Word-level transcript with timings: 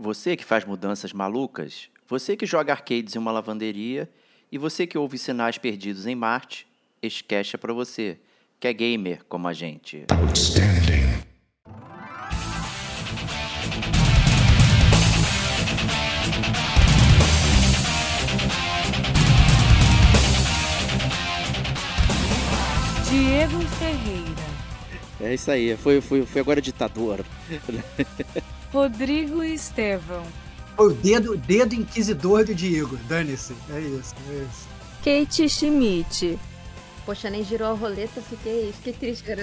Você 0.00 0.36
que 0.36 0.44
faz 0.44 0.64
mudanças 0.64 1.12
malucas, 1.12 1.88
você 2.06 2.36
que 2.36 2.46
joga 2.46 2.72
arcades 2.72 3.16
em 3.16 3.18
uma 3.18 3.32
lavanderia 3.32 4.08
e 4.50 4.56
você 4.56 4.86
que 4.86 4.96
ouve 4.96 5.18
sinais 5.18 5.58
perdidos 5.58 6.06
em 6.06 6.14
Marte, 6.14 6.68
cast 7.26 7.56
é 7.56 7.58
para 7.58 7.72
você, 7.72 8.16
que 8.60 8.68
é 8.68 8.72
gamer 8.72 9.24
como 9.28 9.48
a 9.48 9.52
gente. 9.52 10.04
Outstanding. 10.12 11.18
Diego 23.10 23.60
Ferreira, 23.80 24.42
É 25.20 25.34
isso 25.34 25.50
aí, 25.50 25.76
foi, 25.76 26.00
foi, 26.00 26.24
foi 26.24 26.40
agora 26.40 26.62
ditador. 26.62 27.24
Rodrigo 28.72 29.42
Estevão, 29.42 30.22
Foi 30.76 30.88
o 30.88 30.94
dedo, 30.94 31.36
dedo 31.36 31.74
inquisidor 31.74 32.44
do 32.44 32.54
Diego. 32.54 32.96
Dane-se. 33.08 33.54
É 33.70 33.80
isso, 33.80 34.14
é 34.30 34.44
isso. 34.44 34.68
Kate 35.02 35.48
Schmidt, 35.48 36.38
Poxa, 37.06 37.30
nem 37.30 37.42
girou 37.42 37.68
a 37.68 37.72
roleta, 37.72 38.20
fiquei, 38.20 38.70
fiquei 38.72 38.92
triste, 38.92 39.24
cara. 39.24 39.42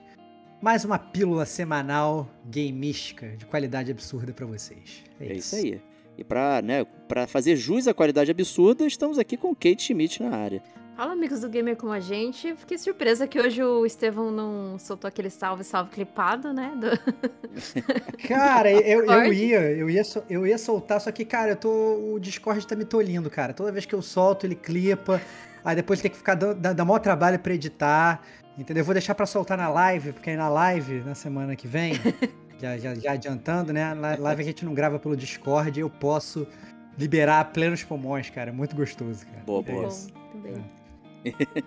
Mais 0.61 0.85
uma 0.85 0.99
pílula 0.99 1.45
semanal 1.45 2.29
gamística 2.45 3.27
de 3.35 3.45
qualidade 3.45 3.91
absurda 3.91 4.31
pra 4.31 4.45
vocês. 4.45 5.03
É 5.19 5.33
isso 5.33 5.55
aí. 5.55 5.81
E 6.17 6.23
para 6.23 6.61
né, 6.61 6.85
pra 7.07 7.25
fazer 7.25 7.55
jus 7.55 7.87
à 7.87 7.93
qualidade 7.93 8.29
absurda, 8.29 8.85
estamos 8.85 9.17
aqui 9.17 9.35
com 9.37 9.55
Kate 9.55 9.81
Schmidt 9.81 10.21
na 10.21 10.35
área. 10.35 10.61
Fala, 10.95 11.13
amigos 11.13 11.39
do 11.41 11.49
Gamer 11.49 11.75
como 11.75 11.91
a 11.91 11.99
gente. 11.99 12.53
Fiquei 12.57 12.77
surpresa 12.77 13.25
que 13.27 13.39
hoje 13.39 13.63
o 13.63 13.85
Estevão 13.87 14.29
não 14.29 14.77
soltou 14.77 15.07
aquele 15.07 15.31
salve, 15.31 15.63
salve 15.63 15.89
clipado, 15.89 16.53
né? 16.53 16.73
Do- 16.75 16.99
Cara, 18.27 18.71
eu, 18.71 19.03
eu 19.05 19.33
ia, 19.33 19.61
eu 19.71 19.89
ia, 19.89 20.01
eu 20.29 20.45
ia 20.45 20.57
soltar, 20.59 21.01
só 21.01 21.11
que, 21.11 21.25
cara, 21.25 21.53
eu 21.53 21.55
tô, 21.55 21.69
o 22.13 22.19
Discord 22.19 22.67
tá 22.67 22.75
me 22.75 22.85
tolindo, 22.85 23.29
cara. 23.31 23.51
Toda 23.51 23.71
vez 23.71 23.85
que 23.85 23.95
eu 23.95 24.01
solto, 24.01 24.45
ele 24.45 24.53
clipa, 24.53 25.19
aí 25.65 25.75
depois 25.75 26.01
tem 26.01 26.11
que 26.11 26.17
ficar 26.17 26.35
dando, 26.35 26.59
dá, 26.59 26.71
dá 26.73 26.85
maior 26.85 26.99
trabalho 26.99 27.39
pra 27.39 27.53
editar, 27.55 28.21
entendeu? 28.57 28.81
Eu 28.81 28.85
vou 28.85 28.93
deixar 28.93 29.15
pra 29.15 29.25
soltar 29.25 29.57
na 29.57 29.69
live, 29.69 30.13
porque 30.13 30.29
aí 30.29 30.35
na 30.37 30.49
live, 30.49 31.01
na 31.01 31.15
semana 31.15 31.55
que 31.55 31.67
vem, 31.67 31.93
já, 32.59 32.77
já, 32.77 32.95
já 32.95 33.11
adiantando, 33.13 33.71
né? 33.73 33.93
Na 33.93 34.15
live 34.15 34.41
a 34.41 34.45
gente 34.45 34.65
não 34.65 34.73
grava 34.73 34.99
pelo 34.99 35.15
Discord, 35.15 35.79
eu 35.79 35.89
posso 35.89 36.47
liberar 36.97 37.45
plenos 37.51 37.83
pulmões, 37.83 38.29
cara. 38.29 38.51
Muito 38.51 38.75
gostoso, 38.75 39.25
cara. 39.25 39.43
Boa, 39.45 39.63
É 39.67 39.71
boa. 39.71 39.87
isso. 39.87 40.09
Bom, 40.13 40.19
tudo 40.31 40.43
bem. 40.43 40.63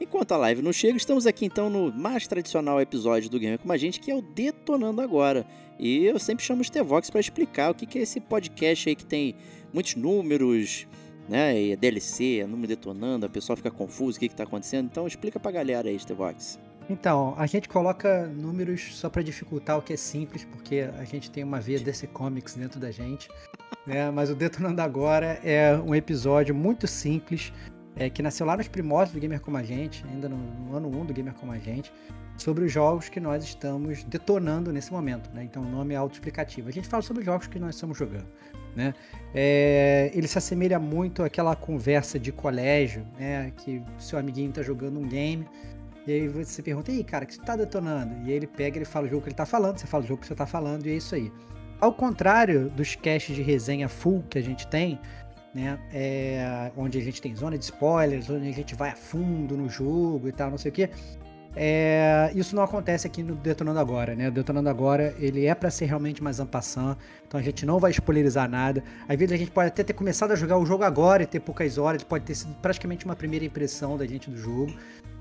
Enquanto 0.00 0.32
a 0.32 0.36
live 0.36 0.62
não 0.62 0.72
chega, 0.72 0.96
estamos 0.96 1.26
aqui 1.26 1.44
então 1.46 1.68
no 1.68 1.92
mais 1.92 2.28
tradicional 2.28 2.80
episódio 2.80 3.28
do 3.28 3.40
Gamer 3.40 3.58
como 3.58 3.72
a 3.72 3.76
gente, 3.76 3.98
que 3.98 4.10
é 4.10 4.14
o 4.14 4.22
Detonando 4.22 5.00
Agora. 5.00 5.44
E 5.78 6.04
eu 6.04 6.18
sempre 6.20 6.44
chamo 6.44 6.60
o 6.60 6.64
Stevox 6.64 7.10
para 7.10 7.20
explicar 7.20 7.70
o 7.70 7.74
que 7.74 7.84
que 7.84 7.98
é 7.98 8.02
esse 8.02 8.20
podcast 8.20 8.88
aí 8.88 8.94
que 8.94 9.04
tem 9.04 9.34
muitos 9.72 9.96
números, 9.96 10.86
né? 11.28 11.60
E 11.60 11.72
é 11.72 11.76
DLC, 11.76 12.40
é 12.40 12.46
número 12.46 12.68
detonando, 12.68 13.26
a 13.26 13.28
pessoa 13.28 13.56
fica 13.56 13.70
confusa, 13.70 14.16
o 14.16 14.20
que 14.20 14.28
que 14.28 14.34
tá 14.34 14.44
acontecendo. 14.44 14.86
Então 14.86 15.06
explica 15.06 15.38
pra 15.40 15.50
galera 15.50 15.88
aí, 15.88 15.98
Stevox. 15.98 16.58
Então, 16.88 17.34
a 17.38 17.46
gente 17.46 17.68
coloca 17.68 18.26
números 18.26 18.94
só 18.96 19.08
pra 19.08 19.22
dificultar 19.22 19.78
o 19.78 19.82
que 19.82 19.94
é 19.94 19.96
simples, 19.96 20.44
porque 20.44 20.86
a 20.98 21.04
gente 21.04 21.30
tem 21.30 21.42
uma 21.42 21.58
veia 21.58 21.80
DC 21.80 22.08
Comics 22.08 22.54
dentro 22.54 22.78
da 22.78 22.90
gente, 22.90 23.28
né? 23.86 24.10
Mas 24.10 24.30
o 24.30 24.34
Detonando 24.34 24.82
Agora 24.82 25.40
é 25.42 25.74
um 25.76 25.94
episódio 25.94 26.54
muito 26.54 26.86
simples, 26.86 27.52
é, 27.96 28.10
que 28.10 28.22
nasceu 28.22 28.44
lá 28.44 28.56
nos 28.56 28.68
primórdios 28.68 29.14
do 29.14 29.20
Gamer 29.20 29.40
Como 29.40 29.56
a 29.56 29.62
Gente, 29.62 30.04
ainda 30.06 30.28
no, 30.28 30.36
no 30.36 30.76
ano 30.76 30.88
1 30.88 31.06
do 31.06 31.14
Gamer 31.14 31.32
Como 31.34 31.52
a 31.52 31.58
Gente, 31.58 31.90
sobre 32.36 32.64
os 32.64 32.72
jogos 32.72 33.08
que 33.08 33.20
nós 33.20 33.44
estamos 33.44 34.04
detonando 34.04 34.72
nesse 34.72 34.92
momento, 34.92 35.30
né? 35.32 35.44
Então 35.44 35.62
o 35.62 35.68
nome 35.68 35.94
é 35.94 35.96
autoexplicativo. 35.96 36.68
A 36.68 36.72
gente 36.72 36.88
fala 36.88 37.02
sobre 37.02 37.20
os 37.20 37.26
jogos 37.26 37.46
que 37.46 37.58
nós 37.58 37.74
estamos 37.74 37.96
jogando, 37.96 38.26
né? 38.74 38.94
É, 39.34 40.10
ele 40.14 40.26
se 40.26 40.38
assemelha 40.38 40.78
muito 40.78 41.22
àquela 41.22 41.54
conversa 41.54 42.18
de 42.18 42.32
colégio, 42.32 43.06
né? 43.18 43.52
Que 43.56 43.82
seu 43.98 44.18
amiguinho 44.18 44.52
tá 44.52 44.62
jogando 44.62 44.98
um 44.98 45.08
game, 45.08 45.46
e 46.06 46.12
aí 46.12 46.28
você 46.28 46.62
pergunta, 46.62 46.92
e 46.92 46.98
aí, 46.98 47.04
cara, 47.04 47.24
o 47.24 47.26
que 47.26 47.34
você 47.34 47.40
tá 47.40 47.56
detonando? 47.56 48.14
E 48.26 48.30
aí 48.30 48.32
ele 48.32 48.46
pega, 48.46 48.76
ele 48.76 48.84
fala 48.84 49.06
o 49.06 49.08
jogo 49.08 49.22
que 49.22 49.28
ele 49.28 49.36
tá 49.36 49.46
falando, 49.46 49.78
você 49.78 49.86
fala 49.86 50.04
o 50.04 50.06
jogo 50.06 50.20
que 50.20 50.26
você 50.26 50.34
tá 50.34 50.46
falando, 50.46 50.86
e 50.86 50.90
é 50.90 50.96
isso 50.96 51.14
aí. 51.14 51.32
Ao 51.80 51.92
contrário 51.92 52.68
dos 52.70 52.94
casts 52.94 53.34
de 53.34 53.42
resenha 53.42 53.88
full 53.88 54.22
que 54.28 54.38
a 54.38 54.42
gente 54.42 54.66
tem, 54.66 54.98
né? 55.54 55.78
é, 55.92 56.70
onde 56.76 56.98
a 56.98 57.00
gente 57.00 57.22
tem 57.22 57.34
zona 57.34 57.56
de 57.56 57.64
spoilers, 57.64 58.28
onde 58.28 58.48
a 58.48 58.52
gente 58.52 58.74
vai 58.74 58.90
a 58.90 58.96
fundo 58.96 59.56
no 59.56 59.68
jogo 59.68 60.28
e 60.28 60.32
tal, 60.32 60.50
não 60.50 60.58
sei 60.58 60.70
o 60.70 60.74
quê. 60.74 60.90
É, 61.56 62.30
isso 62.34 62.54
não 62.56 62.62
acontece 62.62 63.06
aqui 63.06 63.22
no 63.22 63.34
Detonando 63.34 63.78
Agora, 63.78 64.14
né? 64.14 64.28
O 64.28 64.32
Detonando 64.32 64.68
Agora, 64.68 65.14
ele 65.18 65.46
é 65.46 65.54
pra 65.54 65.70
ser 65.70 65.86
realmente 65.86 66.22
mais 66.22 66.40
ampassant, 66.40 66.96
então 67.26 67.38
a 67.38 67.42
gente 67.42 67.64
não 67.64 67.78
vai 67.78 67.90
spoilerizar 67.90 68.48
nada. 68.48 68.82
Às 69.08 69.16
vezes 69.18 69.32
a 69.32 69.36
gente 69.36 69.50
pode 69.50 69.68
até 69.68 69.82
ter 69.82 69.92
começado 69.92 70.32
a 70.32 70.36
jogar 70.36 70.58
o 70.58 70.66
jogo 70.66 70.84
agora 70.84 71.22
e 71.22 71.26
ter 71.26 71.40
poucas 71.40 71.78
horas, 71.78 72.02
pode 72.02 72.24
ter 72.24 72.34
sido 72.34 72.54
praticamente 72.62 73.04
uma 73.04 73.16
primeira 73.16 73.44
impressão 73.44 73.96
da 73.96 74.06
gente 74.06 74.30
do 74.30 74.36
jogo 74.36 74.72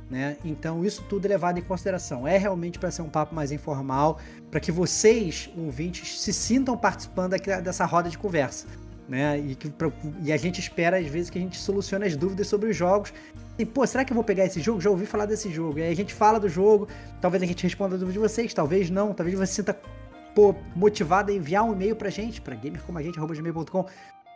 né? 0.10 0.38
Então 0.44 0.84
isso 0.86 1.02
tudo 1.10 1.26
é 1.26 1.30
levado 1.30 1.58
em 1.58 1.62
consideração. 1.62 2.28
É 2.28 2.38
realmente 2.38 2.78
para 2.78 2.92
ser 2.92 3.02
um 3.02 3.10
papo 3.10 3.34
mais 3.34 3.52
informal, 3.52 4.20
para 4.52 4.60
que 4.60 4.72
vocês, 4.72 5.50
ouvintes, 5.58 6.22
se 6.22 6.32
sintam 6.32 6.78
participando 6.78 7.32
dessa 7.64 7.86
roda 7.86 8.10
de 8.10 8.18
conversa, 8.18 8.68
né? 9.08 9.40
E, 9.40 9.56
que, 9.56 9.70
pra- 9.70 9.92
e 10.22 10.32
a 10.32 10.38
gente 10.38 10.60
espera 10.60 11.00
às 11.00 11.08
vezes 11.08 11.30
que 11.32 11.40
a 11.40 11.42
gente 11.42 11.58
solucione 11.58 12.06
as 12.06 12.16
dúvidas 12.16 12.48
sobre 12.48 12.70
os 12.70 12.76
jogos. 12.76 13.14
E, 13.58 13.66
pô, 13.66 13.86
será 13.86 14.04
que 14.04 14.12
eu 14.12 14.16
vou 14.16 14.24
pegar 14.24 14.46
esse 14.46 14.60
jogo? 14.60 14.82
Já 14.82 14.90
ouvi 14.90 15.06
falar 15.06 15.26
desse 15.26 15.52
jogo. 15.52 15.80
E 15.80 15.84
aí 15.84 15.92
a 15.92 15.96
gente 15.96 16.14
fala 16.14 16.40
do 16.40 16.50
jogo, 16.50 16.88
talvez 17.22 17.44
a 17.44 17.46
gente 17.46 17.62
responda 17.62 17.96
a 17.96 17.98
dúvida 17.98 18.14
de 18.14 18.20
vocês, 18.20 18.54
talvez 18.54 18.90
não, 18.90 19.14
talvez 19.14 19.38
você 19.38 19.54
sinta 19.54 19.80
pô, 20.34 20.56
motivado 20.76 21.32
a 21.32 21.36
enviar 21.36 21.64
um 21.64 21.74
e-mail 21.74 21.96
pra 21.96 22.10
gente, 22.10 22.42
pra 22.42 22.56
gamercomagente.com, 22.56 23.86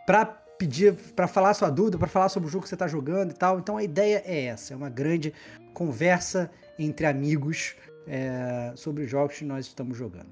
pra 0.06 0.26
pedir, 0.26 0.94
pra 1.16 1.28
falar 1.28 1.54
sua 1.54 1.70
dúvida, 1.70 1.98
pra 1.98 2.08
falar 2.08 2.30
sobre 2.30 2.48
o 2.48 2.52
jogo 2.52 2.64
que 2.64 2.70
você 2.70 2.78
tá 2.78 2.88
jogando 2.88 3.32
e 3.32 3.34
tal. 3.34 3.60
Então 3.60 3.78
a 3.78 3.84
ideia 3.84 4.22
é 4.26 4.46
essa, 4.46 4.74
é 4.74 4.78
uma 4.78 4.90
grande 4.90 5.34
conversa 5.74 6.52
entre 6.78 7.06
amigos 7.06 7.76
é, 8.08 8.74
sobre 8.76 9.04
os 9.04 9.10
jogos 9.10 9.38
que 9.38 9.46
nós 9.46 9.66
estamos 9.66 9.98
jogando. 9.98 10.30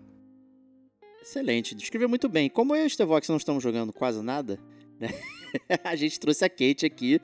Excelente, 1.22 1.74
descreveu 1.74 2.08
muito 2.08 2.30
bem. 2.30 2.50
Como 2.50 2.76
eu 2.76 2.84
e 2.84 2.86
o 2.86 2.90
Stevox 2.90 3.28
não 3.28 3.38
estamos 3.38 3.64
jogando 3.64 3.92
quase 3.92 4.22
nada, 4.22 4.60
né? 5.00 5.10
a 5.84 5.96
gente 5.96 6.20
trouxe 6.20 6.44
a 6.46 6.50
Kate 6.50 6.86
aqui, 6.86 7.22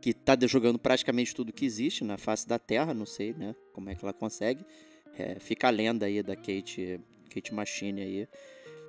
que 0.00 0.12
tá 0.12 0.36
jogando 0.46 0.78
praticamente 0.78 1.34
tudo 1.34 1.52
que 1.52 1.64
existe 1.64 2.04
na 2.04 2.16
face 2.18 2.46
da 2.46 2.58
Terra, 2.58 2.94
não 2.94 3.06
sei, 3.06 3.34
né? 3.34 3.54
Como 3.72 3.90
é 3.90 3.94
que 3.94 4.04
ela 4.04 4.12
consegue. 4.12 4.64
É, 5.18 5.38
fica 5.38 5.68
a 5.68 5.70
lenda 5.70 6.06
aí 6.06 6.22
da 6.22 6.34
Kate, 6.34 7.00
Kate 7.32 7.52
Machine 7.52 8.00
aí, 8.00 8.28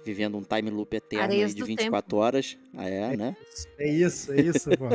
vivendo 0.05 0.37
um 0.37 0.43
time 0.43 0.69
loop 0.69 0.95
eterno 0.95 1.33
aí 1.33 1.45
de 1.45 1.55
do 1.55 1.65
24 1.65 2.17
horas. 2.17 2.57
Ah, 2.75 2.87
é, 2.87 3.17
né? 3.17 3.35
É 3.77 3.89
isso, 3.89 4.31
é 4.31 4.41
isso, 4.41 4.69
pô. 4.71 4.89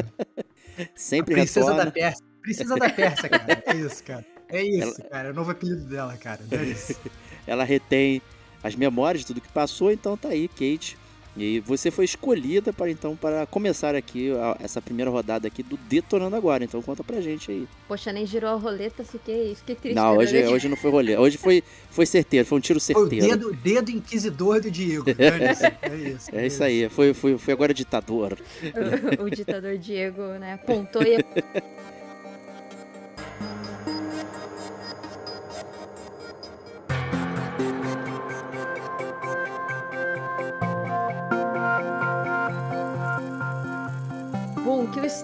Sempre 0.94 1.34
A 1.34 1.38
princesa 1.38 1.67
retorna. 1.67 1.84
da 1.87 1.91
Pérsia. 1.91 2.26
Princesa 2.41 2.76
da 2.76 2.91
Pérsia, 2.91 3.29
cara. 3.29 3.62
É 3.67 3.76
isso, 3.76 4.05
cara. 4.05 4.26
É 4.49 4.62
isso, 4.62 5.02
cara. 5.11 5.29
É 5.29 5.31
o 5.31 5.34
novo 5.34 5.50
apelido 5.50 5.84
dela, 5.84 6.17
cara. 6.17 6.41
É 6.50 6.62
isso. 6.64 6.99
Ela 7.46 7.64
retém 7.64 8.23
as 8.62 8.75
memórias 8.75 9.20
de 9.20 9.26
tudo 9.26 9.41
que 9.41 9.49
passou, 9.49 9.91
então 9.91 10.17
tá 10.17 10.29
aí, 10.29 10.49
Kate. 10.49 10.96
E 11.38 11.61
você 11.61 11.90
foi 11.90 12.05
escolhida 12.05 12.73
para 12.73 12.90
então 12.90 13.14
para 13.17 13.46
começar 13.46 13.94
aqui 13.94 14.31
a- 14.32 14.56
essa 14.61 14.81
primeira 14.82 15.11
rodada 15.11 15.46
aqui 15.49 15.62
do 15.62 15.76
Detonando 15.76 16.37
Agora. 16.37 16.64
Então 16.64 16.81
conta 16.82 17.02
pra 17.05 17.20
gente 17.20 17.50
aí. 17.50 17.67
Poxa, 17.87 18.12
nem 18.12 18.26
girou 18.26 18.50
a 18.50 18.55
roleta, 18.55 19.05
fiquei, 19.05 19.55
fiquei 19.55 19.75
triste. 19.75 19.94
Não, 19.94 20.02
cara. 20.17 20.19
hoje, 20.19 20.44
hoje 20.46 20.69
não 20.69 20.76
foi 20.76 20.90
rolê. 20.90 21.17
Hoje 21.17 21.38
foi, 21.38 21.62
foi 21.90 22.06
certeiro, 22.06 22.46
foi 22.46 22.58
um 22.58 22.61
tiro 22.61 22.81
Foi 22.81 22.94
o 22.94 23.08
certeiro. 23.08 23.26
dedo, 23.26 23.52
dedo 23.62 23.90
inquisidor 23.90 24.61
do 24.61 24.70
Diego. 24.70 25.05
Dane-se. 25.14 25.64
É 25.82 25.96
isso. 25.96 26.31
É 26.32 26.46
isso 26.46 26.64
aí, 26.64 26.88
foi, 26.88 27.14
foi, 27.14 27.38
foi 27.38 27.55
agora 27.55 27.73
ditador. 27.73 28.38
o, 29.20 29.25
o 29.25 29.31
ditador 29.31 29.76
Diego, 29.79 30.23
né, 30.38 30.55
apontou 30.55 31.02
e 31.02 31.19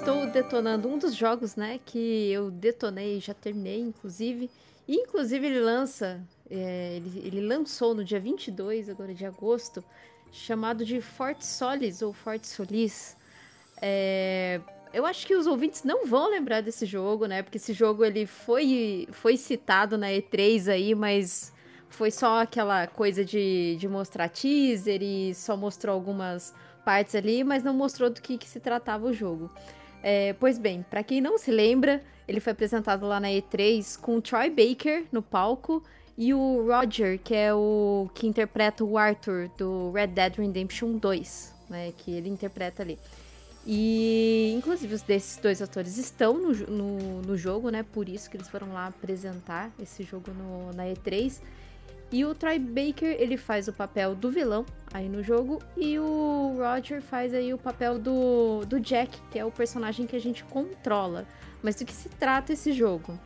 estou 0.05 0.27
detonando 0.27 0.87
um 0.87 0.99
dos 0.99 1.15
jogos, 1.15 1.57
né? 1.57 1.81
Que 1.83 2.31
eu 2.31 2.51
detonei, 2.51 3.19
já 3.21 3.33
terminei, 3.33 3.81
inclusive. 3.81 4.51
E, 4.87 4.97
inclusive, 4.97 5.47
ele 5.47 5.61
lança. 5.61 6.21
é, 6.51 6.97
ele, 6.97 7.23
ele 7.25 7.41
lançou 7.41 7.95
no 7.95 8.05
dia 8.05 8.21
22, 8.21 8.91
agora 8.91 9.15
de 9.15 9.25
agosto, 9.25 9.83
chamado 10.31 10.85
de 10.85 11.01
Fort 11.01 11.41
Solis 11.41 12.03
ou 12.03 12.13
Fort 12.13 12.45
Solis. 12.45 13.17
É, 13.81 14.61
eu 14.93 15.07
acho 15.07 15.27
que 15.27 15.35
os 15.35 15.47
ouvintes 15.47 15.85
não 15.85 16.05
vão 16.05 16.29
lembrar 16.29 16.61
desse 16.61 16.85
jogo, 16.85 17.25
né? 17.25 17.43
Porque 17.43 17.57
esse 17.57 17.73
jogo 17.73 18.05
ele 18.05 18.27
foi, 18.27 19.09
foi 19.11 19.39
citado 19.39 19.97
na 19.97 20.09
E3 20.09 20.71
aí, 20.71 20.95
mas 20.95 21.51
foi 21.89 22.11
só 22.11 22.43
aquela 22.43 22.87
coisa 22.87 23.25
de, 23.25 23.77
de 23.77 23.89
mostrar 23.89 24.29
teaser 24.29 25.03
e 25.03 25.35
só 25.35 25.57
mostrou 25.57 25.95
algumas 25.95 26.53
partes 26.85 27.15
ali, 27.15 27.43
mas 27.43 27.63
não 27.63 27.73
mostrou 27.73 28.11
do 28.11 28.21
que, 28.21 28.37
que 28.37 28.47
se 28.47 28.61
tratava 28.61 29.07
o 29.07 29.15
jogo. 29.15 29.51
É, 30.07 30.35
pois 30.35 30.59
bem, 30.59 30.85
pra 30.91 31.03
quem 31.03 31.19
não 31.19 31.39
se 31.39 31.51
lembra, 31.51 32.03
ele 32.29 32.39
foi 32.39 32.53
apresentado 32.53 33.07
lá 33.07 33.19
na 33.19 33.29
E3 33.29 33.99
com 33.99 34.19
o 34.19 34.21
Troy 34.21 34.51
Baker 34.51 35.07
no 35.11 35.23
palco 35.23 35.83
e 36.19 36.35
o 36.35 36.63
Roger, 36.67 37.19
que 37.19 37.35
é 37.35 37.55
o 37.55 38.11
que 38.15 38.27
interpreta 38.27 38.85
o 38.85 38.99
Arthur 38.99 39.49
do 39.57 39.93
Red 39.93 40.09
Dead 40.09 40.37
Redemption 40.37 40.99
2, 40.99 41.55
né? 41.71 41.95
Que 41.97 42.11
ele 42.11 42.29
interpreta 42.29 42.83
ali. 42.83 42.99
E, 43.67 44.53
inclusive, 44.55 44.95
os 44.95 45.01
desses 45.01 45.39
dois 45.39 45.63
atores 45.63 45.97
estão 45.97 46.35
no, 46.35 46.53
no, 46.53 47.23
no 47.23 47.35
jogo, 47.39 47.71
né? 47.71 47.83
Por 47.83 48.07
isso 48.07 48.29
que 48.29 48.37
eles 48.37 48.49
foram 48.51 48.75
lá 48.75 48.89
apresentar 48.89 49.73
esse 49.81 50.03
jogo 50.03 50.33
no, 50.33 50.71
na 50.75 50.85
E3. 50.85 51.41
E 52.13 52.25
o 52.25 52.35
Troy 52.35 52.59
Baker, 52.59 53.17
ele 53.19 53.37
faz 53.37 53.67
o 53.67 53.73
papel 53.73 54.15
do 54.15 54.31
vilão 54.31 54.65
aí 54.93 55.09
no 55.09 55.23
jogo. 55.23 55.61
E 55.77 55.99
o 55.99 56.57
Roger 56.59 57.03
faz 57.03 57.35
aí 57.35 57.53
o 57.53 57.59
papel 57.59 57.99
do, 57.99 58.65
do 58.67 58.79
Jack, 58.79 59.19
que 59.31 59.39
é 59.39 59.45
o 59.45 59.51
personagem 59.51 60.07
que 60.07 60.15
a 60.15 60.21
gente 60.21 60.45
controla. 60.45 61.27
Mas 61.63 61.75
do 61.77 61.85
que 61.85 61.93
se 61.93 62.09
trata 62.11 62.53
esse 62.53 62.73
jogo? 62.73 63.19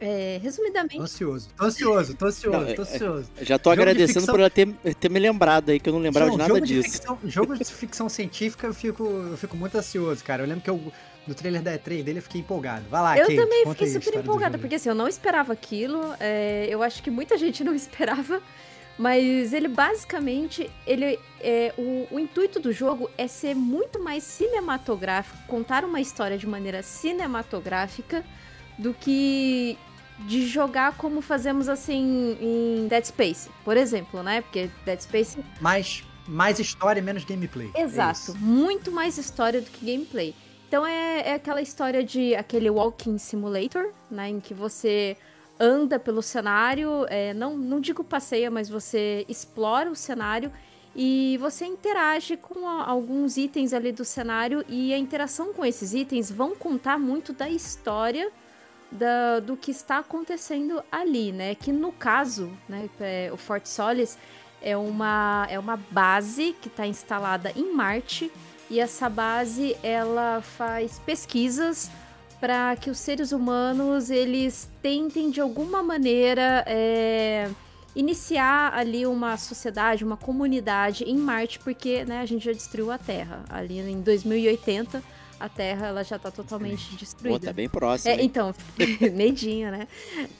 É, 0.00 0.38
Tô 0.38 0.44
resumidamente, 0.44 0.98
ansioso, 1.00 1.48
tô 1.56 1.64
ansioso, 1.64 2.14
tô 2.14 2.26
ansioso, 2.26 2.58
Não, 2.58 2.66
é- 2.68 2.74
tô 2.74 2.82
ansioso. 2.82 3.30
Já 3.40 3.58
tô 3.58 3.70
Jogo 3.70 3.76
de 3.76 3.80
agradecendo 3.90 4.20
ficção- 4.20 4.34
por 4.34 4.40
ela 4.40 4.50
ter, 4.50 4.66
ter 5.00 5.08
me 5.10 5.18
lembrado 5.20 5.70
aí, 5.70 5.80
que 5.80 5.88
eu 5.88 5.92
não 5.94 6.00
lembrava 6.00 6.26
Não, 6.26 6.32
de 6.36 6.38
nada 6.42 6.52
jogo 6.54 6.66
disso. 6.66 6.82
ficção, 6.90 7.18
jogo 7.24 7.56
de 7.56 7.64
ficção 7.64 8.08
científica 8.08 8.66
eu 8.66 8.74
fico, 8.74 9.04
eu 9.04 9.36
fico 9.38 9.56
muito 9.56 9.78
ansioso, 9.78 10.22
cara. 10.22 10.42
Eu 10.42 10.48
lembro 10.48 10.62
que 10.62 10.68
eu, 10.68 10.92
no 11.26 11.34
trailer 11.34 11.62
da 11.62 11.78
E3 11.78 12.02
dele 12.02 12.18
eu 12.18 12.22
fiquei 12.22 12.40
empolgado. 12.40 12.84
Vai 12.90 13.02
lá, 13.02 13.18
Eu 13.18 13.26
Kate, 13.26 13.36
também 13.36 13.66
fiquei 13.66 13.88
super 13.88 14.14
empolgada, 14.14 14.58
porque 14.58 14.74
assim, 14.74 14.88
eu 14.88 14.94
não 14.94 15.08
esperava 15.08 15.52
aquilo. 15.52 16.14
é, 16.20 16.66
eu 16.68 16.82
acho 16.82 17.02
que 17.02 17.10
muita 17.10 17.36
gente 17.38 17.62
não 17.64 17.74
esperava. 17.74 18.40
Mas 18.96 19.52
ele 19.52 19.66
basicamente, 19.66 20.70
ele 20.86 21.18
é, 21.40 21.74
o, 21.76 22.06
o 22.12 22.20
intuito 22.20 22.60
do 22.60 22.72
jogo 22.72 23.10
é 23.18 23.26
ser 23.26 23.54
muito 23.54 24.00
mais 24.00 24.22
cinematográfico, 24.22 25.36
contar 25.48 25.84
uma 25.84 26.00
história 26.00 26.38
de 26.38 26.46
maneira 26.46 26.80
cinematográfica 26.80 28.24
do 28.78 28.94
que 28.94 29.76
de 30.20 30.46
jogar 30.46 30.96
como 30.96 31.20
fazemos 31.20 31.68
assim 31.68 32.38
em 32.40 32.86
Dead 32.86 33.04
Space, 33.04 33.50
por 33.64 33.76
exemplo, 33.76 34.22
né? 34.22 34.42
Porque 34.42 34.70
Dead 34.84 35.00
Space 35.00 35.38
Mais, 35.60 36.04
mais 36.28 36.60
história 36.60 37.00
e 37.00 37.02
menos 37.02 37.24
gameplay. 37.24 37.70
É 37.74 37.82
Exato, 37.82 38.30
isso. 38.30 38.36
muito 38.36 38.92
mais 38.92 39.18
história 39.18 39.60
do 39.60 39.68
que 39.68 39.84
gameplay. 39.84 40.32
Então 40.74 40.84
é, 40.84 41.20
é 41.28 41.34
aquela 41.34 41.62
história 41.62 42.02
de 42.02 42.34
aquele 42.34 42.68
walking 42.68 43.16
simulator, 43.16 43.92
né, 44.10 44.28
em 44.28 44.40
que 44.40 44.52
você 44.52 45.16
anda 45.60 46.00
pelo 46.00 46.20
cenário, 46.20 47.06
é, 47.08 47.32
não, 47.32 47.56
não 47.56 47.78
digo 47.80 48.02
passeia, 48.02 48.50
mas 48.50 48.68
você 48.68 49.24
explora 49.28 49.88
o 49.88 49.94
cenário 49.94 50.50
e 50.96 51.38
você 51.40 51.64
interage 51.64 52.36
com 52.36 52.66
a- 52.66 52.88
alguns 52.88 53.36
itens 53.36 53.72
ali 53.72 53.92
do 53.92 54.04
cenário 54.04 54.64
e 54.68 54.92
a 54.92 54.98
interação 54.98 55.52
com 55.52 55.64
esses 55.64 55.94
itens 55.94 56.28
vão 56.28 56.56
contar 56.56 56.98
muito 56.98 57.32
da 57.32 57.48
história 57.48 58.32
da- 58.90 59.38
do 59.38 59.56
que 59.56 59.70
está 59.70 59.98
acontecendo 59.98 60.82
ali, 60.90 61.30
né? 61.30 61.54
Que 61.54 61.70
no 61.70 61.92
caso, 61.92 62.50
né, 62.68 62.90
é, 62.98 63.30
o 63.32 63.36
Fort 63.36 63.64
Solis 63.66 64.18
é 64.60 64.76
uma, 64.76 65.46
é 65.48 65.56
uma 65.56 65.76
base 65.76 66.52
que 66.60 66.66
está 66.66 66.84
instalada 66.84 67.52
em 67.54 67.72
Marte 67.72 68.28
e 68.74 68.80
essa 68.80 69.08
base 69.08 69.76
ela 69.84 70.42
faz 70.42 70.98
pesquisas 70.98 71.88
para 72.40 72.74
que 72.74 72.90
os 72.90 72.98
seres 72.98 73.30
humanos 73.30 74.10
eles 74.10 74.68
tentem 74.82 75.30
de 75.30 75.40
alguma 75.40 75.80
maneira 75.80 76.64
é, 76.66 77.48
iniciar 77.94 78.74
ali 78.74 79.06
uma 79.06 79.36
sociedade, 79.36 80.04
uma 80.04 80.16
comunidade 80.16 81.04
em 81.04 81.16
Marte, 81.16 81.60
porque 81.60 82.04
né, 82.04 82.18
a 82.18 82.26
gente 82.26 82.46
já 82.46 82.52
destruiu 82.52 82.90
a 82.90 82.98
Terra. 82.98 83.44
Ali 83.48 83.78
em 83.78 84.00
2080 84.00 85.00
a 85.44 85.48
Terra 85.48 85.88
ela 85.88 86.02
já 86.02 86.16
está 86.16 86.30
totalmente 86.30 86.90
Pô, 86.90 86.96
destruída. 86.96 87.46
tá 87.46 87.52
bem 87.52 87.68
próximo. 87.68 88.14
É, 88.14 88.22
então, 88.22 88.54
medinho, 89.12 89.70
né? 89.70 89.86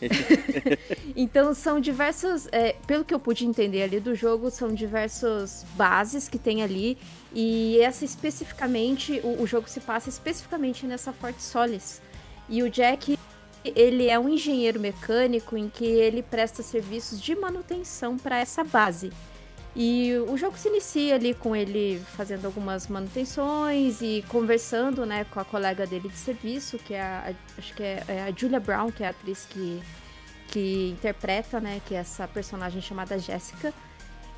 então 1.15 1.55
são 1.55 1.79
diversas, 1.79 2.49
é, 2.51 2.75
pelo 2.87 3.05
que 3.05 3.12
eu 3.12 3.21
pude 3.21 3.45
entender 3.45 3.83
ali 3.83 4.01
do 4.01 4.15
jogo, 4.15 4.51
são 4.51 4.73
diversas 4.73 5.67
bases 5.77 6.29
que 6.29 6.39
tem 6.39 6.62
ali 6.62 6.97
e 7.35 7.79
essa 7.81 8.05
especificamente, 8.05 9.21
o, 9.23 9.43
o 9.43 9.47
jogo 9.47 9.69
se 9.69 9.81
passa 9.81 10.09
especificamente 10.09 10.87
nessa 10.87 11.12
Fort 11.12 11.39
Solis. 11.39 12.01
E 12.49 12.62
o 12.62 12.71
Jack, 12.71 13.19
ele 13.65 14.09
é 14.09 14.19
um 14.19 14.29
engenheiro 14.29 14.81
mecânico 14.81 15.56
em 15.56 15.69
que 15.69 15.85
ele 15.85 16.23
presta 16.23 16.62
serviços 16.62 17.21
de 17.21 17.35
manutenção 17.35 18.17
para 18.17 18.39
essa 18.39 18.65
base. 18.65 19.11
E 19.76 20.15
o 20.29 20.37
jogo 20.37 20.56
se 20.56 20.69
inicia 20.69 21.17
ali 21.17 21.35
com 21.35 21.55
ele 21.55 22.00
fazendo 22.17 22.44
algumas 22.44 22.87
manutenções 22.87 24.00
e 24.00 24.25
conversando, 24.29 25.05
né, 25.05 25.25
com 25.25 25.41
a 25.41 25.44
colega 25.44 25.85
dele 25.85 26.09
de 26.09 26.17
serviço, 26.17 26.79
que 26.79 26.94
é 26.94 27.03
a, 27.03 27.35
acho 27.59 27.75
que 27.75 27.82
é, 27.82 28.05
é 28.06 28.23
a 28.23 28.31
Julia 28.31 28.61
Brown, 28.61 28.93
que 28.93 29.03
é 29.03 29.09
a 29.09 29.11
atriz 29.11 29.47
que, 29.50 29.82
que 30.47 30.91
interpreta, 30.91 31.59
né, 31.61 31.81
que 31.87 31.94
é 31.94 31.99
essa 31.99 32.29
personagem 32.29 32.81
chamada 32.81 33.19
Jéssica. 33.19 33.75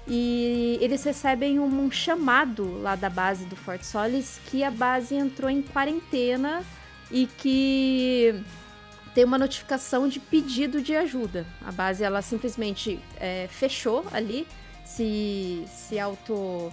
E 0.08 0.78
eles 0.80 1.04
recebem 1.04 1.58
um, 1.58 1.84
um 1.84 1.90
chamado 1.90 2.80
lá 2.80 2.96
da 2.96 3.10
base 3.10 3.44
do 3.44 3.56
Fort 3.56 3.82
Solis 3.82 4.40
que 4.46 4.64
a 4.64 4.70
base 4.70 5.14
entrou 5.14 5.50
em 5.50 5.60
quarentena 5.60 6.64
e 7.10 7.26
que 7.26 8.42
tem 9.14 9.24
uma 9.24 9.36
notificação 9.36 10.08
de 10.08 10.20
pedido 10.20 10.80
de 10.80 10.94
ajuda. 10.94 11.46
A 11.64 11.72
base 11.72 12.04
ela 12.04 12.22
simplesmente 12.22 13.00
é, 13.18 13.48
fechou 13.50 14.04
ali, 14.12 14.46
se 14.96 15.64
se 15.66 15.98
auto 15.98 16.72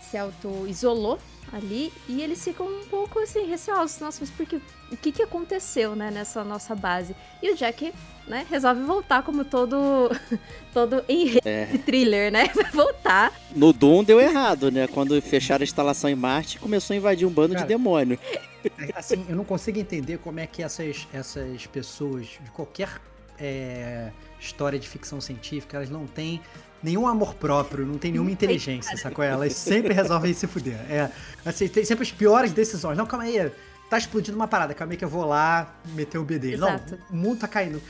se 0.00 0.16
auto 0.16 0.66
isolou 0.66 1.18
ali 1.52 1.92
e 2.08 2.20
eles 2.22 2.42
ficam 2.42 2.66
um 2.66 2.84
pouco 2.86 3.18
assim 3.20 3.46
receosos. 3.46 3.98
Nossa, 4.00 4.18
mas 4.20 4.30
por 4.30 4.44
que 4.46 4.56
o 4.90 4.96
que 4.96 5.12
que 5.12 5.22
aconteceu, 5.22 5.94
né, 5.94 6.10
nessa 6.10 6.42
nossa 6.42 6.74
base? 6.74 7.14
E 7.40 7.52
o 7.52 7.56
Jack, 7.56 7.92
né, 8.26 8.44
resolve 8.50 8.82
voltar 8.82 9.22
como 9.22 9.44
todo 9.44 10.10
todo 10.74 11.04
enredo 11.08 11.46
É. 11.48 11.66
thriller, 11.84 12.32
né? 12.32 12.48
Vai 12.54 12.70
voltar. 12.72 13.32
No 13.54 13.72
Doom 13.72 14.02
deu 14.02 14.20
errado, 14.20 14.70
né? 14.70 14.88
Quando 14.88 15.20
fecharam 15.22 15.62
a 15.62 15.64
instalação 15.64 16.10
em 16.10 16.16
Marte, 16.16 16.58
começou 16.58 16.94
a 16.94 16.96
invadir 16.96 17.26
um 17.26 17.30
bando 17.30 17.54
Cara, 17.54 17.64
de 17.64 17.68
demônio. 17.68 18.18
É, 18.64 18.90
Assim, 18.94 19.24
eu 19.28 19.36
não 19.36 19.44
consigo 19.44 19.78
entender 19.78 20.18
como 20.18 20.40
é 20.40 20.46
que 20.46 20.62
essas, 20.62 21.06
essas 21.12 21.66
pessoas 21.66 22.26
de 22.26 22.50
qualquer 22.52 23.00
é, 23.38 24.10
história 24.40 24.78
de 24.78 24.88
ficção 24.88 25.20
científica, 25.20 25.76
elas 25.76 25.88
não 25.90 26.06
têm 26.06 26.40
nenhum 26.82 27.06
amor 27.06 27.34
próprio, 27.34 27.84
não 27.86 27.98
tem 27.98 28.12
nenhuma 28.12 28.30
inteligência, 28.30 28.96
sacou? 28.96 29.24
Elas 29.24 29.52
sempre 29.54 29.92
resolvem 29.94 30.32
se 30.32 30.46
fuder. 30.46 30.78
É, 30.90 31.10
assim, 31.44 31.68
tem 31.68 31.84
sempre 31.84 32.02
as 32.02 32.12
piores 32.12 32.52
decisões. 32.52 32.96
Não, 32.96 33.06
calma 33.06 33.24
aí, 33.24 33.50
tá 33.88 33.98
explodindo 33.98 34.36
uma 34.36 34.48
parada, 34.48 34.74
calma 34.74 34.92
aí 34.92 34.96
que 34.96 35.04
eu 35.04 35.08
vou 35.08 35.24
lá 35.24 35.74
meter 35.94 36.18
o 36.18 36.24
BD. 36.24 36.54
Exato. 36.54 36.98
Não, 37.10 37.18
o 37.18 37.22
mundo 37.22 37.40
tá 37.40 37.48
caindo. 37.48 37.82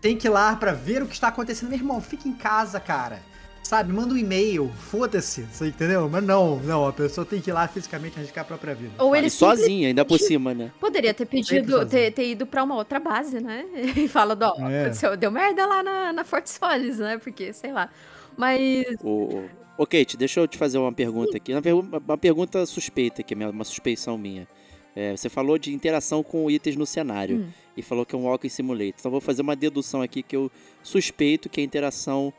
Tem 0.00 0.16
que 0.16 0.26
ir 0.26 0.30
lá 0.30 0.54
pra 0.56 0.72
ver 0.72 1.02
o 1.02 1.06
que 1.06 1.14
está 1.14 1.28
acontecendo. 1.28 1.70
Meu 1.70 1.78
irmão, 1.78 2.00
fica 2.00 2.28
em 2.28 2.32
casa, 2.34 2.78
cara. 2.78 3.20
Sabe, 3.64 3.94
manda 3.94 4.12
um 4.12 4.16
e-mail, 4.18 4.70
foda-se, 4.90 5.40
você 5.50 5.68
entendeu? 5.68 6.06
Mas 6.06 6.22
não, 6.22 6.58
não, 6.58 6.86
a 6.86 6.92
pessoa 6.92 7.24
tem 7.24 7.40
que 7.40 7.48
ir 7.48 7.54
lá 7.54 7.66
fisicamente 7.66 8.18
arriscar 8.18 8.44
a 8.44 8.46
própria 8.46 8.74
vida. 8.74 8.92
Ou 8.98 9.16
ele 9.16 9.30
sozinho, 9.30 9.88
ainda 9.88 10.04
por 10.04 10.18
cima, 10.18 10.52
né? 10.52 10.70
Poderia 10.78 11.14
ter 11.14 11.24
pedido, 11.24 11.86
ter, 11.86 12.12
ter 12.12 12.28
ido 12.28 12.44
pra 12.44 12.62
uma 12.62 12.74
outra 12.74 13.00
base, 13.00 13.40
né? 13.40 13.64
E 13.96 14.06
fala, 14.06 14.36
ó, 14.38 14.68
É. 14.68 15.16
deu 15.16 15.30
merda 15.30 15.64
lá 15.64 15.82
na, 15.82 16.12
na 16.12 16.24
Fort 16.24 16.46
Solis, 16.46 16.98
né? 16.98 17.16
Porque, 17.16 17.54
sei 17.54 17.72
lá. 17.72 17.88
Mas, 18.36 18.84
O, 19.02 19.08
o- 19.36 19.50
Ô, 19.76 19.84
Kate, 19.86 20.16
deixa 20.16 20.38
eu 20.38 20.46
te 20.46 20.56
fazer 20.56 20.78
uma 20.78 20.92
pergunta 20.92 21.36
aqui. 21.36 21.52
Uma, 21.52 21.60
pergu- 21.62 21.84
uma 22.06 22.16
pergunta 22.18 22.64
suspeita 22.64 23.22
aqui, 23.22 23.34
uma 23.34 23.64
suspeição 23.64 24.16
minha. 24.16 24.46
É, 24.94 25.16
você 25.16 25.28
falou 25.28 25.58
de 25.58 25.74
interação 25.74 26.22
com 26.22 26.48
itens 26.48 26.76
no 26.76 26.86
cenário 26.86 27.38
Hum. 27.38 27.48
e 27.76 27.82
falou 27.82 28.06
que 28.06 28.14
é 28.14 28.18
um 28.18 28.26
walking 28.26 28.48
simulator. 28.48 28.94
Então 28.96 29.10
vou 29.10 29.20
fazer 29.20 29.42
uma 29.42 29.56
dedução 29.56 30.00
aqui 30.00 30.22
que 30.22 30.36
eu 30.36 30.48
suspeito 30.84 31.48
que 31.48 31.60
a 31.60 31.64
interação 31.64 32.32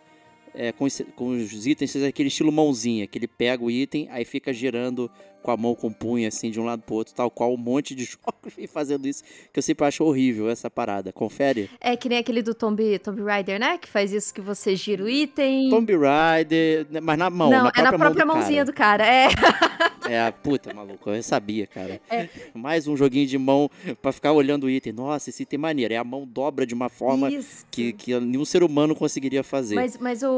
é, 0.53 0.71
com, 0.71 0.85
os, 0.85 1.01
com 1.17 1.27
os 1.27 1.67
itens 1.67 1.91
seja 1.91 2.07
aquele 2.07 2.29
estilo 2.29 2.49
mãozinha, 2.53 3.05
que 3.05 3.17
ele 3.17 3.27
pega 3.27 3.61
o 3.61 3.69
item, 3.69 4.07
aí 4.09 4.23
fica 4.23 4.53
girando 4.53 5.11
com 5.45 5.51
a 5.51 5.57
mão 5.57 5.75
com 5.75 5.87
o 5.87 5.93
punho, 5.93 6.27
assim, 6.27 6.49
de 6.49 6.59
um 6.59 6.65
lado 6.65 6.81
pro 6.81 6.95
outro, 6.95 7.13
tal 7.13 7.29
qual 7.29 7.53
um 7.53 7.57
monte 7.57 7.93
de 7.93 8.03
jogos 8.09 8.53
vem 8.57 8.65
fazendo 8.65 9.07
isso, 9.07 9.23
que 9.53 9.59
eu 9.59 9.61
sempre 9.63 9.85
acho 9.85 10.03
horrível 10.03 10.49
essa 10.49 10.71
parada. 10.71 11.13
Confere? 11.13 11.69
É 11.79 11.95
que 11.95 12.09
nem 12.09 12.17
aquele 12.17 12.41
do 12.41 12.55
Tomb, 12.55 12.97
Tomb 12.99 13.21
Raider, 13.21 13.59
né? 13.59 13.77
Que 13.77 13.87
faz 13.87 14.11
isso 14.11 14.33
que 14.33 14.41
você 14.41 14.75
gira 14.75 15.03
o 15.03 15.07
item. 15.09 15.69
Tomb 15.69 15.95
Raider, 15.95 16.87
né, 16.89 16.99
mas 16.99 17.17
na 17.19 17.29
mão, 17.29 17.51
Não, 17.51 17.65
na 17.65 17.71
é 17.75 17.81
na 17.83 17.93
própria 17.93 18.25
mão 18.25 18.37
mãozinha 18.37 18.65
do 18.65 18.73
cara. 18.73 19.05
É. 19.05 19.27
É, 20.07 20.29
puta, 20.29 20.71
maluco, 20.71 21.09
eu 21.09 21.23
sabia, 21.23 21.65
cara. 21.65 21.99
É. 22.11 22.29
Mais 22.53 22.87
um 22.87 22.95
joguinho 22.95 23.25
de 23.25 23.39
mão 23.39 23.67
pra 24.03 24.11
ficar 24.11 24.33
olhando 24.33 24.65
o 24.65 24.69
item. 24.69 24.93
Nossa, 24.93 25.31
esse 25.31 25.41
item 25.41 25.57
é 25.57 25.59
maneiro. 25.59 25.93
É 25.95 25.97
a 25.97 26.03
mão 26.03 26.27
dobra 26.27 26.63
de 26.63 26.75
uma 26.75 26.89
forma 26.89 27.27
Isso. 27.31 27.65
que, 27.71 27.91
que 27.91 28.19
nenhum 28.19 28.45
ser 28.45 28.61
humano 28.61 28.95
conseguiria 28.95 29.41
fazer. 29.43 29.73
Mas, 29.73 29.97
mas 29.97 30.21
o, 30.21 30.27
É, 30.27 30.29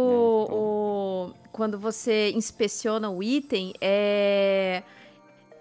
então. 0.45 0.55
o- 0.57 1.33
Quando 1.51 1.77
você 1.77 2.31
inspeciona 2.31 3.09
o 3.09 3.21
item, 3.21 3.73
é. 3.81 4.83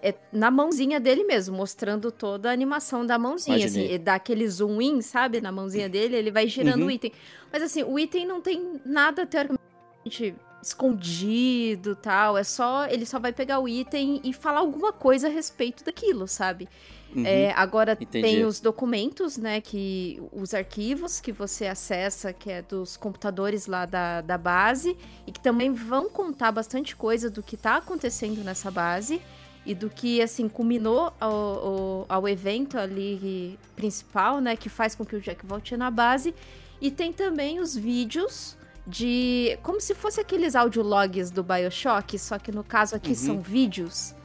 É 0.01 0.13
na 0.31 0.51
mãozinha 0.51 0.99
dele 0.99 1.23
mesmo, 1.23 1.55
mostrando 1.57 2.11
toda 2.11 2.49
a 2.49 2.53
animação 2.53 3.05
da 3.05 3.17
mãozinha. 3.17 3.57
Assim, 3.65 3.79
Imaginei. 3.79 3.95
e 3.95 3.97
dá 3.97 4.15
aquele 4.15 4.47
zoom 4.47 4.81
in, 4.81 5.01
sabe? 5.01 5.41
Na 5.41 5.51
mãozinha 5.51 5.89
dele, 5.89 6.15
ele 6.15 6.31
vai 6.31 6.47
girando 6.47 6.81
Uhum. 6.81 6.87
o 6.87 6.91
item. 6.91 7.11
Mas 7.51 7.63
assim, 7.63 7.83
o 7.83 7.97
item 7.97 8.25
não 8.25 8.39
tem 8.41 8.79
nada 8.85 9.25
teoricamente 9.25 10.35
escondido 10.61 11.95
tal. 11.95 12.37
É 12.37 12.43
só. 12.43 12.85
Ele 12.87 13.05
só 13.05 13.19
vai 13.19 13.33
pegar 13.33 13.59
o 13.59 13.67
item 13.67 14.21
e 14.23 14.33
falar 14.33 14.59
alguma 14.59 14.91
coisa 14.93 15.27
a 15.27 15.29
respeito 15.31 15.83
daquilo, 15.83 16.27
sabe? 16.27 16.67
Uhum. 17.15 17.25
É, 17.25 17.51
agora 17.53 17.93
Entendi. 17.99 18.21
tem 18.27 18.45
os 18.45 18.59
documentos, 18.59 19.37
né, 19.37 19.61
que 19.61 20.21
os 20.31 20.53
arquivos 20.53 21.21
que 21.21 21.31
você 21.31 21.65
acessa, 21.65 22.33
que 22.33 22.51
é 22.51 22.61
dos 22.61 22.97
computadores 22.97 23.65
lá 23.65 23.85
da, 23.85 24.19
da 24.21 24.37
base, 24.37 24.95
e 25.25 25.31
que 25.31 25.39
também 25.39 25.71
vão 25.71 26.09
contar 26.09 26.51
bastante 26.51 26.95
coisa 26.97 27.29
do 27.29 27.41
que 27.41 27.55
tá 27.55 27.77
acontecendo 27.77 28.43
nessa 28.43 28.69
base 28.69 29.21
e 29.67 29.75
do 29.75 29.89
que, 29.89 30.21
assim, 30.21 30.47
culminou 30.47 31.11
ao, 31.19 31.33
ao, 31.33 32.05
ao 32.07 32.27
evento 32.27 32.77
ali 32.77 33.59
principal, 33.75 34.39
né, 34.39 34.55
que 34.55 34.69
faz 34.69 34.95
com 34.95 35.05
que 35.05 35.13
o 35.13 35.19
Jack 35.19 35.45
volte 35.45 35.75
na 35.75 35.91
base. 35.91 36.33
E 36.79 36.89
tem 36.89 37.11
também 37.11 37.59
os 37.59 37.75
vídeos 37.75 38.57
de... 38.87 39.59
como 39.61 39.81
se 39.81 39.93
fosse 39.93 40.21
aqueles 40.21 40.55
audiologs 40.55 41.29
do 41.31 41.43
Bioshock, 41.43 42.17
só 42.17 42.39
que 42.39 42.49
no 42.49 42.63
caso 42.63 42.95
aqui 42.95 43.09
Uhum. 43.09 43.15
são 43.15 43.41
vídeos 43.41 44.15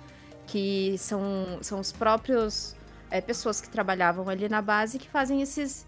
que 0.46 0.96
são, 0.96 1.58
são 1.61 1.80
os 1.80 1.90
próprios 1.90 2.76
é, 3.11 3.20
pessoas 3.20 3.61
que 3.61 3.68
trabalhavam 3.68 4.28
ali 4.28 4.49
na 4.49 4.62
base 4.62 4.96
que 4.96 5.08
fazem 5.08 5.42
esses 5.42 5.84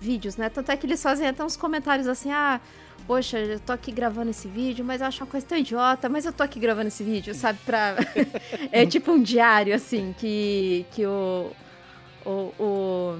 vídeos, 0.00 0.36
né? 0.36 0.48
Tanto 0.48 0.70
é 0.70 0.76
que 0.76 0.86
eles 0.86 1.02
fazem 1.02 1.26
até 1.26 1.42
uns 1.44 1.56
comentários 1.56 2.06
assim, 2.06 2.30
ah, 2.30 2.60
poxa, 3.06 3.38
eu 3.38 3.60
tô 3.60 3.72
aqui 3.72 3.92
gravando 3.92 4.30
esse 4.30 4.48
vídeo, 4.48 4.84
mas 4.84 5.00
eu 5.00 5.06
acho 5.06 5.22
uma 5.22 5.30
coisa 5.30 5.46
tão 5.46 5.58
idiota, 5.58 6.08
mas 6.08 6.24
eu 6.24 6.32
tô 6.32 6.42
aqui 6.42 6.58
gravando 6.58 6.88
esse 6.88 7.02
vídeo, 7.02 7.34
sabe? 7.34 7.58
Pra... 7.64 7.96
é 8.72 8.86
tipo 8.86 9.12
um 9.12 9.22
diário, 9.22 9.74
assim, 9.74 10.14
que, 10.18 10.86
que 10.92 11.06
o, 11.06 11.50
o, 12.24 12.30
o, 12.58 13.18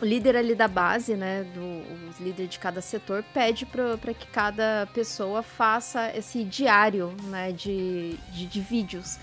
o 0.00 0.04
líder 0.04 0.36
ali 0.36 0.54
da 0.54 0.68
base, 0.68 1.14
né, 1.14 1.44
do, 1.54 1.60
o 1.60 2.22
líder 2.22 2.46
de 2.46 2.58
cada 2.58 2.80
setor, 2.80 3.24
pede 3.34 3.66
pra 3.66 4.14
que 4.14 4.26
cada 4.28 4.88
pessoa 4.94 5.42
faça 5.42 6.10
esse 6.16 6.44
diário, 6.44 7.14
né, 7.24 7.52
de, 7.52 8.16
de, 8.32 8.46
de 8.46 8.60
vídeos. 8.60 9.18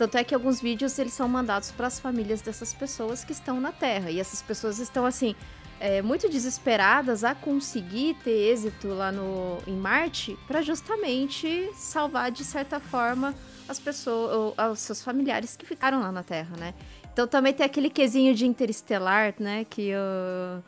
Tanto 0.00 0.16
é 0.16 0.24
que 0.24 0.34
alguns 0.34 0.62
vídeos 0.62 0.98
eles 0.98 1.12
são 1.12 1.28
mandados 1.28 1.70
para 1.72 1.86
as 1.86 2.00
famílias 2.00 2.40
dessas 2.40 2.72
pessoas 2.72 3.22
que 3.22 3.32
estão 3.32 3.60
na 3.60 3.70
Terra. 3.70 4.10
E 4.10 4.18
essas 4.18 4.40
pessoas 4.40 4.78
estão 4.78 5.04
assim 5.04 5.36
é, 5.80 6.02
muito 6.02 6.28
desesperadas 6.28 7.24
a 7.24 7.34
conseguir 7.34 8.14
ter 8.22 8.52
êxito 8.52 8.88
lá 8.88 9.10
no 9.10 9.58
em 9.66 9.74
Marte 9.74 10.38
para 10.46 10.60
justamente 10.60 11.70
salvar 11.74 12.30
de 12.30 12.44
certa 12.44 12.78
forma 12.78 13.34
as 13.66 13.78
pessoas, 13.78 14.54
ou, 14.58 14.70
os 14.70 14.78
seus 14.78 15.02
familiares 15.02 15.56
que 15.56 15.64
ficaram 15.64 16.00
lá 16.00 16.12
na 16.12 16.22
Terra, 16.22 16.54
né? 16.58 16.74
Então 17.10 17.26
também 17.26 17.54
tem 17.54 17.64
aquele 17.64 17.88
quesinho 17.88 18.34
de 18.34 18.46
interestelar, 18.46 19.34
né? 19.38 19.64
Que 19.68 19.92
uh, 19.94 20.62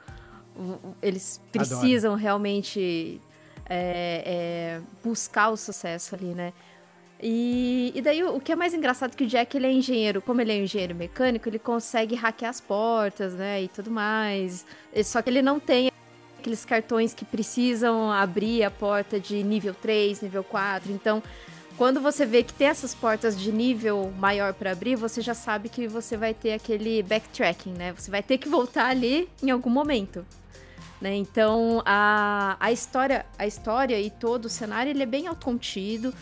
eles 1.03 1.39
Adoro. 1.39 1.51
precisam 1.53 2.15
realmente 2.15 3.21
é, 3.67 4.23
é, 4.25 4.81
buscar 5.05 5.51
o 5.51 5.57
sucesso 5.57 6.15
ali, 6.15 6.35
né? 6.35 6.55
E, 7.23 7.93
e 7.95 8.03
daí 8.03 8.25
o, 8.25 8.41
que 8.41 8.51
é 8.51 8.57
mais 8.57 8.75
engraçado 8.75 9.13
é 9.13 9.17
que 9.17 9.23
o 9.23 9.27
Jack 9.27 9.57
ele 9.57 9.69
é 9.69 9.73
engenheiro, 9.73 10.21
como 10.21 10.41
ele 10.41 10.51
é 10.51 10.57
engenheiro 10.57 10.93
mecânico, 10.93 11.49
ele 11.49 11.59
consegue 11.59 12.17
hackear 12.17 12.51
as 12.51 12.61
portas, 12.61 13.35
né, 13.35 13.63
e 13.63 13.69
tudo 13.69 13.93
mais. 13.93 14.67
Só 15.05 15.23
que 15.23 15.31
ele 15.31 15.41
não 15.41 15.61
tem 15.61 15.93
aqueles 16.41 16.65
cartões 16.65 17.15
que 17.15 17.25
precisam 17.25 18.11
abrir 18.11 18.65
a 18.65 18.71
porta 18.73 19.21
de 19.21 19.41
nível 19.45 19.73
3, 19.73 20.21
nível 20.23 20.43
4. 20.43 20.91
Então, 20.91 21.23
quando 21.79 22.01
você 22.01 22.27
vê 22.27 22.43
que 22.43 22.53
tem 22.53 22.67
essas 22.67 22.93
portas 22.93 23.39
de 23.39 23.53
nível 23.53 24.13
maior 24.19 24.53
para 24.53 24.73
abrir, 24.73 24.97
você 24.97 25.21
já 25.21 25.35
sabe 25.35 25.69
que 25.69 25.87
você 25.87 26.17
vai 26.17 26.35
ter 26.35 26.53
aquele 26.55 27.05
backtracking, 27.05 27.73
né? 27.73 27.93
Você 27.97 28.11
vai 28.11 28.23
ter 28.23 28.39
que 28.39 28.49
voltar 28.49 28.87
ali 28.89 29.29
em 29.41 29.51
algum 29.51 29.71
momento. 29.71 30.27
Né? 31.01 31.15
Então, 31.17 31.83
a, 31.85 32.57
a 32.61 32.71
história, 32.71 33.25
a 33.39 33.47
história 33.47 34.01
e 34.01 34.11
todo 34.11 34.47
o 34.47 34.49
cenário 34.49 34.91
ele 34.91 35.03
é 35.03 35.07
bem 35.07 35.27
autocontido 35.27 36.13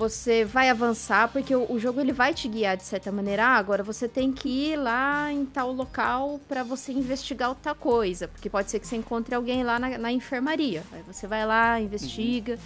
você 0.00 0.46
vai 0.46 0.70
avançar, 0.70 1.28
porque 1.28 1.54
o, 1.54 1.70
o 1.70 1.78
jogo 1.78 2.00
ele 2.00 2.10
vai 2.10 2.32
te 2.32 2.48
guiar 2.48 2.74
de 2.74 2.84
certa 2.84 3.12
maneira. 3.12 3.44
Ah, 3.44 3.56
agora 3.56 3.82
você 3.82 4.08
tem 4.08 4.32
que 4.32 4.48
ir 4.48 4.76
lá 4.76 5.30
em 5.30 5.44
tal 5.44 5.70
local 5.70 6.40
para 6.48 6.62
você 6.64 6.90
investigar 6.90 7.50
outra 7.50 7.74
coisa, 7.74 8.26
porque 8.26 8.48
pode 8.48 8.70
ser 8.70 8.80
que 8.80 8.86
você 8.86 8.96
encontre 8.96 9.34
alguém 9.34 9.62
lá 9.62 9.78
na, 9.78 9.98
na 9.98 10.10
enfermaria. 10.10 10.82
Aí 10.90 11.02
você 11.02 11.26
vai 11.26 11.44
lá, 11.44 11.78
investiga 11.78 12.58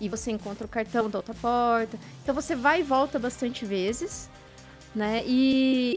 e 0.00 0.08
você 0.08 0.32
encontra 0.32 0.66
o 0.66 0.68
cartão 0.68 1.08
da 1.08 1.20
outra 1.20 1.32
porta. 1.32 1.96
Então 2.24 2.34
você 2.34 2.56
vai 2.56 2.80
e 2.80 2.82
volta 2.82 3.20
bastante 3.20 3.64
vezes, 3.64 4.28
né? 4.92 5.22
E 5.24 5.96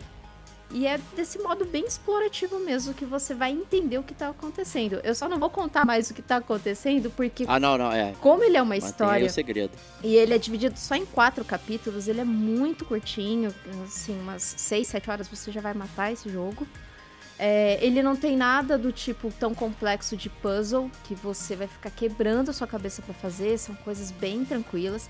e 0.73 0.85
é 0.87 0.99
desse 1.15 1.37
modo 1.39 1.63
bem 1.65 1.85
explorativo 1.85 2.59
mesmo 2.59 2.93
que 2.93 3.05
você 3.05 3.33
vai 3.33 3.51
entender 3.51 3.97
o 3.97 4.03
que 4.03 4.13
tá 4.13 4.29
acontecendo. 4.29 4.99
Eu 5.03 5.13
só 5.15 5.29
não 5.29 5.39
vou 5.39 5.49
contar 5.49 5.85
mais 5.85 6.09
o 6.09 6.13
que 6.13 6.21
tá 6.21 6.37
acontecendo, 6.37 7.09
porque 7.11 7.45
Ah, 7.47 7.59
não, 7.59 7.77
não, 7.77 7.91
é. 7.91 8.13
como 8.19 8.43
ele 8.43 8.57
é 8.57 8.61
uma 8.61 8.73
aí 8.73 8.79
história 8.79 9.27
o 9.27 9.29
segredo. 9.29 9.71
e 10.03 10.15
ele 10.15 10.33
é 10.33 10.37
dividido 10.37 10.77
só 10.79 10.95
em 10.95 11.05
quatro 11.05 11.45
capítulos, 11.45 12.07
ele 12.07 12.19
é 12.21 12.25
muito 12.25 12.83
curtinho, 12.85 13.53
assim, 13.85 14.19
umas 14.19 14.41
seis, 14.57 14.87
sete 14.87 15.09
horas 15.09 15.27
você 15.27 15.51
já 15.51 15.61
vai 15.61 15.73
matar 15.73 16.11
esse 16.11 16.27
jogo. 16.29 16.67
É, 17.37 17.79
ele 17.81 18.03
não 18.03 18.15
tem 18.15 18.37
nada 18.37 18.77
do 18.77 18.91
tipo 18.91 19.31
tão 19.39 19.55
complexo 19.55 20.15
de 20.15 20.29
puzzle 20.29 20.89
que 21.03 21.15
você 21.15 21.55
vai 21.55 21.67
ficar 21.67 21.89
quebrando 21.89 22.49
a 22.49 22.53
sua 22.53 22.67
cabeça 22.67 23.01
pra 23.01 23.13
fazer, 23.13 23.57
são 23.57 23.73
coisas 23.75 24.11
bem 24.11 24.45
tranquilas. 24.45 25.09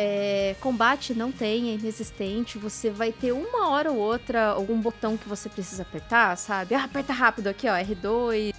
É, 0.00 0.54
combate 0.60 1.12
não 1.12 1.32
tem, 1.32 1.70
é 1.70 1.74
inexistente. 1.74 2.56
Você 2.56 2.88
vai 2.88 3.10
ter 3.10 3.32
uma 3.32 3.68
hora 3.68 3.90
ou 3.90 3.98
outra 3.98 4.50
algum 4.50 4.80
botão 4.80 5.16
que 5.16 5.28
você 5.28 5.48
precisa 5.48 5.82
apertar, 5.82 6.36
sabe? 6.36 6.76
Ah, 6.76 6.84
aperta 6.84 7.12
rápido 7.12 7.48
aqui, 7.48 7.66
ó, 7.68 7.72
R2, 7.72 8.54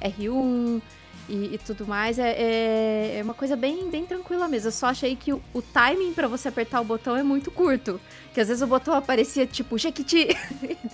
R1 0.00 0.80
e, 1.28 1.54
e 1.54 1.58
tudo 1.58 1.86
mais. 1.86 2.18
É, 2.18 2.30
é, 2.30 3.16
é 3.18 3.22
uma 3.22 3.34
coisa 3.34 3.56
bem, 3.56 3.90
bem 3.90 4.06
tranquila 4.06 4.48
mesmo. 4.48 4.68
Eu 4.68 4.72
só 4.72 4.86
achei 4.86 5.14
que 5.14 5.34
o, 5.34 5.42
o 5.52 5.60
timing 5.60 6.14
pra 6.14 6.26
você 6.26 6.48
apertar 6.48 6.80
o 6.80 6.84
botão 6.84 7.14
é 7.14 7.22
muito 7.22 7.50
curto. 7.50 8.00
Que 8.32 8.40
às 8.40 8.48
vezes 8.48 8.62
o 8.62 8.66
botão 8.66 8.94
aparecia 8.94 9.46
tipo 9.46 9.76
Jequiti 9.76 10.28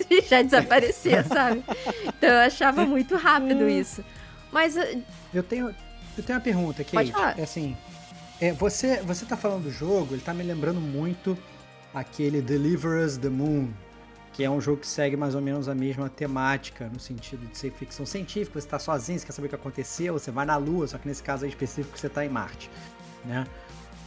e 0.09 0.21
já 0.27 0.41
desaparecia, 0.41 1.23
sabe? 1.23 1.63
Então 2.03 2.29
eu 2.29 2.39
achava 2.39 2.85
muito 2.85 3.15
rápido 3.15 3.69
isso. 3.69 4.03
Mas 4.51 4.75
eh, 4.75 4.97
Eu 5.33 5.43
tenho, 5.43 5.73
eu 6.17 6.23
tenho 6.23 6.37
uma 6.37 6.43
pergunta, 6.43 6.83
Kate. 6.83 6.93
Pode 6.93 7.11
falar. 7.13 7.39
É 7.39 7.43
assim, 7.43 7.77
é, 8.45 8.53
você, 8.53 9.01
você 9.01 9.25
tá 9.25 9.35
falando 9.35 9.63
do 9.63 9.71
jogo, 9.71 10.13
ele 10.13 10.21
tá 10.21 10.33
me 10.33 10.43
lembrando 10.43 10.79
muito 10.79 11.37
aquele 11.93 12.41
Deliver 12.41 13.03
Us 13.03 13.17
the 13.17 13.29
Moon, 13.29 13.69
que 14.33 14.43
é 14.43 14.49
um 14.49 14.59
jogo 14.61 14.81
que 14.81 14.87
segue 14.87 15.15
mais 15.15 15.33
ou 15.33 15.41
menos 15.41 15.67
a 15.67 15.73
mesma 15.73 16.09
temática, 16.09 16.89
no 16.89 16.99
sentido 16.99 17.47
de 17.47 17.57
ser 17.57 17.71
ficção 17.71 18.05
científica, 18.05 18.59
você 18.59 18.67
tá 18.67 18.77
sozinho, 18.77 19.17
você 19.17 19.25
quer 19.25 19.31
saber 19.31 19.47
o 19.47 19.49
que 19.49 19.55
aconteceu, 19.55 20.13
você 20.13 20.29
vai 20.29 20.45
na 20.45 20.57
Lua, 20.57 20.87
só 20.87 20.97
que 20.97 21.07
nesse 21.07 21.23
caso 21.23 21.45
aí 21.45 21.49
específico 21.49 21.97
você 21.97 22.09
tá 22.09 22.25
em 22.25 22.29
Marte, 22.29 22.69
né? 23.23 23.47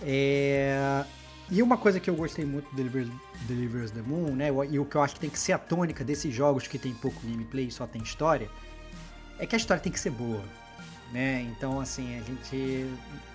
É, 0.03 1.05
E 1.51 1.63
uma 1.63 1.79
coisa 1.79 1.99
que 1.99 2.11
eu 2.11 2.15
gostei 2.15 2.45
muito 2.45 2.71
do 2.71 2.77
Deliver, 2.77 3.09
Deliver 3.49 3.83
Us 3.83 3.91
the 3.91 4.03
Moon, 4.03 4.37
né, 4.37 4.49
e 4.71 4.79
o 4.79 4.85
que 4.85 4.97
eu 4.97 5.03
acho 5.03 5.15
que 5.15 5.21
tem 5.21 5.31
que 5.31 5.39
ser 5.39 5.53
a 5.53 5.59
tônica 5.59 6.05
desses 6.05 6.33
jogos 6.33 6.69
que 6.69 6.79
tem 6.79 6.93
pouco 6.95 7.21
gameplay 7.27 7.67
e 7.69 7.71
só 7.73 7.87
tem 7.87 8.03
história, 8.03 8.49
é 9.39 9.47
que 9.47 9.57
a 9.57 9.59
história 9.59 9.83
tem 9.83 9.91
que 9.91 9.99
ser 9.99 10.11
boa, 10.11 10.45
né? 11.13 11.43
Então, 11.51 11.81
assim, 11.81 12.19
a 12.19 12.23
gente. 12.23 12.87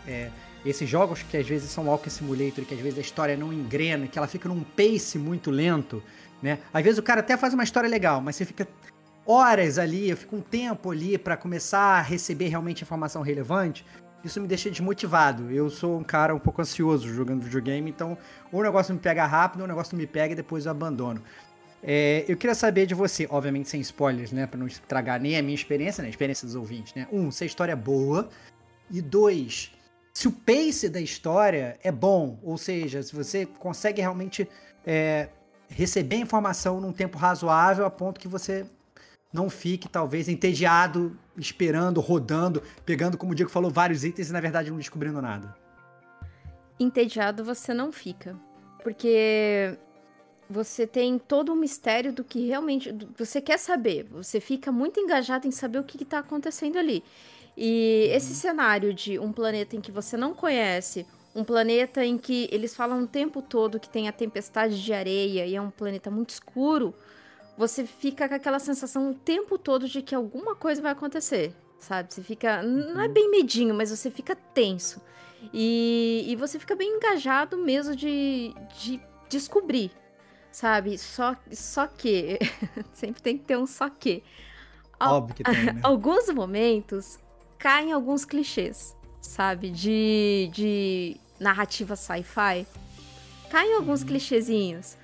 é, 0.07 0.29
esses 0.65 0.89
jogos 0.89 1.23
que 1.23 1.37
às 1.37 1.47
vezes 1.47 1.69
são 1.69 1.87
Walking 1.87 2.09
Simulator, 2.09 2.65
que 2.65 2.73
às 2.73 2.79
vezes 2.79 2.97
a 2.97 3.01
história 3.01 3.35
não 3.35 3.51
engrena, 3.51 4.07
que 4.07 4.17
ela 4.17 4.27
fica 4.27 4.47
num 4.47 4.63
pace 4.63 5.17
muito 5.17 5.51
lento, 5.51 6.01
né? 6.41 6.59
Às 6.73 6.83
vezes 6.83 6.99
o 6.99 7.03
cara 7.03 7.19
até 7.19 7.35
faz 7.35 7.53
uma 7.53 7.63
história 7.63 7.89
legal, 7.89 8.21
mas 8.21 8.35
você 8.35 8.45
fica 8.45 8.67
horas 9.25 9.77
ali, 9.77 10.15
fica 10.15 10.35
um 10.35 10.41
tempo 10.41 10.91
ali 10.91 11.17
pra 11.17 11.37
começar 11.37 11.97
a 11.97 12.01
receber 12.01 12.47
realmente 12.47 12.83
informação 12.83 13.21
relevante. 13.21 13.85
Isso 14.23 14.39
me 14.39 14.47
deixa 14.47 14.69
desmotivado. 14.69 15.51
Eu 15.51 15.69
sou 15.69 15.99
um 15.99 16.03
cara 16.03 16.33
um 16.33 16.39
pouco 16.39 16.61
ansioso 16.61 17.07
jogando 17.13 17.43
videogame, 17.43 17.89
então 17.89 18.17
ou 18.51 18.61
o 18.61 18.63
negócio 18.63 18.93
me 18.93 18.99
pega 18.99 19.25
rápido, 19.25 19.61
ou 19.61 19.65
o 19.65 19.67
negócio 19.67 19.97
me 19.97 20.07
pega 20.07 20.33
e 20.33 20.35
depois 20.35 20.65
eu 20.65 20.71
abandono. 20.71 21.21
É, 21.85 22.23
eu 22.29 22.37
queria 22.37 22.55
saber 22.55 22.85
de 22.85 22.93
você, 22.93 23.27
obviamente 23.29 23.67
sem 23.67 23.81
spoilers, 23.81 24.31
né? 24.31 24.47
Pra 24.47 24.57
não 24.57 24.67
estragar 24.67 25.19
nem 25.19 25.37
a 25.37 25.43
minha 25.43 25.55
experiência, 25.55 26.01
nem 26.01 26.07
a 26.07 26.11
experiência 26.11 26.45
dos 26.45 26.55
ouvintes, 26.55 26.93
né? 26.93 27.05
Um, 27.11 27.29
se 27.29 27.43
a 27.43 27.47
história 27.47 27.73
é 27.73 27.75
boa. 27.75 28.29
E 28.89 29.01
dois, 29.01 29.71
se 30.13 30.27
o 30.27 30.31
pace 30.31 30.89
da 30.89 31.01
história 31.01 31.77
é 31.83 31.91
bom, 31.91 32.39
ou 32.43 32.57
seja, 32.57 33.01
se 33.01 33.15
você 33.15 33.45
consegue 33.45 33.99
realmente 33.99 34.47
é, 34.85 35.29
receber 35.67 36.17
informação 36.17 36.79
num 36.79 36.93
tempo 36.93 37.17
razoável 37.17 37.85
a 37.85 37.89
ponto 37.89 38.19
que 38.19 38.27
você 38.27 38.65
não 39.33 39.49
fique, 39.49 39.89
talvez, 39.89 40.29
entediado, 40.29 41.17
esperando, 41.35 41.99
rodando, 41.99 42.61
pegando, 42.85 43.17
como 43.17 43.31
o 43.31 43.35
Diego 43.35 43.49
falou, 43.49 43.71
vários 43.71 44.03
itens 44.03 44.29
e, 44.29 44.33
na 44.33 44.39
verdade, 44.39 44.69
não 44.69 44.77
descobrindo 44.77 45.19
nada. 45.19 45.55
Entediado 46.79 47.43
você 47.43 47.73
não 47.73 47.91
fica. 47.91 48.35
Porque 48.83 49.75
você 50.47 50.85
tem 50.85 51.17
todo 51.17 51.51
o 51.51 51.55
mistério 51.55 52.13
do 52.13 52.23
que 52.23 52.45
realmente 52.45 52.95
você 53.17 53.41
quer 53.41 53.57
saber. 53.57 54.05
Você 54.11 54.39
fica 54.39 54.71
muito 54.71 54.99
engajado 54.99 55.47
em 55.47 55.51
saber 55.51 55.79
o 55.79 55.83
que 55.83 56.03
está 56.03 56.19
acontecendo 56.19 56.77
ali. 56.77 57.03
E 57.55 58.09
esse 58.11 58.33
cenário 58.33 58.93
de 58.93 59.19
um 59.19 59.31
planeta 59.31 59.75
em 59.75 59.81
que 59.81 59.91
você 59.91 60.17
não 60.17 60.33
conhece, 60.33 61.05
um 61.35 61.43
planeta 61.43 62.03
em 62.05 62.17
que 62.17 62.47
eles 62.51 62.75
falam 62.75 63.03
o 63.03 63.07
tempo 63.07 63.41
todo 63.41 63.79
que 63.79 63.89
tem 63.89 64.07
a 64.07 64.11
tempestade 64.11 64.83
de 64.83 64.93
areia 64.93 65.45
e 65.45 65.55
é 65.55 65.61
um 65.61 65.69
planeta 65.69 66.09
muito 66.11 66.29
escuro, 66.29 66.93
você 67.57 67.85
fica 67.85 68.27
com 68.27 68.35
aquela 68.35 68.59
sensação 68.59 69.11
o 69.11 69.13
tempo 69.13 69.57
todo 69.57 69.87
de 69.87 70.01
que 70.01 70.15
alguma 70.15 70.55
coisa 70.55 70.81
vai 70.81 70.91
acontecer, 70.91 71.53
sabe? 71.79 72.13
Você 72.13 72.21
fica. 72.21 72.63
Não 72.63 73.01
é 73.01 73.07
uhum. 73.07 73.13
bem 73.13 73.29
medinho, 73.29 73.75
mas 73.75 73.89
você 73.89 74.09
fica 74.09 74.35
tenso. 74.35 75.01
E, 75.53 76.25
e 76.27 76.35
você 76.35 76.57
fica 76.57 76.75
bem 76.75 76.95
engajado 76.95 77.57
mesmo 77.57 77.95
de, 77.95 78.53
de 78.79 79.01
descobrir, 79.29 79.91
sabe? 80.51 80.97
Só, 80.97 81.35
só 81.51 81.85
que. 81.85 82.39
sempre 82.93 83.21
tem 83.21 83.37
que 83.37 83.43
ter 83.43 83.57
um 83.57 83.67
só 83.67 83.89
que. 83.89 84.23
Óbvio 84.99 85.35
que 85.35 85.43
tem, 85.43 85.65
né? 85.65 85.79
Alguns 85.83 86.29
momentos 86.29 87.19
caem 87.63 87.93
alguns 87.93 88.25
clichês, 88.25 88.93
sabe? 89.21 89.69
De, 89.69 90.49
de 90.51 91.15
narrativa 91.39 91.95
sci-fi. 91.95 92.67
Caem 93.49 93.75
alguns 93.75 94.01
uhum. 94.01 94.07
clichêzinhos. 94.07 94.97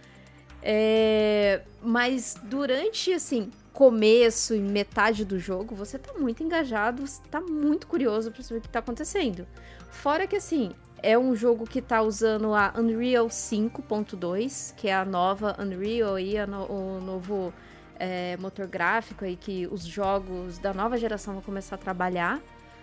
É, 0.62 1.62
mas 1.82 2.36
durante, 2.44 3.14
assim, 3.14 3.50
começo 3.72 4.54
e 4.54 4.60
metade 4.60 5.24
do 5.24 5.40
jogo, 5.40 5.74
você 5.74 5.98
tá 5.98 6.12
muito 6.20 6.44
engajado, 6.44 7.08
você 7.08 7.22
tá 7.32 7.40
muito 7.40 7.88
curioso 7.88 8.30
pra 8.30 8.44
saber 8.44 8.60
o 8.60 8.62
que 8.62 8.68
tá 8.68 8.80
acontecendo. 8.80 9.48
Fora 9.90 10.28
que, 10.28 10.36
assim, 10.36 10.74
é 11.02 11.18
um 11.18 11.34
jogo 11.38 11.66
que 11.66 11.82
tá 11.82 12.02
usando 12.02 12.54
a 12.54 12.74
Unreal 12.78 13.28
5.2, 13.28 14.76
que 14.76 14.90
é 14.90 14.94
a 14.94 15.06
nova 15.06 15.56
Unreal 15.58 16.16
aí, 16.16 16.46
no, 16.46 16.66
o 16.66 17.00
novo 17.00 17.54
é, 18.00 18.38
motor 18.38 18.66
gráfico 18.68 19.26
aí 19.26 19.36
que 19.36 19.68
os 19.68 19.84
jogos 19.84 20.58
da 20.58 20.74
nova 20.74 20.98
geração 20.98 21.34
vão 21.34 21.44
começar 21.44 21.76
a 21.76 21.78
trabalhar 21.78 22.42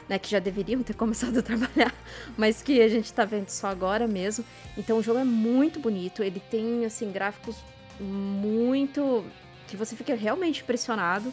né, 0.08 0.18
que 0.18 0.30
já 0.30 0.38
deveriam 0.38 0.82
ter 0.82 0.94
começado 0.94 1.38
a 1.38 1.42
trabalhar, 1.42 1.94
mas 2.36 2.62
que 2.62 2.80
a 2.80 2.88
gente 2.88 3.12
tá 3.12 3.24
vendo 3.24 3.48
só 3.48 3.68
agora 3.68 4.06
mesmo. 4.06 4.44
Então 4.76 4.98
o 4.98 5.02
jogo 5.02 5.18
é 5.18 5.24
muito 5.24 5.80
bonito, 5.80 6.22
ele 6.22 6.40
tem 6.40 6.84
assim 6.84 7.10
gráficos 7.10 7.56
muito 7.98 9.24
que 9.66 9.76
você 9.76 9.96
fica 9.96 10.14
realmente 10.14 10.62
impressionado. 10.62 11.32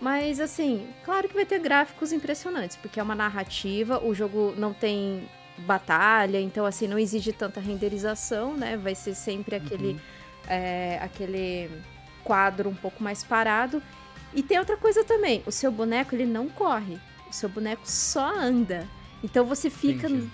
Mas 0.00 0.38
assim, 0.38 0.86
claro 1.04 1.28
que 1.28 1.34
vai 1.34 1.44
ter 1.44 1.58
gráficos 1.58 2.12
impressionantes, 2.12 2.76
porque 2.76 3.00
é 3.00 3.02
uma 3.02 3.16
narrativa, 3.16 3.98
o 4.04 4.14
jogo 4.14 4.54
não 4.56 4.72
tem 4.72 5.28
batalha, 5.58 6.40
então 6.40 6.64
assim, 6.64 6.86
não 6.86 6.98
exige 6.98 7.32
tanta 7.32 7.58
renderização, 7.58 8.54
né? 8.54 8.76
Vai 8.76 8.94
ser 8.94 9.14
sempre 9.14 9.56
aquele, 9.56 9.94
uhum. 9.94 10.00
é, 10.48 11.00
aquele 11.02 11.68
quadro 12.28 12.68
um 12.68 12.74
pouco 12.74 13.02
mais 13.02 13.24
parado. 13.24 13.82
E 14.34 14.42
tem 14.42 14.58
outra 14.58 14.76
coisa 14.76 15.02
também, 15.02 15.42
o 15.46 15.50
seu 15.50 15.72
boneco 15.72 16.14
ele 16.14 16.26
não 16.26 16.48
corre. 16.48 16.98
O 17.30 17.32
seu 17.32 17.48
boneco 17.48 17.82
só 17.84 18.30
anda. 18.38 18.86
Então 19.24 19.46
você 19.46 19.70
fica, 19.70 20.06
Entendi. 20.06 20.28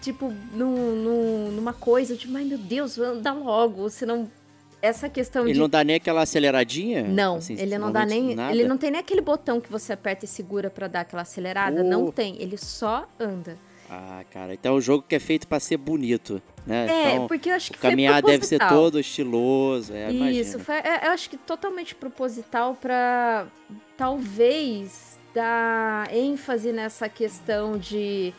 tipo, 0.00 0.32
no, 0.52 1.52
numa 1.52 1.74
coisa 1.74 2.16
de, 2.16 2.34
ai 2.34 2.44
meu 2.44 2.58
Deus, 2.58 2.98
anda 2.98 3.32
logo, 3.32 3.90
senão 3.90 4.30
essa 4.80 5.08
questão 5.08 5.44
ele 5.44 5.52
de... 5.52 5.60
não 5.60 5.68
dá 5.68 5.84
nem 5.84 5.96
aquela 5.96 6.22
aceleradinha? 6.22 7.04
Não, 7.04 7.36
assim, 7.36 7.54
ele 7.58 7.78
não 7.78 7.92
dá 7.92 8.04
nem... 8.06 8.34
Nada. 8.34 8.52
Ele 8.52 8.66
não 8.66 8.78
tem 8.78 8.90
nem 8.90 9.00
aquele 9.00 9.20
botão 9.20 9.60
que 9.60 9.70
você 9.70 9.92
aperta 9.92 10.24
e 10.24 10.28
segura 10.28 10.70
para 10.70 10.88
dar 10.88 11.00
aquela 11.00 11.22
acelerada. 11.22 11.82
Oh. 11.82 11.84
Não 11.84 12.10
tem, 12.10 12.40
ele 12.40 12.56
só 12.56 13.06
anda. 13.20 13.56
Ah, 13.88 14.24
cara, 14.30 14.54
então 14.54 14.74
é 14.74 14.78
um 14.78 14.80
jogo 14.80 15.04
que 15.06 15.14
é 15.14 15.20
feito 15.20 15.46
para 15.46 15.60
ser 15.60 15.76
bonito, 15.76 16.42
né? 16.66 16.86
É, 16.88 17.14
então, 17.14 17.28
porque 17.28 17.50
eu 17.50 17.54
acho 17.54 17.72
que 17.72 17.78
o 17.78 17.80
caminhar 17.80 18.22
deve 18.22 18.46
ser 18.46 18.58
todo 18.58 18.98
estiloso, 18.98 19.92
é, 19.92 20.10
Isso, 20.10 20.58
foi, 20.58 20.76
é, 20.76 21.06
eu 21.06 21.10
acho 21.10 21.28
que 21.28 21.36
totalmente 21.36 21.94
proposital 21.94 22.74
para 22.74 23.46
talvez 23.96 25.18
dar 25.34 26.14
ênfase 26.14 26.72
nessa 26.72 27.08
questão 27.08 27.76
de 27.76 28.32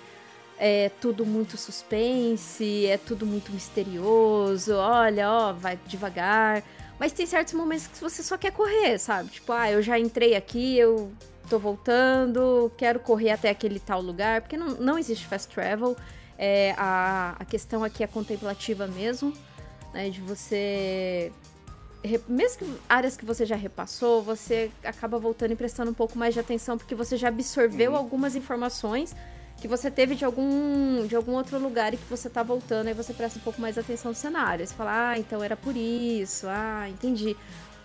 é 0.58 0.90
tudo 1.02 1.26
muito 1.26 1.58
suspense, 1.58 2.86
é 2.86 2.98
tudo 2.98 3.26
muito 3.26 3.52
misterioso, 3.52 4.74
olha, 4.76 5.30
ó, 5.30 5.54
vai 5.54 5.78
devagar. 5.86 6.64
Mas 6.98 7.12
tem 7.12 7.26
certos 7.26 7.54
momentos 7.54 7.88
que 7.88 8.00
você 8.00 8.24
só 8.24 8.38
quer 8.38 8.52
correr, 8.52 8.98
sabe? 8.98 9.30
Tipo, 9.30 9.52
ah, 9.52 9.70
eu 9.70 9.82
já 9.82 10.00
entrei 10.00 10.34
aqui, 10.34 10.78
eu 10.78 11.12
tô 11.50 11.60
voltando, 11.60 12.72
quero 12.78 13.00
correr 13.00 13.32
até 13.32 13.50
aquele 13.50 13.80
tal 13.80 14.02
lugar, 14.02 14.42
porque 14.42 14.56
não, 14.56 14.70
não 14.76 14.98
existe 14.98 15.28
fast 15.28 15.54
travel. 15.54 15.96
É, 16.38 16.74
a, 16.78 17.36
a 17.40 17.46
questão 17.46 17.84
aqui 17.84 18.04
é 18.04 18.08
contemplativa 18.08 18.88
mesmo, 18.88 19.34
né? 19.94 20.10
De 20.10 20.20
você 20.22 21.32
mesmo 22.28 22.60
que 22.60 22.82
áreas 22.88 23.18
que 23.18 23.26
você 23.26 23.46
já 23.46 23.56
repassou, 23.56 24.22
você 24.22 24.70
acaba 24.84 25.18
voltando 25.18 25.52
e 25.52 25.56
prestando 25.56 25.90
um 25.90 25.94
pouco 25.94 26.18
mais 26.18 26.34
de 26.34 26.40
atenção, 26.40 26.78
porque 26.78 26.94
você 26.94 27.18
já 27.18 27.30
absorveu 27.30 27.92
uhum. 27.92 27.98
algumas 27.98 28.36
informações 28.36 29.16
que 29.58 29.68
você 29.68 29.90
teve 29.90 30.16
de 30.16 30.26
algum, 30.26 31.08
de 31.08 31.16
algum 31.16 31.32
outro 31.32 31.58
lugar 31.58 31.94
e 31.94 31.98
que 31.98 32.06
você 32.10 32.30
tá 32.30 32.44
voltando, 32.44 32.88
aí 32.88 32.94
você 32.94 33.14
presta 33.14 33.40
um 33.40 33.42
pouco 33.42 33.60
mais 33.60 33.78
atenção 33.78 34.12
no 34.12 34.16
cenário. 34.16 34.66
Você 34.66 34.74
fala, 34.74 35.12
ah, 35.12 35.20
então 35.20 35.42
era 35.42 35.56
por 35.56 35.76
isso, 35.76 36.46
ah, 36.48 36.88
entendi. 36.90 37.36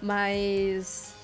Mas 0.02 1.14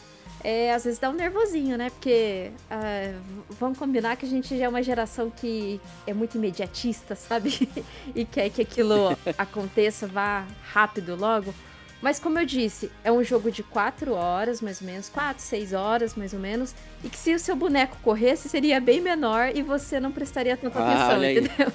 é, 0.42 0.72
às 0.72 0.84
vezes 0.84 0.98
dá 0.98 1.10
um 1.10 1.14
nervosinho, 1.14 1.76
né? 1.76 1.90
Porque 1.90 2.50
uh, 2.70 3.20
vamos 3.58 3.78
combinar 3.78 4.16
que 4.16 4.26
a 4.26 4.28
gente 4.28 4.56
já 4.56 4.66
é 4.66 4.68
uma 4.68 4.82
geração 4.82 5.30
que 5.30 5.80
é 6.06 6.14
muito 6.14 6.36
imediatista, 6.36 7.14
sabe? 7.14 7.68
e 8.14 8.24
quer 8.24 8.50
que 8.50 8.62
aquilo 8.62 9.16
aconteça, 9.36 10.06
vá 10.06 10.46
rápido 10.72 11.16
logo. 11.16 11.54
Mas 12.00 12.18
como 12.20 12.38
eu 12.38 12.44
disse, 12.44 12.90
é 13.02 13.10
um 13.10 13.24
jogo 13.24 13.50
de 13.50 13.62
4 13.62 14.12
horas, 14.12 14.60
mais 14.60 14.80
ou 14.80 14.86
menos, 14.86 15.08
4, 15.08 15.42
6 15.42 15.72
horas, 15.72 16.14
mais 16.14 16.32
ou 16.32 16.38
menos, 16.38 16.74
e 17.02 17.08
que 17.08 17.16
se 17.16 17.34
o 17.34 17.38
seu 17.38 17.56
boneco 17.56 17.96
corresse, 18.02 18.48
seria 18.48 18.78
bem 18.80 19.00
menor 19.00 19.50
e 19.54 19.62
você 19.62 19.98
não 19.98 20.12
prestaria 20.12 20.56
tanta 20.56 20.78
ah, 20.78 21.06
atenção, 21.06 21.24
entendeu? 21.24 21.72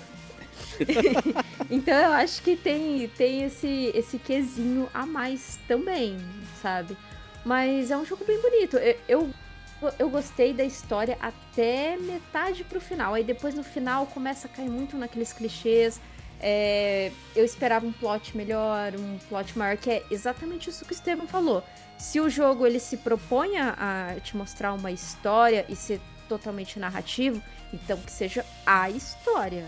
então 1.69 1.93
eu 1.93 2.11
acho 2.13 2.41
que 2.43 2.55
tem, 2.55 3.07
tem 3.17 3.43
esse, 3.43 3.91
esse 3.95 4.17
quesinho 4.19 4.87
a 4.93 5.05
mais 5.05 5.59
também, 5.67 6.17
sabe? 6.61 6.95
Mas 7.43 7.91
é 7.91 7.97
um 7.97 8.05
jogo 8.05 8.23
bem 8.25 8.39
bonito. 8.41 8.77
Eu, 8.77 8.97
eu, 9.07 9.93
eu 9.97 10.09
gostei 10.09 10.53
da 10.53 10.63
história 10.63 11.17
até 11.21 11.97
metade 11.97 12.63
pro 12.63 12.79
final. 12.79 13.13
Aí 13.13 13.23
depois 13.23 13.53
no 13.55 13.63
final 13.63 14.05
começa 14.07 14.47
a 14.47 14.49
cair 14.49 14.69
muito 14.69 14.97
naqueles 14.97 15.33
clichês 15.33 15.99
é, 16.43 17.11
eu 17.35 17.45
esperava 17.45 17.85
um 17.85 17.91
plot 17.91 18.35
melhor, 18.35 18.93
um 18.95 19.19
plot 19.29 19.55
maior, 19.57 19.77
que 19.77 19.91
é 19.91 20.03
exatamente 20.09 20.71
isso 20.71 20.83
que 20.83 20.91
o 20.91 20.95
Estevam 20.95 21.27
falou. 21.27 21.63
Se 21.99 22.19
o 22.19 22.29
jogo 22.29 22.65
ele 22.65 22.79
se 22.79 22.97
propõe 22.97 23.57
a 23.59 24.15
te 24.23 24.35
mostrar 24.35 24.73
uma 24.73 24.91
história 24.91 25.63
e 25.69 25.75
ser 25.75 26.01
totalmente 26.27 26.79
narrativo, 26.79 27.41
então 27.71 27.95
que 27.99 28.11
seja 28.11 28.43
a 28.65 28.89
história, 28.89 29.67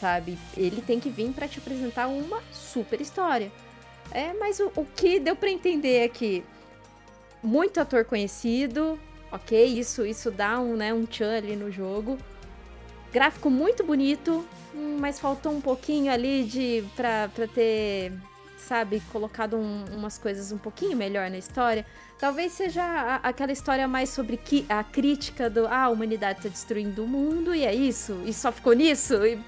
sabe? 0.00 0.38
Ele 0.56 0.80
tem 0.80 1.00
que 1.00 1.10
vir 1.10 1.32
para 1.32 1.48
te 1.48 1.58
apresentar 1.58 2.06
uma 2.06 2.40
super 2.52 3.00
história. 3.00 3.50
É, 4.12 4.32
mas 4.34 4.60
o, 4.60 4.70
o 4.76 4.84
que 4.84 5.18
deu 5.18 5.34
para 5.34 5.50
entender 5.50 6.04
é 6.04 6.08
que 6.08 6.44
muito 7.44 7.78
ator 7.78 8.04
conhecido, 8.04 8.98
ok? 9.30 9.64
Isso, 9.78 10.04
isso 10.04 10.30
dá 10.30 10.58
um, 10.58 10.74
né, 10.76 10.92
um 10.92 11.04
tchan 11.04 11.36
ali 11.36 11.54
no 11.54 11.70
jogo. 11.70 12.18
Gráfico 13.12 13.48
muito 13.48 13.84
bonito, 13.84 14.44
Hum, 14.74 14.96
mas 14.98 15.20
faltou 15.20 15.52
um 15.52 15.60
pouquinho 15.60 16.12
ali 16.12 16.42
de 16.44 16.84
pra, 16.96 17.28
pra 17.28 17.46
ter, 17.46 18.12
sabe, 18.58 19.00
colocado 19.12 19.56
um, 19.56 19.84
umas 19.96 20.18
coisas 20.18 20.50
um 20.50 20.58
pouquinho 20.58 20.96
melhor 20.96 21.30
na 21.30 21.38
história. 21.38 21.86
Talvez 22.18 22.52
seja 22.52 22.82
a, 22.82 23.16
aquela 23.16 23.52
história 23.52 23.86
mais 23.86 24.08
sobre 24.10 24.36
que, 24.36 24.66
a 24.68 24.82
crítica 24.82 25.48
do 25.48 25.66
ah, 25.68 25.84
a 25.84 25.88
humanidade 25.90 26.42
tá 26.42 26.48
destruindo 26.48 27.04
o 27.04 27.08
mundo 27.08 27.54
e 27.54 27.64
é 27.64 27.72
isso, 27.72 28.20
e 28.26 28.32
só 28.32 28.50
ficou 28.50 28.72
nisso, 28.72 29.24
e 29.24 29.38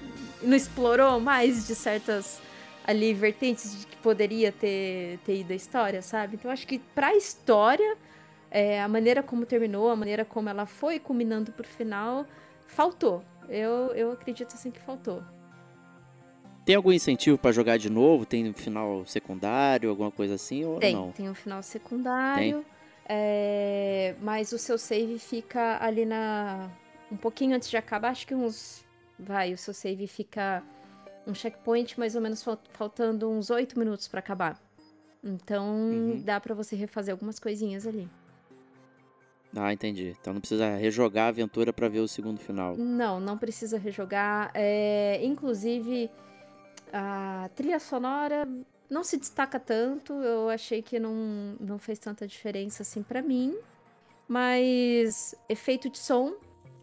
não 0.41 0.55
explorou 0.55 1.19
mais 1.19 1.67
de 1.67 1.75
certas 1.75 2.39
ali 2.85 3.13
vertentes 3.13 3.81
de 3.81 3.96
poderia 4.07 4.53
ter, 4.53 5.19
ter 5.25 5.41
ido 5.41 5.51
a 5.51 5.55
história, 5.55 6.01
sabe? 6.01 6.35
Então 6.35 6.49
acho 6.49 6.65
que 6.65 6.79
pra 6.79 7.13
história, 7.13 7.97
é, 8.49 8.81
a 8.81 8.87
maneira 8.87 9.21
como 9.21 9.45
terminou, 9.45 9.89
a 9.89 9.97
maneira 9.97 10.23
como 10.23 10.47
ela 10.47 10.65
foi 10.65 10.97
culminando 10.97 11.51
pro 11.51 11.67
final, 11.67 12.25
faltou. 12.67 13.21
Eu, 13.49 13.93
eu 13.93 14.13
acredito 14.13 14.53
assim 14.53 14.71
que 14.71 14.79
faltou. 14.79 15.21
Tem 16.63 16.73
algum 16.73 16.93
incentivo 16.93 17.37
para 17.37 17.51
jogar 17.51 17.75
de 17.75 17.89
novo? 17.89 18.25
Tem 18.25 18.49
um 18.49 18.53
final 18.53 19.05
secundário, 19.05 19.89
alguma 19.89 20.09
coisa 20.09 20.35
assim 20.35 20.63
ou 20.63 20.79
tem, 20.79 20.95
não? 20.95 21.11
Tem 21.11 21.29
um 21.29 21.35
final 21.35 21.61
secundário. 21.61 22.65
É, 23.09 24.15
mas 24.21 24.53
o 24.53 24.57
seu 24.57 24.77
save 24.77 25.19
fica 25.19 25.83
ali 25.83 26.05
na 26.05 26.69
um 27.11 27.17
pouquinho 27.17 27.57
antes 27.57 27.69
de 27.69 27.75
acabar, 27.75 28.11
acho 28.11 28.25
que 28.25 28.35
uns 28.35 28.85
vai, 29.19 29.51
o 29.51 29.57
seu 29.57 29.73
save 29.73 30.07
fica 30.07 30.63
um 31.27 31.33
checkpoint 31.35 31.99
mais 31.99 32.15
ou 32.15 32.21
menos 32.21 32.41
fal- 32.41 32.59
faltando 32.71 33.29
uns 33.29 33.49
8 33.49 33.77
minutos 33.77 34.07
pra 34.07 34.19
acabar. 34.19 34.59
Então 35.23 35.67
Uhum. 35.75 36.21
dá 36.23 36.39
pra 36.39 36.55
você 36.55 36.75
refazer 36.75 37.11
algumas 37.13 37.37
coisinhas 37.39 37.85
ali. 37.85 38.07
Ah, 39.55 39.73
entendi. 39.73 40.15
Então 40.19 40.33
não 40.33 40.39
precisa 40.41 40.75
rejogar 40.75 41.25
a 41.25 41.29
aventura 41.29 41.73
pra 41.73 41.87
ver 41.89 41.99
o 41.99 42.07
segundo 42.07 42.39
final. 42.39 42.75
Não, 42.77 43.19
não 43.19 43.37
precisa 43.37 43.77
rejogar. 43.77 44.51
É, 44.53 45.19
inclusive, 45.23 46.09
a 46.93 47.49
trilha 47.55 47.79
sonora 47.79 48.47
não 48.89 49.03
se 49.03 49.17
destaca 49.17 49.59
tanto. 49.59 50.13
Eu 50.13 50.49
achei 50.49 50.81
que 50.81 50.99
não, 50.99 51.55
não 51.59 51.77
fez 51.79 51.97
tanta 51.97 52.27
diferença 52.27 52.83
assim 52.83 53.01
pra 53.01 53.21
mim. 53.21 53.57
Mas 54.27 55.33
efeito 55.49 55.89
de 55.89 55.97
som 55.97 56.35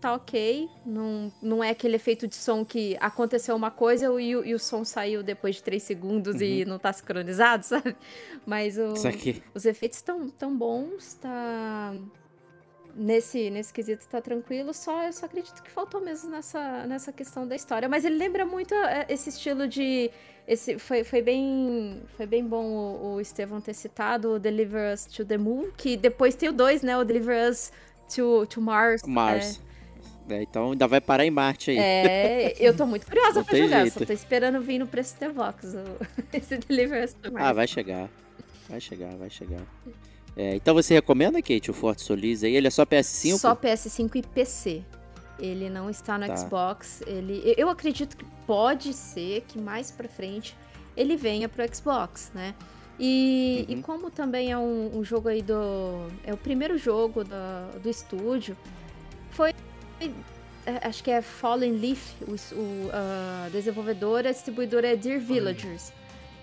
tá 0.05 0.13
ok. 0.15 0.69
Não, 0.85 1.33
não 1.41 1.65
é 1.65 1.71
aquele 1.71 1.97
efeito 1.97 2.29
de 2.29 2.37
som 2.37 2.63
que 2.63 2.95
aconteceu 3.01 3.57
uma 3.57 3.71
coisa 3.71 4.05
e, 4.21 4.37
o- 4.37 4.45
e 4.45 4.53
o 4.55 4.59
som 4.59 4.85
saiu 4.85 5.23
depois 5.23 5.57
de 5.57 5.63
3 5.63 5.83
segundos 5.83 6.43
e 6.43 6.65
não 6.67 6.79
tá 6.79 6.93
sincronizado, 6.93 7.65
sabe? 7.67 7.97
Mas 8.45 8.77
o, 8.77 8.93
os 9.55 9.65
efeitos 9.65 9.97
estão 9.99 10.29
tão 10.29 10.55
bons, 10.57 11.15
tá. 11.15 11.95
Nesse, 12.97 13.51
nesse 13.51 13.73
quesito 13.73 14.07
tá 14.07 14.21
tranquilo, 14.21 14.73
só 14.73 15.03
eu 15.03 15.13
só 15.13 15.27
acredito 15.27 15.61
que 15.65 15.71
faltou 15.71 16.01
mesmo 16.01 16.31
nessa, 16.31 16.87
nessa 16.87 17.13
questão 17.13 17.45
da 17.45 17.57
história. 17.57 17.89
Mas 17.89 18.05
ele 18.05 18.17
lembra 18.17 18.47
muito 18.47 18.73
é, 18.73 19.07
esse 19.09 19.31
estilo 19.31 19.67
de. 19.67 20.11
Esse, 20.47 20.79
foi, 20.79 21.03
foi, 21.03 21.21
bem, 21.23 22.03
foi 22.17 22.27
bem 22.27 22.45
bom 22.47 22.65
o, 22.67 23.15
o 23.15 23.21
Estevão 23.21 23.61
ter 23.61 23.75
citado 23.75 24.35
o 24.35 24.39
Deliver 24.39 24.93
Us 24.95 25.07
to 25.07 25.25
the 25.25 25.39
Moon, 25.39 25.71
que 25.77 25.97
depois 25.97 26.35
tem 26.37 26.51
o 26.51 26.53
2, 26.53 26.83
né? 26.83 26.97
O 26.97 27.03
Deliver 27.03 27.51
Us 27.51 27.73
to, 28.15 28.47
to 28.47 28.61
Mars. 28.61 29.03
Mars. 29.05 29.59
É, 29.59 29.64
então 30.31 30.73
ainda 30.73 30.87
vai 30.89 31.01
parar 31.01 31.25
em 31.25 31.31
Marte 31.31 31.71
aí. 31.71 31.79
É, 31.79 32.53
é, 32.53 32.57
eu 32.59 32.77
tô 32.77 32.87
muito 32.87 33.07
curiosa 33.07 33.41
Não 33.41 33.45
pra 33.45 33.59
jogar, 33.59 33.81
jeito. 33.83 33.99
só 33.99 34.05
tô 34.05 34.13
esperando 34.13 34.61
vir 34.61 34.79
no 34.79 34.87
preço 34.87 35.17
do 35.21 35.33
Vox, 35.33 35.75
esse 36.33 36.59
Deliver 36.59 37.05
Us 37.05 37.13
to 37.15 37.33
Mars. 37.33 37.47
Ah, 37.47 37.53
vai 37.53 37.67
chegar. 37.67 38.09
Vai 38.69 38.81
chegar, 38.81 39.15
vai 39.17 39.29
chegar. 39.31 39.61
É, 40.37 40.57
então 40.57 40.75
você 40.75 40.95
recomenda, 40.95 41.41
Kate, 41.43 41.71
o 41.71 41.75
Forte 41.75 42.03
Solis 42.03 42.43
aí? 42.43 42.55
Ele 42.57 42.67
é 42.67 42.71
só 42.71 42.85
PS5? 42.85 43.39
Só 43.39 43.55
PS5 43.55 44.17
e 44.17 44.23
PC. 44.23 44.83
Ele 45.39 45.69
não 45.69 45.91
está 45.91 46.17
no 46.17 46.27
Tá. 46.27 46.37
Xbox. 46.37 47.03
Ele, 47.07 47.55
eu 47.57 47.69
acredito 47.69 48.17
que 48.17 48.25
pode 48.47 48.93
ser 48.95 49.43
que 49.49 49.59
mais 49.59 49.91
pra 49.91 50.09
frente 50.09 50.57
ele 50.97 51.17
venha 51.17 51.49
pro 51.49 51.63
Xbox, 51.75 52.31
né? 52.35 52.55
E, 52.99 53.67
Uhum. 53.69 53.79
e 53.79 53.83
como 53.83 54.11
também 54.11 54.53
é 54.53 54.57
um, 54.59 54.99
um 54.99 55.05
jogo 55.05 55.29
aí 55.29 55.43
do. 55.43 56.07
É 56.25 56.33
o 56.33 56.37
primeiro 56.37 56.79
jogo 56.79 57.25
do, 57.25 57.79
do 57.83 57.91
estúdio, 57.91 58.57
foi. 59.33 59.53
É, 60.67 60.89
Acho 60.89 61.03
que 61.03 61.11
é 61.11 61.23
Fallen 61.23 61.73
Leaf, 61.73 62.15
o, 62.23 62.33
o, 62.33 62.91
a 62.93 63.49
desenvolvedora, 63.51 64.31
a 64.31 64.33
distribuidora 64.33 64.89
é 64.89 64.97
Dear 64.97 65.21
Villagers. 65.21 65.93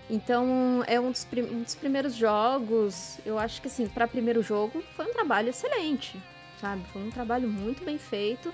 Então, 0.08 0.84
é 0.86 1.00
um 1.00 1.10
dos, 1.10 1.26
um 1.50 1.62
dos 1.62 1.74
primeiros 1.74 2.14
jogos. 2.14 3.18
Eu 3.24 3.38
acho 3.38 3.60
que, 3.62 3.68
assim, 3.68 3.86
para 3.88 4.06
primeiro 4.06 4.42
jogo, 4.42 4.82
foi 4.96 5.06
um 5.06 5.12
trabalho 5.12 5.48
excelente, 5.48 6.20
sabe? 6.60 6.82
Foi 6.92 7.02
um 7.02 7.10
trabalho 7.10 7.48
muito 7.48 7.84
bem 7.84 7.98
feito. 7.98 8.52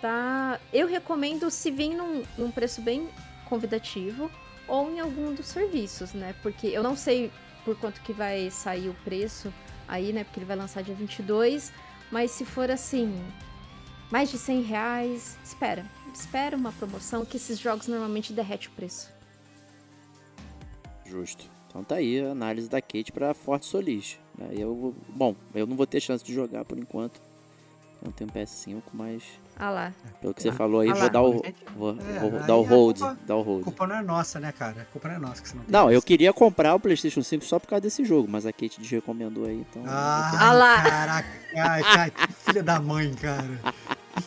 Tá? 0.00 0.60
Eu 0.72 0.86
recomendo 0.86 1.50
se 1.50 1.70
vir 1.70 1.94
num, 1.94 2.22
num 2.36 2.50
preço 2.50 2.82
bem 2.82 3.08
convidativo 3.46 4.30
ou 4.68 4.90
em 4.90 5.00
algum 5.00 5.32
dos 5.32 5.46
serviços, 5.46 6.12
né? 6.12 6.34
Porque 6.42 6.66
eu 6.66 6.82
não 6.82 6.96
sei 6.96 7.30
por 7.64 7.76
quanto 7.78 8.00
que 8.02 8.12
vai 8.12 8.50
sair 8.50 8.88
o 8.88 8.94
preço 9.04 9.52
aí, 9.88 10.12
né? 10.12 10.24
Porque 10.24 10.40
ele 10.40 10.46
vai 10.46 10.56
lançar 10.56 10.82
dia 10.82 10.94
22. 10.94 11.72
Mas 12.10 12.30
se 12.30 12.44
for 12.44 12.70
assim, 12.70 13.14
mais 14.10 14.30
de 14.30 14.38
100 14.38 14.62
reais, 14.62 15.36
espera. 15.44 15.84
Espera 16.14 16.56
uma 16.56 16.72
promoção 16.72 17.24
que 17.24 17.36
esses 17.36 17.58
jogos 17.58 17.86
normalmente 17.88 18.32
derrete 18.32 18.68
o 18.68 18.72
preço. 18.72 19.10
Justo. 21.04 21.44
Então 21.68 21.84
tá 21.84 21.96
aí 21.96 22.20
a 22.24 22.30
análise 22.30 22.68
da 22.68 22.80
Kate 22.80 23.12
pra 23.12 23.34
Forte 23.34 23.66
Solis. 23.66 24.18
né? 24.36 24.48
Eu, 24.52 24.94
bom, 25.08 25.34
eu 25.54 25.66
não 25.66 25.76
vou 25.76 25.86
ter 25.86 26.00
chance 26.00 26.24
de 26.24 26.32
jogar 26.32 26.64
por 26.64 26.78
enquanto. 26.78 27.20
Eu 28.02 28.06
não 28.06 28.12
tenho 28.12 28.30
PS5, 28.30 28.82
mas 28.92 29.22
Ah 29.56 29.70
lá. 29.70 29.92
pelo 30.20 30.34
que 30.34 30.42
você 30.42 30.50
Ah, 30.50 30.52
falou 30.52 30.80
aí, 30.80 30.90
ah 30.90 30.94
vou 30.94 31.10
dar 31.10 31.22
o, 31.22 31.32
gente. 31.44 31.56
vou, 31.74 31.90
É, 31.98 32.18
vou 32.20 32.30
dar 32.46 32.56
o 32.56 32.64
a 32.64 32.68
hold. 32.68 32.98
culpa- 32.98 33.18
Dar 33.26 33.36
o 33.36 33.40
A 33.40 33.42
hold. 33.44 33.64
culpa 33.64 33.86
não 33.86 33.96
é 33.96 34.02
nossa, 34.02 34.38
né, 34.38 34.52
cara? 34.52 34.82
A 34.82 34.84
culpa 34.86 35.08
não 35.08 35.14
é 35.14 35.18
nossa 35.18 35.42
que 35.42 35.48
você 35.48 35.56
não 35.56 35.64
tem. 35.64 35.72
Não, 35.72 35.90
eu 35.90 36.00
PS5. 36.00 36.04
queria 36.06 36.32
comprar 36.32 36.74
o 36.74 36.80
PlayStation 36.80 37.22
5 37.22 37.44
só 37.44 37.58
por 37.58 37.68
causa 37.68 37.80
desse 37.80 38.04
jogo, 38.04 38.28
mas 38.30 38.44
a 38.46 38.52
Kate 38.52 38.80
desrecomendou 38.80 39.46
aí, 39.46 39.56
então. 39.68 39.82
Ai, 39.86 40.36
Ah 40.38 40.52
lá. 40.52 40.82
Caraca, 40.82 41.28
ai, 41.56 41.82
cara, 41.82 42.10
que 42.10 42.32
filha 42.34 42.62
da 42.62 42.78
mãe, 42.80 43.12
cara. 43.14 43.60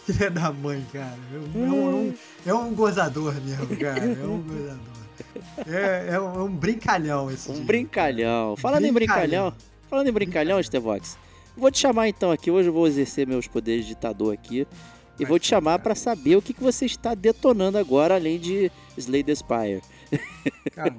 Filha 0.06 0.30
da 0.30 0.52
mãe, 0.52 0.86
cara. 0.94 1.18
É 1.34 1.38
um, 1.60 1.66
é 1.66 1.70
um- 1.96 2.14
é 2.46 2.54
um 2.54 2.74
gozador 2.74 3.34
mesmo, 3.42 3.76
cara. 3.78 4.04
É 4.06 4.26
um 4.26 4.42
gozador. 4.42 5.00
É, 5.68 6.08
é 6.14 6.20
um, 6.20 6.36
é 6.36 6.44
um 6.44 6.50
brincalhão 6.56 7.30
esse 7.32 7.50
Um 7.52 7.56
dia. 7.56 7.64
brincalhão. 7.64 8.56
Falando 8.56 8.86
em 8.86 8.94
Brincalhão. 8.94 9.50
brincalhão, 9.50 9.54
falando 9.90 10.08
em 10.08 10.12
brincalhão, 10.14 10.64
Stevox, 10.64 11.18
vou 11.58 11.70
te 11.72 11.80
chamar 11.80 12.08
então 12.08 12.32
aqui. 12.32 12.50
Hoje 12.50 12.70
eu 12.70 12.74
vou 12.74 12.88
exercer 12.88 13.28
meus 13.28 13.48
poderes 13.48 13.84
de 13.86 13.90
ditador 13.90 14.34
aqui. 14.34 14.66
E 15.20 15.24
Vai 15.24 15.30
vou 15.30 15.40
te 15.40 15.48
chamar 15.48 15.80
pra 15.80 15.94
saber 15.96 16.38
o 16.38 16.42
que, 16.42 16.54
que 16.54 16.64
você 16.64 16.86
está 16.86 17.14
detonando 17.14 17.78
agora, 17.78 18.16
além 18.16 18.40
de 18.40 18.72
Slay 18.98 19.22
the 19.24 19.36
Spire. 19.36 19.82
Cara, 20.74 20.96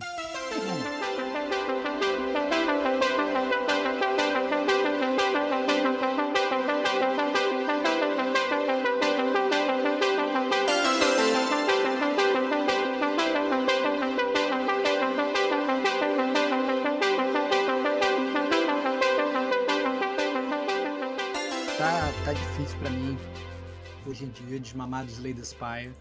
em 24.24 24.28
dia 24.30 24.58
desmamar 24.60 25.04
do 25.04 25.10
Slay 25.10 25.34
the 25.34 25.42
Spire. 25.44 25.92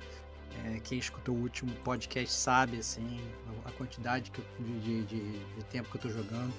É, 0.66 0.80
quem 0.80 0.98
escutou 0.98 1.36
o 1.36 1.42
último 1.42 1.72
podcast 1.84 2.34
sabe 2.34 2.80
assim 2.80 3.22
a 3.66 3.72
quantidade 3.72 4.32
eu- 4.42 4.66
de, 4.80 5.04
de- 5.04 5.32
de- 5.32 5.64
tempo 5.70 5.90
que 5.90 5.98
eu 5.98 6.02
tô 6.02 6.10
jogando. 6.10 6.52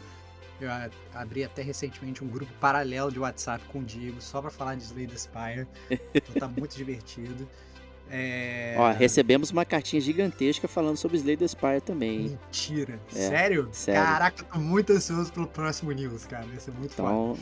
Eu 0.60 0.68
abri 1.14 1.42
até 1.42 1.62
recentemente 1.62 2.22
um 2.22 2.28
grupo 2.28 2.52
paralelo 2.60 3.10
de 3.10 3.18
WhatsApp 3.18 3.64
com 3.68 3.78
o 3.80 3.82
Diego 3.84 4.20
só 4.20 4.40
pra 4.42 4.50
falar 4.50 4.74
de 4.74 4.82
Slay 4.84 5.06
the 5.06 5.16
Spire. 5.16 5.66
Então 6.14 6.34
tá 6.38 6.46
muito 6.48 6.76
divertido. 6.76 7.48
É... 8.12 8.74
Ó, 8.76 8.90
recebemos 8.90 9.50
uma 9.52 9.64
cartinha 9.64 10.00
gigantesca 10.02 10.66
falando 10.66 10.96
sobre 10.96 11.16
Slay 11.18 11.36
the 11.36 11.46
Spire 11.46 11.80
também. 11.80 12.10
hein? 12.22 12.38
Mentira. 12.46 12.98
É, 13.14 13.28
sério? 13.28 13.68
sério. 13.72 14.02
Caraca, 14.02 14.42
tô 14.44 14.58
muito 14.58 14.92
ansioso 14.92 15.32
pelo 15.32 15.46
próximo 15.46 15.92
news, 15.92 16.24
cara. 16.26 16.44
Vai 16.46 16.58
ser 16.58 16.72
muito. 16.72 16.92
Então, 16.92 17.36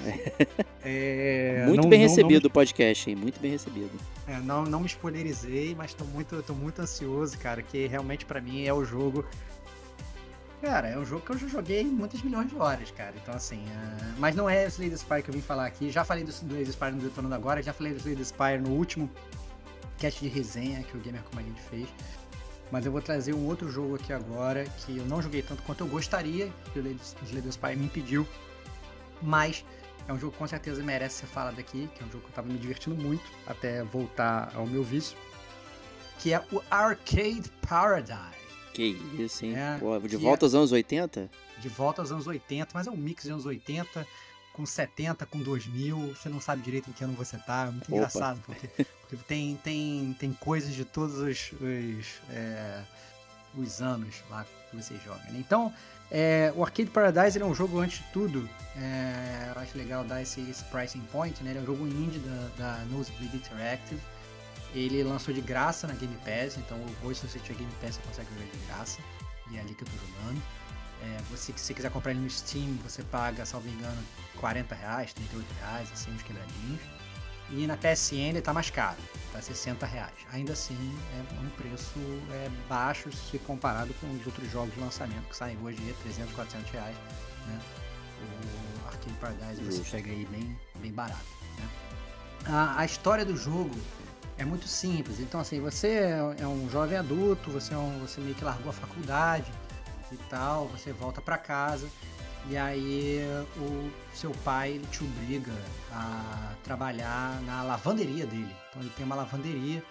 É, 0.83 1.65
muito 1.69 1.83
não- 1.83 1.89
bem 1.89 2.01
não- 2.01 2.07
não- 2.07 2.15
recebido 2.15 2.45
o 2.47 2.51
podcast, 2.51 3.09
hein? 3.09 3.17
Muito 3.17 3.41
bem 3.41 3.51
recebido. 3.53 3.91
É, 4.27 4.39
não, 4.41 4.65
não 4.65 4.81
me 4.81 4.87
spoilerizei, 4.87 5.75
mas 5.75 5.95
tô 5.95 6.05
muito, 6.05 6.43
tô 6.43 6.53
muito 6.55 6.81
ansioso, 6.83 7.39
cara, 7.39 7.63
que 7.63 7.87
realmente 7.87 8.27
pra 8.27 8.41
mim 8.41 8.65
é 8.67 8.73
o 8.75 8.85
jogo. 8.85 9.25
Cara, 10.61 10.89
é 10.89 10.99
um 10.99 11.05
jogo 11.05 11.23
que 11.25 11.31
eu 11.31 11.39
já 11.39 11.47
joguei 11.47 11.85
muitas 11.85 12.21
milhões 12.21 12.49
de 12.51 12.57
horas, 12.57 12.91
cara. 12.91 13.15
Então, 13.23 13.33
assim. 13.33 13.63
é, 13.69 14.05
Mas 14.19 14.35
não 14.35 14.51
é 14.51 14.67
Slay 14.67 14.91
the 14.91 14.97
Spire 14.97 15.23
que 15.23 15.31
eu 15.31 15.35
vim 15.35 15.41
falar 15.41 15.67
aqui. 15.67 15.89
Já 15.89 16.05
falei 16.05 16.25
do 16.25 16.31
Slay 16.31 16.65
the 16.65 16.73
Spire 16.73 16.91
no 16.93 17.01
Detonando 17.01 17.35
Agora, 17.37 17.63
já 17.63 17.73
falei 17.73 17.93
do 17.93 17.99
Slay 18.01 18.17
the 18.17 18.25
Spire 18.25 18.59
no 18.59 18.71
último 18.71 19.09
cast 19.99 20.21
de 20.21 20.29
resenha 20.29 20.83
que 20.83 20.97
o 20.97 21.01
Gamer 21.01 21.23
gente 21.37 21.61
fez. 21.69 21.89
Mas 22.71 22.85
eu 22.85 22.93
vou 22.93 23.01
trazer 23.01 23.35
um 23.35 23.47
outro 23.47 23.71
jogo 23.71 23.97
aqui 23.97 24.13
agora 24.13 24.65
que 24.65 24.97
eu 24.97 25.05
não 25.05 25.23
joguei 25.23 25.43
tanto 25.43 25.63
quanto 25.63 25.81
eu 25.81 25.87
gostaria, 25.87 26.53
que 26.73 26.79
o 26.79 26.97
Slay 27.25 27.43
the 27.43 27.51
Spire 27.51 27.77
me 27.77 27.87
impediu. 27.87 28.27
Mas 29.23 29.65
é 30.07 30.13
um 30.13 30.19
jogo 30.19 30.33
que 30.33 30.39
com 30.39 30.47
certeza 30.47 30.83
merece 30.83 31.21
ser 31.21 31.27
falado 31.27 31.59
aqui, 31.59 31.89
que 31.95 32.03
é 32.03 32.07
um 32.07 32.11
jogo 32.11 32.25
que 32.25 32.31
eu 32.31 32.35
tava 32.35 32.49
me 32.49 32.59
divertindo 32.59 32.97
muito 32.97 33.25
até 33.47 33.83
voltar 33.83 34.53
ao 34.55 34.67
meu 34.67 34.85
vício, 34.85 35.17
que 36.19 36.33
é 36.33 36.43
o 36.53 36.63
Arcade 36.71 37.51
Paradise. 37.67 38.39
Que 38.75 38.97
isso, 39.19 39.45
hein? 39.45 39.57
É, 39.57 39.79
Pô, 39.79 39.99
de 39.99 40.17
volta 40.17 40.47
aos 40.47 40.55
anos 40.55 40.71
80? 40.71 41.29
De 41.59 41.69
volta 41.69 42.03
aos 42.03 42.13
anos 42.13 42.27
80, 42.27 42.71
mas 42.73 42.87
é 42.87 42.91
um 42.91 42.97
mix 42.97 43.25
de 43.25 43.31
anos 43.31 43.45
80 43.45 44.07
com 44.59 44.67
70, 44.67 45.25
com 45.27 45.39
2000, 45.39 46.17
você 46.17 46.29
não 46.29 46.41
sabe 46.41 46.63
direito 46.63 46.91
em 46.91 46.93
que 46.93 47.05
ano 47.05 47.13
você 47.13 47.39
tá, 47.39 47.67
é 47.69 47.71
muito 47.71 47.85
Opa. 47.85 47.95
engraçado, 47.95 48.41
porque, 48.45 48.67
porque 48.67 49.17
tem, 49.29 49.55
tem, 49.63 50.17
tem 50.19 50.33
coisas 50.33 50.75
de 50.75 50.85
todos 50.85 51.19
os, 51.19 51.53
os, 51.53 52.07
é, 52.29 52.83
os 53.57 53.81
anos 53.81 54.17
lá 54.29 54.45
que 54.69 54.77
você 54.77 54.97
joga. 55.05 55.23
né? 55.31 55.37
Então, 55.37 55.73
é, 56.11 56.53
o 56.57 56.65
Arcade 56.65 56.91
Paradise 56.91 57.41
é 57.41 57.45
um 57.45 57.55
jogo, 57.55 57.79
antes 57.79 57.99
de 57.99 58.13
tudo, 58.13 58.51
é, 58.77 59.53
eu 59.55 59.63
acho 59.63 59.79
legal 59.79 60.03
dar 60.03 60.21
esse, 60.23 60.41
esse 60.51 60.65
pricing 60.65 61.03
point, 61.13 61.41
né? 61.45 61.51
ele 61.51 61.61
é 61.61 61.63
um 61.63 61.67
jogo 61.67 61.87
indie 61.87 62.19
da, 62.19 62.49
da 62.59 62.85
Nosebleed 62.87 63.37
Interactive, 63.37 64.01
ele 64.75 65.05
lançou 65.05 65.33
de 65.33 65.41
graça 65.41 65.87
na 65.87 65.95
Game 65.95 66.17
Pass, 66.25 66.57
então 66.57 66.77
hoje 67.05 67.21
se 67.21 67.29
você 67.29 67.39
tiver 67.39 67.61
Game 67.61 67.73
Pass 67.81 67.95
você 67.95 68.03
consegue 68.09 68.29
jogar 68.35 68.51
de 68.51 68.67
graça, 68.67 68.99
e 69.53 69.57
é 69.57 69.61
ali 69.61 69.73
que 69.73 69.85
eu 69.85 69.89
tô 69.89 69.97
jogando. 70.05 70.43
É, 71.03 71.19
você, 71.31 71.53
se 71.53 71.59
você 71.59 71.75
quiser 71.75 71.91
comprar 71.91 72.11
ele 72.11 72.21
no 72.21 72.31
Steam, 72.31 72.77
você 72.83 73.03
paga, 73.03 73.47
salvo 73.47 73.69
engano, 73.69 74.03
40 74.41 74.75
reais, 74.75 75.13
38 75.13 75.47
reais, 75.61 75.93
assim, 75.93 76.11
uns 76.13 76.23
quebradinhos. 76.23 76.81
E 77.51 77.67
na 77.67 77.77
PSN 77.77 78.31
ele 78.31 78.43
tá 78.43 78.53
mais 78.53 78.69
caro, 78.69 78.99
tá 79.33 79.41
60 79.41 79.87
reais. 79.87 80.13
Ainda 80.33 80.53
assim, 80.53 80.77
é 81.17 81.41
um 81.41 81.49
preço 81.51 81.99
é, 82.31 82.51
baixo 82.69 83.11
se 83.11 83.39
comparado 83.39 83.95
com 83.95 84.11
os 84.13 84.27
outros 84.27 84.51
jogos 84.51 84.75
de 84.75 84.81
lançamento 84.81 85.29
que 85.29 85.37
saem 85.37 85.57
hoje 85.63 85.79
de 85.79 85.93
300, 85.95 86.35
400 86.35 86.71
reais, 86.71 86.97
né? 87.47 87.61
O 88.21 88.87
Arcade 88.89 89.15
Paradise 89.19 89.63
você 89.63 89.91
pega 89.91 90.11
aí 90.11 90.27
bem, 90.27 90.59
bem 90.81 90.93
barato, 90.93 91.25
né? 91.57 91.69
A, 92.47 92.81
a 92.81 92.85
história 92.85 93.25
do 93.25 93.37
jogo 93.37 93.75
é 94.37 94.45
muito 94.45 94.69
simples. 94.69 95.19
Então, 95.19 95.41
assim, 95.41 95.59
você 95.61 95.89
é 95.89 96.37
é 96.41 96.47
um 96.47 96.69
jovem 96.69 96.99
adulto, 96.99 97.51
você, 97.51 97.73
é 97.73 97.79
um, 97.79 97.99
você 98.01 98.21
meio 98.21 98.35
que 98.35 98.45
largou 98.45 98.69
a 98.69 98.75
faculdade 98.75 99.51
e 100.13 100.17
tal, 100.29 100.67
você 100.69 100.93
volta 100.93 101.21
pra 101.21 101.37
casa 101.39 101.89
e 102.49 102.57
aí 102.57 103.21
o 103.57 103.91
seu 104.15 104.31
pai 104.45 104.81
te 104.91 105.05
obriga 105.05 105.53
a 105.93 106.53
trabalhar 106.65 107.41
na 107.43 107.63
lavanderia 107.63 108.27
dele. 108.27 108.55
Então 108.71 108.83
ele 108.83 108.91
tem 108.97 109.05
uma 109.05 109.15
lavanderia, 109.17 109.83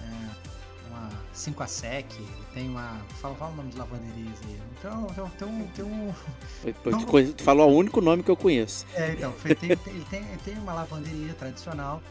é, 0.00 0.88
uma 0.90 1.10
5 1.32 1.62
a 1.62 1.66
sec, 1.66 2.06
ele 2.14 2.28
tem 2.52 2.68
uma. 2.68 2.98
Fala, 3.20 3.34
fala 3.36 3.52
o 3.52 3.56
nome 3.56 3.70
de 3.70 3.78
lavanderias 3.78 4.38
aí. 4.44 4.60
Então 4.78 5.06
tem, 5.06 5.24
tem 5.38 5.48
um. 5.48 5.66
Tem 5.68 5.84
um 5.84 6.14
foi- 7.06 7.32
Tu 7.32 7.42
falou 7.42 7.70
o 7.70 7.74
único 7.76 8.00
nome 8.00 8.22
que 8.22 8.30
eu 8.30 8.36
conheço. 8.36 8.84
é, 8.94 9.12
então, 9.12 9.32
tem- 9.32 9.70
ele, 9.70 10.04
tem, 10.10 10.22
ele 10.22 10.40
tem 10.44 10.54
uma 10.58 10.72
lavanderia 10.74 11.32
tradicional, 11.34 12.02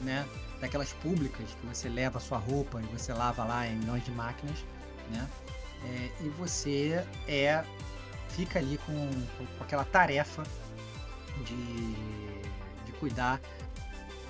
né? 0.00 0.26
Daquelas 0.60 0.92
públicas 0.92 1.48
que 1.60 1.66
você 1.66 1.88
leva 1.88 2.18
a 2.18 2.20
sua 2.20 2.38
roupa 2.38 2.80
e 2.80 2.86
você 2.96 3.12
lava 3.12 3.42
lá 3.44 3.66
em 3.66 3.74
milhões 3.76 4.04
de 4.04 4.12
máquinas, 4.12 4.58
né? 5.10 5.28
É, 5.84 6.10
e 6.24 6.28
você 6.28 7.04
é 7.26 7.64
fica 8.30 8.58
ali 8.58 8.78
com, 8.78 9.10
com- 9.36 9.62
aquela 9.62 9.84
tarefa 9.84 10.42
de, 11.44 11.92
de 12.86 12.92
cuidar 12.98 13.40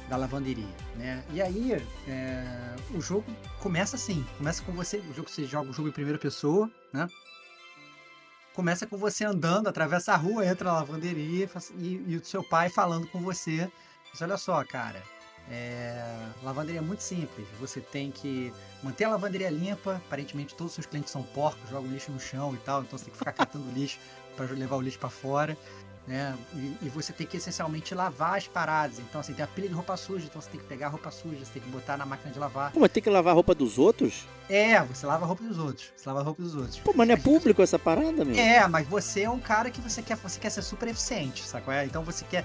da 0.08 0.16
lavanderia, 0.16 0.74
né? 0.96 1.24
E 1.30 1.40
aí 1.40 1.72
é, 2.08 2.74
o 2.90 3.00
jogo 3.00 3.24
começa 3.60 3.96
assim, 3.96 4.26
começa 4.36 4.62
com 4.62 4.72
você, 4.72 4.98
o 4.98 5.14
jogo 5.14 5.28
você 5.30 5.44
joga 5.44 5.70
o 5.70 5.72
jogo 5.72 5.88
em 5.88 5.92
primeira 5.92 6.18
pessoa, 6.18 6.70
né? 6.92 7.06
Começa 8.54 8.86
com 8.86 8.98
você 8.98 9.24
andando, 9.24 9.68
atravessa 9.68 10.12
a 10.12 10.16
rua, 10.16 10.44
entra 10.44 10.70
na 10.70 10.78
lavanderia 10.80 11.48
e 11.78 12.02
e, 12.08 12.16
o 12.16 12.24
seu 12.24 12.44
pai 12.44 12.68
falando 12.68 13.06
com 13.08 13.20
você. 13.22 13.70
Diz, 14.10 14.20
olha 14.20 14.36
só, 14.36 14.62
cara, 14.64 15.02
é, 15.50 16.04
lavanderia 16.42 16.78
é 16.78 16.82
muito 16.82 17.02
simples. 17.02 17.46
Você 17.60 17.80
tem 17.80 18.10
que 18.10 18.52
manter 18.82 19.04
a 19.04 19.10
lavanderia 19.10 19.50
limpa. 19.50 19.96
Aparentemente 20.06 20.54
todos 20.54 20.72
os 20.72 20.74
seus 20.74 20.86
clientes 20.86 21.10
são 21.10 21.22
porcos, 21.22 21.68
jogam 21.70 21.90
lixo 21.90 22.10
no 22.12 22.20
chão 22.20 22.54
e 22.54 22.58
tal, 22.58 22.82
então 22.82 22.98
você 22.98 23.04
tem 23.04 23.12
que 23.12 23.18
ficar 23.18 23.32
catando 23.32 23.70
lixo 23.72 23.98
para 24.36 24.46
levar 24.46 24.76
o 24.76 24.80
lixo 24.80 24.98
para 24.98 25.10
fora. 25.10 25.56
Né? 26.06 26.36
E, 26.54 26.76
e 26.82 26.88
você 26.88 27.12
tem 27.12 27.24
que 27.24 27.36
essencialmente 27.36 27.94
lavar 27.94 28.36
as 28.36 28.48
paradas. 28.48 28.98
Então, 28.98 29.20
assim, 29.20 29.34
tem 29.34 29.44
a 29.44 29.46
pilha 29.46 29.68
de 29.68 29.74
roupa 29.74 29.96
suja, 29.96 30.26
então 30.26 30.42
você 30.42 30.50
tem 30.50 30.58
que 30.58 30.66
pegar 30.66 30.86
a 30.86 30.90
roupa 30.90 31.12
suja, 31.12 31.44
você 31.44 31.52
tem 31.52 31.62
que 31.62 31.68
botar 31.68 31.96
na 31.96 32.04
máquina 32.04 32.32
de 32.32 32.40
lavar. 32.40 32.72
Pô, 32.72 32.80
mas 32.80 32.90
tem 32.90 33.00
que 33.00 33.08
lavar 33.08 33.30
a 33.30 33.34
roupa 33.34 33.54
dos 33.54 33.78
outros? 33.78 34.26
É, 34.48 34.82
você 34.82 35.06
lava 35.06 35.24
a 35.24 35.28
roupa 35.28 35.44
dos 35.44 35.58
outros. 35.58 35.92
Você 35.94 36.08
lava 36.08 36.20
a 36.20 36.24
roupa 36.24 36.42
dos 36.42 36.56
outros. 36.56 36.78
Pô, 36.80 36.92
mas 36.96 37.06
não 37.06 37.14
é 37.14 37.16
público 37.16 37.62
essa 37.62 37.78
parada, 37.78 38.24
meu? 38.24 38.34
É, 38.34 38.66
mas 38.66 38.86
você 38.88 39.22
é 39.22 39.30
um 39.30 39.38
cara 39.38 39.70
que 39.70 39.80
você 39.80 40.02
quer, 40.02 40.16
você 40.16 40.40
quer 40.40 40.50
ser 40.50 40.62
super 40.62 40.88
eficiente, 40.88 41.44
sacou? 41.44 41.72
É? 41.72 41.84
Então 41.84 42.02
você 42.02 42.24
quer. 42.24 42.44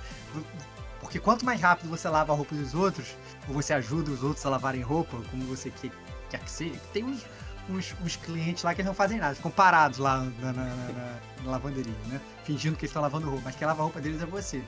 Porque 1.07 1.21
quanto 1.21 1.45
mais 1.45 1.61
rápido 1.61 1.87
você 1.87 2.09
lava 2.09 2.33
a 2.33 2.35
roupa 2.35 2.53
dos 2.53 2.75
outros, 2.75 3.15
ou 3.47 3.53
você 3.53 3.73
ajuda 3.73 4.11
os 4.11 4.23
outros 4.23 4.45
a 4.45 4.49
lavarem 4.49 4.81
roupa, 4.81 5.15
como 5.31 5.41
você 5.45 5.71
quer, 5.71 5.89
quer 6.29 6.39
que 6.41 6.51
seja, 6.51 6.77
tem 6.91 7.05
uns, 7.05 7.25
uns, 7.69 7.95
uns 8.03 8.17
clientes 8.17 8.61
lá 8.61 8.75
que 8.75 8.83
não 8.83 8.93
fazem 8.93 9.17
nada, 9.17 9.33
ficam 9.33 9.49
parados 9.49 9.99
lá 9.99 10.19
na, 10.41 10.51
na- 10.51 10.65
na- 10.65 10.91
na- 11.45 11.51
lavanderia, 11.51 11.95
né? 12.07 12.19
Fingindo 12.43 12.75
que 12.75 12.81
eles 12.81 12.89
estão 12.89 13.01
lavando 13.01 13.29
roupa, 13.29 13.43
mas 13.45 13.55
quem 13.55 13.65
lava 13.65 13.79
a 13.79 13.83
roupa 13.83 14.01
deles 14.01 14.21
é 14.21 14.25
você. 14.25 14.61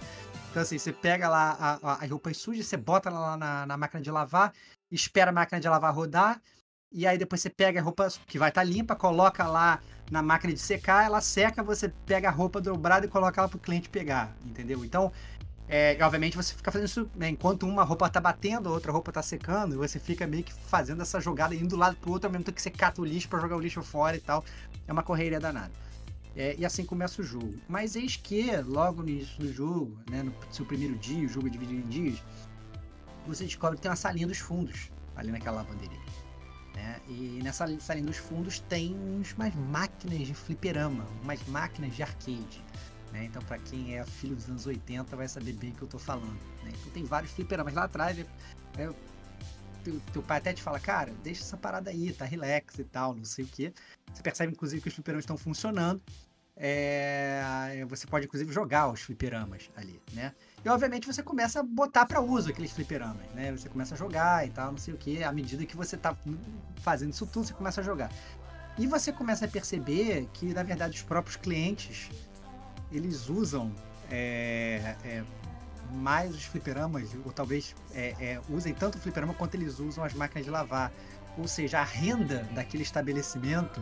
Então, 0.49 0.61
assim, 0.61 0.77
você 0.77 0.93
pega 0.93 1.27
lá 1.27 1.57
a, 1.59 1.91
a, 1.91 1.93
as 2.05 2.09
roupas 2.09 2.37
sujas, 2.37 2.65
você 2.67 2.77
bota 2.77 3.09
lá 3.09 3.35
na, 3.35 3.65
na 3.65 3.75
máquina 3.75 4.01
de 4.01 4.09
lavar, 4.09 4.53
espera 4.89 5.31
a 5.31 5.33
máquina 5.33 5.59
de 5.59 5.67
lavar 5.67 5.93
rodar, 5.93 6.41
e 6.89 7.05
aí 7.05 7.17
depois 7.17 7.41
você 7.41 7.49
pega 7.49 7.81
a 7.81 7.83
roupa 7.83 8.07
que 8.25 8.39
vai 8.39 8.47
estar 8.47 8.63
limpa, 8.63 8.95
coloca 8.95 9.45
lá 9.45 9.81
na 10.09 10.21
máquina 10.23 10.53
de 10.53 10.59
secar, 10.59 11.03
ela 11.05 11.19
seca, 11.19 11.61
você 11.61 11.89
pega 12.05 12.29
a 12.29 12.31
roupa 12.31 12.61
dobrada 12.61 13.05
e 13.05 13.09
coloca 13.09 13.41
ela 13.41 13.49
pro 13.49 13.59
cliente 13.59 13.89
pegar, 13.89 14.33
entendeu? 14.45 14.85
Então, 14.85 15.11
é, 15.71 15.95
e, 15.95 16.01
obviamente 16.01 16.35
você 16.35 16.55
fica 16.55 16.71
fazendo 16.71 16.87
isso, 16.87 17.09
né, 17.15 17.29
enquanto 17.29 17.67
uma 17.67 17.83
roupa 17.83 18.09
tá 18.09 18.19
batendo, 18.19 18.69
a 18.69 18.71
outra 18.71 18.91
roupa 18.91 19.11
tá 19.11 19.21
secando, 19.21 19.77
você 19.77 19.99
fica 19.99 20.25
meio 20.25 20.43
que 20.43 20.51
fazendo 20.51 21.03
essa 21.03 21.21
jogada, 21.21 21.53
indo 21.53 21.67
do 21.67 21.75
lado 21.75 21.95
pro 21.95 22.11
outro, 22.11 22.27
ao 22.27 22.31
mesmo 22.31 22.43
tempo 22.43 22.55
que 22.55 22.61
você 22.61 22.71
cata 22.71 22.99
o 22.99 23.05
lixo 23.05 23.29
pra 23.29 23.39
jogar 23.39 23.55
o 23.55 23.59
lixo 23.59 23.83
fora 23.83 24.17
e 24.17 24.19
tal. 24.19 24.43
É 24.87 24.91
uma 24.91 25.03
correria 25.03 25.39
danada. 25.39 25.71
É, 26.35 26.55
e 26.57 26.65
assim 26.65 26.83
começa 26.83 27.21
o 27.21 27.23
jogo. 27.23 27.53
Mas 27.67 27.95
eis 27.95 28.15
que, 28.15 28.49
logo 28.61 29.03
no 29.03 29.09
início 29.09 29.37
do 29.37 29.53
jogo, 29.53 29.95
né, 30.09 30.23
no 30.23 30.33
seu 30.51 30.65
primeiro 30.65 30.95
dia, 30.97 31.23
o 31.23 31.29
jogo 31.29 31.45
é 31.45 31.51
dividido 31.51 31.81
em 31.81 31.87
dias, 31.87 32.23
você 33.27 33.45
descobre 33.45 33.75
que 33.75 33.83
tem 33.83 33.91
uma 33.91 33.95
salinha 33.95 34.25
dos 34.25 34.39
fundos 34.39 34.89
ali 35.15 35.31
naquela 35.31 35.57
lavanderia. 35.57 35.99
né? 36.73 36.99
E 37.07 37.39
nessa 37.43 37.67
salinha 37.79 38.07
dos 38.07 38.17
fundos 38.17 38.59
tem 38.61 38.95
umas 38.95 39.53
máquinas 39.53 40.25
de 40.25 40.33
fliperama, 40.33 41.05
umas 41.21 41.45
máquinas 41.47 41.95
de 41.95 42.01
arcade. 42.01 42.63
Né? 43.11 43.25
Então, 43.25 43.41
pra 43.43 43.57
quem 43.57 43.97
é 43.97 44.05
filho 44.05 44.35
dos 44.35 44.49
anos 44.49 44.65
80, 44.65 45.15
vai 45.15 45.27
saber 45.27 45.53
bem 45.53 45.71
o 45.71 45.73
que 45.73 45.81
eu 45.81 45.87
tô 45.87 45.99
falando. 45.99 46.39
né? 46.63 46.71
Então, 46.73 46.91
tem 46.91 47.03
vários 47.03 47.31
fliperamas 47.31 47.73
lá 47.73 47.83
atrás. 47.83 48.17
né? 48.17 48.93
Teu, 49.83 50.01
teu 50.11 50.21
pai 50.21 50.39
até 50.39 50.53
te 50.53 50.61
fala, 50.61 50.79
cara, 50.79 51.13
deixa 51.23 51.41
essa 51.41 51.55
parada 51.55 51.89
aí, 51.89 52.11
tá 52.11 52.25
relax 52.25 52.77
e 52.79 52.83
tal, 52.83 53.15
não 53.15 53.23
sei 53.23 53.45
o 53.45 53.47
que. 53.47 53.73
Você 54.13 54.21
percebe, 54.21 54.51
inclusive, 54.51 54.81
que 54.81 54.89
os 54.89 54.93
fliperamas 54.93 55.23
estão 55.23 55.37
funcionando. 55.37 56.01
É, 56.61 57.85
você 57.87 58.05
pode, 58.05 58.25
inclusive, 58.25 58.51
jogar 58.51 58.91
os 58.91 58.99
fliperamas 58.99 59.69
ali, 59.77 60.01
né? 60.11 60.33
E, 60.63 60.67
obviamente, 60.67 61.07
você 61.07 61.23
começa 61.23 61.61
a 61.61 61.63
botar 61.63 62.05
para 62.05 62.19
uso 62.19 62.49
aqueles 62.49 62.71
fliperamas, 62.73 63.25
né? 63.33 63.53
Você 63.53 63.69
começa 63.69 63.95
a 63.95 63.97
jogar 63.97 64.45
e 64.45 64.49
tal, 64.49 64.71
não 64.71 64.77
sei 64.77 64.93
o 64.93 64.97
que. 64.97 65.23
À 65.23 65.31
medida 65.31 65.65
que 65.65 65.77
você 65.77 65.95
tá 65.95 66.13
fazendo 66.81 67.13
isso 67.13 67.25
tudo, 67.25 67.47
você 67.47 67.53
começa 67.53 67.79
a 67.79 67.83
jogar. 67.83 68.11
E 68.77 68.85
você 68.85 69.13
começa 69.13 69.45
a 69.45 69.47
perceber 69.47 70.27
que, 70.33 70.53
na 70.53 70.63
verdade, 70.63 70.97
os 70.97 71.03
próprios 71.03 71.37
clientes, 71.37 72.09
eles 72.91 73.29
usam 73.29 73.73
é, 74.09 74.95
é, 75.03 75.23
mais 75.91 76.33
os 76.33 76.43
fliperamas, 76.43 77.09
ou 77.25 77.31
talvez 77.31 77.75
é, 77.93 78.15
é, 78.19 78.41
usem 78.49 78.73
tanto 78.73 78.97
o 78.97 79.01
fliperama 79.01 79.33
quanto 79.33 79.55
eles 79.55 79.79
usam 79.79 80.03
as 80.03 80.13
máquinas 80.13 80.45
de 80.45 80.51
lavar. 80.51 80.91
Ou 81.37 81.47
seja, 81.47 81.79
a 81.79 81.83
renda 81.83 82.47
daquele 82.53 82.83
estabelecimento, 82.83 83.81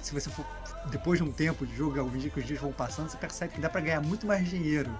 se 0.00 0.12
você 0.12 0.28
for 0.30 0.44
depois 0.90 1.18
de 1.18 1.24
um 1.24 1.32
tempo 1.32 1.66
de 1.66 1.74
jogo, 1.76 1.98
ao 1.98 2.06
medida 2.06 2.30
que 2.30 2.40
os 2.40 2.46
dias 2.46 2.60
vão 2.60 2.72
passando, 2.72 3.08
você 3.08 3.16
percebe 3.16 3.54
que 3.54 3.60
dá 3.60 3.68
para 3.68 3.80
ganhar 3.80 4.00
muito 4.00 4.26
mais 4.26 4.48
dinheiro 4.48 4.90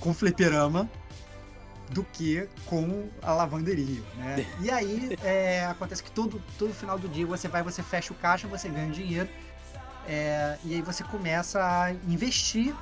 com 0.00 0.12
fliperama 0.12 0.88
do 1.90 2.02
que 2.02 2.48
com 2.66 3.08
a 3.22 3.32
lavanderia, 3.32 4.02
né? 4.16 4.46
E 4.60 4.70
aí 4.70 5.16
é, 5.22 5.64
acontece 5.66 6.02
que 6.02 6.10
todo, 6.10 6.42
todo 6.58 6.72
final 6.72 6.98
do 6.98 7.08
dia 7.08 7.26
você 7.26 7.46
vai, 7.46 7.62
você 7.62 7.82
fecha 7.82 8.12
o 8.12 8.16
caixa, 8.16 8.48
você 8.48 8.68
ganha 8.68 8.90
dinheiro 8.90 9.28
é, 10.06 10.58
e 10.64 10.74
aí 10.74 10.82
você 10.82 11.02
começa 11.04 11.60
a 11.60 11.92
investir 11.92 12.74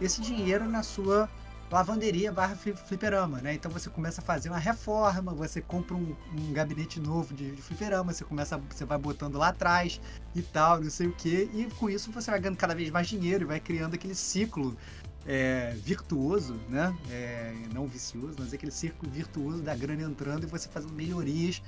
esse 0.00 0.20
dinheiro 0.20 0.68
na 0.68 0.82
sua 0.82 1.28
lavanderia 1.70 2.30
barra 2.30 2.54
fli- 2.54 2.76
fliperama, 2.76 3.40
né? 3.40 3.54
Então 3.54 3.70
você 3.70 3.90
começa 3.90 4.20
a 4.20 4.24
fazer 4.24 4.48
uma 4.48 4.58
reforma, 4.58 5.34
você 5.34 5.60
compra 5.60 5.94
um, 5.94 6.14
um 6.38 6.52
gabinete 6.52 7.00
novo 7.00 7.34
de, 7.34 7.50
de 7.50 7.62
fliperama, 7.62 8.12
você 8.12 8.24
começa, 8.24 8.56
você 8.56 8.84
vai 8.84 8.98
botando 8.98 9.36
lá 9.36 9.48
atrás 9.48 10.00
e 10.34 10.42
tal, 10.42 10.80
não 10.80 10.90
sei 10.90 11.08
o 11.08 11.12
que, 11.12 11.50
e 11.52 11.68
com 11.78 11.90
isso 11.90 12.12
você 12.12 12.30
vai 12.30 12.40
ganhando 12.40 12.56
cada 12.56 12.74
vez 12.74 12.90
mais 12.90 13.08
dinheiro 13.08 13.44
e 13.44 13.46
vai 13.46 13.58
criando 13.58 13.94
aquele 13.94 14.14
ciclo 14.14 14.76
é, 15.26 15.74
virtuoso, 15.82 16.54
né? 16.68 16.94
É, 17.10 17.52
não 17.74 17.86
vicioso, 17.86 18.36
mas 18.38 18.52
aquele 18.52 18.72
círculo 18.72 19.10
virtuoso 19.10 19.60
da 19.62 19.74
grana 19.74 20.02
entrando 20.02 20.44
e 20.44 20.46
você 20.46 20.68
fazendo 20.68 20.92
melhorias 20.92 21.60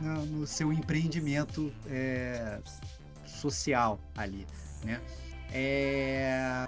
no, 0.00 0.24
no 0.26 0.46
seu 0.46 0.72
empreendimento 0.72 1.72
é, 1.86 2.60
social 3.50 3.98
ali, 4.16 4.46
né? 4.84 5.00
É, 5.52 6.66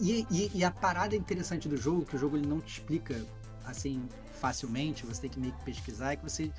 e, 0.00 0.26
e- 0.30 0.50
e 0.54 0.64
a 0.64 0.70
parada 0.70 1.14
interessante 1.16 1.68
do 1.68 1.76
jogo, 1.76 2.04
que 2.04 2.16
o 2.16 2.18
jogo 2.18 2.36
ele 2.36 2.46
não 2.46 2.60
te 2.60 2.78
explica 2.78 3.24
assim 3.64 4.08
facilmente, 4.40 5.06
você 5.06 5.22
tem 5.22 5.30
que 5.30 5.38
meio 5.38 5.52
que 5.52 5.64
pesquisar, 5.64 6.12
é 6.12 6.16
que 6.16 6.22
você 6.24 6.50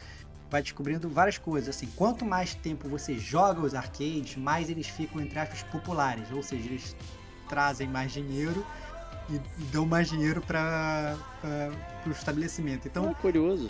vai 0.49 0.61
descobrindo 0.61 1.09
várias 1.09 1.37
coisas. 1.37 1.75
Assim, 1.75 1.87
quanto 1.95 2.23
mais 2.25 2.55
tempo 2.55 2.87
você 2.87 3.17
joga 3.17 3.59
os 3.61 3.73
arcades, 3.73 4.37
mais 4.37 4.69
eles 4.69 4.87
ficam, 4.87 5.19
entre 5.21 5.37
aspas, 5.39 5.63
populares. 5.63 6.31
Ou 6.31 6.41
seja, 6.43 6.65
eles 6.69 6.95
trazem 7.49 7.87
mais 7.87 8.11
dinheiro 8.13 8.65
e, 9.29 9.35
e 9.35 9.65
dão 9.71 9.85
mais 9.85 10.07
dinheiro 10.09 10.41
para 10.41 11.17
o 12.05 12.11
estabelecimento. 12.11 12.87
Então, 12.87 13.09
Ah, 13.09 13.15
curioso. 13.15 13.69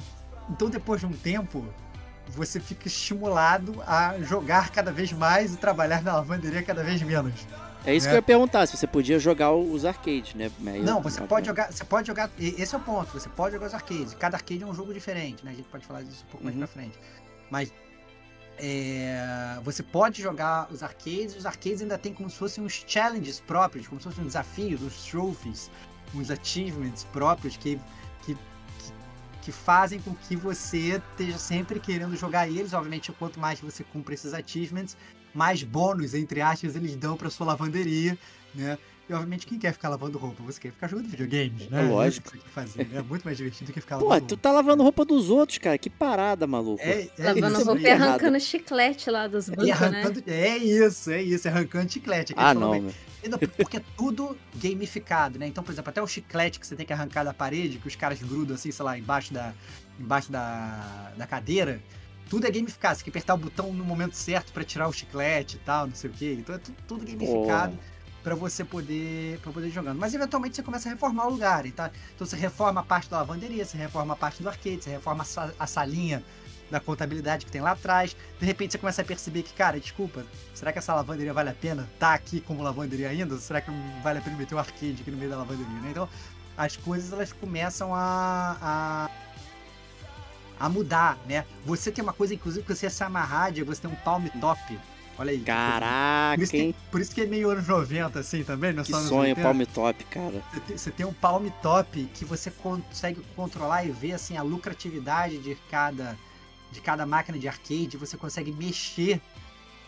então, 0.50 0.70
depois 0.70 1.00
de 1.00 1.08
um 1.08 1.14
tempo, 1.14 1.66
você 2.30 2.60
fica 2.60 2.88
estimulado 2.88 3.82
a 3.86 4.20
jogar 4.22 4.70
cada 4.72 4.92
vez 4.92 5.12
mais 5.12 5.54
e 5.54 5.58
trabalhar 5.58 6.02
na 6.02 6.14
lavanderia 6.16 6.64
cada 6.64 6.84
vez 6.84 7.02
menos. 7.02 7.34
É 7.86 7.94
isso 7.94 8.08
É. 8.08 8.10
que 8.12 8.16
eu 8.16 8.20
ia 8.20 8.22
perguntar, 8.24 8.66
se 8.66 8.78
você 8.78 8.88
podia 8.88 9.20
jogar 9.20 9.52
os 9.52 9.84
arcades, 9.84 10.34
né? 10.36 10.50
Eu- 10.66 10.84
Não, 10.84 11.02
você 11.02 11.20
pode 11.22 11.46
jogar, 11.48 11.72
você 11.72 11.84
pode 11.84 12.08
jogar, 12.08 12.30
esse 12.40 12.74
é 12.74 12.78
o 12.78 12.82
ponto, 12.82 13.12
você 13.12 13.28
pode 13.30 13.54
jogar 13.56 13.68
os 13.68 13.74
arcades. 13.74 14.14
Cada 14.14 14.38
arcade 14.38 14.64
é 14.64 14.66
um 14.66 14.74
jogo 14.74 14.94
diferente, 14.94 15.44
né? 15.44 15.52
A 15.52 15.54
gente 15.54 15.68
pode 15.68 15.86
falar 15.86 16.02
disso 16.02 16.24
um 16.28 16.32
pouco 16.32 16.44
mais 16.46 16.56
Uhum. 16.56 16.60
pra 16.62 16.68
frente. 16.68 16.98
Mas 17.52 17.74
é, 18.58 19.60
você 19.64 19.84
pode 19.84 20.22
jogar 20.22 20.68
os 20.72 20.84
arcades, 20.84 21.36
os 21.36 21.46
arcades 21.46 21.82
ainda 21.82 21.98
tem 21.98 22.14
como 22.14 22.30
se 22.30 22.38
fossem 22.38 22.64
uns 22.64 22.84
challenges 22.88 23.40
próprios, 23.40 23.88
como 23.88 24.00
se 24.00 24.06
fossem 24.08 24.22
uns 24.24 24.28
desafios, 24.28 24.82
uns 24.82 25.06
trophies, 25.06 25.72
uns 26.16 26.30
achievements 26.30 27.04
próprios 27.06 27.58
que, 27.58 27.80
que 29.44 29.52
fazem 29.52 30.00
com 30.00 30.16
que 30.16 30.36
você 30.36 31.02
esteja 31.12 31.38
sempre 31.38 31.80
querendo 31.80 32.16
jogar 32.16 32.48
eles. 32.48 32.74
Obviamente, 32.74 33.12
quanto 33.12 33.40
mais 33.40 33.60
você 33.60 33.84
cumpre 33.84 34.14
esses 34.14 34.34
achievements, 34.34 34.96
mais 35.34 35.64
bônus, 35.64 36.14
entre 36.14 36.42
aspas, 36.42 36.76
eles 36.76 36.96
dão 36.96 37.18
para 37.18 37.30
sua 37.30 37.48
lavanderia, 37.48 38.18
né? 38.56 38.78
E 39.10 39.14
obviamente, 39.14 39.46
quem 39.46 39.60
quer 39.60 39.74
ficar 39.74 39.90
lavando 39.90 40.18
roupa? 40.18 40.42
Você 40.44 40.62
quer 40.62 40.72
ficar 40.72 40.88
jogando 40.88 41.10
videogames, 41.10 41.68
né? 41.70 41.86
É 41.86 41.90
lógico. 41.90 42.30
É, 42.34 42.38
que 42.40 42.50
fazer, 42.50 42.88
né? 42.88 43.00
é 43.00 43.02
muito 43.02 43.24
mais 43.26 43.36
divertido 43.36 43.70
do 43.70 43.74
que 43.74 43.82
ficar 43.82 43.98
Pô, 43.98 44.06
lavando 44.08 44.28
tu 44.28 44.38
tá 44.38 44.50
lavando 44.50 44.82
roupa 44.82 45.04
dos 45.04 45.30
outros, 45.30 45.58
cara. 45.58 45.78
Que 45.78 45.90
parada, 45.90 46.48
maluco. 46.48 46.82
É, 46.82 47.10
é 47.18 47.24
Lavando 47.34 47.48
isso 47.58 47.66
roupa 47.66 47.82
e 47.82 47.86
aí. 47.86 47.92
errado. 47.92 48.10
arrancando 48.10 48.40
chiclete 48.40 49.10
lá 49.12 49.28
dos 49.28 49.50
E 49.50 49.52
bancos, 49.56 49.92
né? 49.92 50.14
é 50.28 50.58
isso, 50.58 51.12
é 51.12 51.22
isso, 51.22 51.48
arrancando 51.50 51.92
chiclete. 51.92 52.34
Ah, 52.38 52.54
não, 52.54 52.80
meu. 52.80 52.94
E 53.42 53.48
Porque 53.48 53.78
é 53.78 53.84
tudo 53.98 54.38
gamificado, 54.56 55.38
né? 55.38 55.48
Então, 55.48 55.64
por 55.64 55.72
exemplo, 55.74 55.90
até 55.90 56.02
o 56.02 56.08
chiclete 56.08 56.58
que 56.60 56.66
você 56.66 56.76
tem 56.76 56.86
que 56.86 56.94
arrancar 56.94 57.24
da 57.26 57.34
parede, 57.34 57.80
que 57.80 57.88
os 57.88 57.96
caras 57.98 58.22
grudam 58.22 58.56
assim, 58.56 58.72
sei 58.72 58.86
lá, 58.86 58.98
embaixo 58.98 59.34
da, 59.34 59.54
embaixo 60.00 60.32
da, 60.32 61.12
da 61.18 61.28
cadeira, 61.28 61.82
tudo 62.30 62.48
é 62.48 62.52
gamificado. 62.52 62.96
Você 62.98 63.04
tem 63.04 63.12
que 63.12 63.18
apertar 63.18 63.34
o 63.34 63.38
botão 63.38 63.74
no 63.74 63.84
momento 63.84 64.14
certo 64.16 64.52
pra 64.54 64.64
tirar 64.64 64.88
o 64.88 64.94
chiclete 64.94 65.58
e 65.58 65.60
tal, 65.60 65.88
não 65.88 65.96
sei 65.96 66.10
o 66.10 66.14
quê. 66.14 66.36
Então 66.40 66.56
é 66.56 66.58
tu- 66.58 66.74
tudo 66.88 67.06
gamificado 67.06 67.78
pra 68.24 68.36
você 68.36 68.64
poder 68.64 69.40
para 69.40 69.52
poder 69.52 69.70
jogando. 69.70 70.00
Mas 70.00 70.14
eventualmente 70.14 70.56
você 70.56 70.64
começa 70.64 70.88
a 70.90 70.92
reformar 70.94 71.28
o 71.28 71.32
lugar, 71.32 71.70
tá? 71.72 71.92
Então 72.16 72.26
você 72.26 72.36
reforma 72.36 72.82
a 72.82 72.84
parte 72.84 73.10
da 73.10 73.18
lavanderia, 73.18 73.66
você 73.66 73.78
reforma 73.78 74.14
a 74.14 74.18
parte 74.18 74.42
do 74.42 74.50
arcade, 74.50 74.84
você 74.84 74.90
reforma 74.92 75.24
a, 75.24 75.26
sa- 75.26 75.52
a 75.60 75.68
salinha 75.68 76.24
da 76.72 76.80
contabilidade 76.80 77.46
que 77.46 77.52
tem 77.52 77.62
lá 77.62 77.72
atrás. 77.72 78.16
De 78.40 78.46
repente 78.46 78.72
você 78.72 78.78
começa 78.78 79.02
a 79.02 79.06
perceber 79.06 79.44
que, 79.44 79.54
cara, 79.54 79.80
desculpa, 79.80 80.26
será 80.54 80.72
que 80.72 80.80
essa 80.80 80.94
lavanderia 80.94 81.34
vale 81.34 81.50
a 81.50 81.54
pena 81.54 81.88
tá 82.00 82.14
aqui 82.14 82.40
como 82.42 82.64
lavanderia 82.64 83.10
ainda? 83.10 83.38
Será 83.38 83.62
que 83.62 83.70
vale 84.02 84.20
a 84.20 84.22
pena 84.22 84.38
meter 84.38 84.56
um 84.56 84.60
arcade 84.60 84.98
aqui 85.02 85.12
no 85.12 85.18
meio 85.18 85.30
da 85.30 85.38
lavanderia, 85.38 85.82
né? 85.82 85.90
Então, 85.92 86.08
as 86.58 86.78
coisas 86.78 87.12
elas 87.12 87.34
começam 87.34 87.94
a, 87.94 88.58
a 88.62 89.10
a 90.60 90.70
mudar, 90.70 91.18
né? 91.28 91.46
Você 91.66 91.92
tem 91.92 92.02
uma 92.04 92.14
coisa, 92.14 92.34
inclusive, 92.34 92.66
que 92.66 92.74
você 92.74 92.90
se 92.90 93.04
amarrar 93.04 93.52
de 93.52 93.64
você 93.64 93.82
tem 93.82 93.92
um 93.92 93.96
palm 93.96 94.26
top. 94.40 94.80
Olha 95.24 95.32
aí. 95.32 95.38
coisa 95.38 95.46
por 95.46 95.46
Caraca, 95.46 96.44
isso, 96.44 96.52
que, 96.52 96.76
por 96.92 97.02
isso 97.02 97.16
que 97.16 97.22
é 97.22 97.26
meio 97.26 97.50
anos 97.50 97.68
90, 97.68 98.20
assim, 98.20 98.44
também, 98.44 98.74
não 98.74 98.82
é 98.82 98.86
Que 98.86 98.92
só 98.92 98.98
anos 98.98 99.10
sonho, 99.10 99.30
80. 99.30 99.42
palm 99.42 99.62
top, 99.74 100.04
cara. 100.06 100.44
Você 100.52 100.60
tem, 100.60 100.78
você 100.78 100.92
tem 100.92 101.06
um 101.06 101.14
palm 101.14 101.48
top 101.62 102.04
que 102.14 102.26
você 102.26 102.52
consegue 102.52 103.22
controlar 103.36 103.86
e 103.86 103.92
ver 103.92 104.14
assim 104.14 104.38
a 104.38 104.44
lucratividade 104.44 105.38
de 105.40 105.56
cada 105.72 106.18
de 106.72 106.82
cada 106.82 107.06
máquina 107.06 107.38
de 107.38 107.48
arcade, 107.48 107.98
você 107.98 108.18
consegue 108.18 108.52
mexer 108.52 109.22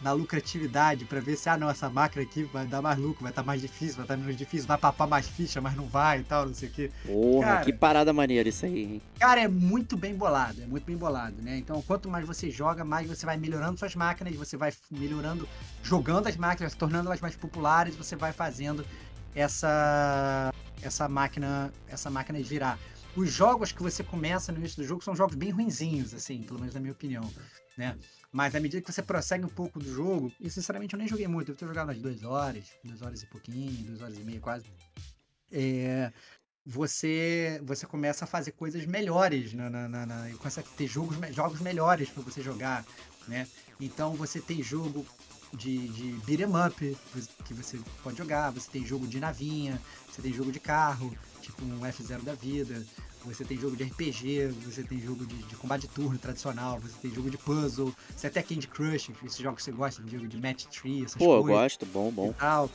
na 0.02 0.12
lucratividade 0.12 1.06
pra 1.06 1.20
ver 1.20 1.36
se 1.36 1.50
ah 1.50 1.58
não, 1.58 1.70
essa 1.70 1.90
máquina 1.90 2.24
aqui 2.24 2.44
vai 2.44 2.66
dar 2.66 2.82
mais 2.82 2.98
lucro, 2.98 3.24
vai 3.24 3.32
estar 3.32 3.44
mais 3.44 3.62
difícil, 3.62 3.96
vai 3.96 4.06
estar 4.06 4.18
menos 4.18 4.36
difícil, 4.36 4.68
vai 4.68 4.78
papar 4.78 5.08
mais 5.08 5.28
ficha, 5.28 5.62
mas 5.62 5.76
não 5.76 5.88
vai 5.88 6.20
e 6.20 6.24
tal, 6.24 6.46
não 6.46 6.54
sei 6.54 6.70
o 6.70 6.72
quê. 6.72 6.92
Porra, 7.06 7.48
Cara. 7.48 7.66
que 7.66 7.74
parada 7.74 8.14
maneira 8.14 8.50
isso 8.50 8.66
aí, 8.66 8.84
hein? 8.84 9.02
Cara, 9.20 9.42
é 9.42 9.48
muito 9.48 9.98
bem 9.98 10.16
bolado, 10.16 10.62
é 10.62 10.66
muito 10.66 10.86
bem 10.86 10.98
bolado, 10.98 11.42
né? 11.42 11.58
Então, 11.58 11.82
quanto 11.82 12.10
mais 12.10 12.26
você 12.26 12.52
joga, 12.52 12.84
mais 12.84 13.08
você 13.08 13.26
vai 13.26 13.38
melhorando 13.38 13.80
suas 13.80 13.96
máquinas, 13.96 14.36
você 14.36 14.58
vai 14.58 14.72
melhorando, 14.92 15.48
jogando 15.82 16.28
as 16.28 16.36
máquinas, 16.36 16.76
tornando 16.76 17.08
elas 17.08 17.22
mais 17.22 17.36
populares, 17.36 17.96
você 17.96 18.16
vai 18.16 18.32
fazendo 18.32 18.86
essa 19.34 20.52
essa 20.82 21.10
máquina, 21.10 21.74
essa 21.88 22.10
máquina 22.10 22.42
girar. 22.44 22.78
Os 23.16 23.32
jogos 23.32 23.72
que 23.72 23.82
você 23.82 24.04
começa 24.04 24.52
no 24.52 24.60
início 24.60 24.82
do 24.82 24.88
jogo 24.88 25.04
são 25.04 25.16
jogos 25.16 25.36
bem 25.36 25.50
ruinzinhos, 25.50 26.14
assim, 26.14 26.44
pelo 26.44 26.60
menos 26.60 26.76
na 26.76 26.82
minha 26.82 26.92
opinião, 26.92 27.24
né? 27.78 27.96
Mas 28.36 28.54
à 28.54 28.60
medida 28.60 28.82
que 28.82 28.92
você 28.92 29.02
prossegue 29.02 29.46
um 29.46 29.50
pouco 29.50 29.80
do 29.80 29.90
jogo, 29.90 30.30
e 30.42 30.50
sinceramente 30.50 30.94
eu 30.94 31.00
nem 31.00 31.08
joguei 31.08 31.26
muito, 31.26 31.54
eu 31.54 31.56
ter 31.56 31.66
jogado 31.66 31.88
umas 31.88 32.02
duas 32.02 32.22
horas, 32.22 32.66
duas 32.84 33.02
horas 33.02 33.24
e 33.24 33.26
pouquinho, 33.28 33.72
duas 33.86 34.02
horas 34.02 34.18
e 34.18 34.24
meia 34.26 34.42
quase. 34.42 34.66
É, 35.50 36.12
você 36.66 37.62
você 37.64 37.86
começa 37.86 38.26
a 38.26 38.28
fazer 38.28 38.52
coisas 38.52 38.86
melhores 38.86 39.54
na, 39.54 39.70
na, 39.70 39.88
na, 39.88 40.06
na- 40.06 40.30
e 40.30 40.34
começa 40.34 40.60
a 40.60 40.64
ter 40.64 40.86
jogos, 40.86 41.16
jogos 41.34 41.62
melhores 41.62 42.10
para 42.10 42.24
você 42.24 42.42
jogar, 42.42 42.86
né? 43.26 43.48
Então 43.80 44.16
você 44.16 44.42
tem 44.42 44.62
jogo 44.62 45.06
de, 45.54 45.88
de 45.88 46.12
beat'em 46.26 46.50
up 46.68 46.98
que 47.46 47.54
você 47.54 47.80
pode 48.04 48.18
jogar, 48.18 48.50
você 48.52 48.70
tem 48.70 48.86
jogo 48.86 49.08
de 49.08 49.18
navinha, 49.18 49.82
você 50.12 50.22
tem 50.22 50.34
jogo 50.34 50.52
de 50.52 50.60
carro, 50.60 51.18
tipo 51.42 51.64
um 51.64 51.80
F0 51.86 52.22
da 52.24 52.34
vida, 52.34 52.86
você 53.26 53.44
tem 53.44 53.58
jogo 53.58 53.76
de 53.76 53.84
RPG, 53.84 54.48
você 54.64 54.84
tem 54.84 55.00
jogo 55.00 55.26
de, 55.26 55.36
de 55.36 55.56
combate 55.56 55.82
de 55.82 55.88
turno 55.90 56.18
tradicional, 56.18 56.80
você 56.80 56.96
tem 57.02 57.14
jogo 57.14 57.30
de 57.30 57.38
puzzle, 57.38 57.94
você 58.16 58.28
até 58.28 58.42
Candy 58.42 58.68
Crush, 58.68 59.12
esses 59.24 59.38
jogos 59.38 59.58
que 59.58 59.64
você 59.64 59.72
gosta, 59.72 60.02
de 60.02 60.12
jogo 60.12 60.28
de 60.28 60.38
match 60.38 60.66
tree, 60.66 61.04
essas 61.04 61.18
Pô, 61.18 61.38
eu 61.38 61.42
coisas 61.44 61.62
gosto, 61.62 61.86
bom, 61.86 62.12
bom. 62.12 62.30
e 62.30 62.34
tal, 62.34 62.70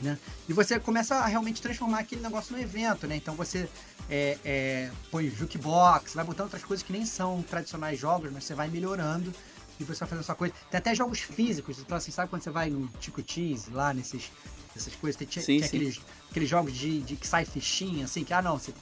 né? 0.00 0.18
E 0.48 0.52
você 0.52 0.78
começa 0.80 1.16
a 1.16 1.26
realmente 1.26 1.60
transformar 1.60 2.00
aquele 2.00 2.20
negócio 2.22 2.54
no 2.56 2.62
evento, 2.62 3.06
né? 3.06 3.16
Então 3.16 3.34
você 3.34 3.68
é, 4.08 4.38
é, 4.44 4.90
põe 5.10 5.28
jukebox, 5.28 6.14
vai 6.14 6.24
botando 6.24 6.44
outras 6.44 6.64
coisas 6.64 6.84
que 6.84 6.92
nem 6.92 7.04
são 7.04 7.42
tradicionais 7.42 7.98
jogos, 7.98 8.30
mas 8.32 8.44
você 8.44 8.54
vai 8.54 8.68
melhorando 8.68 9.32
e 9.78 9.84
você 9.84 10.00
vai 10.00 10.08
fazendo 10.08 10.24
sua 10.24 10.34
coisa. 10.34 10.54
Tem 10.70 10.78
até 10.78 10.94
jogos 10.94 11.20
físicos, 11.20 11.78
então 11.78 11.96
assim, 11.96 12.10
sabe 12.10 12.28
quando 12.30 12.42
você 12.42 12.50
vai 12.50 12.70
no 12.70 12.86
Tico 13.00 13.22
Cheese, 13.26 13.70
lá 13.70 13.92
nesses, 13.92 14.30
nessas 14.74 14.94
coisas, 14.96 15.18
tem, 15.18 15.28
Sim, 15.28 15.40
tem 15.40 15.58
sim. 15.60 15.64
Aqueles, 15.64 16.00
aqueles 16.30 16.48
jogos 16.48 16.72
de, 16.74 17.00
de 17.00 17.16
que 17.16 17.26
sai 17.26 17.44
fichinha, 17.44 18.04
assim, 18.04 18.24
que, 18.24 18.32
ah 18.32 18.42
não, 18.42 18.58
você 18.58 18.72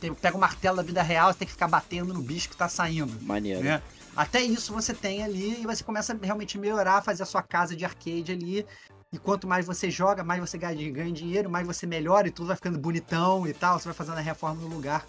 tem- 0.00 0.14
pega 0.14 0.36
o 0.36 0.40
martelo 0.40 0.76
da 0.76 0.82
vida 0.82 1.02
real, 1.02 1.32
você 1.32 1.38
tem 1.40 1.46
que 1.46 1.52
ficar 1.52 1.68
batendo 1.68 2.12
no 2.14 2.22
bicho 2.22 2.48
que 2.48 2.56
tá 2.56 2.68
saindo 2.68 3.12
Maneiro. 3.22 3.62
né? 3.62 3.82
Até 4.16 4.40
isso 4.40 4.72
você 4.72 4.94
tem 4.94 5.22
ali 5.22 5.60
e 5.60 5.66
você 5.66 5.84
começa 5.84 6.14
a 6.14 6.16
realmente 6.24 6.56
melhorar, 6.58 7.02
fazer 7.02 7.22
a 7.22 7.26
sua 7.26 7.42
casa 7.42 7.76
de 7.76 7.84
arcade 7.84 8.32
ali. 8.32 8.66
E 9.12 9.18
quanto 9.18 9.46
mais 9.46 9.64
você 9.66 9.90
joga, 9.90 10.24
mais 10.24 10.40
você 10.40 10.58
ganha, 10.58 11.12
dinheiro, 11.12 11.48
mais 11.48 11.66
você 11.66 11.86
melhora 11.86 12.26
e 12.26 12.30
tudo 12.30 12.48
vai 12.48 12.56
ficando 12.56 12.78
bonitão 12.78 13.46
e 13.46 13.52
tal. 13.52 13.78
Você 13.78 13.84
vai 13.84 13.94
fazendo 13.94 14.16
a 14.18 14.20
reforma 14.20 14.60
no 14.60 14.68
lugar. 14.68 15.06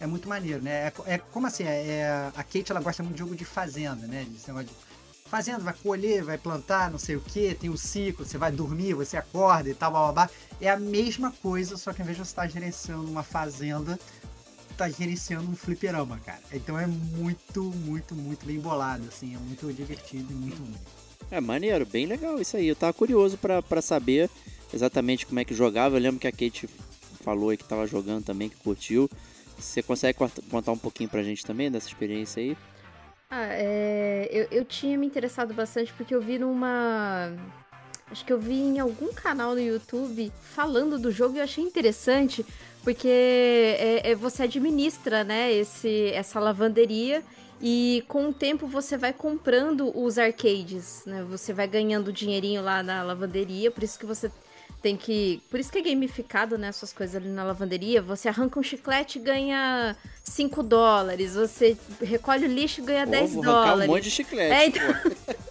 É 0.00 0.06
muito 0.06 0.28
maneiro, 0.28 0.62
né? 0.62 0.86
É, 0.86 0.92
é 1.14 1.18
como 1.18 1.46
assim? 1.46 1.64
É, 1.64 1.86
é- 1.88 2.32
a 2.34 2.42
Kate 2.42 2.70
ela 2.70 2.80
gosta 2.80 3.02
muito 3.02 3.14
de 3.16 3.20
jogo 3.20 3.34
de 3.36 3.44
fazenda, 3.44 4.06
né? 4.06 4.26
Esse 4.34 4.48
negócio 4.48 4.68
de 4.68 4.74
fazenda, 5.34 5.58
vai 5.64 5.74
colher, 5.82 6.22
vai 6.22 6.38
plantar, 6.38 6.92
não 6.92 6.98
sei 6.98 7.16
o 7.16 7.20
que, 7.20 7.54
tem 7.56 7.68
o 7.68 7.76
ciclo, 7.76 8.24
você 8.24 8.38
vai 8.38 8.52
dormir, 8.52 8.94
você 8.94 9.16
acorda 9.16 9.68
e 9.68 9.74
tal, 9.74 9.90
blá, 9.90 10.02
blá, 10.04 10.12
blá. 10.12 10.30
É 10.60 10.70
a 10.70 10.78
mesma 10.78 11.32
coisa, 11.42 11.76
só 11.76 11.92
que 11.92 12.00
ao 12.00 12.04
invés 12.04 12.16
de 12.16 12.24
você 12.24 12.30
estar 12.30 12.46
gerenciando 12.46 13.10
uma 13.10 13.24
fazenda, 13.24 13.98
tá 14.76 14.88
gerenciando 14.88 15.50
um 15.50 15.56
fliperama, 15.56 16.20
cara. 16.24 16.38
Então 16.52 16.78
é 16.78 16.86
muito, 16.86 17.64
muito, 17.64 18.14
muito 18.14 18.46
bem 18.46 18.60
bolado, 18.60 19.02
assim, 19.08 19.34
é 19.34 19.38
muito 19.38 19.72
divertido 19.72 20.32
e 20.32 20.34
muito 20.36 20.62
É 21.32 21.40
maneiro, 21.40 21.84
bem 21.84 22.06
legal 22.06 22.40
isso 22.40 22.56
aí. 22.56 22.68
Eu 22.68 22.76
tava 22.76 22.92
curioso 22.92 23.36
pra 23.36 23.82
saber 23.82 24.30
exatamente 24.72 25.26
como 25.26 25.40
é 25.40 25.44
que 25.44 25.52
jogava. 25.52 25.96
Eu 25.96 26.00
lembro 26.00 26.20
que 26.20 26.28
a 26.28 26.32
Kate 26.32 26.68
falou 27.24 27.50
aí 27.50 27.56
que 27.56 27.64
tava 27.64 27.88
jogando 27.88 28.24
também, 28.24 28.48
que 28.48 28.56
curtiu. 28.56 29.10
Você 29.58 29.82
consegue 29.82 30.16
cont- 30.16 30.40
contar 30.48 30.70
um 30.70 30.78
pouquinho 30.78 31.08
pra 31.08 31.24
gente 31.24 31.44
também 31.44 31.70
dessa 31.72 31.88
experiência 31.88 32.40
aí? 32.40 32.56
Ah, 33.36 33.48
é, 33.50 34.28
eu, 34.30 34.46
eu 34.60 34.64
tinha 34.64 34.96
me 34.96 35.04
interessado 35.04 35.52
bastante 35.52 35.92
porque 35.94 36.14
eu 36.14 36.20
vi 36.20 36.38
numa. 36.38 37.32
Acho 38.08 38.24
que 38.24 38.32
eu 38.32 38.38
vi 38.38 38.54
em 38.54 38.78
algum 38.78 39.12
canal 39.12 39.54
no 39.54 39.60
YouTube 39.60 40.30
falando 40.40 41.00
do 41.00 41.10
jogo 41.10 41.34
e 41.34 41.38
eu 41.38 41.44
achei 41.44 41.64
interessante 41.64 42.46
porque 42.84 43.08
é, 43.08 44.10
é- 44.10 44.14
você 44.14 44.44
administra, 44.44 45.24
né, 45.24 45.52
esse, 45.52 46.10
essa 46.12 46.38
lavanderia 46.38 47.24
e 47.60 48.04
com 48.06 48.28
o 48.28 48.32
tempo 48.32 48.68
você 48.68 48.96
vai 48.96 49.12
comprando 49.12 49.90
os 49.98 50.16
arcades, 50.16 51.02
né? 51.04 51.24
Você 51.28 51.52
vai 51.52 51.66
ganhando 51.66 52.12
dinheirinho 52.12 52.62
lá 52.62 52.82
na 52.84 53.02
lavanderia, 53.02 53.70
por 53.70 53.82
isso 53.82 53.98
que 53.98 54.06
você 54.06 54.30
tem 54.84 54.98
que. 54.98 55.40
Por 55.50 55.58
isso 55.58 55.72
que 55.72 55.78
é 55.78 55.80
gamificado, 55.80 56.58
né? 56.58 56.70
Suas 56.70 56.92
coisas 56.92 57.16
ali 57.16 57.30
na 57.30 57.42
lavanderia. 57.42 58.02
Você 58.02 58.28
arranca 58.28 58.60
um 58.60 58.62
chiclete 58.62 59.18
e 59.18 59.22
ganha 59.22 59.96
5 60.22 60.62
dólares. 60.62 61.36
Você 61.36 61.74
recolhe 62.02 62.44
o 62.44 62.48
lixo 62.48 62.82
e 62.82 62.84
ganha 62.84 63.06
Pô, 63.06 63.10
10 63.12 63.32
vou 63.32 63.44
arrancar 63.44 63.70
dólares. 63.70 63.90
um 63.90 63.94
monte 63.94 64.04
de 64.04 64.10
chiclete. 64.10 64.52
É, 64.52 64.66
então-. 64.66 64.94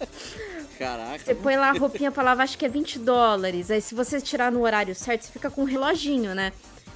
Caraca. 0.78 1.18
Você 1.18 1.34
põe 1.34 1.56
lá 1.56 1.70
a 1.70 1.72
roupinha 1.72 2.12
pra 2.12 2.22
lavar, 2.22 2.44
acho 2.44 2.56
que 2.56 2.64
é 2.64 2.68
20 2.68 3.00
dólares. 3.00 3.72
Aí 3.72 3.80
se 3.80 3.92
você 3.92 4.20
tirar 4.20 4.52
no 4.52 4.62
horário 4.62 4.94
certo, 4.94 5.24
você 5.24 5.32
fica 5.32 5.50
com 5.50 5.62
um 5.62 5.64
reloginho, 5.64 6.32
né? 6.32 6.52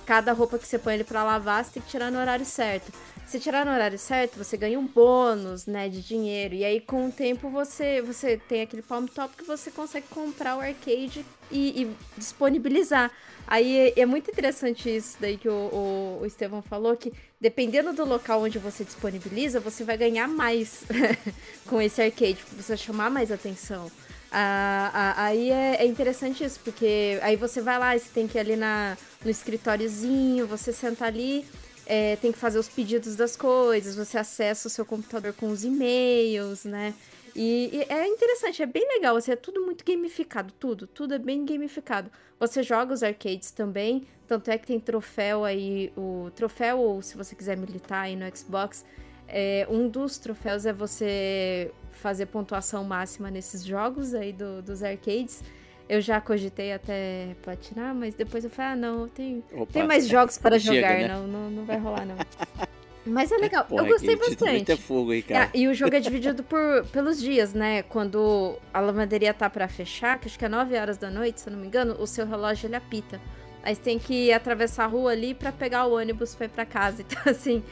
Cada 0.07 0.33
roupa 0.33 0.59
que 0.61 0.67
você 0.67 0.79
põe 0.79 0.95
ele 0.95 1.05
pra 1.05 1.25
lavar, 1.25 1.65
você 1.65 1.73
tem 1.73 1.83
que 1.83 1.89
tirar 1.89 2.13
no 2.13 2.21
horário 2.21 2.47
certo. 2.47 2.93
Se 3.29 3.39
tirar 3.39 3.67
no 3.67 3.73
horário 3.73 3.99
certo, 3.99 4.39
você 4.39 4.57
ganha 4.57 4.79
um 4.79 4.87
bônus, 4.87 5.67
né, 5.67 5.87
de 5.91 6.01
dinheiro. 6.01 6.55
E 6.55 6.65
aí, 6.65 6.81
com 6.81 7.09
o 7.09 7.13
tempo, 7.13 7.51
você, 7.51 8.01
você 8.01 8.39
tem 8.39 8.63
aquele 8.63 8.81
palm 8.81 9.05
top 9.05 9.37
que 9.37 9.45
você 9.45 9.71
consegue 9.71 10.07
comprar 10.09 10.57
o 10.57 10.61
arcade 10.61 11.27
e, 11.51 11.83
e 11.83 11.97
disponibilizar. 12.17 13.11
Aí 13.47 13.91
é, 13.91 14.01
é 14.01 14.07
muito 14.07 14.31
interessante 14.31 14.97
isso 14.97 15.19
daí 15.21 15.37
que 15.37 15.47
o, 15.47 15.53
o, 15.53 16.19
o 16.23 16.27
Estevão 16.27 16.63
falou, 16.63 16.97
que 16.97 17.13
dependendo 17.39 17.93
do 17.93 18.03
local 18.03 18.43
onde 18.43 18.59
você 18.59 18.83
disponibiliza, 18.83 19.61
você 19.61 19.85
vai 19.85 19.99
ganhar 19.99 20.27
mais 20.27 20.85
com 21.69 21.83
esse 21.83 22.01
arcade, 22.01 22.37
porque 22.37 22.63
você 22.63 22.69
vai 22.69 22.79
chamar 22.79 23.11
mais 23.11 23.31
atenção. 23.31 23.93
Ah, 24.33 24.91
ah, 24.95 25.25
aí 25.25 25.51
é, 25.51 25.83
é 25.83 25.87
interessante 25.87 26.45
isso, 26.45 26.61
porque 26.65 27.19
aí 27.21 27.37
você 27.37 27.61
vai 27.61 27.79
lá 27.79 27.99
você 27.99 28.09
tem 28.09 28.27
que 28.27 28.39
ir 28.39 28.41
ali 28.41 28.57
na, 28.57 28.97
no 29.23 29.31
escritóriozinho, 29.31 30.47
você 30.47 30.73
senta 30.73 31.05
ali, 31.05 31.47
é, 31.89 32.17
tem 32.17 32.31
que 32.31 32.39
fazer 32.39 32.59
os 32.59 32.69
pedidos 32.69 33.17
das 33.17 33.35
coisas, 33.35 33.97
você 33.97 34.19
acessa 34.19 34.69
o 34.69 34.71
seu 34.71 34.85
computador 34.85 35.33
com 35.33 35.49
os 35.49 35.65
e-mails, 35.65 36.65
né? 36.65 36.95
E, 37.35 37.71
e 37.73 37.93
é 37.93 38.07
interessante, 38.07 38.63
é 38.63 38.67
bem 38.67 38.87
legal, 38.87 39.17
assim, 39.17 39.33
é 39.33 39.37
tudo 39.37 39.65
muito 39.65 39.85
gamificado, 39.85 40.53
tudo, 40.59 40.87
tudo 40.87 41.15
é 41.15 41.19
bem 41.19 41.47
gamificado. 41.47 42.11
Você 42.39 42.63
joga 42.63 42.93
os 42.93 43.03
arcades 43.03 43.51
também, 43.51 44.07
tanto 44.27 44.51
é 44.51 44.59
que 44.59 44.67
tem 44.67 44.79
troféu 44.79 45.45
aí, 45.45 45.91
o 45.97 46.31
troféu, 46.35 46.79
ou 46.79 47.01
se 47.01 47.17
você 47.17 47.35
quiser 47.35 47.57
militar 47.57 48.03
aí 48.03 48.17
no 48.17 48.37
Xbox, 48.37 48.85
é, 49.27 49.67
um 49.71 49.89
dos 49.89 50.19
troféus 50.19 50.67
é 50.67 50.73
você 50.73 51.73
fazer 51.93 52.27
pontuação 52.27 52.85
máxima 52.85 53.31
nesses 53.31 53.65
jogos 53.65 54.15
aí 54.15 54.33
do, 54.33 54.63
dos 54.63 54.83
arcades. 54.83 55.43
Eu 55.89 56.01
já 56.01 56.21
cogitei 56.21 56.73
até 56.73 57.35
platinar, 57.43 57.95
mas 57.95 58.15
depois 58.15 58.45
eu 58.45 58.51
falei, 58.51 58.73
ah, 58.73 58.77
não, 58.77 59.09
tem, 59.09 59.43
Opa. 59.53 59.73
tem 59.73 59.87
mais 59.87 60.07
jogos 60.07 60.37
para 60.37 60.59
Chega, 60.59 60.75
jogar, 60.75 60.99
né? 60.99 61.09
não, 61.09 61.27
não, 61.27 61.51
não 61.51 61.65
vai 61.65 61.79
rolar, 61.79 62.05
não. 62.05 62.17
Mas 63.07 63.33
é 63.33 63.39
legal, 63.39 63.65
Porra, 63.65 63.85
eu 63.85 63.89
gostei 63.89 64.17
bastante. 64.17 64.77
fogo 64.77 65.13
aí, 65.13 65.23
cara. 65.23 65.47
Ah, 65.47 65.51
e 65.57 65.67
o 65.67 65.73
jogo 65.73 65.95
é 65.97 66.01
dividido 66.01 66.43
por, 66.43 66.85
pelos 66.93 67.19
dias, 67.19 67.55
né? 67.55 67.83
Quando 67.85 68.59
a 68.73 68.81
lavanderia 68.81 69.33
tá 69.33 69.49
pra 69.49 69.67
fechar, 69.67 70.19
que 70.19 70.29
acho 70.29 70.39
que 70.39 70.45
é 70.45 70.49
9 70.49 70.77
horas 70.77 70.99
da 70.99 71.11
noite, 71.11 71.41
se 71.41 71.49
eu 71.49 71.53
não 71.55 71.61
me 71.61 71.67
engano, 71.67 71.97
o 71.99 72.07
seu 72.07 72.27
relógio 72.27 72.67
ele 72.67 72.77
apita. 72.77 73.19
Aí 73.63 73.75
você 73.75 73.81
tem 73.81 73.99
que 73.99 74.31
atravessar 74.33 74.85
a 74.85 74.87
rua 74.87 75.13
ali 75.13 75.35
pra 75.35 75.51
pegar 75.51 75.87
o 75.87 75.97
ônibus 75.97 76.35
pra 76.35 76.47
ir 76.47 76.51
pra 76.51 76.67
casa. 76.67 77.03
Então, 77.09 77.23
assim, 77.33 77.63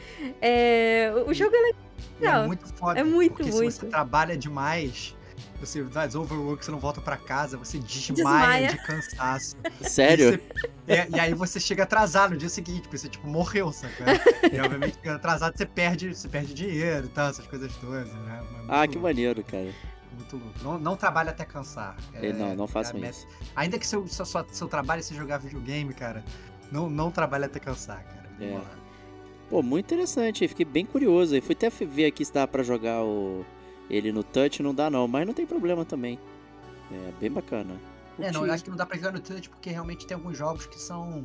é, 0.41 1.11
o 1.27 1.33
jogo 1.33 1.55
é 1.55 1.59
E 1.59 1.73
legal. 2.19 2.43
É 2.43 2.47
muito 2.47 2.67
foda. 2.73 2.99
É 2.99 3.03
muito, 3.03 3.33
porque 3.35 3.51
muito. 3.51 3.71
se 3.71 3.79
você 3.81 3.85
trabalha 3.87 4.35
demais, 4.35 5.15
você 5.59 5.83
faz 5.85 6.15
overwork, 6.15 6.63
você 6.63 6.71
não 6.71 6.79
volta 6.79 7.01
pra 7.01 7.17
casa, 7.17 7.57
você 7.57 7.79
desmaia, 7.79 8.13
Desmaia. 8.15 8.67
de 8.69 8.77
cansaço. 8.85 9.55
Sério? 9.81 10.33
E, 10.33 10.37
você- 10.37 10.41
é, 10.87 11.07
e 11.09 11.19
aí 11.19 11.33
você 11.33 11.59
chega 11.59 11.83
atrasado 11.83 12.31
no 12.31 12.37
dia 12.37 12.49
seguinte, 12.49 12.81
porque 12.83 12.97
você, 12.97 13.09
tipo, 13.09 13.27
morreu, 13.27 13.71
sabe? 13.71 13.93
E 14.51 14.59
obviamente, 14.59 14.97
atrasado, 15.09 15.57
você 15.57 15.65
perde, 15.65 16.13
você 16.15 16.27
perde 16.27 16.53
dinheiro 16.53 17.05
e 17.05 17.09
tal, 17.09 17.29
essas 17.29 17.45
coisas 17.47 17.75
todas, 17.77 18.07
né? 18.07 18.41
Ah, 18.67 18.77
muito 18.79 18.89
que 18.91 18.95
louco, 18.97 18.99
maneiro, 19.01 19.43
cara. 19.43 19.73
Muito 20.17 20.37
louco. 20.37 20.53
Não, 20.63 20.79
não 20.79 20.95
trabalha 20.95 21.29
até 21.31 21.45
cansar. 21.45 21.95
É, 22.13 22.33
não, 22.33 22.55
não 22.55 22.67
façam 22.67 23.03
é 23.03 23.09
isso. 23.09 23.27
Ainda 23.55 23.77
que 23.77 23.85
seu, 23.85 24.07
seu, 24.07 24.25
seu 24.25 24.67
trabalho 24.67 25.03
seja 25.03 25.19
jogar 25.19 25.37
videogame, 25.37 25.93
cara, 25.93 26.23
não, 26.71 26.89
não 26.89 27.11
trabalha 27.11 27.45
até 27.45 27.59
cansar, 27.59 28.03
cara. 28.03 28.29
É. 28.39 28.49
Vamos 28.49 28.63
lá. 28.63 28.71
Pô, 29.49 29.61
muito 29.63 29.85
interessante. 29.85 30.47
Fiquei 30.47 30.65
bem 30.65 30.85
curioso. 30.85 31.35
aí. 31.35 31.41
Fui 31.41 31.53
até 31.55 31.69
ver 31.69 32.05
aqui 32.05 32.25
se 32.25 32.33
dá 32.33 32.45
pra 32.47 32.63
jogar 32.63 33.01
o... 33.03 33.45
ele 33.89 34.11
no 34.11 34.23
touch. 34.23 34.61
Não 34.63 34.73
dá, 34.73 34.89
não. 34.89 35.07
Mas 35.07 35.25
não 35.25 35.33
tem 35.33 35.45
problema 35.45 35.83
também. 35.85 36.19
É 36.91 37.11
bem 37.19 37.31
bacana. 37.31 37.75
É, 38.19 38.31
não, 38.31 38.45
eu 38.45 38.51
acho 38.53 38.63
que 38.63 38.69
não 38.69 38.77
dá 38.77 38.85
pra 38.85 38.97
jogar 38.97 39.11
no 39.11 39.19
touch 39.19 39.49
porque 39.49 39.69
realmente 39.69 40.07
tem 40.07 40.15
alguns 40.15 40.37
jogos 40.37 40.65
que 40.65 40.79
são 40.79 41.23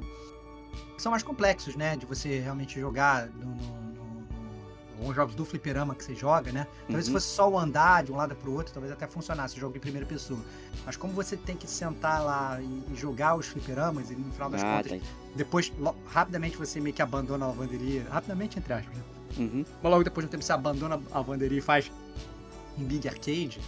que 0.96 1.02
são 1.02 1.10
mais 1.10 1.22
complexos, 1.22 1.74
né? 1.76 1.96
De 1.96 2.04
você 2.06 2.38
realmente 2.40 2.78
jogar 2.80 3.26
no, 3.28 3.44
no, 3.46 3.54
no- 3.54 3.94
no- 3.94 4.26
alguns 4.98 5.14
jogos 5.16 5.34
do 5.34 5.44
fliperama 5.44 5.94
que 5.94 6.04
você 6.04 6.14
joga, 6.14 6.52
né? 6.52 6.66
Talvez 6.86 7.04
se 7.06 7.10
Uhum. 7.10 7.16
fosse 7.16 7.26
só 7.28 7.48
o 7.50 7.58
andar 7.58 8.04
de 8.04 8.12
um 8.12 8.16
lado 8.16 8.34
pro 8.36 8.52
outro, 8.52 8.72
talvez 8.72 8.92
até 8.92 9.06
funcionasse 9.06 9.56
o 9.56 9.60
jogo 9.60 9.76
em 9.76 9.80
primeira 9.80 10.06
pessoa. 10.06 10.38
Mas 10.84 10.96
como 10.96 11.12
você 11.12 11.36
tem 11.36 11.56
que 11.56 11.66
sentar 11.66 12.22
lá 12.22 12.58
e, 12.60 12.92
e 12.92 12.94
jogar 12.96 13.34
os 13.36 13.46
fliperamas, 13.46 14.10
e 14.10 14.14
no 14.14 14.30
final 14.32 14.50
das 14.50 14.62
Ah, 14.62 14.76
contas, 14.82 15.00
tá. 15.00 15.06
depois 15.34 15.72
rapidamente 16.06 16.56
você 16.56 16.78
meio 16.80 16.94
que 16.94 17.02
abandona 17.02 17.46
a 17.46 17.48
lavanderia, 17.48 18.06
rapidamente 18.10 18.58
entre 18.58 18.72
aspas, 18.74 18.94
né? 18.96 19.02
Uhum. 19.38 19.64
Mas 19.82 19.90
logo 19.90 20.04
depois 20.04 20.24
de 20.24 20.28
um 20.28 20.30
tempo 20.30 20.44
você 20.44 20.52
abandona 20.52 21.00
a 21.10 21.18
lavanderia 21.18 21.58
e 21.58 21.62
faz 21.62 21.90
um 22.78 22.84
Big 22.84 23.08
Arcade, 23.08 23.60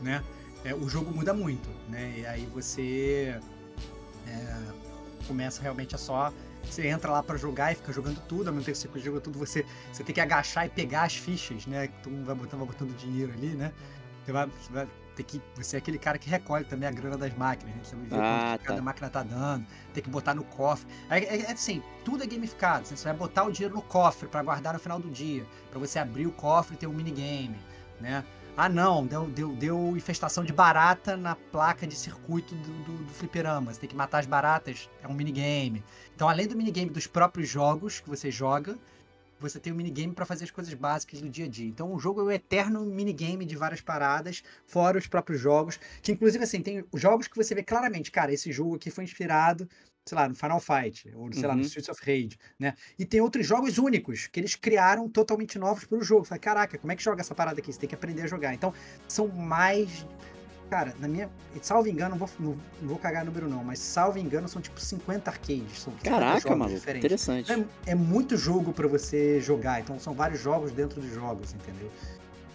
né? 0.00 0.22
É, 0.64 0.74
o 0.74 0.88
jogo 0.88 1.10
muda 1.14 1.32
muito, 1.34 1.68
né? 1.88 2.14
E 2.18 2.26
aí 2.26 2.46
você 2.46 3.38
é, 4.26 4.56
começa 5.26 5.60
realmente 5.62 5.94
a 5.94 5.98
só. 5.98 6.32
Você 6.64 6.86
entra 6.86 7.10
lá 7.10 7.22
pra 7.22 7.36
jogar 7.36 7.72
e 7.72 7.74
fica 7.74 7.92
jogando 7.92 8.20
tudo, 8.28 8.46
ao 8.48 8.54
mesmo 8.54 8.66
tempo 8.66 8.78
que 8.78 9.00
você 9.00 9.04
joga 9.04 9.20
tudo, 9.20 9.36
você, 9.38 9.66
você 9.92 10.04
tem 10.04 10.14
que 10.14 10.20
agachar 10.20 10.66
e 10.66 10.68
pegar 10.68 11.02
as 11.02 11.16
fichas, 11.16 11.66
né? 11.66 11.88
Que 11.88 12.02
todo 12.04 12.12
mundo 12.12 12.24
vai 12.24 12.34
botando, 12.36 12.60
vai 12.60 12.68
botando 12.68 12.96
dinheiro 12.96 13.32
ali, 13.32 13.48
né? 13.48 13.72
Você 14.24 14.30
vai, 14.32 14.46
você 14.46 14.72
vai 14.72 14.88
ter 15.16 15.24
que. 15.24 15.42
Você 15.56 15.74
é 15.76 15.78
aquele 15.80 15.98
cara 15.98 16.16
que 16.18 16.30
recolhe 16.30 16.64
também 16.64 16.88
a 16.88 16.92
grana 16.92 17.18
das 17.18 17.36
máquinas, 17.36 17.74
né? 17.74 17.80
Você 17.82 17.96
vai 17.96 18.04
ver 18.06 18.14
Ah, 18.14 18.18
quanto 18.50 18.60
que 18.60 18.66
cada 18.66 18.78
tá. 18.78 18.82
máquina 18.84 19.10
tá 19.10 19.22
dando, 19.24 19.66
tem 19.92 20.02
que 20.04 20.08
botar 20.08 20.34
no 20.34 20.44
cofre. 20.44 20.86
É, 21.10 21.18
é- 21.18 21.40
é 21.42 21.52
assim, 21.52 21.82
tudo 22.04 22.22
é 22.22 22.26
gamificado. 22.28 22.86
Você 22.86 23.02
vai 23.04 23.12
botar 23.14 23.42
o 23.42 23.50
dinheiro 23.50 23.74
no 23.74 23.82
cofre 23.82 24.28
pra 24.28 24.40
guardar 24.44 24.72
no 24.72 24.78
final 24.78 25.00
do 25.00 25.10
dia. 25.10 25.44
Pra 25.68 25.80
você 25.80 25.98
abrir 25.98 26.28
o 26.28 26.32
cofre 26.32 26.76
e 26.76 26.78
ter 26.78 26.86
um 26.86 26.92
minigame, 26.92 27.56
né? 28.00 28.24
Ah 28.54 28.68
não, 28.68 29.06
deu, 29.06 29.26
deu, 29.28 29.56
deu 29.56 29.96
infestação 29.96 30.44
de 30.44 30.52
barata 30.52 31.16
na 31.16 31.34
placa 31.34 31.86
de 31.86 31.96
circuito 31.96 32.54
do, 32.54 32.72
do, 32.84 33.04
do 33.04 33.12
fliperama. 33.12 33.72
Você 33.72 33.80
tem 33.80 33.88
que 33.88 33.96
matar 33.96 34.18
as 34.18 34.26
baratas, 34.26 34.90
é 35.02 35.08
um 35.08 35.14
minigame. 35.14 35.82
Então, 36.14 36.28
além 36.28 36.46
do 36.46 36.54
minigame 36.54 36.90
dos 36.90 37.06
próprios 37.06 37.48
jogos 37.48 38.00
que 38.00 38.10
você 38.10 38.30
joga, 38.30 38.78
você 39.40 39.58
tem 39.58 39.72
um 39.72 39.76
minigame 39.76 40.12
pra 40.12 40.26
fazer 40.26 40.44
as 40.44 40.50
coisas 40.50 40.72
básicas 40.74 41.22
do 41.22 41.30
dia 41.30 41.46
a 41.46 41.48
dia. 41.48 41.66
Então, 41.66 41.94
o 41.94 41.98
jogo 41.98 42.20
é 42.20 42.24
o 42.24 42.30
eterno 42.30 42.84
minigame 42.84 43.46
de 43.46 43.56
várias 43.56 43.80
paradas, 43.80 44.42
fora 44.66 44.98
os 44.98 45.06
próprios 45.06 45.40
jogos. 45.40 45.80
Que, 46.02 46.12
inclusive, 46.12 46.44
assim, 46.44 46.60
tem 46.60 46.84
os 46.92 47.00
jogos 47.00 47.26
que 47.26 47.36
você 47.36 47.54
vê 47.54 47.62
claramente, 47.62 48.10
cara, 48.10 48.34
esse 48.34 48.52
jogo 48.52 48.76
aqui 48.76 48.90
foi 48.90 49.04
inspirado, 49.04 49.66
sei 50.04 50.16
lá, 50.16 50.28
no 50.28 50.34
Final 50.34 50.60
Fight, 50.60 51.10
ou 51.14 51.32
sei 51.32 51.46
lá, 51.46 51.54
no 51.54 51.60
Uhum. 51.60 51.66
Streets 51.66 51.88
of 51.88 52.00
Rage, 52.04 52.36
né? 52.58 52.74
E 52.98 53.04
tem 53.04 53.20
outros 53.20 53.46
jogos 53.46 53.78
únicos 53.78 54.26
que 54.26 54.40
eles 54.40 54.54
criaram 54.56 55.08
totalmente 55.08 55.58
novos 55.58 55.84
para 55.84 55.98
o 55.98 56.02
jogo. 56.02 56.24
Falei, 56.24 56.40
caraca, 56.40 56.76
como 56.76 56.92
é 56.92 56.96
que 56.96 57.02
joga 57.02 57.20
essa 57.20 57.34
parada 57.34 57.60
aqui? 57.60 57.72
Você 57.72 57.78
tem 57.78 57.88
que 57.88 57.94
aprender 57.94 58.22
a 58.22 58.26
jogar. 58.26 58.52
Então, 58.52 58.74
são 59.06 59.28
mais. 59.28 60.06
Cara, 60.68 60.94
na 60.98 61.06
minha. 61.06 61.30
Salvo 61.60 61.86
engano, 61.88 62.16
não 62.16 62.18
vou, 62.18 62.30
não, 62.40 62.58
não 62.80 62.88
vou 62.88 62.98
cagar 62.98 63.24
número 63.24 63.48
não, 63.48 63.62
mas 63.62 63.78
salvo 63.78 64.18
engano, 64.18 64.48
são 64.48 64.60
tipo 64.60 64.80
50 64.80 65.30
arcades. 65.30 65.78
São 65.78 65.92
50 65.98 66.10
Caraca, 66.10 66.68
diferentes. 66.68 67.04
Interessante. 67.04 67.52
É, 67.52 67.92
é 67.92 67.94
muito 67.94 68.36
jogo 68.36 68.72
para 68.72 68.88
você 68.88 69.40
jogar, 69.40 69.80
então 69.80 69.98
são 70.00 70.14
vários 70.14 70.40
jogos 70.40 70.72
dentro 70.72 71.00
dos 71.00 71.12
jogos, 71.12 71.52
entendeu? 71.52 71.90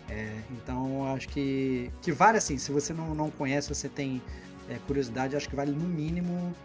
É, 0.10 0.42
então 0.52 1.14
acho 1.14 1.28
que, 1.30 1.92
que 2.02 2.12
vale 2.12 2.38
assim, 2.38 2.58
se 2.58 2.72
você 2.72 2.94
não, 2.94 3.14
não 3.14 3.30
conhece, 3.30 3.70
você 3.70 3.88
tem 3.90 4.22
é, 4.70 4.80
curiosidade, 4.88 5.36
acho 5.36 5.48
que 5.50 5.56
vale 5.56 5.72
no 5.72 5.88
mínimo 5.88 6.56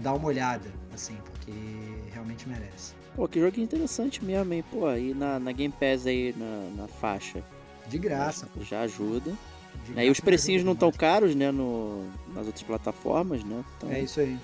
dar 0.00 0.14
uma 0.14 0.26
olhada, 0.28 0.68
assim, 0.92 1.16
porque 1.24 1.52
realmente 2.12 2.48
merece. 2.48 2.94
Pô, 3.14 3.28
que 3.28 3.38
jogo 3.40 3.60
interessante 3.60 4.24
mesmo, 4.24 4.52
hein? 4.52 4.64
Pô, 4.70 4.86
aí 4.86 5.14
na, 5.14 5.38
na 5.38 5.52
Game 5.52 5.72
Pass 5.78 6.06
aí, 6.06 6.34
na, 6.36 6.82
na 6.82 6.88
faixa. 6.88 7.42
De 7.88 7.98
graça, 7.98 8.48
pô. 8.52 8.62
Já 8.64 8.80
ajuda. 8.82 9.32
De 9.84 9.92
Né? 9.92 10.06
E 10.06 10.10
os 10.10 10.18
precinhos 10.20 10.64
não 10.64 10.74
tão 10.74 10.90
caros, 10.90 11.34
né? 11.34 11.52
No, 11.52 12.04
nas 12.34 12.46
outras 12.46 12.64
plataformas, 12.64 13.44
né? 13.44 13.62
Então, 13.76 13.90
É 13.90 14.00
isso 14.00 14.20
aí. 14.20 14.36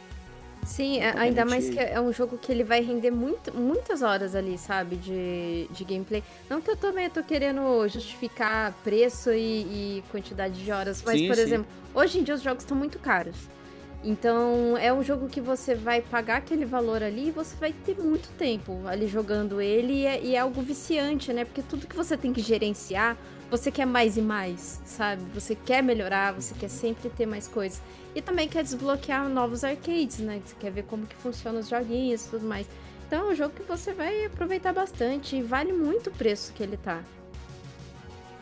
Sim, 0.64 0.98
Dá 1.00 1.06
é- 1.06 1.18
ainda 1.18 1.44
mais 1.44 1.70
que 1.70 1.78
é 1.78 1.98
um 2.00 2.12
jogo 2.12 2.36
que 2.36 2.52
ele 2.52 2.62
vai 2.62 2.82
render 2.82 3.10
muito, 3.10 3.52
muitas 3.56 4.02
horas 4.02 4.34
ali, 4.34 4.58
sabe, 4.58 4.96
de, 4.96 5.66
de 5.70 5.84
gameplay. 5.84 6.22
Não 6.48 6.60
que 6.60 6.70
eu 6.70 6.76
também 6.76 7.08
tô 7.08 7.22
querendo 7.22 7.88
justificar 7.88 8.72
preço 8.84 9.32
e, 9.32 9.62
e 9.98 10.04
quantidade 10.10 10.62
de 10.62 10.70
horas, 10.70 11.02
mas, 11.04 11.18
Sim, 11.18 11.26
por 11.26 11.36
sim. 11.36 11.42
exemplo, 11.42 11.66
hoje 11.94 12.18
em 12.18 12.22
dia 12.22 12.34
os 12.34 12.42
jogos 12.42 12.62
estão 12.62 12.76
muito 12.76 12.98
caros. 12.98 13.36
Então, 14.02 14.78
é 14.78 14.90
um 14.90 15.02
jogo 15.02 15.28
que 15.28 15.40
você 15.40 15.74
vai 15.74 16.00
pagar 16.00 16.38
aquele 16.38 16.64
valor 16.64 17.02
ali 17.02 17.28
e 17.28 17.30
você 17.30 17.54
vai 17.56 17.72
ter 17.72 17.98
muito 17.98 18.30
tempo 18.38 18.80
ali 18.86 19.06
jogando 19.06 19.60
ele 19.60 19.92
e 19.92 20.06
é, 20.06 20.22
e 20.22 20.34
é 20.34 20.38
algo 20.38 20.62
viciante, 20.62 21.32
né? 21.34 21.44
Porque 21.44 21.62
tudo 21.62 21.86
que 21.86 21.94
você 21.94 22.16
tem 22.16 22.32
que 22.32 22.40
gerenciar, 22.40 23.14
você 23.50 23.70
quer 23.70 23.84
mais 23.84 24.16
e 24.16 24.22
mais, 24.22 24.80
sabe? 24.86 25.22
Você 25.34 25.54
quer 25.54 25.82
melhorar, 25.82 26.32
você 26.32 26.54
quer 26.54 26.68
sempre 26.68 27.10
ter 27.10 27.26
mais 27.26 27.46
coisas. 27.46 27.82
E 28.14 28.22
também 28.22 28.48
quer 28.48 28.62
desbloquear 28.62 29.28
novos 29.28 29.64
arcades, 29.64 30.18
né? 30.20 30.40
Você 30.46 30.54
quer 30.58 30.70
ver 30.70 30.84
como 30.84 31.06
que 31.06 31.16
funcionam 31.16 31.60
os 31.60 31.68
joguinhos 31.68 32.24
e 32.24 32.30
tudo 32.30 32.46
mais. 32.46 32.66
Então 33.06 33.28
é 33.28 33.32
um 33.32 33.34
jogo 33.34 33.54
que 33.54 33.62
você 33.64 33.92
vai 33.92 34.24
aproveitar 34.24 34.72
bastante 34.72 35.36
e 35.36 35.42
vale 35.42 35.72
muito 35.72 36.08
o 36.08 36.12
preço 36.12 36.54
que 36.54 36.62
ele 36.62 36.78
tá. 36.78 37.02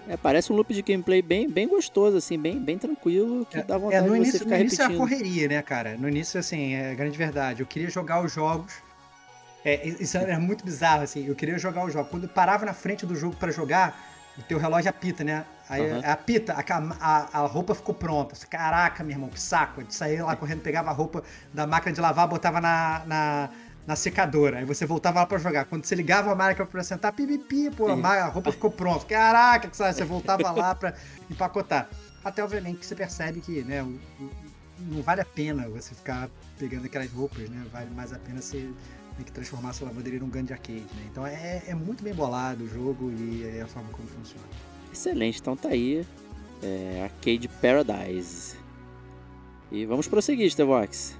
É, 0.09 0.17
parece 0.17 0.53
um 0.53 0.57
loop 0.57 0.73
de 0.73 0.81
gameplay 0.83 1.21
bem, 1.21 1.49
bem 1.49 1.69
gostoso, 1.69 2.17
assim, 2.17 2.39
bem, 2.39 2.59
bem 2.59 2.79
tranquilo, 2.79 3.45
que 3.45 3.63
dá 3.63 3.75
É, 3.75 3.79
vontade 3.79 4.07
no 4.09 4.15
de 4.15 4.19
você 4.21 4.39
início, 4.39 4.39
no 4.41 4.45
ficar 4.45 4.61
início 4.61 4.83
é 4.83 4.85
a 4.85 4.89
repetindo. 4.89 4.99
correria, 4.99 5.49
né, 5.49 5.63
cara? 5.63 5.97
No 5.99 6.09
início, 6.09 6.41
assim, 6.41 6.75
é 6.75 6.95
grande 6.95 7.17
verdade. 7.19 7.61
Eu 7.61 7.67
queria 7.67 7.91
jogar 7.91 8.25
os 8.25 8.33
jogos. 8.33 8.73
É, 9.65 9.87
isso 9.87 10.17
era 10.17 10.39
muito 10.39 10.65
bizarro, 10.65 11.03
assim. 11.03 11.27
Eu 11.27 11.35
queria 11.35 11.59
jogar 11.59 11.85
os 11.85 11.93
jogos. 11.93 12.11
Quando 12.11 12.23
eu 12.25 12.29
parava 12.31 12.65
na 12.65 12.73
frente 12.73 13.05
do 13.05 13.15
jogo 13.15 13.37
pra 13.37 13.51
jogar, 13.51 13.99
o 14.39 14.43
teu 14.43 14.59
relógio 14.59 14.89
apita, 14.89 15.23
né? 15.25 15.45
Aí 15.69 15.83
Aham. 15.91 16.01
apita, 16.05 16.55
a, 16.55 16.65
a, 17.01 17.41
a 17.43 17.47
roupa 17.47 17.75
ficou 17.75 17.95
pronta. 17.95 18.35
Caraca, 18.47 19.05
meu 19.05 19.13
irmão, 19.13 19.29
que 19.29 19.39
saco. 19.41 19.83
Eu 19.83 19.87
saía 19.91 20.25
lá 20.25 20.35
correndo, 20.37 20.63
pegava 20.63 20.89
a 20.89 20.93
roupa 20.93 21.23
da 21.53 21.67
máquina 21.67 21.93
de 21.93 22.01
lavar, 22.01 22.27
botava 22.29 22.61
na, 22.61 23.03
na, 23.05 23.51
na 23.89 23.97
secadora. 23.97 24.59
Aí 24.59 24.67
você 24.67 24.85
voltava 24.85 25.21
lá 25.21 25.27
pra 25.27 25.39
jogar. 25.39 25.65
Quando 25.65 25.87
você 25.87 25.95
ligava 25.95 26.31
a 26.31 26.35
máquina 26.35 26.67
pra 26.67 26.85
sentar, 26.85 27.11
pipipi, 27.11 27.71
pô, 27.71 27.89
a, 27.89 28.27
roupa 28.27 28.53
ficou 28.53 28.71
pronta. 28.71 29.07
Caraca, 29.07 29.67
que 29.69 29.77
sabe? 29.77 29.95
Você 29.95 30.05
voltava 30.05 30.51
lá 30.51 30.75
pra 30.75 30.93
empacotar. 31.31 31.89
Até, 32.23 32.45
obviamente, 32.45 32.81
que 32.81 32.85
você 32.87 32.95
percebe 32.95 33.41
que, 33.41 33.63
né, 33.63 33.83
o- 33.83 33.99
o- 34.23 34.31
não 34.81 35.01
vale 35.03 35.23
a 35.23 35.25
pena 35.25 35.67
você 35.71 35.95
ficar 35.95 36.29
pegando 36.59 36.85
aquelas 36.85 37.11
roupas, 37.11 37.49
né? 37.49 37.65
Vale 37.73 37.89
mais 37.91 38.13
a 38.13 38.19
pena 38.19 38.43
você 38.43 38.69
ter 39.17 39.25
que 39.25 39.33
transformar 39.33 39.71
essa 39.71 39.87
lavanderia 39.87 40.21
num 40.21 40.29
grande 40.29 40.53
arcade, 40.53 40.81
né? 40.95 41.03
Então 41.11 41.27
é, 41.27 41.63
é 41.67 41.75
muito 41.75 42.05
bem 42.05 42.13
bolado 42.13 42.65
o 42.65 42.69
jogo 42.69 43.11
e 43.11 43.45
é 43.57 43.63
a 43.63 43.67
forma 43.67 43.89
como 43.91 44.07
funciona. 44.07 44.45
Excelente, 44.93 45.41
então 45.41 45.57
tá 45.57 45.71
aí. 45.71 46.07
É, 46.63 47.05
Arcade 47.05 47.49
Paradise. 47.63 48.55
E 49.73 49.87
vamos 49.87 50.07
prosseguir, 50.09 50.51
Stevox. 50.51 51.17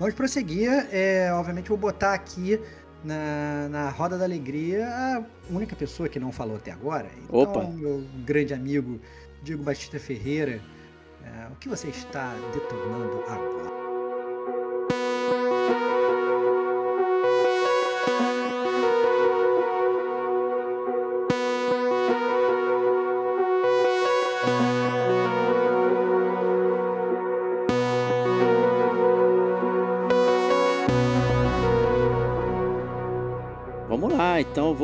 Vamos 0.00 0.14
prosseguir. 0.14 0.70
É, 0.90 1.30
obviamente, 1.34 1.68
vou 1.68 1.76
botar 1.76 2.14
aqui 2.14 2.58
na, 3.04 3.68
na 3.68 3.90
Roda 3.90 4.16
da 4.16 4.24
Alegria 4.24 4.88
a 4.88 5.22
única 5.52 5.76
pessoa 5.76 6.08
que 6.08 6.18
não 6.18 6.32
falou 6.32 6.56
até 6.56 6.72
agora. 6.72 7.10
Então, 7.22 7.38
Opa. 7.38 7.64
meu 7.64 8.02
grande 8.24 8.54
amigo 8.54 8.98
Diego 9.42 9.62
Batista 9.62 10.00
Ferreira, 10.00 10.58
é, 11.22 11.52
o 11.52 11.56
que 11.56 11.68
você 11.68 11.88
está 11.88 12.34
detonando 12.54 13.22
agora? 13.28 13.79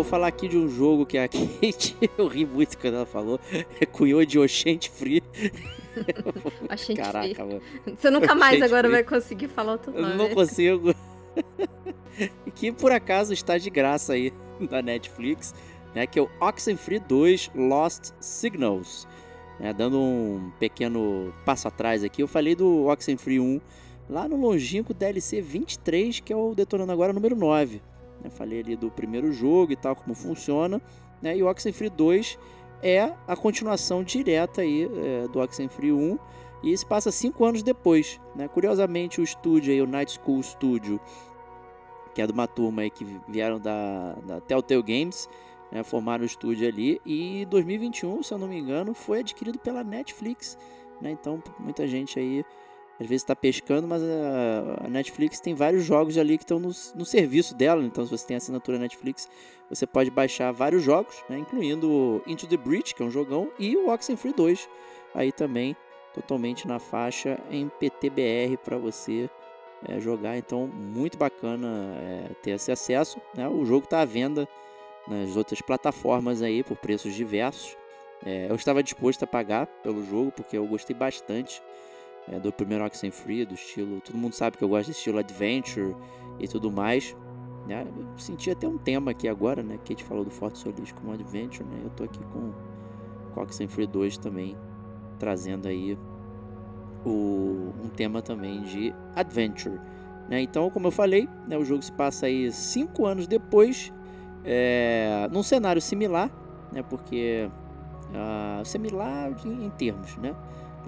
Falar 0.07 0.29
aqui 0.29 0.49
de 0.49 0.57
um 0.57 0.69
jogo 0.69 1.05
que 1.05 1.19
a 1.19 1.27
Kate, 1.29 1.97
eu 2.17 2.27
ri 2.29 2.47
muito 2.47 2.79
quando 2.79 2.95
ela 2.95 3.07
falou, 3.07 3.39
cunhou 3.93 4.25
de 4.25 4.39
Oxente 4.39 4.91
Free. 4.91 5.23
Oxente 6.71 7.01
Caraca, 7.01 7.35
Free. 7.35 7.45
mano. 7.45 7.63
Você 7.97 8.11
nunca 8.11 8.35
mais 8.35 8.55
Oxente 8.55 8.65
agora 8.65 8.89
Free. 8.89 8.93
vai 8.93 9.05
conseguir 9.05 9.49
falar 9.49 9.73
outro 9.73 9.93
Eu 9.95 10.03
nome. 10.03 10.17
não 10.17 10.31
consigo. 10.31 10.95
que 12.55 12.73
por 12.73 12.93
acaso 12.93 13.33
está 13.33 13.59
de 13.59 13.69
graça 13.71 14.15
aí 14.15 14.33
da 14.71 14.81
Netflix, 14.81 15.55
né? 15.95 16.07
Que 16.07 16.19
é 16.19 16.23
o 16.23 16.31
Oxenfree 16.41 16.99
2 17.01 17.51
Lost 17.55 18.11
Signals. 18.21 19.07
né, 19.59 19.73
dando 19.73 19.99
um 19.99 20.51
pequeno 20.59 21.33
passo 21.45 21.67
atrás 21.69 22.05
aqui, 22.05 22.23
eu 22.23 22.29
falei 22.29 22.55
do 22.55 22.87
Oxenfree 22.87 23.41
1 23.41 23.61
lá 24.09 24.29
no 24.29 24.37
longínquo 24.37 24.93
DLC 24.95 25.41
23, 25.41 26.21
que 26.21 26.33
é 26.33 26.37
o 26.37 26.55
Detonando 26.55 26.93
Agora 26.93 27.13
número 27.13 27.35
9. 27.35 27.81
Né, 28.27 28.31
falei 28.31 28.61
ali 28.61 28.77
do 28.77 28.91
primeiro 28.91 29.33
jogo 29.33 29.73
e 29.73 29.77
tal, 29.77 29.95
como 29.97 30.15
funciona. 30.15 30.81
Né, 31.23 31.37
e 31.37 31.43
o 31.43 31.49
Oxenfree 31.49 31.89
2 31.89 32.39
é 32.83 33.13
a 33.27 33.37
continuação 33.37 34.03
direta 34.03 34.61
aí, 34.61 34.85
é, 34.85 35.29
do 35.29 35.41
Oxenfree 35.41 35.93
1 35.93 36.19
e 36.63 36.77
se 36.77 36.85
passa 36.85 37.11
cinco 37.11 37.45
anos 37.45 37.63
depois. 37.63 38.21
Né? 38.35 38.49
Curiosamente, 38.49 39.21
o 39.21 39.25
estúdio, 39.25 39.73
aí, 39.73 39.81
o 39.81 39.87
Night 39.87 40.21
School 40.21 40.43
Studio, 40.43 41.01
que 42.15 42.21
é 42.21 42.27
de 42.27 42.33
uma 42.33 42.47
turma 42.47 42.83
aí 42.83 42.91
que 42.91 43.07
vieram 43.29 43.59
da, 43.59 44.15
da 44.27 44.41
Telltale 44.41 44.83
Games, 44.83 45.29
né? 45.71 45.83
formaram 45.83 46.23
o 46.23 46.27
estúdio 46.27 46.69
ali. 46.69 47.01
E 47.05 47.43
em 47.43 47.47
2021, 47.47 48.23
se 48.23 48.35
eu 48.35 48.39
não 48.39 48.49
me 48.49 48.59
engano, 48.59 48.95
foi 48.95 49.21
adquirido 49.21 49.59
pela 49.59 49.85
Netflix. 49.85 50.59
Né? 51.01 51.11
Então, 51.11 51.43
muita 51.59 51.87
gente 51.87 52.19
aí 52.19 52.45
às 52.99 53.07
vezes 53.07 53.23
está 53.23 53.37
pescando, 53.37 53.87
mas 53.87 54.03
a, 54.03 54.89
Netflix 54.89 55.39
tem 55.39 55.55
vários 55.55 55.85
jogos 55.85 56.17
ali 56.17 56.39
que 56.39 56.45
estão 56.45 56.59
no, 56.59 56.71
no 56.95 57.05
serviço 57.05 57.55
dela. 57.55 57.83
Então, 57.85 58.05
se 58.05 58.11
você 58.11 58.27
tem 58.27 58.37
assinatura 58.37 58.79
Netflix, 58.79 59.29
você 59.69 59.87
pode 59.87 60.11
baixar 60.11 60.51
vários 60.53 60.83
jogos, 60.83 61.23
né? 61.29 61.39
incluindo 61.39 62.23
Into 62.27 62.47
the 62.47 62.57
Breach, 62.57 62.95
que 62.95 63.03
é 63.03 63.07
um 63.07 63.11
jogão, 63.11 63.51
e 63.59 63.77
o 63.77 63.91
Oxenfree 63.91 64.33
2, 64.33 64.69
aí 65.15 65.31
também 65.31 65.77
totalmente 66.15 66.67
na 66.67 66.79
faixa 66.79 67.39
em 67.51 67.69
PTBR 67.69 68.57
para 68.65 68.79
você 68.79 69.29
é, 69.87 70.01
jogar. 70.01 70.39
Então, 70.39 70.67
muito 70.67 71.19
bacana 71.19 71.69
é, 72.01 72.35
ter 72.43 72.53
esse 72.53 72.73
acesso. 72.73 73.21
Né? 73.35 73.47
O 73.47 73.65
jogo 73.67 73.85
está 73.85 74.01
à 74.01 74.05
venda 74.07 74.49
nas 75.07 75.37
outras 75.37 75.61
plataformas 75.61 76.41
aí 76.41 76.63
por 76.63 76.77
preços 76.79 77.15
diversos. 77.15 77.77
É, 78.25 78.47
eu 78.49 78.55
estava 78.57 78.83
disposto 78.83 79.23
a 79.25 79.27
pagar 79.27 79.67
pelo 79.67 80.03
jogo 80.07 80.33
porque 80.33 80.57
eu 80.57 80.67
gostei 80.67 80.97
bastante 80.97 81.63
é, 82.29 82.39
do 82.39 82.53
primeiro 82.53 82.85
Oxenfree, 82.85 83.45
do 83.45 83.55
estilo. 83.55 84.01
Todo 84.01 84.17
mundo 84.17 84.35
sabe 84.35 84.57
que 84.57 84.65
eu 84.65 84.69
gosto 84.69 84.87
de 84.87 84.93
estilo 84.93 85.19
adventure 85.19 85.95
e 86.39 86.49
tudo 86.49 86.71
mais. 86.71 87.17
Né? 87.67 87.87
Eu 87.97 88.19
senti 88.19 88.51
até 88.51 88.67
um 88.67 88.79
tema 88.79 89.11
aqui 89.11 89.29
agora, 89.29 89.63
né? 89.63 89.79
Kate 89.79 90.05
falou 90.05 90.25
do 90.25 90.31
Forte 90.31 90.59
Solis 90.59 90.93
como 90.93 91.13
adventure, 91.13 91.69
né? 91.69 91.81
Eu 91.83 91.91
tô 91.91 92.05
aqui 92.05 92.21
com, 92.27 92.53
com 93.35 93.41
Oxenfree 93.41 93.87
2 93.87 94.19
também 94.19 94.57
trazendo 95.19 95.67
aí 95.67 95.99
o, 97.05 97.73
um 97.85 97.89
tema 97.89 98.23
também 98.23 98.63
de 98.63 98.95
adventure. 99.15 99.81
Né? 100.29 100.41
Então, 100.41 100.71
como 100.71 100.89
eu 100.89 100.91
falei, 100.91 101.29
né, 101.47 101.57
o 101.57 101.65
jogo 101.65 101.83
se 101.83 101.93
passa 101.93 102.27
aí 102.27 102.51
cinco 102.53 103.07
anos 103.07 103.27
depois, 103.27 103.93
é, 104.45 105.29
num 105.31 105.43
cenário 105.43 105.81
similar, 105.81 106.31
né, 106.73 106.83
porque 106.83 107.49
ah, 108.15 108.63
similar 108.65 109.33
em 109.45 109.71
termos, 109.71 110.17
né? 110.17 110.35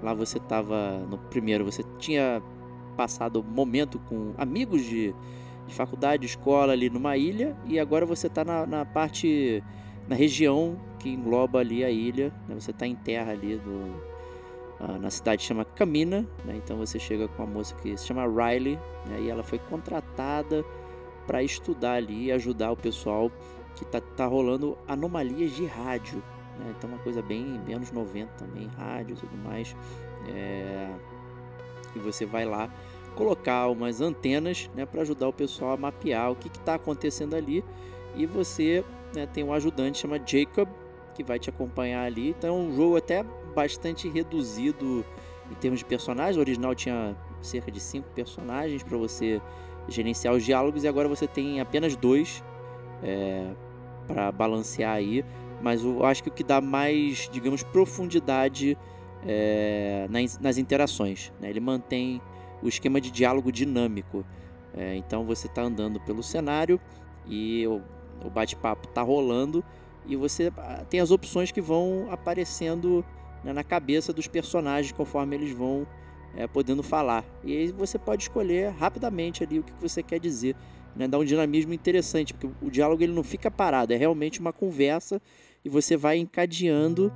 Lá 0.01 0.13
você 0.13 0.37
estava 0.37 0.99
no 1.09 1.17
primeiro, 1.17 1.65
você 1.65 1.83
tinha 1.97 2.41
passado 2.95 3.43
momento 3.43 3.99
com 3.99 4.33
amigos 4.37 4.83
de, 4.83 5.13
de 5.67 5.73
faculdade, 5.73 6.25
escola 6.25 6.73
ali 6.73 6.89
numa 6.89 7.15
ilha, 7.17 7.55
e 7.65 7.79
agora 7.79 8.05
você 8.05 8.27
está 8.27 8.43
na, 8.43 8.65
na 8.65 8.85
parte 8.85 9.63
na 10.07 10.15
região 10.15 10.79
que 10.97 11.09
engloba 11.09 11.59
ali 11.59 11.83
a 11.83 11.89
ilha, 11.89 12.33
né? 12.47 12.55
você 12.59 12.71
está 12.71 12.85
em 12.85 12.95
terra 12.95 13.31
ali 13.31 13.57
do, 13.57 14.01
ah, 14.79 14.97
na 14.97 15.09
cidade 15.09 15.43
chama 15.43 15.63
Camina, 15.63 16.25
né? 16.43 16.55
então 16.55 16.77
você 16.77 16.97
chega 16.97 17.27
com 17.27 17.43
uma 17.43 17.53
moça 17.53 17.75
que 17.75 17.95
se 17.95 18.07
chama 18.07 18.25
Riley, 18.25 18.75
né? 19.05 19.21
e 19.21 19.29
ela 19.29 19.43
foi 19.43 19.59
contratada 19.59 20.65
para 21.27 21.43
estudar 21.43 21.93
ali 21.93 22.25
e 22.25 22.31
ajudar 22.31 22.71
o 22.71 22.77
pessoal 22.77 23.31
que 23.75 23.85
tá, 23.85 24.01
tá 24.01 24.25
rolando 24.25 24.77
anomalias 24.87 25.51
de 25.51 25.65
rádio, 25.65 26.23
né? 26.59 26.73
então 26.77 26.89
uma 26.89 26.99
coisa 26.99 27.21
bem, 27.21 27.59
bem 27.65 27.75
anos 27.75 27.91
90 27.91 28.31
também, 28.33 28.67
rádio 28.77 29.13
e 29.13 29.17
tudo 29.17 29.37
mais, 29.37 29.75
é... 30.27 30.89
e 31.95 31.99
você 31.99 32.25
vai 32.25 32.45
lá 32.45 32.69
colocar 33.15 33.67
umas 33.67 34.01
antenas 34.01 34.69
né, 34.75 34.85
para 34.85 35.01
ajudar 35.01 35.27
o 35.27 35.33
pessoal 35.33 35.73
a 35.73 35.77
mapear 35.77 36.31
o 36.31 36.35
que 36.35 36.47
está 36.47 36.75
acontecendo 36.75 37.35
ali 37.35 37.63
e 38.15 38.25
você 38.25 38.83
né, 39.13 39.25
tem 39.25 39.43
um 39.43 39.53
ajudante 39.53 39.97
chama 39.97 40.19
Jacob 40.25 40.67
que 41.19 41.23
vai 41.23 41.37
te 41.37 41.49
acompanhar 41.49 42.05
ali. 42.05 42.29
Então 42.29 42.49
é 42.49 42.53
um 42.53 42.73
jogo 42.73 42.95
até 42.95 43.23
bastante 43.53 44.07
reduzido 44.07 45.05
em 45.51 45.55
termos 45.55 45.79
de 45.79 45.85
personagens. 45.85 46.37
O 46.37 46.39
original 46.39 46.73
tinha 46.73 47.15
cerca 47.41 47.69
de 47.69 47.79
cinco 47.79 48.07
personagens 48.15 48.83
para 48.83 48.97
você 48.97 49.41
gerenciar 49.87 50.33
os 50.33 50.45
diálogos 50.45 50.83
e 50.83 50.87
agora 50.87 51.09
você 51.09 51.27
tem 51.27 51.59
apenas 51.59 51.95
dois 51.95 52.43
é, 53.03 53.51
para 54.07 54.31
balancear 54.31 54.95
aí. 54.95 55.25
Mas 55.61 55.83
eu 55.83 56.05
acho 56.05 56.23
que 56.23 56.29
o 56.29 56.31
que 56.31 56.43
dá 56.43 56.61
mais, 56.61 57.29
digamos, 57.31 57.63
profundidade 57.63 58.77
é, 59.25 60.07
nas, 60.09 60.39
nas 60.39 60.57
interações. 60.57 61.31
Né? 61.39 61.49
Ele 61.49 61.59
mantém 61.59 62.21
o 62.61 62.67
esquema 62.67 62.99
de 62.99 63.11
diálogo 63.11 63.51
dinâmico. 63.51 64.25
É, 64.73 64.95
então 64.95 65.25
você 65.25 65.47
está 65.47 65.61
andando 65.61 65.99
pelo 65.99 66.21
cenário 66.21 66.79
e 67.25 67.65
o, 67.67 67.81
o 68.23 68.29
bate-papo 68.29 68.87
está 68.87 69.01
rolando 69.01 69.63
e 70.05 70.15
você 70.15 70.51
ah, 70.57 70.85
tem 70.89 70.99
as 70.99 71.11
opções 71.11 71.51
que 71.51 71.61
vão 71.61 72.07
aparecendo 72.11 73.03
né, 73.43 73.51
na 73.51 73.63
cabeça 73.63 74.13
dos 74.13 74.27
personagens 74.27 74.91
conforme 74.91 75.35
eles 75.35 75.51
vão 75.51 75.87
é, 76.35 76.47
podendo 76.47 76.83
falar. 76.83 77.23
E 77.43 77.55
aí 77.55 77.71
você 77.71 77.97
pode 77.97 78.23
escolher 78.23 78.71
rapidamente 78.71 79.43
ali 79.43 79.59
o 79.59 79.63
que 79.63 79.73
você 79.79 80.03
quer 80.03 80.19
dizer. 80.19 80.55
Né, 80.95 81.07
dá 81.07 81.17
um 81.17 81.23
dinamismo 81.23 81.73
interessante, 81.73 82.33
porque 82.33 82.49
o 82.65 82.69
diálogo 82.69 83.01
ele 83.03 83.13
não 83.13 83.23
fica 83.23 83.51
parado, 83.51 83.93
é 83.93 83.95
realmente 83.95 84.39
uma 84.39 84.51
conversa 84.51 85.21
e 85.63 85.69
você 85.69 85.95
vai 85.97 86.17
encadeando 86.17 87.11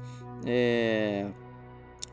é, 0.45 1.25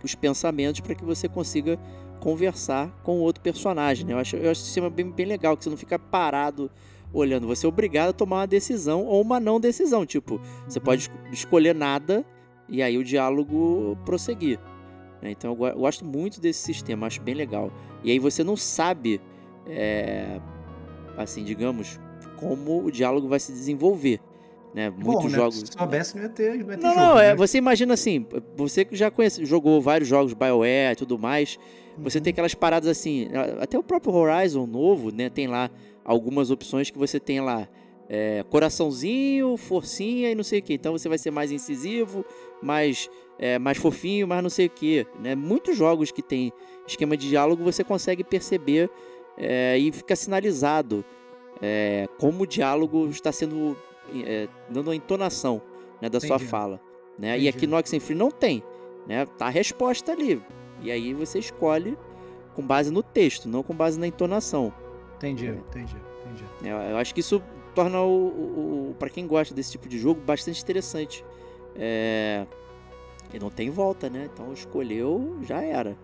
os 0.03 0.15
pensamentos 0.15 0.81
para 0.81 0.95
que 0.95 1.05
você 1.05 1.29
consiga 1.29 1.79
conversar 2.21 2.91
com 3.03 3.19
outro 3.21 3.43
personagem. 3.43 4.07
Né? 4.07 4.13
Eu, 4.13 4.19
acho, 4.19 4.37
eu 4.37 4.51
acho 4.51 4.61
esse 4.61 4.67
sistema 4.67 4.91
bem, 4.91 5.11
bem 5.11 5.27
legal, 5.27 5.57
que 5.57 5.65
você 5.65 5.71
não 5.71 5.77
fica 5.77 5.99
parado 5.99 6.71
olhando, 7.13 7.47
você 7.47 7.67
é 7.67 7.69
obrigado 7.69 8.11
a 8.11 8.13
tomar 8.13 8.37
uma 8.37 8.47
decisão 8.47 9.05
ou 9.05 9.21
uma 9.21 9.41
não 9.41 9.59
decisão. 9.59 10.07
Tipo, 10.07 10.41
você 10.69 10.79
pode 10.79 11.03
es- 11.03 11.11
escolher 11.33 11.75
nada 11.75 12.25
e 12.69 12.83
aí 12.83 12.97
o 12.97 13.03
diálogo 13.03 13.99
prosseguir. 14.05 14.61
né? 15.21 15.31
Então 15.33 15.51
eu 15.51 15.79
gosto 15.79 16.05
muito 16.05 16.41
desse 16.41 16.63
sistema, 16.63 17.07
acho 17.07 17.21
bem 17.21 17.35
legal. 17.35 17.73
E 18.05 18.11
aí 18.13 18.19
você 18.19 18.45
não 18.45 18.57
sabe, 18.57 19.21
é, 19.67 20.41
assim, 21.17 21.43
digamos, 21.43 21.99
como 22.37 22.85
o 22.85 22.91
diálogo 22.93 23.27
vai 23.29 23.41
se 23.41 23.51
desenvolver. 23.53 24.21
Né? 24.75 24.89
Muitos 24.91 25.25
Bom, 25.25 25.29
né? 25.29 25.37
jogos. 25.37 25.57
Se 25.57 25.67
soubesse, 25.77 26.15
não 26.17 26.23
ia 26.23 26.29
ter, 26.29 26.59
não 26.65 26.71
ia 26.71 26.79
ter 26.79 26.83
Não, 26.83 26.91
jogo, 26.95 27.01
não, 27.07 27.19
é, 27.19 27.29
né? 27.31 27.35
você 27.35 27.59
imagina 27.59 27.95
assim, 27.95 28.25
você 28.57 28.85
que 28.85 28.95
já 28.95 29.11
conhece, 29.11 29.45
jogou 29.45 29.81
vários 29.81 30.09
jogos 30.09 30.33
BioWare 30.33 30.93
e 30.93 30.97
tudo 30.97 31.19
mais, 31.19 31.59
você 31.99 32.19
Uhum. 32.19 32.25
tem 32.25 32.31
aquelas 32.31 32.55
paradas 32.55 32.89
assim, 32.89 33.29
até 33.61 33.77
o 33.79 33.83
próprio 33.83 34.15
Horizon 34.15 34.67
novo, 34.67 35.11
né, 35.13 35.29
tem 35.29 35.49
lá 35.49 35.69
algumas 36.05 36.51
opções 36.53 36.89
que 36.89 36.97
você 36.97 37.19
tem 37.19 37.41
lá, 37.41 37.69
é, 38.09 38.45
coraçãozinho, 38.49 39.57
forcinha 39.57 40.31
e 40.31 40.35
não 40.37 40.45
sei 40.45 40.61
o 40.61 40.63
que, 40.63 40.73
então 40.75 40.93
você 40.97 41.09
vai 41.09 41.19
ser 41.19 41.31
mais 41.33 41.51
incisivo, 41.51 42.25
mais, 42.63 43.11
é, 43.41 43.59
mais 43.59 43.77
fofinho, 43.77 44.27
mais 44.29 44.41
não 44.43 44.51
sei 44.51 44.67
o 44.67 44.71
que, 44.71 45.05
né, 45.21 45.35
muitos 45.35 45.77
jogos 45.77 46.13
que 46.13 46.23
tem 46.23 46.53
esquema 46.87 47.17
de 47.17 47.29
diálogo 47.29 47.63
você 47.65 47.83
consegue 47.83 48.23
perceber 48.23 48.89
é, 49.37 49.77
e 49.77 49.91
fica 49.93 50.15
sinalizado 50.15 51.05
é, 51.61 52.09
como 52.19 52.45
o 52.45 52.47
diálogo 52.47 53.09
está 53.09 53.31
sendo, 53.33 53.77
é, 54.27 54.49
dando 54.69 54.91
a 54.91 54.95
entonação, 54.97 55.61
né, 56.01 56.09
da 56.09 56.21
sua 56.21 56.37
Entendi. 56.37 56.51
fala, 56.51 56.81
né, 57.19 57.39
e 57.39 57.49
aqui 57.49 57.67
no 57.67 57.77
Oxenfree 57.77 58.17
não 58.17 58.31
tem, 58.31 58.63
né, 59.07 59.27
tá 59.39 59.47
a 59.47 59.51
resposta 59.51 60.13
ali, 60.13 60.43
e 60.83 60.91
aí 60.91 61.13
você 61.15 61.39
escolhe 61.39 61.97
com 62.55 62.63
base 62.67 62.91
no 62.91 63.03
texto, 63.03 63.49
não 63.49 63.63
com 63.63 63.75
base 63.75 63.99
na 63.99 64.07
entonação. 64.07 64.73
Entendi, 65.17 65.47
É. 65.47 65.51
entendi, 65.51 65.97
entendi. 66.25 66.45
Eu, 66.63 66.77
eu 66.77 66.97
acho 66.97 67.15
que 67.15 67.21
isso 67.21 67.43
torna 67.75 68.01
o, 68.01 68.09
o, 68.09 68.91
o 68.91 68.95
para 68.99 69.09
quem 69.11 69.27
gosta 69.27 69.55
desse 69.55 69.71
tipo 69.73 69.89
de 69.89 69.99
jogo 69.99 70.21
bastante 70.21 70.63
interessante. 70.63 71.25
É, 71.77 72.47
e 73.33 73.39
não 73.39 73.51
tem 73.51 73.71
volta, 73.71 74.11
né? 74.11 74.29
Então 74.33 74.53
escolheu, 74.53 75.37
já 75.43 75.63
era. 75.63 75.97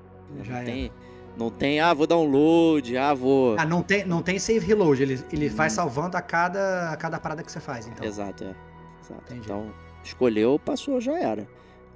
Já 0.43 0.53
não 0.53 0.57
era. 0.61 0.65
tem, 0.67 0.93
não 1.37 1.51
tem, 1.51 1.81
ah, 1.81 1.93
vou 1.93 2.07
download, 2.07 2.97
ah, 2.97 3.13
vou. 3.13 3.57
Ah, 3.59 3.67
não 3.67 3.83
tem, 3.83 4.05
não 4.05 4.23
tem 4.23 4.39
save 4.39 4.65
reload, 4.67 5.03
ele, 5.03 5.23
ele 5.31 5.49
vai 5.49 5.67
Hum. 5.67 5.71
salvando 5.71 6.17
a 6.17 6.23
cada, 6.23 6.91
a 6.91 6.97
cada 6.97 7.21
parada 7.21 7.43
que 7.43 7.53
você 7.53 7.61
faz, 7.61 7.87
então. 7.87 8.07
Exato, 8.07 8.45
é. 8.45 8.55
Exato. 9.03 9.23
Entendi. 9.27 9.41
Então, 9.45 9.73
escolheu, 10.03 10.59
passou, 10.59 11.01
já 11.01 11.19
era. 11.19 11.47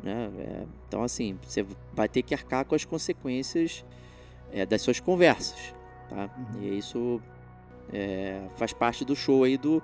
Né? 0.02 0.30
É, 0.38 0.66
então, 0.86 1.02
assim, 1.02 1.38
você 1.42 1.66
vai 1.92 2.08
ter 2.08 2.22
que 2.22 2.34
arcar 2.34 2.64
com 2.64 2.74
as 2.74 2.84
consequências 2.84 3.84
é, 4.52 4.66
das 4.66 4.82
suas 4.82 5.00
conversas. 5.00 5.74
Tá? 6.08 6.28
Uhum. 6.36 6.62
E 6.62 6.78
isso 6.78 7.20
é, 7.92 8.42
faz 8.56 8.72
parte 8.72 9.04
do 9.04 9.16
show 9.16 9.44
aí 9.44 9.56
do, 9.56 9.82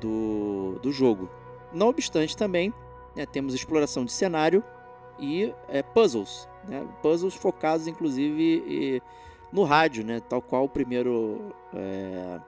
do, 0.00 0.78
do 0.82 0.92
jogo. 0.92 1.30
Não 1.72 1.88
obstante, 1.88 2.36
também 2.36 2.72
né, 3.14 3.26
temos 3.26 3.54
exploração 3.54 4.04
de 4.04 4.12
cenário 4.12 4.64
e 5.18 5.52
é, 5.68 5.82
puzzles. 5.82 6.47
Né? 6.66 6.86
Puzzles 7.02 7.34
focados, 7.34 7.86
inclusive, 7.86 8.42
e- 8.66 9.02
no 9.52 9.64
rádio, 9.64 10.04
né? 10.04 10.20
tal 10.20 10.40
qual 10.42 10.64
o 10.64 10.68
primeiro. 10.68 11.54
É... 11.74 12.40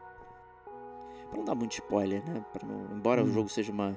Pra 1.29 1.39
não 1.39 1.45
dar 1.45 1.55
muito 1.55 1.73
spoiler, 1.73 2.23
né? 2.29 2.45
Não- 2.67 2.97
Embora 2.97 3.23
o 3.23 3.25
Hum. 3.27 3.33
jogo 3.33 3.49
seja 3.49 3.71
uma, 3.71 3.97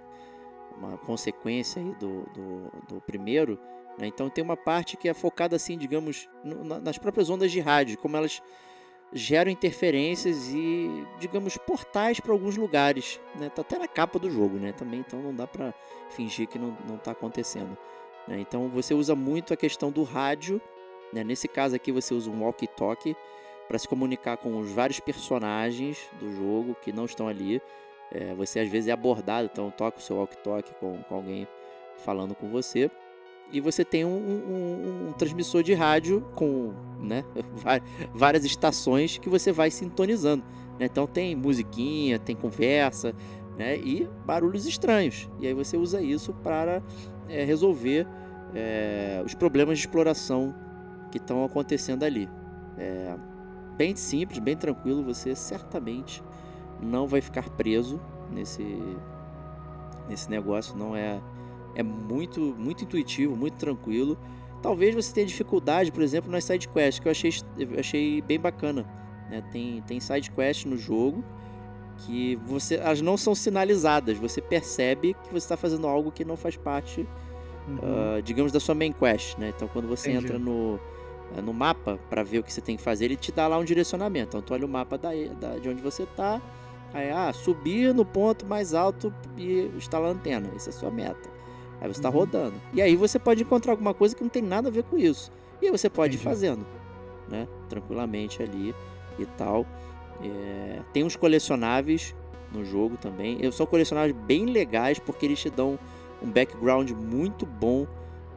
uma 0.78 0.98
consequência 1.00 1.82
do, 2.00 2.22
do, 2.34 2.72
do 2.96 3.02
primeiro, 3.02 3.58
né? 3.98 4.06
então 4.08 4.30
tem 4.30 4.44
uma 4.44 4.56
parte 4.56 4.96
que 4.96 5.10
é 5.10 5.14
focada, 5.16 5.56
assim, 5.56 5.78
digamos, 5.78 6.30
no- 6.44 6.64
na- 6.64 6.80
nas 6.80 6.98
próprias 6.98 7.30
ondas 7.32 7.52
de 7.52 7.60
rádio, 7.60 7.98
como 7.98 8.16
elas 8.16 8.42
geram 9.12 9.52
interferências 9.52 10.50
e, 10.54 11.06
digamos, 11.20 11.58
portais 11.58 12.20
para 12.20 12.32
alguns 12.32 12.56
lugares. 12.56 13.20
Né? 13.40 13.50
Tá 13.50 13.62
até 13.62 13.78
na 13.78 13.88
capa 13.88 14.18
do 14.20 14.30
jogo, 14.30 14.58
né? 14.58 14.72
Também, 14.72 15.00
então 15.02 15.22
não 15.22 15.34
dá 15.36 15.46
para 15.48 15.74
fingir 16.10 16.48
que 16.48 16.58
não, 16.60 16.76
não 16.88 16.98
tá 16.98 17.12
acontecendo. 17.12 17.76
Né? 18.28 18.40
Então 18.40 18.70
você 18.70 18.94
usa 18.94 19.16
muito 19.16 19.54
a 19.54 19.58
questão 19.58 19.92
do 19.92 20.04
rádio. 20.04 20.62
Né? 21.12 21.24
Nesse 21.24 21.48
caso 21.48 21.76
aqui 21.76 21.92
você 21.92 22.14
usa 22.14 22.30
um 22.30 22.44
walkie-talkie 22.44 23.16
para 23.68 23.78
se 23.80 23.88
comunicar 23.88 24.38
com 24.38 24.58
os 24.60 24.72
vários 24.72 25.00
personagens 25.00 25.98
do 26.20 26.32
jogo 26.36 26.76
que 26.82 26.92
não 26.92 27.06
estão 27.06 27.28
ali. 27.28 27.62
É, 28.12 28.34
você 28.36 28.60
às 28.60 28.70
vezes 28.70 28.90
é 28.90 28.92
abordado, 28.92 29.50
então 29.52 29.72
toca 29.72 29.98
o 29.98 30.02
seu 30.02 30.18
walkie-talkie 30.18 30.74
com, 30.80 30.98
com 31.04 31.16
alguém 31.16 31.48
falando 32.04 32.36
com 32.36 32.50
você. 32.50 32.90
E 33.52 33.60
você 33.60 33.84
tem 33.86 34.04
um, 34.06 34.10
um- 34.18 35.08
um- 35.10 35.14
transmissor 35.14 35.62
de 35.64 35.74
rádio 35.74 36.22
com 36.36 36.74
né, 37.00 37.24
várias 38.14 38.44
estações 38.46 39.18
que 39.18 39.30
você 39.30 39.52
vai 39.52 39.70
sintonizando. 39.70 40.44
né? 40.80 40.86
Então 40.86 41.06
tem 41.06 41.36
musiquinha, 41.36 42.18
tem 42.18 42.36
conversa 42.36 43.14
né, 43.58 43.78
e 43.78 44.08
barulhos 44.26 44.66
estranhos. 44.66 45.30
E 45.40 45.46
aí 45.48 45.54
você 45.54 45.78
usa 45.78 46.02
isso 46.02 46.34
para 46.34 46.82
é, 47.30 47.44
resolver 47.44 48.08
é, 48.54 49.22
os 49.26 49.34
problemas 49.34 49.78
de 49.78 49.86
exploração 49.86 50.54
que 51.12 51.18
estão 51.18 51.44
acontecendo 51.44 52.04
ali. 52.04 52.30
É, 52.78 53.16
bem 53.78 53.96
simples, 53.96 54.40
bem 54.40 54.56
tranquilo, 54.56 55.04
você 55.04 55.36
certamente 55.36 56.24
não 56.82 57.08
vai 57.08 57.22
ficar 57.22 57.50
preso 57.50 58.00
nesse, 58.32 58.64
nesse 60.08 60.30
negócio, 60.30 60.76
não 60.76 60.96
é 60.96 61.22
é 61.76 61.82
muito 61.82 62.56
muito 62.58 62.84
intuitivo, 62.84 63.36
muito 63.36 63.56
tranquilo. 63.58 64.18
Talvez 64.62 64.94
você 64.94 65.14
tenha 65.14 65.28
dificuldade, 65.28 65.92
por 65.92 66.02
exemplo, 66.02 66.32
nas 66.32 66.44
side 66.46 66.70
quests, 66.70 67.00
que 67.00 67.08
eu 67.08 67.12
achei, 67.12 67.32
achei 67.78 68.22
bem 68.22 68.40
bacana. 68.40 68.86
né? 69.30 69.44
Tem, 69.52 69.82
tem 69.82 70.00
side 70.00 70.32
quest 70.32 70.66
no 70.66 70.78
jogo 70.78 71.24
que 72.00 72.36
você 72.46 72.76
elas 72.76 73.02
não 73.02 73.16
são 73.18 73.34
sinalizadas, 73.36 74.18
você 74.18 74.42
percebe 74.42 75.14
que 75.24 75.30
você 75.30 75.38
está 75.46 75.56
fazendo 75.58 75.88
algo 75.88 76.12
que 76.12 76.26
não 76.26 76.36
faz 76.38 76.56
parte 76.58 77.08
Uhum. 77.66 77.78
ah, 77.82 78.20
digamos, 78.22 78.52
da 78.52 78.60
sua 78.60 78.76
main 78.76 78.92
quest, 78.92 79.38
né? 79.38 79.54
Então, 79.56 79.70
quando 79.70 79.88
você 79.88 80.12
Entendi. 80.12 80.26
entra 80.26 80.38
no, 80.38 80.78
eh, 81.38 81.42
no 81.42 81.54
mapa 81.54 81.98
para 82.10 82.22
ver 82.22 82.40
o 82.40 82.44
que 82.44 82.52
você 82.52 82.60
tem 82.60 82.76
que 82.76 82.84
fazer, 82.84 83.06
ele 83.06 83.16
te 83.16 83.32
dá 83.32 83.48
lá 83.48 83.58
um 83.58 83.64
direcionamento. 83.64 84.28
Então, 84.36 84.42
tu 84.42 84.54
olha 84.54 84.66
o 84.66 84.70
mapa 84.70 84.98
da, 84.98 85.12
da- 85.40 85.58
de 85.58 85.70
onde 85.70 85.82
você 85.82 86.06
tá, 86.06 86.42
aí, 86.94 87.10
ah, 87.10 87.32
subir 87.32 87.94
no 87.94 88.04
ponto 88.04 88.46
mais 88.46 88.74
alto 88.74 89.14
e 89.38 89.72
instalar 89.78 90.10
a 90.10 90.14
antena. 90.14 90.50
Essa 90.54 90.72
é 90.72 90.74
a 90.74 90.76
sua 90.76 90.92
meta. 90.92 91.30
Aí 91.80 91.88
você 91.88 92.02
tá 92.02 92.10
Uhum. 92.10 92.16
rodando. 92.16 92.56
E 92.74 92.82
aí 92.82 92.98
você 92.98 93.18
pode 93.18 93.44
encontrar 93.44 93.72
alguma 93.72 93.94
coisa 93.94 94.14
que 94.14 94.22
não 94.22 94.30
tem 94.30 94.42
nada 94.42 94.68
a 94.68 94.72
ver 94.72 94.84
com 94.84 94.98
isso. 94.98 95.32
E 95.62 95.68
aí 95.68 95.72
você 95.72 95.90
pode 95.90 96.16
ir 96.16 96.20
Entendi. 96.20 96.30
fazendo, 96.30 96.66
né? 97.30 97.48
Tranquilamente 97.70 98.44
ali 98.44 98.76
e 99.18 99.26
tal. 99.38 99.66
É, 100.22 100.80
tem 100.94 101.04
uns 101.04 101.16
colecionáveis 101.16 102.16
no 102.52 102.64
jogo 102.64 102.98
também. 102.98 103.38
E 103.42 103.52
São 103.52 103.66
colecionáveis 103.66 104.16
bem 104.26 104.46
legais 104.46 105.00
porque 105.00 105.26
eles 105.26 105.40
te 105.40 105.50
dão 105.50 105.78
um 106.22 106.30
background 106.30 106.92
muito 106.92 107.46
bom 107.46 107.86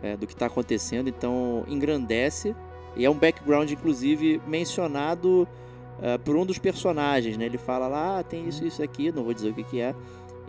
é, 0.02 0.16
do 0.16 0.26
que 0.26 0.32
está 0.32 0.46
acontecendo, 0.46 1.08
então 1.08 1.64
engrandece. 1.68 2.54
E 2.96 3.04
é 3.04 3.10
um 3.10 3.14
background, 3.14 3.70
inclusive, 3.70 4.40
mencionado 4.46 5.46
é, 6.02 6.16
por 6.18 6.34
um 6.36 6.44
dos 6.46 6.58
personagens, 6.58 7.36
né? 7.36 7.44
Ele 7.46 7.58
fala 7.58 7.86
lá, 7.88 8.18
ah, 8.18 8.22
tem 8.22 8.48
isso, 8.48 8.64
isso 8.66 8.82
aqui, 8.82 9.12
não 9.12 9.22
vou 9.24 9.32
dizer 9.34 9.50
o 9.50 9.54
que, 9.54 9.62
que 9.64 9.80
é 9.80 9.94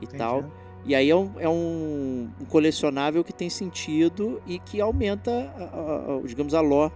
e 0.01 0.05
Entendi. 0.05 0.17
tal. 0.17 0.45
E 0.85 0.95
aí 0.95 1.09
é 1.09 1.15
um, 1.15 1.31
é 1.37 1.49
um- 1.49 2.29
um 2.41 2.45
colecionável 2.45 3.23
que 3.23 3.33
tem 3.33 3.49
sentido 3.49 4.41
e 4.47 4.59
que 4.59 4.79
aumenta, 4.79 5.31
a- 5.31 5.63
a- 5.63 6.17
a- 6.17 6.21
digamos, 6.25 6.53
a 6.53 6.61
lore 6.61 6.93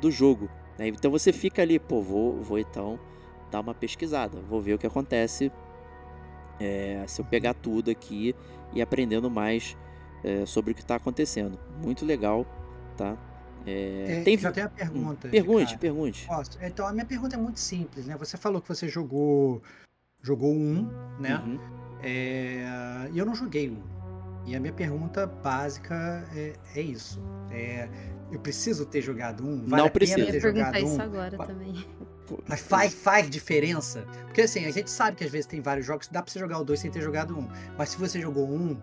do 0.00 0.10
jogo. 0.10 0.48
né? 0.78 0.88
Então 0.88 1.10
você 1.10 1.32
fica 1.32 1.62
ali, 1.62 1.78
pô, 1.78 2.00
vou, 2.02 2.42
vou 2.42 2.58
então 2.58 2.98
dar 3.52 3.60
uma 3.60 3.74
pesquisada, 3.74 4.40
vou 4.48 4.60
ver 4.60 4.74
o 4.74 4.78
que 4.78 4.86
acontece 4.86 5.52
é, 6.58 7.04
se 7.06 7.20
eu 7.20 7.24
pegar 7.24 7.54
tudo 7.54 7.90
aqui 7.90 8.34
e 8.72 8.80
aprendendo 8.80 9.30
mais 9.30 9.76
é, 10.24 10.46
sobre 10.46 10.72
o 10.72 10.74
que 10.74 10.80
está 10.80 10.96
acontecendo. 10.96 11.58
Muito 11.82 12.04
legal, 12.04 12.46
tá? 12.96 13.16
É, 13.66 14.20
É, 14.20 14.22
tem 14.24 14.36
já 14.38 14.50
tem 14.50 14.64
a 14.64 14.68
pergunta. 14.68 15.28
Hum, 15.28 15.30
pergunte, 15.30 15.66
cara. 15.66 15.78
pergunte. 15.78 16.26
Posso? 16.26 16.58
Então, 16.62 16.86
a 16.86 16.92
minha 16.92 17.04
pergunta 17.04 17.36
é 17.36 17.38
muito 17.38 17.60
simples, 17.60 18.06
né? 18.06 18.16
Você 18.18 18.36
falou 18.36 18.60
que 18.60 18.68
você 18.68 18.88
jogou 18.88 19.62
jogou 20.20 20.52
um, 20.52 20.88
né? 21.20 21.36
Uhum. 21.44 21.58
É, 22.02 23.08
E 23.12 23.18
eu 23.18 23.26
não 23.26 23.34
joguei 23.34 23.70
um. 23.70 23.82
E 24.46 24.56
a 24.56 24.60
minha 24.60 24.72
pergunta 24.72 25.26
básica 25.26 26.26
é, 26.34 26.54
é 26.74 26.80
isso. 26.80 27.20
É, 27.50 27.88
eu 28.32 28.40
preciso 28.40 28.84
ter 28.86 29.00
jogado 29.02 29.44
um? 29.44 29.58
Vale 29.66 29.82
Não 29.82 29.86
a 29.86 29.90
pena 29.90 29.90
precisa. 29.90 30.20
Eu 30.20 30.26
ter 30.26 30.34
ia 30.34 30.40
perguntar 30.40 30.64
jogado 30.80 30.84
isso 30.84 30.98
um? 30.98 31.02
agora 31.02 31.36
Fa- 31.36 31.46
também. 31.46 31.74
Pô, 32.32 32.42
Mas 32.48 32.60
faz, 32.60 32.94
faz 32.94 33.28
diferença? 33.28 34.06
Porque 34.24 34.40
assim, 34.42 34.64
a 34.64 34.70
gente 34.70 34.90
sabe 34.90 35.16
que 35.18 35.24
às 35.24 35.30
vezes 35.30 35.46
tem 35.46 35.60
vários 35.60 35.84
jogos 35.84 36.06
que 36.06 36.12
dá 36.14 36.22
pra 36.22 36.32
você 36.32 36.38
jogar 36.38 36.58
o 36.58 36.64
dois 36.64 36.80
sem 36.80 36.90
ter 36.90 37.02
jogado 37.02 37.38
um. 37.38 37.46
Mas 37.76 37.90
se 37.90 37.98
você 37.98 38.18
jogou 38.20 38.48
um, 38.48 38.80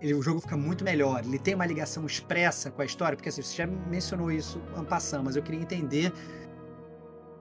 ele- 0.00 0.14
o 0.14 0.22
jogo 0.22 0.40
fica 0.40 0.56
muito 0.56 0.82
melhor. 0.84 1.22
Ele 1.22 1.38
tem 1.38 1.54
uma 1.54 1.66
ligação 1.66 2.06
expressa 2.06 2.70
com 2.70 2.80
a 2.80 2.84
história. 2.86 3.14
Porque 3.14 3.28
assim, 3.28 3.42
você 3.42 3.56
já 3.56 3.66
mencionou 3.66 4.32
isso 4.32 4.58
ano 4.74 4.86
passado, 4.86 5.22
mas 5.22 5.36
eu 5.36 5.42
queria 5.42 5.60
entender. 5.60 6.12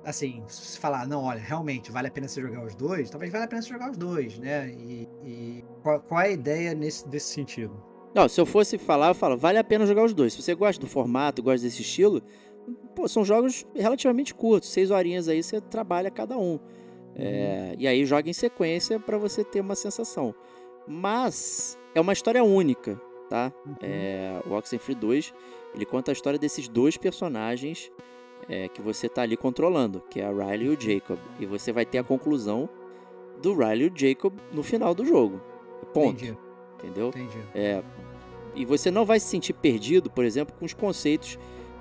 Assim, 0.03 0.43
se 0.47 0.77
falar, 0.79 1.05
não, 1.07 1.23
olha, 1.23 1.39
realmente 1.39 1.91
vale 1.91 2.07
a 2.07 2.11
pena 2.11 2.27
você 2.29 2.41
jogar 2.41 2.63
os 2.65 2.73
dois, 2.75 3.09
talvez 3.09 3.29
valha 3.31 3.43
a 3.43 3.47
pena 3.47 3.61
você 3.61 3.69
jogar 3.69 3.91
os 3.91 3.97
dois, 3.97 4.39
né? 4.39 4.69
E, 4.69 5.07
e 5.23 5.65
qual, 5.83 5.99
qual 5.99 6.21
é 6.21 6.27
a 6.27 6.31
ideia 6.31 6.73
nesse, 6.73 7.05
desse 7.09 7.33
sentido? 7.33 7.83
Não, 8.15 8.27
se 8.29 8.39
eu 8.39 8.45
fosse 8.45 8.77
falar, 8.77 9.09
eu 9.09 9.13
falo, 9.13 9.37
vale 9.37 9.57
a 9.57 9.63
pena 9.63 9.85
jogar 9.85 10.05
os 10.05 10.13
dois. 10.13 10.31
Se 10.33 10.41
você 10.41 10.55
gosta 10.55 10.79
do 10.79 10.87
formato, 10.87 11.43
gosta 11.43 11.65
desse 11.67 11.81
estilo, 11.81 12.21
pô, 12.95 13.07
são 13.07 13.23
jogos 13.23 13.65
relativamente 13.75 14.33
curtos, 14.33 14.69
seis 14.69 14.91
horinhas 14.91 15.27
aí 15.27 15.41
você 15.41 15.61
trabalha 15.61 16.09
cada 16.09 16.37
um. 16.37 16.59
É, 17.15 17.75
e 17.77 17.87
aí 17.87 18.05
joga 18.05 18.29
em 18.29 18.33
sequência 18.33 18.99
para 18.99 19.17
você 19.17 19.43
ter 19.43 19.59
uma 19.59 19.75
sensação. 19.75 20.35
Mas 20.87 21.77
é 21.95 21.99
uma 21.99 22.13
história 22.13 22.43
única, 22.43 23.01
tá? 23.29 23.51
É, 23.81 24.39
o 24.45 24.53
Oxenfree 24.53 24.95
2, 24.95 25.33
ele 25.73 25.85
conta 25.85 26.11
a 26.11 26.13
história 26.13 26.37
desses 26.37 26.67
dois 26.67 26.95
personagens 26.95 27.91
é, 28.47 28.67
que 28.67 28.81
você 28.81 29.09
tá 29.09 29.23
ali 29.23 29.35
controlando, 29.35 30.01
que 30.09 30.21
é 30.21 30.25
a 30.25 30.31
Riley 30.31 30.67
e 30.67 30.69
o 30.69 30.79
Jacob. 30.79 31.17
E 31.39 31.45
você 31.45 31.71
vai 31.71 31.85
ter 31.85 31.97
a 31.97 32.03
conclusão 32.03 32.69
do 33.41 33.53
Riley 33.55 33.87
e 33.87 33.89
o 33.89 33.93
Jacob 33.95 34.33
no 34.53 34.63
final 34.63 34.93
do 34.93 35.03
jogo. 35.05 35.41
Ponto. 35.93 36.23
Entendi, 36.23 36.37
Entendeu? 36.77 37.07
entendi. 37.09 37.39
É, 37.55 37.83
e 38.55 38.65
você 38.65 38.89
não 38.89 39.05
vai 39.05 39.19
se 39.19 39.27
sentir 39.27 39.53
perdido, 39.53 40.09
por 40.09 40.23
exemplo, 40.23 40.55
com 40.57 40.65
os 40.65 40.73
conceitos 40.73 41.37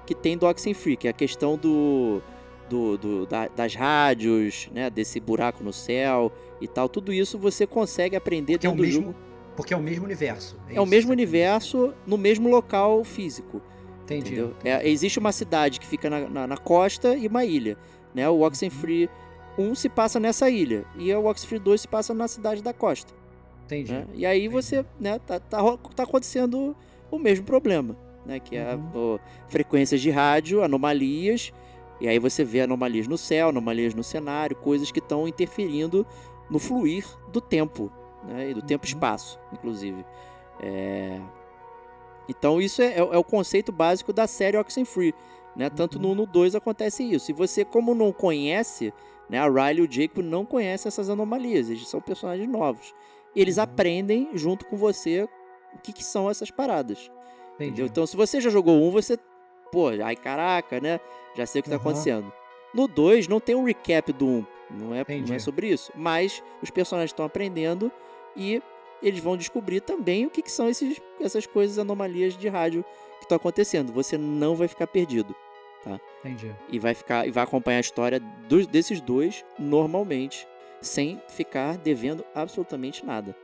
que 0.07 0.15
tem 0.15 0.39
do 0.39 0.47
Oxenfree, 0.47 0.97
que 0.97 1.07
é 1.09 1.11
a 1.11 1.13
questão 1.13 1.57
do, 1.59 2.23
do, 2.71 2.97
do- 2.97 3.27
da- 3.27 3.49
das 3.49 3.75
rádios, 3.75 4.69
né, 4.73 4.89
desse 4.89 5.19
buraco 5.21 5.63
no 5.65 5.73
céu 5.73 6.33
e 6.61 6.69
tal. 6.69 6.89
Tudo 6.89 7.13
isso 7.13 7.39
você 7.39 7.67
consegue 7.67 8.17
aprender 8.17 8.59
Que 8.59 8.67
é 8.67 8.71
o 8.71 8.73
dentro 8.73 8.83
do 8.85 8.87
mesmo 8.87 9.03
jogo. 9.13 9.17
Porque 9.57 9.73
é 9.75 9.77
o 9.77 9.81
mesmo 9.83 10.05
universo. 10.05 10.57
É 10.69 10.79
o 10.81 10.85
isso 10.85 10.91
mesmo 10.91 11.13
universo 11.13 11.95
no 12.07 12.17
mesmo 12.19 12.49
local 12.49 13.03
físico. 13.05 13.61
Entendi. 14.05 14.35
Entendeu? 14.35 14.55
É, 14.65 14.89
existe 14.89 15.19
uma 15.19 15.33
cidade 15.33 15.81
que 15.81 15.87
fica 15.87 16.09
na, 16.09 16.21
na- 16.29 16.47
na 16.47 16.57
costa 16.57 17.17
e 17.17 17.27
uma 17.27 17.45
ilha. 17.45 17.77
Né? 18.15 18.29
O 18.29 18.43
Oxenfree 18.43 19.09
1 19.59 19.75
se 19.75 19.89
passa 19.89 20.21
nessa 20.21 20.49
ilha 20.51 20.85
e 20.97 21.13
o 21.15 21.25
Oxenfree 21.27 21.59
2 21.59 21.81
se 21.81 21.89
passa 21.89 22.13
na 22.15 22.29
cidade 22.29 22.63
da 22.63 22.73
costa. 22.73 23.13
Entendi. 23.65 23.93
né? 23.93 24.07
E 24.15 24.25
aí 24.25 24.47
você, 24.47 24.85
né, 25.01 25.19
tá, 25.27 25.41
tá, 25.41 25.59
tá 25.97 26.03
acontecendo 26.05 26.77
o 27.11 27.19
mesmo 27.19 27.45
problema, 27.45 27.97
né? 28.27 28.41
Que 28.41 28.57
é 28.57 28.75
Uhum. 28.75 29.19
frequências 29.49 30.01
de 30.01 30.11
rádio, 30.11 30.63
anomalias, 30.63 31.53
e 32.01 32.09
aí 32.09 32.19
você 32.19 32.45
vê 32.45 32.61
anomalias 32.63 33.07
no 33.07 33.17
céu, 33.17 33.49
anomalias 33.49 33.95
no 33.95 34.03
cenário, 34.05 34.55
coisas 34.57 34.91
que 34.91 34.99
estão 34.99 35.27
interferindo 35.27 36.07
no 36.51 36.59
fluir 36.59 37.07
do 37.33 37.41
tempo, 37.41 37.91
né? 38.25 38.51
E 38.51 38.55
do 38.55 38.61
Uhum. 38.61 38.67
tempo-espaço, 38.67 39.39
inclusive. 39.53 40.05
É, 40.61 41.21
Então 42.29 42.61
isso 42.61 42.83
é, 42.83 42.97
é 42.99 43.03
o 43.19 43.23
conceito 43.25 43.71
básico 43.71 44.13
da 44.13 44.27
série 44.27 44.57
Oxenfree, 44.57 45.15
né? 45.55 45.71
Tanto 45.71 45.99
no 45.99 46.11
1 46.11 46.15
no 46.17 46.27
2 46.27 46.55
acontece 46.57 47.05
isso. 47.05 47.31
E 47.31 47.35
você, 47.35 47.65
como 47.65 47.95
não 47.95 48.13
conhece, 48.13 48.93
né? 49.31 49.39
A 49.39 49.47
Riley 49.49 49.79
e 49.79 49.87
o 49.87 49.91
Jacob 49.91 50.25
não 50.25 50.45
conhecem 50.45 50.89
essas 50.89 51.09
anomalias, 51.09 51.71
eles 51.71 51.87
são 51.89 52.01
personagens 52.01 52.49
novos. 52.49 52.93
Eles 53.35 53.59
Uhum. 53.59 53.63
aprendem 53.63 54.31
junto 54.35 54.67
com 54.67 54.77
você 54.77 55.23
o 55.73 55.79
que, 55.83 55.93
que 55.93 56.03
são 56.03 56.29
essas 56.29 56.51
paradas. 56.51 57.11
Entendi. 57.57 57.71
Entendeu? 57.71 57.87
Então, 57.87 58.07
se 58.07 58.17
você 58.17 58.41
já 58.41 58.51
jogou 58.51 58.83
um, 58.83 58.91
você. 58.91 59.19
Pô, 59.73 59.89
ai 60.03 60.15
caraca, 60.17 60.81
né? 60.81 61.01
Já 61.35 61.45
sei 61.45 61.61
o 61.61 61.63
que 61.63 61.71
tá 61.71 61.77
acontecendo. 61.77 62.33
No 62.73 62.87
2, 62.87 63.27
não 63.29 63.41
tem 63.41 63.55
um 63.55 63.65
recap 63.65 64.13
do 64.13 64.27
1. 64.27 64.29
Um. 64.31 64.47
Não 64.71 64.95
é, 64.95 65.05
não 65.29 65.35
é 65.37 65.39
sobre 65.39 65.69
isso. 65.69 65.93
Mas 65.95 66.43
os 66.63 66.71
personagens 66.71 67.11
estão 67.11 67.25
aprendendo 67.25 67.91
e 68.37 68.63
eles 69.03 69.21
vão 69.21 69.37
descobrir 69.37 69.81
também 69.81 70.27
o 70.27 70.31
que, 70.31 70.43
que 70.43 70.51
são 70.51 70.69
esses, 70.69 71.01
essas 71.21 71.47
coisas, 71.47 71.79
anomalias 71.79 72.37
de 72.37 72.49
rádio 72.49 72.85
que 73.19 73.25
estão 73.25 73.37
acontecendo. 73.37 73.93
Você 73.93 74.17
não 74.19 74.55
vai 74.57 74.69
ficar 74.69 74.87
perdido. 74.87 75.35
Entendi. 76.21 76.53
E 76.69 76.79
vai 76.79 76.95
ficar 76.95 77.27
e 77.27 77.31
vai 77.31 77.45
acompanhar 77.45 77.77
a 77.79 77.81
história 77.81 78.19
dos- 78.49 78.67
desses 78.67 79.01
dois 79.01 79.45
normalmente, 79.59 80.47
sem 80.81 81.21
ficar 81.29 81.77
devendo 81.79 82.25
absolutamente 82.35 83.05
nada. 83.07 83.37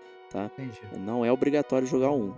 Entendi. 0.59 0.81
Não 0.99 1.25
é 1.25 1.31
obrigatório 1.31 1.87
jogar 1.87 2.11
um. 2.11 2.35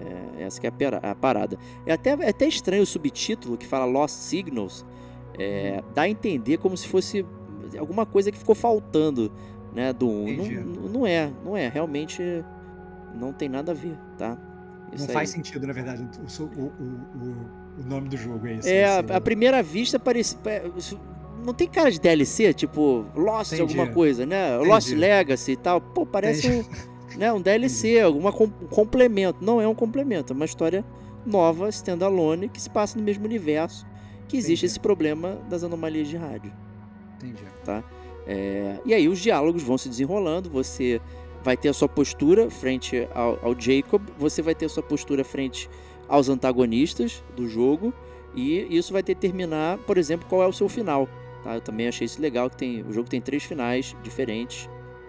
É, 0.00 0.42
essa 0.42 0.60
que 0.60 0.66
é 0.66 0.72
a 1.02 1.14
parada. 1.14 1.58
É 1.86 1.92
até, 1.92 2.10
é 2.10 2.28
até 2.28 2.46
estranho 2.46 2.82
o 2.82 2.86
subtítulo 2.86 3.56
que 3.56 3.66
fala 3.66 3.84
Lost 3.84 4.14
Signals. 4.14 4.84
É, 5.38 5.82
dá 5.94 6.02
a 6.02 6.08
entender 6.08 6.58
como 6.58 6.76
se 6.76 6.86
fosse 6.88 7.24
alguma 7.78 8.06
coisa 8.06 8.30
que 8.30 8.38
ficou 8.38 8.54
faltando 8.54 9.32
né, 9.74 9.92
do 9.92 10.08
1. 10.08 10.28
Entendi. 10.28 10.54
Não, 10.60 10.88
não 10.88 11.06
é, 11.06 11.32
não 11.44 11.56
é. 11.56 11.68
Realmente 11.68 12.22
não 13.14 13.32
tem 13.32 13.48
nada 13.48 13.72
a 13.72 13.74
ver, 13.74 13.96
tá? 14.16 14.38
Isso 14.92 15.04
Não 15.04 15.10
aí. 15.10 15.14
faz 15.14 15.30
sentido, 15.30 15.66
na 15.66 15.72
verdade, 15.72 16.02
o, 16.02 16.42
o, 16.42 16.64
o, 16.66 17.80
o, 17.80 17.84
nome 17.84 18.08
do 18.08 18.16
jogo 18.16 18.46
é 18.46 18.54
esse. 18.54 18.70
É, 18.70 19.00
esse- 19.00 19.12
a, 19.12 19.16
a 19.16 19.20
primeira 19.20 19.62
vista 19.62 19.98
parece. 19.98 20.36
Não 21.44 21.52
tem 21.52 21.68
cara 21.68 21.90
de 21.90 22.00
DLC, 22.00 22.54
tipo 22.54 23.04
Lost 23.14 23.52
Entendi. 23.52 23.78
alguma 23.78 23.92
coisa, 23.92 24.24
né? 24.24 24.54
Entendi. 24.54 24.68
Lost 24.68 24.92
Legacy 24.92 25.52
e 25.52 25.56
tal. 25.56 25.80
Pô, 25.80 26.06
parece 26.06 26.48
um, 26.48 26.64
né, 27.16 27.32
um 27.32 27.40
DLC, 27.40 28.00
alguma 28.00 28.32
com- 28.32 28.44
um 28.44 28.66
complemento. 28.66 29.44
Não 29.44 29.60
é 29.60 29.68
um 29.68 29.74
complemento, 29.74 30.32
é 30.32 30.36
uma 30.36 30.44
história 30.44 30.84
nova, 31.24 31.68
standalone, 31.68 32.48
que 32.48 32.60
se 32.60 32.68
passa 32.68 32.98
no 32.98 33.04
mesmo 33.04 33.24
universo, 33.24 33.86
que 34.28 34.36
existe 34.36 34.64
Entendi. 34.64 34.66
esse 34.66 34.80
problema 34.80 35.38
das 35.48 35.64
anomalias 35.64 36.08
de 36.08 36.16
rádio. 36.16 36.52
Entendi. 37.16 37.44
É, 38.26 38.80
e 38.84 38.94
aí 38.94 39.08
os 39.08 39.18
diálogos 39.18 39.62
vão 39.62 39.76
se 39.76 39.88
desenrolando, 39.88 40.48
você 40.48 41.00
vai 41.42 41.56
ter 41.56 41.68
a 41.68 41.74
sua 41.74 41.88
postura 41.88 42.50
frente 42.50 43.06
ao, 43.14 43.38
ao 43.42 43.58
Jacob, 43.58 44.02
você 44.18 44.40
vai 44.40 44.54
ter 44.54 44.64
a 44.66 44.68
sua 44.68 44.82
postura 44.82 45.22
frente 45.24 45.68
aos 46.08 46.28
antagonistas 46.28 47.22
do 47.36 47.46
jogo, 47.46 47.92
e 48.34 48.66
isso 48.74 48.92
vai 48.92 49.02
determinar, 49.02 49.78
por 49.78 49.98
exemplo, 49.98 50.26
qual 50.28 50.42
é 50.42 50.46
o 50.46 50.52
seu 50.52 50.68
final. 50.68 51.08
Tá? 51.42 51.54
Eu 51.54 51.60
também 51.60 51.86
achei 51.86 52.06
isso 52.06 52.20
legal, 52.20 52.48
que 52.48 52.56
tem, 52.56 52.82
o 52.82 52.92
jogo 52.92 53.08
tem 53.08 53.20
três 53.20 53.44
finais 53.44 53.94
diferentes. 54.02 54.68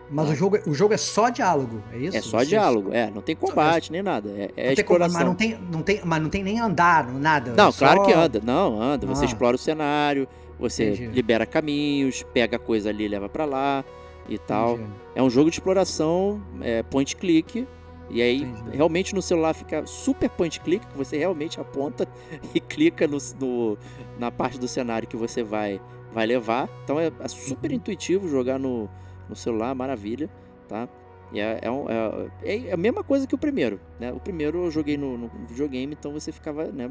Mas 0.09 0.29
o 0.29 0.35
jogo, 0.35 0.59
o 0.67 0.73
jogo 0.73 0.93
é 0.93 0.97
só 0.97 1.29
diálogo, 1.29 1.81
é 1.91 1.97
isso? 1.97 2.17
é 2.17 2.21
só 2.21 2.39
Você- 2.39 2.45
diálogo, 2.47 2.93
é, 2.93 3.09
não 3.09 3.21
tem 3.21 3.35
combate 3.35 3.91
nem 3.91 4.03
nada, 4.03 4.29
é, 4.29 4.51
é 4.55 4.69
Não 4.69 4.75
tem 4.75 4.99
mas, 4.99 5.13
não 5.25 5.35
tem, 5.35 5.59
não 5.71 5.81
tem, 5.81 6.01
mas 6.05 6.21
não 6.21 6.29
tem 6.29 6.43
nem 6.43 6.59
andar, 6.59 7.07
não- 7.11 7.19
nada. 7.19 7.53
Não, 7.55 7.69
é 7.69 7.73
claro 7.73 7.99
só- 8.01 8.05
que 8.05 8.13
anda. 8.13 8.41
Não, 8.43 8.79
anda. 8.81 9.07
Você 9.07 9.23
Ah. 9.23 9.27
explora 9.27 9.55
o 9.55 9.59
cenário, 9.59 10.27
você 10.59 10.91
Entendi. 10.91 11.07
libera 11.07 11.45
caminhos, 11.45 12.23
pega 12.33 12.59
coisa 12.59 12.89
ali 12.89 13.05
e 13.05 13.07
leva 13.07 13.27
pra 13.27 13.45
lá 13.45 13.83
e 14.29 14.37
tal. 14.37 14.75
Entendi. 14.75 14.89
É 15.15 15.23
um 15.23 15.29
jogo 15.29 15.49
de 15.49 15.55
exploração 15.55 16.41
é, 16.61 16.83
point 16.83 17.15
click. 17.15 17.67
E 18.07 18.21
aí, 18.21 18.43
Entendi. 18.43 18.77
realmente 18.77 19.15
no 19.15 19.21
celular 19.23 19.55
fica 19.55 19.83
super 19.87 20.29
point 20.29 20.59
click, 20.59 20.85
que 20.85 20.95
você 20.95 21.17
realmente 21.17 21.59
aponta 21.59 22.07
e 22.53 22.59
clica 22.59 23.07
no, 23.07 23.17
no- 23.39 23.75
na 24.19 24.29
parte 24.29 24.59
do 24.59 24.67
cenário 24.67 25.07
que 25.07 25.17
você 25.17 25.41
vai, 25.41 25.81
vai 26.13 26.27
levar. 26.27 26.69
Então 26.83 26.99
é, 26.99 27.11
é 27.19 27.27
super 27.27 27.71
Uhum. 27.71 27.77
intuitivo 27.77 28.29
jogar 28.29 28.59
no, 28.59 28.87
no 29.29 29.35
celular, 29.35 29.73
maravilha, 29.75 30.29
tá? 30.67 30.87
E 31.31 31.39
é, 31.39 31.59
é, 31.63 31.71
um- 31.71 31.85
é- 31.89 32.67
é 32.67 32.71
a 32.73 32.77
mesma 32.77 33.03
coisa 33.03 33.25
que 33.27 33.35
o 33.35 33.37
primeiro, 33.37 33.79
né? 33.99 34.11
O 34.11 34.19
primeiro 34.19 34.65
eu 34.65 34.71
joguei 34.71 34.97
no, 34.97 35.17
no 35.17 35.31
videogame, 35.47 35.95
então 35.97 36.11
você 36.11 36.31
ficava, 36.31 36.65
né, 36.65 36.89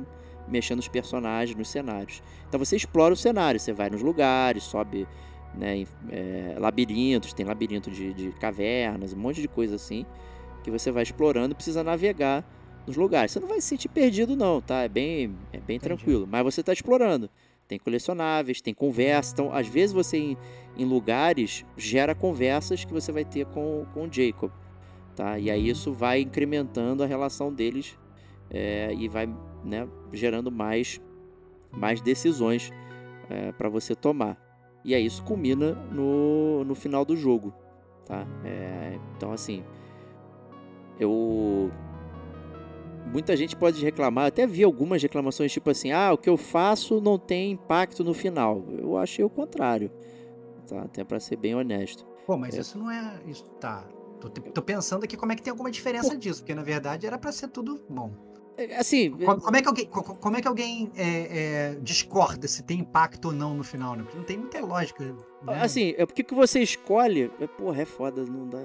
mexendo 0.48 0.80
os 0.80 0.88
personagens, 0.88 1.56
nos 1.56 1.68
cenários. 1.68 2.22
Então 2.48 2.58
você 2.58 2.76
explora 2.76 3.14
o 3.14 3.16
cenário, 3.16 3.58
você 3.58 3.72
vai 3.72 3.88
nos 3.88 4.02
lugares, 4.02 4.64
sobe 4.64 5.06
né, 5.54 5.84
é, 6.10 6.56
labirintos, 6.58 7.32
tem 7.32 7.46
labirinto 7.46 7.90
de, 7.90 8.12
de 8.12 8.32
cavernas, 8.32 9.12
um 9.12 9.16
monte 9.18 9.40
de 9.40 9.48
coisa 9.48 9.76
assim, 9.76 10.04
que 10.62 10.70
você 10.70 10.90
vai 10.90 11.02
explorando, 11.04 11.54
precisa 11.54 11.84
navegar 11.84 12.44
nos 12.86 12.96
lugares. 12.96 13.32
Você 13.32 13.40
não 13.40 13.48
vai 13.48 13.60
se 13.60 13.68
sentir 13.68 13.88
perdido 13.88 14.36
não, 14.36 14.60
tá? 14.60 14.82
É 14.82 14.88
bem, 14.88 15.34
é 15.52 15.58
bem 15.58 15.78
tranquilo, 15.78 16.26
mas 16.30 16.42
você 16.42 16.60
está 16.60 16.72
explorando. 16.72 17.30
Tem 17.66 17.78
colecionáveis, 17.78 18.60
tem 18.60 18.74
conversa, 18.74 19.32
então 19.32 19.52
às 19.52 19.66
vezes 19.66 19.92
você 19.92 20.18
em, 20.18 20.36
em 20.76 20.84
lugares 20.84 21.64
gera 21.76 22.14
conversas 22.14 22.84
que 22.84 22.92
você 22.92 23.10
vai 23.10 23.24
ter 23.24 23.46
com, 23.46 23.86
com 23.94 24.06
o 24.06 24.12
Jacob, 24.12 24.50
tá? 25.16 25.38
E 25.38 25.50
aí 25.50 25.68
isso 25.68 25.92
vai 25.92 26.20
incrementando 26.20 27.02
a 27.02 27.06
relação 27.06 27.52
deles 27.52 27.98
é, 28.50 28.92
e 28.94 29.08
vai 29.08 29.26
né, 29.64 29.88
gerando 30.12 30.52
mais, 30.52 31.00
mais 31.72 32.00
decisões 32.00 32.70
para 33.56 33.70
você 33.70 33.94
tomar. 33.94 34.36
E 34.84 34.94
aí 34.94 35.06
isso 35.06 35.22
culmina 35.22 35.72
no, 35.90 36.62
no 36.64 36.74
final 36.74 37.04
do 37.04 37.16
jogo, 37.16 37.54
tá? 38.04 38.26
É, 38.44 38.98
então 39.16 39.32
assim, 39.32 39.64
eu 41.00 41.70
muita 43.12 43.36
gente 43.36 43.54
pode 43.56 43.82
reclamar, 43.84 44.26
até 44.26 44.46
vi 44.46 44.62
algumas 44.64 45.02
reclamações 45.02 45.52
tipo 45.52 45.70
assim, 45.70 45.92
ah, 45.92 46.12
o 46.12 46.18
que 46.18 46.28
eu 46.28 46.36
faço 46.36 47.00
não 47.00 47.18
tem 47.18 47.52
impacto 47.52 48.02
no 48.04 48.14
final. 48.14 48.64
Eu 48.78 48.96
achei 48.96 49.24
o 49.24 49.30
contrário, 49.30 49.90
tá? 50.66 50.82
Até 50.82 51.04
para 51.04 51.20
ser 51.20 51.36
bem 51.36 51.54
honesto. 51.54 52.04
Pô, 52.26 52.36
mas 52.36 52.54
É. 52.56 52.60
isso 52.60 52.78
não 52.78 52.90
é. 52.90 53.20
Isso, 53.26 53.44
tá. 53.60 53.84
Tô, 54.20 54.30
tô 54.30 54.62
pensando 54.62 55.04
aqui 55.04 55.16
como 55.16 55.32
é 55.32 55.36
que 55.36 55.42
tem 55.42 55.50
alguma 55.50 55.70
diferença 55.70 56.16
disso, 56.16 56.40
porque 56.40 56.54
na 56.54 56.62
verdade 56.62 57.06
era 57.06 57.18
pra 57.18 57.30
ser 57.30 57.48
tudo 57.48 57.84
bom. 57.88 58.10
É, 58.56 58.76
Assim, 58.76 59.10
Como, 59.10 59.40
como 59.40 59.56
é 59.56 59.62
que 59.62 59.68
alguém, 59.68 59.86
co- 59.86 60.02
como 60.16 60.36
é 60.36 60.40
que 60.40 60.46
alguém 60.48 60.90
é, 60.96 61.72
é, 61.72 61.78
discorda 61.82 62.46
se 62.46 62.62
tem 62.62 62.80
impacto 62.80 63.26
ou 63.26 63.32
não 63.32 63.54
no 63.54 63.64
final, 63.64 63.96
né? 63.96 64.02
Porque 64.04 64.16
não 64.16 64.24
tem 64.24 64.38
muita 64.38 64.60
lógica. 64.60 65.04
Né? 65.04 65.60
assim, 65.60 65.94
é 65.98 66.06
porque 66.06 66.22
que 66.22 66.34
você 66.34 66.60
escolhe, 66.60 67.30
é, 67.40 67.46
porra, 67.46 67.82
é 67.82 67.84
foda, 67.84 68.24
não 68.24 68.48
dá, 68.48 68.58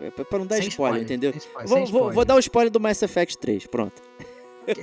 é 0.00 0.10
pra 0.10 0.38
não 0.38 0.46
dar 0.46 0.56
Sem 0.56 0.68
spoiler, 0.68 1.02
entendeu? 1.02 1.30
spoiler, 1.36 1.68
Vou, 1.68 1.76
sem 1.78 1.86
vou, 1.86 2.00
vou 2.02 2.08
spoiler. 2.10 2.26
dar 2.26 2.34
o 2.36 2.38
spoiler 2.40 2.70
do 2.72 2.80
Mass 2.80 3.02
Effect 3.02 3.38
3, 3.38 3.66
pronto. 3.66 4.02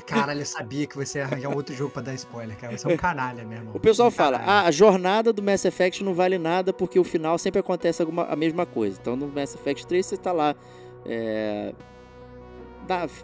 Caralho, 0.06 0.42
eu 0.42 0.46
sabia 0.46 0.86
que 0.86 0.96
você 0.96 1.18
ia 1.18 1.24
arranjar 1.26 1.50
outro 1.56 1.74
jogo 1.74 1.90
pra 1.92 2.04
dar 2.04 2.14
spoiler, 2.14 2.56
cara. 2.56 2.78
Você 2.78 2.88
é 2.90 2.94
um 2.94 2.98
canalha, 2.98 3.44
meu 3.44 3.58
irmão. 3.58 3.74
O 3.76 3.80
pessoal 3.80 4.10
Um 4.10 4.12
fala, 4.12 4.38
ah, 4.46 4.68
a 4.68 4.72
jornada 4.72 5.34
do 5.34 5.42
Mass 5.42 5.66
Effect 5.66 6.04
não 6.04 6.14
vale 6.14 6.38
nada 6.38 6.72
porque 6.72 7.00
o 7.00 7.04
final 7.04 7.36
sempre 7.40 7.60
acontece 7.62 8.00
alguma, 8.00 8.26
a 8.26 8.36
mesma 8.36 8.64
coisa. 8.66 9.00
Então 9.02 9.16
no 9.16 9.28
Mass 9.28 9.56
Effect 9.56 9.88
3 9.88 10.06
você 10.06 10.18
tá 10.18 10.32
lá 10.32 10.56
é, 11.04 11.74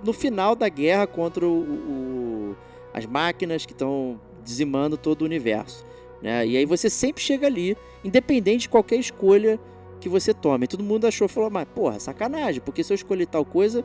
no 0.04 0.14
final 0.14 0.56
da 0.56 0.70
guerra 0.70 1.06
contra 1.08 1.46
o- 1.46 1.62
o- 1.62 2.56
as 2.94 3.06
máquinas 3.06 3.66
que 3.66 3.74
estão 3.74 4.20
dizimando 4.44 4.98
todo 4.98 5.22
o 5.22 5.26
universo. 5.26 5.86
Né? 6.22 6.46
E 6.48 6.58
aí 6.58 6.66
você 6.66 6.90
sempre 6.90 7.22
chega 7.22 7.46
ali, 7.48 7.78
independente 8.04 8.62
de 8.62 8.70
qualquer 8.70 8.96
escolha 8.98 9.60
que 10.00 10.10
você 10.10 10.34
tome. 10.34 10.68
Todo 10.68 10.84
mundo 10.84 11.06
achou, 11.06 11.28
falou, 11.28 11.50
mas 11.50 11.68
porra, 11.76 12.00
sacanagem, 12.00 12.62
porque 12.62 12.84
se 12.84 12.92
eu 12.92 12.96
escolher 12.96 13.26
tal 13.28 13.46
coisa... 13.46 13.84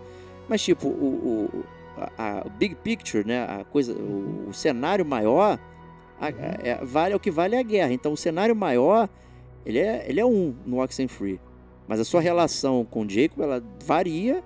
Mas 0.49 0.61
tipo, 0.63 0.89
o, 0.89 0.91
o, 1.55 1.65
a, 2.19 2.41
a 2.41 2.49
big 2.49 2.75
picture, 2.75 3.27
né? 3.27 3.45
A 3.45 3.65
coisa, 3.65 3.93
o, 3.93 4.49
o 4.49 4.53
cenário 4.53 5.05
maior 5.05 5.59
a- 6.21 6.29
é- 6.29 6.81
vale 6.83 7.15
o 7.15 7.21
que 7.21 7.31
vale 7.31 7.55
é 7.55 7.59
a 7.61 7.63
guerra. 7.63 7.93
Então 7.93 8.13
o 8.13 8.17
cenário 8.17 8.55
maior 8.57 9.09
ele 9.65 9.79
é, 9.79 10.05
ele 10.09 10.19
é 10.21 10.27
um 10.27 10.53
no 10.67 10.83
Oxenfree. 10.83 11.41
Mas 11.87 12.01
a 12.01 12.05
sua 12.05 12.21
relação 12.21 12.85
com 12.85 13.03
o 13.03 13.09
Jacob 13.09 13.41
ela 13.41 13.63
varia 13.85 14.43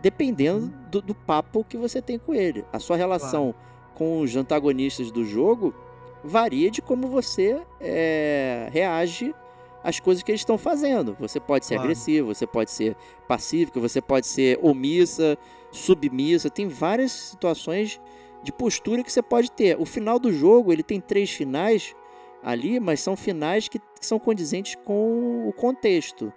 dependendo 0.00 0.68
do, 0.90 1.00
do 1.00 1.14
papo 1.14 1.64
que 1.64 1.76
você 1.76 2.00
tem 2.02 2.18
com 2.18 2.34
ele. 2.34 2.64
A 2.72 2.78
sua 2.78 2.96
relação 2.96 3.54
com 3.94 4.20
os 4.20 4.36
antagonistas 4.36 5.10
do 5.10 5.24
jogo 5.24 5.74
varia 6.22 6.70
de 6.70 6.82
como 6.82 7.06
você 7.08 7.60
é, 7.80 8.68
reage 8.72 9.34
às 9.82 10.00
coisas 10.00 10.22
que 10.22 10.30
eles 10.30 10.40
estão 10.40 10.58
fazendo. 10.58 11.16
Você 11.20 11.38
pode 11.40 11.64
ser 11.64 11.74
Claro. 11.74 11.84
agressivo, 11.88 12.34
você 12.34 12.46
pode 12.46 12.70
ser 12.70 12.96
pacífico, 13.28 13.80
você 13.80 14.00
pode 14.00 14.26
ser 14.26 14.58
omissa, 14.62 15.38
submissa. 15.70 16.50
Tem 16.50 16.68
várias 16.68 17.12
situações 17.12 18.00
de 18.42 18.52
postura 18.52 19.02
que 19.02 19.10
você 19.12 19.22
pode 19.22 19.50
ter. 19.50 19.80
O 19.80 19.84
final 19.86 20.18
do 20.18 20.32
jogo 20.32 20.72
ele 20.72 20.82
tem 20.82 21.00
três 21.00 21.30
finais 21.30 21.94
ali, 22.42 22.78
mas 22.78 23.00
são 23.00 23.16
finais 23.16 23.66
que, 23.68 23.80
são 24.00 24.18
condizentes 24.18 24.76
com 24.84 25.48
o 25.48 25.52
contexto, 25.52 26.32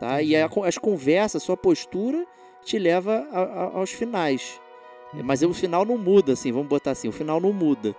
tá? 0.00 0.20
E 0.20 0.34
a- 0.36 0.48
as 0.66 0.76
conversas, 0.78 1.42
sua 1.42 1.56
postura 1.56 2.26
te 2.64 2.78
leva 2.78 3.26
a- 3.30 3.40
a- 3.42 3.78
aos 3.78 3.90
finais. 3.90 4.60
Mas 5.22 5.42
o 5.42 5.54
final 5.54 5.84
não 5.84 5.96
muda, 5.96 6.32
assim, 6.32 6.50
vamos 6.50 6.66
botar 6.66 6.90
assim, 6.90 7.06
o 7.06 7.12
final 7.12 7.38
não 7.40 7.52
muda. 7.52 7.94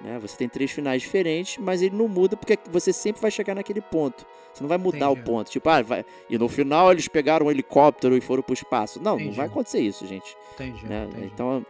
Né? 0.00 0.18
Você 0.20 0.36
tem 0.36 0.48
três 0.48 0.70
finais 0.70 1.02
diferentes, 1.02 1.58
mas 1.58 1.82
ele 1.82 1.96
não 1.96 2.06
muda 2.06 2.36
porque 2.36 2.56
você 2.70 2.92
sempre 2.92 3.20
vai 3.22 3.30
chegar 3.30 3.54
naquele 3.54 3.80
ponto. 3.80 4.24
Você 4.52 4.62
não 4.62 4.68
vai 4.68 4.78
mudar 4.78 5.10
Entendi. 5.10 5.20
o 5.20 5.24
ponto. 5.24 5.50
Tipo, 5.50 5.68
ah, 5.68 5.82
vai... 5.82 6.04
e 6.30 6.36
no 6.38 6.48
final 6.48 6.92
eles 6.92 7.08
pegaram 7.08 7.46
um 7.46 7.50
helicóptero 7.50 8.16
e 8.16 8.20
foram 8.20 8.42
pro 8.42 8.52
espaço. 8.54 8.98
Não, 9.00 9.12
não 9.12 9.20
Entendi. 9.20 9.36
vai 9.36 9.46
acontecer 9.46 9.80
isso, 9.80 10.06
gente. 10.06 10.36
Entendi. 10.54 10.86
né? 10.86 11.06
entendi. 11.10 11.30
Então, 11.32 11.64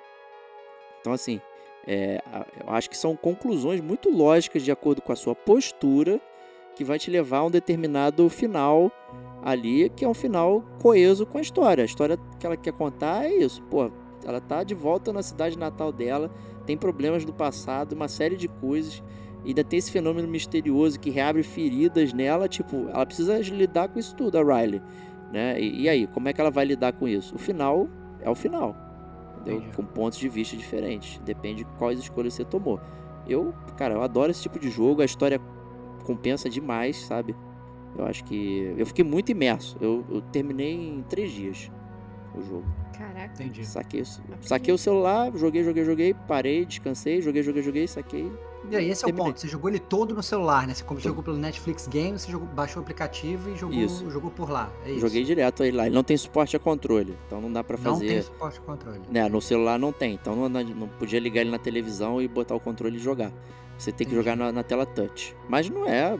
então 1.01 1.13
assim, 1.13 1.41
é, 1.87 2.23
eu 2.67 2.73
acho 2.75 2.91
que 2.91 2.97
são 2.97 3.17
conclusões 3.17 3.81
muito 3.81 4.11
lógicas 4.11 4.63
de 4.63 4.71
acordo 4.73 5.01
com 5.01 5.13
a 5.13 5.17
sua 5.17 5.35
postura 5.35 6.21
que 6.75 6.85
vai 6.85 6.99
te 6.99 7.11
levar 7.11 7.39
a 7.39 7.45
um 7.45 7.51
determinado 7.51 8.29
final 8.29 8.91
ali, 9.43 9.89
que 9.91 10.05
é 10.05 10.09
um 10.09 10.15
final 10.15 10.63
coeso 10.81 11.27
com 11.27 11.39
a 11.39 11.41
história. 11.41 11.83
A 11.83 11.85
história 11.85 12.19
que 12.39 12.47
ela 12.47 12.57
quer 12.57 12.73
contar 12.73 13.25
é 13.25 13.35
isso. 13.35 13.63
Pô, 13.65 13.91
ela 14.25 14.41
tá 14.41 14.63
de 14.63 14.75
volta 14.75 15.13
na 15.13 15.23
cidade 15.23 15.59
natal 15.59 15.91
dela, 15.91 16.31
tem 16.65 16.77
problemas 16.77 17.25
do 17.25 17.33
passado, 17.33 17.95
uma 17.95 18.09
série 18.09 18.37
de 18.37 18.49
coisas. 18.49 19.03
Ainda 19.45 19.65
tem 19.65 19.79
esse 19.79 19.91
fenômeno 19.91 20.29
misterioso 20.29 21.01
que 21.01 21.11
reabre 21.11 21.43
feridas 21.43 22.13
nela. 22.13 22.49
Tipo, 22.49 22.89
ela 22.89 23.05
precisa 23.05 23.39
lidar 23.39 23.89
com 23.89 23.99
isso 23.99 24.15
tudo, 24.15 24.39
a 24.39 24.43
Riley. 24.43 24.81
Né? 25.33 25.61
E, 25.61 25.83
e 25.83 25.89
aí, 25.89 26.07
como 26.07 26.29
é 26.29 26.33
que 26.33 26.41
ela 26.41 26.51
vai 26.51 26.65
lidar 26.65 26.93
com 26.93 27.09
isso? 27.09 27.35
O 27.35 27.39
final 27.39 27.89
é 28.21 28.31
o 28.31 28.35
final. 28.37 28.77
Com 29.75 29.85
pontos 29.85 30.19
de 30.19 30.29
vista 30.29 30.57
diferentes. 30.57 31.21
Depende 31.25 31.65
de 31.65 31.71
quais 31.77 31.99
escolhas 31.99 32.35
você 32.35 32.45
tomou. 32.45 32.79
Eu, 33.27 33.53
cara, 33.77 33.95
eu 33.95 34.03
adoro 34.03 34.31
esse 34.31 34.43
tipo 34.43 34.61
de 34.61 34.71
jogo. 34.71 35.03
A 35.03 35.05
história 35.05 35.41
compensa 36.05 36.49
demais, 36.49 36.99
sabe? 36.99 37.35
Eu 37.97 38.07
acho 38.07 38.25
que. 38.25 38.75
Eu 38.77 38.87
fiquei 38.87 39.05
muito 39.05 39.31
imerso. 39.31 39.77
Eu, 39.81 40.05
eu 40.11 40.21
terminei 40.21 40.73
em 40.73 41.03
três 41.09 41.31
dias 41.31 41.71
o 42.35 42.41
jogo. 42.43 42.65
Caraca. 42.97 43.33
Entendi. 43.43 43.67
Saquei, 43.67 44.03
o- 44.03 44.07
saquei 44.41 44.73
o 44.73 44.79
celular, 44.79 45.31
joguei, 45.35 45.63
joguei, 45.65 45.85
joguei, 45.85 46.15
parei, 46.27 46.65
descansei, 46.65 47.21
joguei, 47.21 47.43
joguei, 47.43 47.63
joguei, 47.63 47.87
saquei. 47.89 48.31
E 48.71 48.77
aí, 48.77 48.89
esse 48.91 49.03
é 49.03 49.07
o 49.07 49.09
terminei. 49.09 49.27
ponto. 49.33 49.41
Você 49.41 49.49
jogou 49.49 49.69
ele 49.69 49.81
todo 49.81 50.15
no 50.15 50.23
celular, 50.23 50.67
né? 50.69 50.73
Você 50.75 50.85
como 50.85 51.01
jogou 51.01 51.23
pelo 51.23 51.37
Netflix 51.37 51.89
Games, 51.89 52.23
você 52.23 52.31
jogou, 52.31 52.47
baixou 52.49 52.81
o 52.81 52.83
aplicativo 52.85 53.51
e 53.51 53.57
jogou, 53.57 53.77
Isso. 53.77 54.09
jogou 54.09 54.31
por 54.31 54.49
lá. 54.49 54.71
É 54.87 54.93
isso. 54.93 55.01
Joguei 55.01 55.25
direto 55.25 55.63
aí 55.65 55.73
lá. 55.73 55.87
Ele 55.87 55.95
não 55.95 56.05
tem 56.05 56.17
suporte 56.17 56.55
a 56.55 56.61
controle, 56.61 57.17
então 57.27 57.41
não 57.41 57.53
dá 57.53 57.65
pra 57.65 57.77
Não 57.77 57.95
fazer. 57.95 58.07
tem 58.07 58.23
suporte 58.23 58.55
de 58.55 58.61
controle. 58.61 59.01
Né, 59.11 59.29
no 59.29 59.41
celular 59.43 59.79
não 59.81 59.93
tem, 59.93 60.15
então 60.15 60.37
não, 60.37 60.49
não 60.49 60.89
podia 60.89 61.19
ligar 61.19 61.41
ele 61.41 61.51
na 61.51 61.59
televisão 61.59 62.23
e 62.23 62.29
botar 62.29 62.55
o 62.55 62.61
controle 62.61 62.97
e 62.97 63.01
jogar. 63.01 63.33
Você 63.77 63.91
tem 63.91 64.07
que 64.07 64.13
Entendi. 64.15 64.17
jogar 64.31 64.37
na, 64.37 64.53
na 64.53 64.63
tela 64.63 64.87
touch. 64.87 65.35
Mas 65.49 65.69
não 65.69 65.89
é 65.89 66.17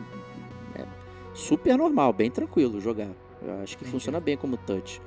super 1.33 1.77
normal, 1.77 2.13
bem 2.13 2.29
tranquilo 2.29 2.79
jogar. 2.79 3.09
Eu 3.41 3.61
acho 3.61 3.77
que 3.77 3.83
Entendi. 3.83 3.91
funciona 3.91 4.19
bem 4.19 4.37
como 4.37 4.57
touch. 4.57 5.01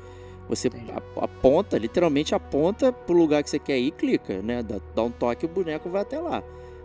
Você 0.49 0.69
Entendi. 0.69 0.93
aponta, 1.17 1.79
literalmente 1.79 2.35
aponta 2.35 2.93
pro 2.93 3.17
lugar 3.17 3.43
que 3.43 3.51
você 3.51 3.59
quer 3.59 3.79
ir 3.79 3.89
e 3.89 3.91
clica, 3.91 4.41
né? 4.43 4.63
Dá, 4.63 4.81
dá 4.95 5.03
um 5.03 5.11
toque 5.11 5.45
e 5.45 5.49
o 5.49 5.49
boneco 5.49 5.89
vai 5.89 6.03
até 6.03 6.21
lá. 6.21 6.43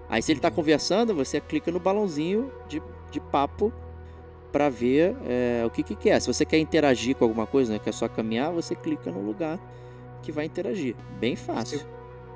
Aí 0.09 0.21
se 0.21 0.31
ele 0.31 0.39
tá 0.39 0.49
conversando, 0.49 1.13
você 1.13 1.39
clica 1.39 1.71
no 1.71 1.79
balãozinho 1.79 2.51
de, 2.67 2.81
de 3.11 3.19
papo 3.19 3.71
pra 4.51 4.67
ver 4.67 5.15
é, 5.25 5.63
o 5.65 5.69
que 5.69 5.83
que 5.83 5.95
quer. 5.95 6.19
Se 6.19 6.27
você 6.27 6.45
quer 6.45 6.57
interagir 6.57 7.15
com 7.15 7.23
alguma 7.23 7.45
coisa, 7.45 7.73
né? 7.73 7.79
Quer 7.79 7.93
só 7.93 8.07
caminhar, 8.07 8.51
você 8.51 8.75
clica 8.75 9.11
no 9.11 9.21
lugar 9.21 9.59
que 10.21 10.31
vai 10.31 10.45
interagir. 10.45 10.95
Bem 11.19 11.35
fácil. 11.35 11.81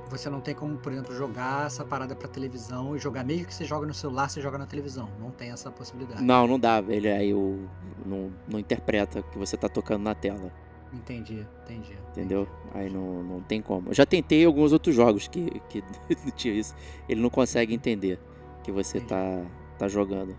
Você 0.09 0.29
não 0.29 0.39
tem 0.39 0.53
como, 0.53 0.77
por 0.77 0.91
exemplo, 0.91 1.15
jogar 1.15 1.65
essa 1.65 1.83
parada 1.83 2.15
pra 2.15 2.27
televisão 2.27 2.95
e 2.95 2.99
jogar, 2.99 3.23
mesmo 3.23 3.47
que 3.47 3.53
você 3.53 3.65
joga 3.65 3.87
no 3.87 3.93
celular, 3.93 4.29
você 4.29 4.39
joga 4.39 4.57
na 4.57 4.65
televisão. 4.65 5.09
Não 5.19 5.31
tem 5.31 5.51
essa 5.51 5.71
possibilidade. 5.71 6.23
Não, 6.23 6.47
não 6.47 6.59
dá. 6.59 6.83
Ele 6.87 7.09
aí 7.09 7.33
o, 7.33 7.67
não, 8.05 8.31
não 8.47 8.59
interpreta 8.59 9.21
que 9.23 9.37
você 9.37 9.57
tá 9.57 9.67
tocando 9.67 10.03
na 10.03 10.13
tela, 10.13 10.51
Entendi, 10.93 11.45
entendi. 11.63 11.97
entendeu? 12.11 12.47
Aí 12.73 12.89
não, 12.89 13.23
não 13.23 13.41
tem 13.41 13.61
como. 13.61 13.89
Eu 13.89 13.93
já 13.93 14.05
tentei 14.05 14.45
alguns 14.45 14.71
outros 14.71 14.95
jogos 14.95 15.27
que, 15.27 15.59
que 15.69 15.83
tinha 16.37 16.53
isso. 16.53 16.73
Ele 17.09 17.19
não 17.21 17.29
consegue 17.29 17.73
entender 17.73 18.19
que 18.63 18.71
você 18.71 18.99
Entendi. 18.99 19.09
tá, 19.09 19.45
tá 19.77 19.87
jogando. 19.87 20.37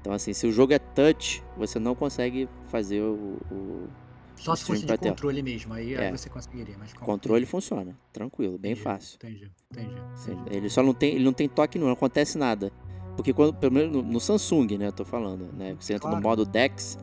Então, 0.00 0.12
assim, 0.12 0.34
se 0.34 0.46
o 0.46 0.52
jogo 0.52 0.74
é 0.74 0.78
touch, 0.78 1.42
você 1.56 1.78
não 1.78 1.94
consegue 1.94 2.48
fazer 2.66 3.00
o, 3.00 3.38
o 3.50 3.88
Só 4.36 4.54
se 4.56 4.64
fosse 4.64 4.84
de 4.84 4.98
controle 4.98 5.42
mesmo, 5.42 5.72
aí, 5.72 5.96
aí 5.96 6.06
É. 6.06 6.10
você 6.10 6.28
conseguiria. 6.28 6.76
Mas 6.78 6.92
com- 6.92 7.04
controle. 7.06 7.46
Funciona, 7.46 7.96
tranquilo, 8.12 8.58
bem 8.58 8.72
Entendi, 8.72 8.82
fácil. 8.84 9.16
Entendi, 9.16 9.50
entendi. 9.72 9.94
Entendi. 10.22 10.56
Ele 10.56 10.68
só 10.68 10.82
não 10.82 10.92
tem, 10.92 11.14
ele 11.14 11.24
não 11.24 11.32
tem 11.32 11.48
toque 11.48 11.78
não, 11.78 11.86
não 11.86 11.92
acontece 11.94 12.36
nada. 12.36 12.70
Porque 13.16 13.32
quando, 13.32 13.54
pelo 13.54 13.72
menos 13.72 13.92
no, 13.92 14.02
no 14.02 14.18
Samsung, 14.20 14.76
né, 14.76 14.88
eu 14.88 14.92
tô 14.92 15.04
falando, 15.04 15.52
né, 15.56 15.76
você 15.78 15.94
entra 15.94 16.08
no 16.08 16.20
Claro. 16.20 16.28
modo 16.28 16.44
DeX, 16.44 16.98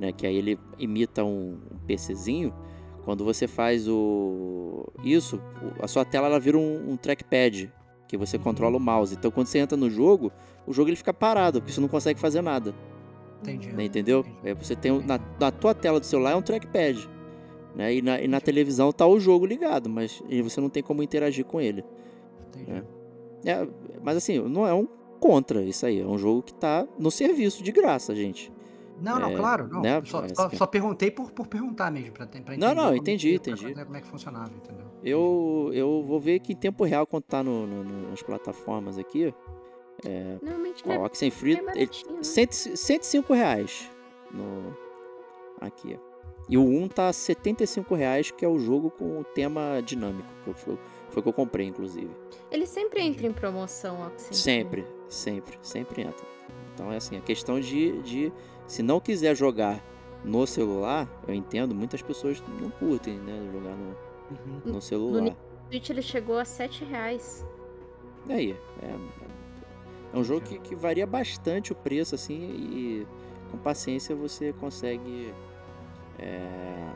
né, 0.00 0.12
que 0.12 0.26
aí 0.26 0.34
ele 0.36 0.58
imita 0.76 1.22
um, 1.24 1.60
um 1.70 1.78
PCzinho, 1.86 2.52
quando 3.04 3.24
você 3.24 3.46
faz 3.46 3.86
o 3.88 4.86
isso, 5.04 5.40
a 5.80 5.86
sua 5.86 6.04
tela 6.04 6.26
ela 6.26 6.40
vira 6.40 6.58
um, 6.58 6.90
um 6.92 6.96
trackpad 6.96 7.72
que 8.08 8.16
você 8.16 8.36
Uhum. 8.36 8.42
controla 8.42 8.76
o 8.76 8.80
mouse. 8.80 9.14
Então 9.14 9.30
quando 9.30 9.46
você 9.46 9.58
entra 9.58 9.76
no 9.76 9.88
jogo, 9.88 10.32
o 10.66 10.72
jogo 10.72 10.88
ele 10.90 10.96
fica 10.96 11.14
parado, 11.14 11.60
porque 11.60 11.72
você 11.72 11.80
não 11.80 11.88
consegue 11.88 12.18
fazer 12.20 12.42
nada, 12.42 12.74
Entendi. 13.42 13.72
né, 13.72 13.84
entendeu? 13.84 14.24
É, 14.44 14.54
você 14.54 14.74
tem 14.76 14.92
na, 15.04 15.18
na 15.38 15.50
tua 15.50 15.74
tela 15.74 15.98
do 16.00 16.06
celular 16.06 16.30
é 16.32 16.36
um 16.36 16.42
trackpad, 16.42 17.08
né, 17.74 17.94
e 17.94 18.00
na, 18.02 18.20
e 18.20 18.28
na 18.28 18.40
televisão 18.40 18.92
tá 18.92 19.06
o 19.06 19.18
jogo 19.18 19.44
ligado, 19.46 19.88
mas 19.90 20.22
você 20.44 20.60
não 20.60 20.68
tem 20.70 20.82
como 20.82 21.02
interagir 21.02 21.44
com 21.44 21.60
ele. 21.60 21.84
Entendi. 22.48 22.70
É. 22.70 22.82
É, 23.44 23.68
mas 24.02 24.16
assim, 24.16 24.38
não 24.38 24.66
é 24.66 24.72
um 24.72 24.86
contra 25.18 25.62
isso 25.62 25.84
aí. 25.86 26.00
É 26.00 26.06
um 26.06 26.16
jogo 26.18 26.42
que 26.42 26.54
tá 26.54 26.86
no 26.98 27.10
serviço 27.10 27.62
de 27.62 27.72
graça, 27.72 28.14
gente. 28.14 28.52
Não, 29.00 29.18
não, 29.18 29.30
É, 29.30 29.36
claro. 29.36 29.66
Não. 29.68 29.80
né, 29.82 30.00
Só, 30.04 30.24
só, 30.32 30.48
que- 30.48 30.56
só 30.56 30.64
perguntei 30.66 31.10
por, 31.10 31.32
por 31.32 31.48
perguntar 31.48 31.90
mesmo, 31.90 32.12
pra, 32.12 32.24
pra 32.26 32.38
entender. 32.38 32.58
Não, 32.58 32.72
não, 32.74 32.84
como 32.84 32.96
entendi, 32.98 33.32
que- 33.32 33.38
pra 33.40 33.52
entendi. 33.52 33.66
entender 33.72 33.84
Como 33.84 33.96
é 33.96 34.00
que 34.00 34.06
funcionava, 34.06 34.50
entendeu? 34.54 34.86
Eu, 35.02 35.70
eu 35.72 36.04
vou 36.06 36.20
ver 36.20 36.36
aqui 36.36 36.52
em 36.52 36.56
tempo 36.56 36.84
real 36.84 37.04
quando 37.04 37.24
tá 37.24 37.42
no- 37.42 37.66
no- 37.66 38.10
nas 38.10 38.22
plataformas 38.22 38.96
aqui. 38.98 39.34
Normalmente 40.42 40.82
Ó, 40.86 40.92
é, 40.92 40.98
o 40.98 41.04
Oxenfree, 41.04 41.54
é 41.54 41.58
ele, 41.58 41.66
baratinho, 41.66 42.16
né? 42.16 42.22
100, 42.22 42.46
105 42.50 43.32
reais 43.32 43.90
no, 44.30 44.76
aqui. 45.60 45.98
E 46.48 46.58
o 46.58 46.64
1 46.64 46.88
tá 46.88 47.12
75 47.12 47.94
reais, 47.94 48.30
que 48.30 48.44
é 48.44 48.48
o 48.48 48.58
jogo 48.58 48.90
com 48.90 49.20
o 49.20 49.24
tema 49.24 49.80
dinâmico. 49.84 50.28
Que 50.44 50.52
foi, 50.54 50.78
foi 51.08 51.20
o 51.20 51.22
que 51.22 51.28
eu 51.28 51.32
comprei, 51.32 51.66
inclusive. 51.66 52.10
Ele 52.50 52.66
sempre 52.66 53.00
entra 53.00 53.26
em 53.26 53.32
promoção, 53.32 54.10
que 54.16 54.34
Sempre, 54.36 54.84
sempre, 55.08 55.56
sempre 55.62 56.02
entra. 56.02 56.26
Então 56.74 56.90
é 56.92 56.96
assim, 56.96 57.16
a 57.16 57.20
questão 57.20 57.60
de, 57.60 58.02
de 58.02 58.32
se 58.66 58.82
não 58.82 58.98
quiser 59.00 59.36
jogar 59.36 59.82
no 60.24 60.46
celular, 60.46 61.08
eu 61.26 61.34
entendo, 61.34 61.74
muitas 61.74 62.02
pessoas 62.02 62.42
não 62.60 62.70
curtem, 62.70 63.18
né, 63.18 63.48
jogar 63.52 63.76
no, 63.76 63.96
Uhum. 64.32 64.72
no 64.72 64.80
celular. 64.80 65.32
O 65.32 65.70
Switch 65.70 65.90
ele 65.90 66.02
chegou 66.02 66.38
a 66.38 66.44
7 66.44 66.84
reais. 66.84 67.46
E 68.26 68.32
aí, 68.32 68.56
é, 68.82 68.86
é 68.86 68.96
um 70.18 70.24
jogo 70.24 70.42
que, 70.42 70.58
que 70.58 70.74
varia 70.74 71.06
bastante 71.06 71.72
o 71.72 71.74
preço, 71.74 72.14
assim, 72.14 72.34
e 72.34 73.06
com 73.50 73.58
paciência 73.58 74.14
você 74.14 74.52
consegue 74.52 75.32
é, 76.18 76.92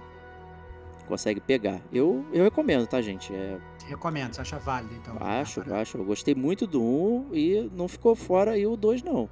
consegue 1.06 1.40
pegar. 1.40 1.80
Eu, 1.92 2.24
eu 2.32 2.44
recomendo, 2.44 2.86
tá, 2.86 3.00
gente? 3.00 3.32
É, 3.32 3.58
Recomendo, 3.86 4.34
você 4.34 4.40
acha 4.40 4.58
válido, 4.58 4.94
então. 4.94 5.16
Acho, 5.20 5.62
acho. 5.72 5.98
Eu 5.98 6.04
gostei 6.04 6.34
muito 6.34 6.66
do 6.66 6.82
1 6.82 7.28
e 7.32 7.70
não 7.74 7.86
ficou 7.86 8.16
fora 8.16 8.52
aí 8.52 8.66
o 8.66 8.76
2, 8.76 9.02
não. 9.02 9.28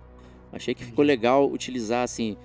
Achei 0.53 0.74
que 0.74 0.85
ficou 0.85 1.05
legal 1.05 1.51
utilizar, 1.51 2.05
assim, 2.05 2.37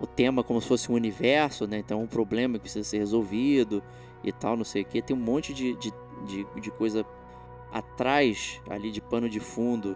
o 0.00 0.06
tema 0.06 0.42
como 0.42 0.60
se 0.60 0.66
fosse 0.66 0.90
um 0.90 0.94
universo, 0.94 1.66
né? 1.66 1.78
Então, 1.78 2.02
um 2.02 2.06
problema 2.06 2.54
que 2.54 2.62
precisa 2.62 2.88
ser 2.88 2.98
resolvido 2.98 3.82
e 4.24 4.32
tal, 4.32 4.56
não 4.56 4.64
sei 4.64 4.82
o 4.82 4.84
quê. 4.86 5.02
Tem 5.02 5.14
um 5.14 5.20
monte 5.20 5.52
de, 5.52 5.76
de, 5.76 5.92
de, 6.26 6.60
de 6.60 6.70
coisa 6.70 7.04
atrás, 7.70 8.60
ali, 8.70 8.90
de 8.90 9.02
pano 9.02 9.28
de 9.28 9.38
fundo, 9.38 9.94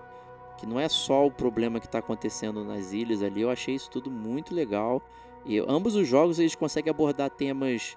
que 0.56 0.66
não 0.66 0.78
é 0.80 0.88
só 0.88 1.26
o 1.26 1.30
problema 1.30 1.78
que 1.80 1.86
está 1.86 1.98
acontecendo 1.98 2.64
nas 2.64 2.92
ilhas 2.92 3.22
ali. 3.22 3.42
Eu 3.42 3.50
achei 3.50 3.74
isso 3.74 3.90
tudo 3.90 4.10
muito 4.10 4.54
legal. 4.54 5.02
E 5.44 5.58
ambos 5.68 5.94
os 5.94 6.06
jogos, 6.08 6.38
eles 6.38 6.54
conseguem 6.54 6.90
abordar 6.90 7.30
temas 7.30 7.96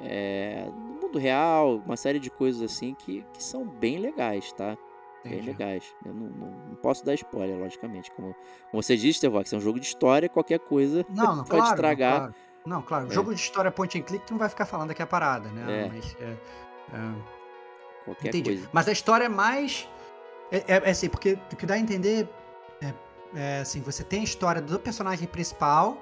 é, 0.00 0.64
do 0.66 0.72
mundo 1.06 1.18
real, 1.18 1.76
uma 1.84 1.96
série 1.96 2.18
de 2.18 2.30
coisas 2.30 2.62
assim 2.62 2.94
que, 2.94 3.24
que 3.32 3.42
são 3.42 3.64
bem 3.66 3.98
legais, 3.98 4.52
tá? 4.52 4.76
Bem 5.24 5.34
Entendi. 5.34 5.46
legais. 5.48 5.94
Eu 6.04 6.14
não, 6.14 6.26
não- 6.28 6.68
não 6.68 6.74
posso 6.76 7.04
dar 7.04 7.14
spoiler, 7.14 7.58
logicamente. 7.58 8.10
Como, 8.12 8.34
como 8.70 8.82
você 8.82 8.96
disse, 8.96 9.20
Tevox, 9.20 9.52
é 9.52 9.56
um 9.56 9.60
jogo 9.60 9.78
de 9.80 9.86
história, 9.86 10.28
qualquer 10.28 10.60
coisa 10.60 11.04
Não, 11.08 11.36
não, 11.36 11.44
pode 11.44 11.50
claro, 11.50 11.70
estragar. 11.74 12.12
Não, 12.12 12.18
claro. 12.20 12.34
Não, 12.66 12.82
claro. 12.82 13.06
É. 13.08 13.10
Jogo 13.10 13.34
de 13.34 13.40
história 13.40 13.70
point 13.70 13.98
and 13.98 14.02
click, 14.02 14.26
tu 14.26 14.32
não 14.32 14.38
vai 14.38 14.48
ficar 14.48 14.66
falando 14.66 14.90
aqui 14.90 15.02
a 15.02 15.06
parada, 15.06 15.48
né? 15.50 15.84
É. 15.86 15.88
Mas, 15.88 16.16
é, 16.20 16.24
é, 16.94 17.14
Qualquer 18.04 18.28
entendi. 18.28 18.50
coisa. 18.50 18.70
Mas 18.72 18.88
a 18.88 18.92
história 18.92 19.24
é 19.24 19.28
mais. 19.28 19.88
É, 20.50 20.58
é- 20.66 20.82
é 20.84 20.90
assim, 20.90 21.08
porque 21.08 21.38
o 21.52 21.56
que 21.56 21.66
dá 21.66 21.74
a 21.74 21.78
entender 21.78 22.28
é, 22.82 22.92
é 23.34 23.60
assim, 23.60 23.80
você 23.80 24.02
tem 24.02 24.20
a 24.20 24.24
história 24.24 24.60
do 24.62 24.78
personagem 24.78 25.26
principal, 25.26 25.98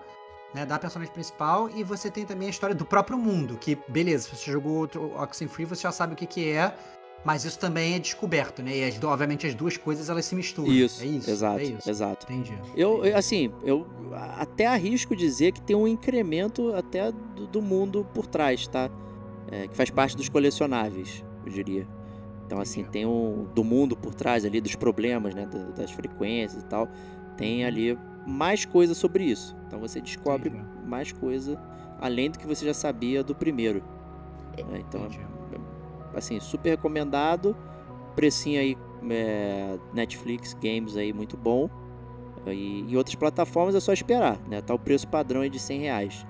né? 0.54 0.64
Da 0.64 0.78
personagem 0.78 1.12
principal, 1.12 1.68
e 1.70 1.82
você 1.82 2.10
tem 2.10 2.24
também 2.24 2.46
a 2.48 2.50
história 2.50 2.74
do 2.74 2.84
próprio 2.84 3.18
mundo. 3.18 3.56
Que, 3.58 3.76
beleza, 3.88 4.28
se 4.28 4.36
você 4.36 4.50
jogou 4.52 4.76
outro 4.76 5.12
Oxenfree, 5.20 5.66
você 5.66 5.82
já 5.82 5.92
sabe 5.92 6.14
o 6.14 6.16
que, 6.16 6.26
que 6.26 6.50
é. 6.50 6.74
Mas 7.24 7.44
isso 7.44 7.58
também 7.58 7.94
é 7.94 7.98
descoberto, 7.98 8.62
né? 8.62 8.76
E 8.76 8.84
as, 8.84 9.02
obviamente 9.02 9.48
as 9.48 9.54
duas 9.54 9.76
coisas 9.76 10.08
elas 10.08 10.24
se 10.26 10.34
misturam. 10.36 10.70
Isso, 10.72 11.02
é 11.02 11.06
isso. 11.06 11.28
exato, 11.28 11.58
é 11.58 11.64
isso. 11.64 11.90
exato. 11.90 12.26
Entendi. 12.32 12.56
Eu, 12.76 13.04
eu, 13.04 13.16
assim, 13.16 13.52
eu 13.64 13.84
até 14.38 14.66
arrisco 14.66 15.16
dizer 15.16 15.50
que 15.50 15.60
tem 15.60 15.74
um 15.74 15.88
incremento 15.88 16.72
até 16.74 17.10
do, 17.10 17.48
do 17.48 17.60
mundo 17.60 18.06
por 18.14 18.26
trás, 18.28 18.68
tá? 18.68 18.88
É, 19.50 19.66
que 19.66 19.76
faz 19.76 19.90
parte 19.90 20.16
dos 20.16 20.28
colecionáveis, 20.28 21.24
eu 21.44 21.50
diria. 21.50 21.88
Então, 22.46 22.60
assim, 22.60 22.84
tem 22.84 23.04
um 23.04 23.44
do 23.52 23.64
mundo 23.64 23.96
por 23.96 24.14
trás 24.14 24.44
ali, 24.44 24.60
dos 24.60 24.76
problemas, 24.76 25.34
né? 25.34 25.48
das 25.76 25.90
frequências 25.90 26.62
e 26.62 26.66
tal. 26.66 26.88
Tem 27.36 27.64
ali 27.64 27.98
mais 28.24 28.64
coisa 28.64 28.94
sobre 28.94 29.24
isso. 29.24 29.56
Então 29.66 29.80
você 29.80 30.00
descobre 30.00 30.48
Entendi. 30.48 30.64
mais 30.84 31.10
coisa 31.12 31.60
além 32.00 32.30
do 32.30 32.38
que 32.38 32.46
você 32.46 32.64
já 32.64 32.74
sabia 32.74 33.24
do 33.24 33.34
primeiro. 33.34 33.82
né? 34.70 34.82
Então, 34.88 35.04
Entendi. 35.06 35.20
assim, 36.14 36.38
super 36.38 36.70
recomendado. 36.70 37.56
Precinho 38.14 38.60
aí, 38.60 38.76
é, 39.10 39.78
Netflix, 39.92 40.54
games 40.54 40.96
aí, 40.96 41.12
muito 41.12 41.36
bom. 41.36 41.68
E 42.46 42.82
em 42.82 42.96
outras 42.96 43.16
plataformas 43.16 43.74
é 43.74 43.80
só 43.80 43.92
esperar, 43.92 44.38
né? 44.48 44.60
Tá 44.60 44.72
o 44.72 44.78
preço 44.78 45.08
padrão 45.08 45.40
aí 45.40 45.50
de 45.50 45.58
100 45.58 45.80
reais. 45.80 46.26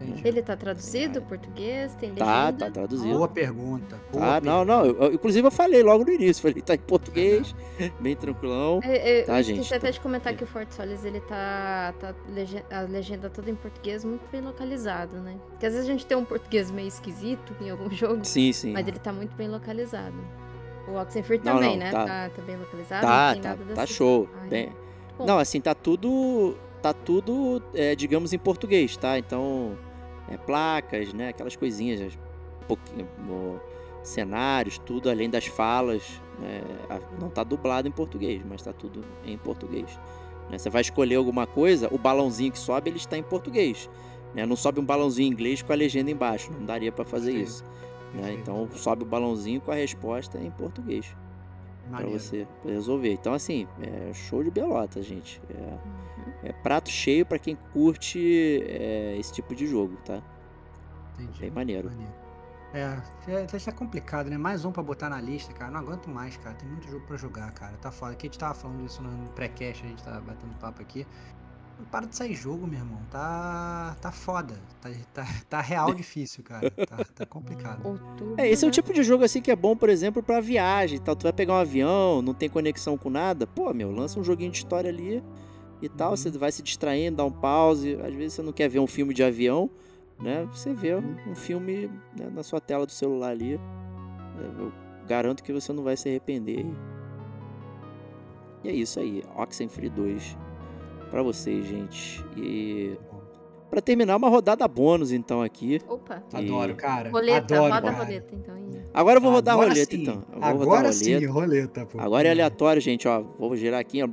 Entendi. 0.00 0.22
Ele 0.26 0.42
tá 0.42 0.56
traduzido, 0.56 1.22
português, 1.22 1.94
tem 1.94 2.10
legenda? 2.10 2.24
Tá, 2.24 2.52
tá 2.52 2.70
traduzido. 2.70 3.14
Boa 3.14 3.28
pergunta. 3.28 3.98
boa 4.12 4.24
Ah, 4.24 4.40
não, 4.40 4.64
pergunta. 4.64 4.64
não. 4.64 4.86
eu- 4.86 5.02
eu- 5.08 5.14
inclusive 5.14 5.46
eu 5.46 5.50
falei 5.50 5.82
logo 5.82 6.04
no 6.04 6.10
início, 6.10 6.42
falei, 6.42 6.60
tá 6.62 6.74
em 6.74 6.78
português, 6.78 7.54
bem 8.00 8.14
tranquilão. 8.16 8.80
É, 8.82 9.20
é, 9.20 9.22
Tá, 9.22 9.38
eu 9.38 9.42
gente, 9.44 9.56
esqueci 9.60 9.74
até 9.74 9.86
tá- 9.86 9.90
de 9.92 10.00
comentar 10.00 10.32
é. 10.32 10.36
que 10.36 10.44
o 10.44 10.46
Fort 10.46 10.70
Solis, 10.72 11.04
ele 11.04 11.20
tá, 11.20 11.94
tá 12.00 12.14
a 12.70 12.80
legenda 12.82 13.30
toda 13.30 13.50
em 13.50 13.54
português 13.54 14.04
muito 14.04 14.22
bem 14.30 14.40
localizado, 14.40 15.16
né? 15.18 15.36
Porque 15.50 15.66
às 15.66 15.72
vezes 15.74 15.88
a 15.88 15.92
gente 15.92 16.04
tem 16.06 16.16
um 16.16 16.24
português 16.24 16.70
meio 16.70 16.88
esquisito 16.88 17.54
em 17.60 17.70
algum 17.70 17.88
jogo, 17.94 18.24
Sim, 18.24 18.52
sim. 18.52 18.72
mas 18.72 18.86
ele 18.88 18.98
tá 18.98 19.12
muito 19.12 19.34
bem 19.36 19.48
localizado. 19.48 20.14
O 20.88 20.96
Oxenfree 21.00 21.40
Não, 21.42 21.54
também, 21.54 21.70
não, 21.70 21.76
né? 21.78 21.90
tá. 21.92 22.04
Tá, 22.04 22.30
tá 22.36 22.42
bem 22.42 22.56
localizado. 22.56 23.06
Tá, 23.06 23.26
não 23.28 23.32
tem 23.34 23.42
tá, 23.42 23.48
nada 23.56 23.74
tá 23.74 23.86
show. 23.86 24.28
Ai, 24.42 24.48
Bem-. 24.48 24.72
Não, 25.18 25.38
assim, 25.38 25.60
tá 25.60 25.74
tudo. 25.74 26.56
Tá 26.82 26.92
tudo, 26.92 27.62
é, 27.72 27.94
digamos, 27.94 28.34
em 28.34 28.38
português, 28.38 28.94
tá? 28.98 29.18
Então, 29.18 29.78
é, 30.28 30.36
placas, 30.36 31.12
né? 31.12 31.28
Aquelas 31.28 31.56
coisinhas, 31.56 32.18
um 33.28 33.58
cenários, 34.02 34.78
tudo 34.78 35.08
além 35.10 35.30
das 35.30 35.46
falas. 35.46 36.20
né, 36.38 36.60
não 37.20 37.30
tá 37.30 37.42
dublado 37.44 37.88
em 37.88 37.90
português, 37.92 38.42
mas 38.48 38.60
tá 38.62 38.72
tudo 38.72 39.02
em 39.24 39.36
português. 39.38 39.98
né? 40.50 40.58
Você 40.58 40.68
vai 40.68 40.82
escolher 40.82 41.14
alguma 41.16 41.46
coisa, 41.46 41.88
o 41.92 41.96
balãozinho 41.98 42.52
que 42.52 42.58
sobe, 42.58 42.90
ele 42.90 42.98
está 42.98 43.16
em 43.16 43.22
português. 43.22 43.88
né? 44.34 44.44
Não 44.44 44.56
sobe 44.56 44.78
um 44.80 44.84
balãozinho 44.84 45.28
em 45.28 45.32
inglês 45.32 45.62
com 45.62 45.72
a 45.72 45.76
legenda 45.76 46.10
embaixo, 46.10 46.52
não 46.52 46.66
daria 46.66 46.92
pra 46.92 47.04
fazer 47.04 47.32
Perfeito. 47.32 47.48
isso. 47.48 47.64
né? 48.14 48.32
Então, 48.34 48.68
sobe 48.74 49.04
o 49.04 49.06
balãozinho 49.06 49.60
com 49.60 49.70
a 49.70 49.74
resposta 49.74 50.38
em 50.38 50.50
português 50.50 51.06
Maneiro. 51.90 52.18
você 52.18 52.46
resolver. 52.64 53.12
Então, 53.12 53.32
assim, 53.32 53.66
é 53.80 54.12
show 54.12 54.42
de 54.44 54.50
belota, 54.50 55.02
gente. 55.02 55.40
É. 55.50 55.78
é 56.42 56.52
prato 56.52 56.90
cheio 56.90 57.24
pra 57.26 57.38
quem 57.38 57.56
curte 57.72 58.62
é, 58.68 59.16
esse 59.18 59.32
tipo 59.32 59.54
de 59.54 59.66
jogo, 59.66 59.96
tá? 60.04 60.22
Entendi. 61.14 61.40
Bem 61.40 61.50
maneiro. 61.50 61.88
Maneiro. 61.90 62.24
É, 62.74 62.98
é, 63.28 63.46
tá 63.46 63.70
complicado, 63.70 64.28
né? 64.28 64.36
Mais 64.36 64.64
um 64.64 64.72
pra 64.72 64.82
botar 64.82 65.08
na 65.08 65.20
lista, 65.20 65.52
cara. 65.52 65.70
Não 65.70 65.78
aguento 65.78 66.10
mais, 66.10 66.36
cara. 66.36 66.56
Tem 66.56 66.68
muito 66.68 66.88
jogo 66.88 67.06
pra 67.06 67.16
jogar, 67.16 67.52
cara. 67.52 67.76
Tá 67.76 67.92
foda. 67.92 68.12
Aqui 68.12 68.26
a 68.26 68.28
gente 68.28 68.38
tava 68.38 68.52
falando 68.52 68.84
isso 68.84 69.00
no 69.00 69.28
pré-cast, 69.30 69.84
a 69.84 69.88
gente 69.88 70.02
tá 70.02 70.20
batendo 70.20 70.56
papo 70.56 70.82
aqui. 70.82 71.06
Não 71.78 71.86
para 71.86 72.06
de 72.06 72.16
sair 72.16 72.34
jogo, 72.34 72.66
meu 72.66 72.80
irmão. 72.80 73.00
Tá, 73.12 73.96
tá 74.00 74.10
foda. 74.10 74.54
Tá, 74.80 74.90
tá, 75.12 75.26
tá 75.48 75.60
real 75.60 75.94
difícil, 75.94 76.42
cara. 76.42 76.68
Tá, 76.68 77.04
tá 77.14 77.26
complicado. 77.26 78.00
É, 78.36 78.48
esse 78.48 78.64
é 78.64 78.66
o 78.66 78.70
né? 78.70 78.72
tipo 78.72 78.92
de 78.92 79.04
jogo 79.04 79.22
assim 79.22 79.40
que 79.40 79.52
é 79.52 79.56
bom, 79.56 79.76
por 79.76 79.88
exemplo, 79.88 80.20
pra 80.20 80.40
viagem 80.40 81.00
tal. 81.00 81.14
Tu 81.14 81.22
vai 81.22 81.32
pegar 81.32 81.52
um 81.52 81.58
avião, 81.58 82.20
não 82.22 82.34
tem 82.34 82.48
conexão 82.48 82.98
com 82.98 83.08
nada. 83.08 83.46
Pô, 83.46 83.72
meu, 83.72 83.92
lança 83.92 84.18
um 84.18 84.24
joguinho 84.24 84.50
de 84.50 84.58
história 84.58 84.90
ali 84.90 85.22
e 85.82 85.88
tal. 85.88 86.10
Uhum. 86.10 86.16
Você 86.16 86.30
vai 86.30 86.50
se 86.52 86.62
distraindo, 86.62 87.16
dá 87.18 87.24
um 87.24 87.30
pause. 87.32 87.94
Às 88.04 88.14
vezes 88.14 88.34
você 88.34 88.42
não 88.42 88.52
quer 88.52 88.68
ver 88.68 88.78
um 88.80 88.86
filme 88.86 89.12
de 89.14 89.22
avião, 89.22 89.68
né? 90.20 90.48
Você 90.52 90.72
vê 90.72 90.94
Uhum. 90.94 91.16
um 91.28 91.34
filme 91.34 91.90
né, 92.18 92.28
na 92.32 92.42
sua 92.42 92.60
tela 92.60 92.86
do 92.86 92.92
celular 92.92 93.30
ali. 93.30 93.54
É, 93.54 94.60
Eu 94.62 94.72
garanto 95.06 95.42
que 95.42 95.52
você 95.52 95.72
não 95.72 95.82
vai 95.82 95.96
se 95.96 96.08
arrepender. 96.08 96.64
E 98.62 98.68
é 98.68 98.72
isso 98.72 98.98
aí, 98.98 99.22
Oxenfree 99.36 99.90
2 99.90 100.36
pra 101.10 101.22
vocês, 101.22 101.66
gente. 101.66 102.24
E 102.36 102.96
pra 103.70 103.80
terminar 103.82 104.16
uma 104.16 104.28
rodada 104.28 104.66
bônus 104.66 105.12
então 105.12 105.42
aqui. 105.42 105.80
Opa. 105.86 106.22
Adoro, 106.32 106.74
cara. 106.74 107.10
Roleta, 107.10 107.54
Adoro, 107.54 107.62
roda 107.74 107.76
a 107.76 107.92
cara. 107.92 108.04
roleta, 108.04 108.34
então. 108.34 108.54
Agora 108.94 109.18
eu 109.18 109.20
vou 109.22 109.32
rodar 109.32 109.54
Agora 109.54 109.68
a 109.68 109.72
roleta 109.72 109.90
sim. 109.96 110.02
então. 110.02 110.22
Eu 110.32 110.40
vou 110.40 110.44
Agora 110.48 110.64
rodar 110.76 110.86
a 110.86 110.92
sim, 110.92 111.12
roleta. 111.26 111.32
roleta, 111.32 111.86
pô. 111.86 112.00
Agora 112.00 112.28
é 112.28 112.30
aleatório, 112.30 112.80
gente, 112.80 113.06
ó. 113.06 113.22
Vou 113.38 113.54
girar 113.56 113.80
aqui, 113.80 114.02
ó. 114.02 114.06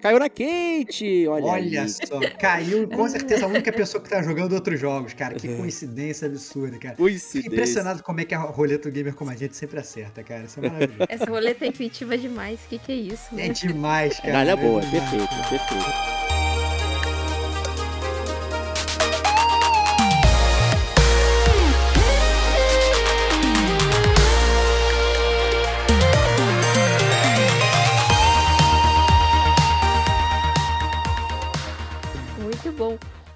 Caiu 0.00 0.18
na 0.18 0.28
Kate! 0.28 1.26
Olha, 1.28 1.44
Olha 1.44 1.82
aí. 1.82 1.88
só, 1.88 2.20
caiu 2.38 2.88
com 2.88 3.08
certeza 3.08 3.44
a 3.44 3.48
única 3.48 3.70
pessoa 3.72 4.02
que 4.02 4.08
tá 4.08 4.22
jogando 4.22 4.52
outros 4.54 4.80
jogos, 4.80 5.12
cara. 5.12 5.34
Que 5.34 5.48
coincidência 5.56 6.26
absurda, 6.26 6.78
cara. 6.78 6.94
Fico 6.94 7.02
Coincidência. 7.02 7.48
impressionado 7.48 8.02
como 8.02 8.20
é 8.20 8.24
que 8.24 8.34
a 8.34 8.38
roleta 8.38 8.88
do 8.88 8.94
gamer 8.94 9.14
como 9.14 9.30
a 9.30 9.36
gente 9.36 9.54
sempre 9.56 9.78
acerta, 9.78 10.22
cara. 10.22 10.44
Isso 10.44 10.58
é 10.58 10.68
maravilhoso. 10.68 11.06
Essa 11.08 11.24
roleta 11.26 11.64
é 11.64 11.68
intuitiva 11.68 12.16
demais. 12.16 12.60
O 12.64 12.68
que, 12.68 12.78
que 12.78 12.92
é 12.92 12.94
isso? 12.96 13.28
É 13.32 13.48
né? 13.48 13.48
demais, 13.50 14.16
cara. 14.18 14.32
Caralho, 14.32 14.50
é 14.50 14.56
boa, 14.56 14.82
é 14.82 14.86
demais. 14.86 15.10
perfeito, 15.10 15.34
é 15.34 15.48
perfeito. 15.48 16.19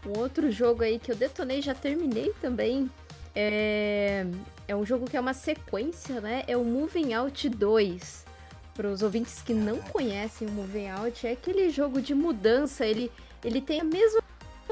Um 0.06 0.18
outro 0.18 0.50
jogo 0.50 0.82
aí 0.82 0.98
que 0.98 1.10
eu 1.10 1.16
detonei, 1.16 1.62
já 1.62 1.74
terminei 1.74 2.32
também. 2.40 2.90
É, 3.34 4.26
é 4.68 4.76
um 4.76 4.84
jogo 4.84 5.06
que 5.06 5.16
é 5.16 5.20
uma 5.20 5.34
sequência, 5.34 6.20
né? 6.20 6.44
É 6.46 6.56
o 6.56 6.64
Moving 6.64 7.14
Out 7.14 7.48
2. 7.48 8.24
Para 8.74 8.88
os 8.88 9.02
ouvintes 9.02 9.40
que 9.40 9.54
não 9.54 9.78
conhecem 9.78 10.48
o 10.48 10.50
Moving 10.50 10.88
Out, 10.88 11.26
é 11.26 11.32
aquele 11.32 11.70
jogo 11.70 12.00
de 12.00 12.14
mudança. 12.14 12.84
Ele, 12.84 13.10
ele 13.42 13.60
tem 13.60 13.80
a 13.80 13.84
mesma 13.84 14.20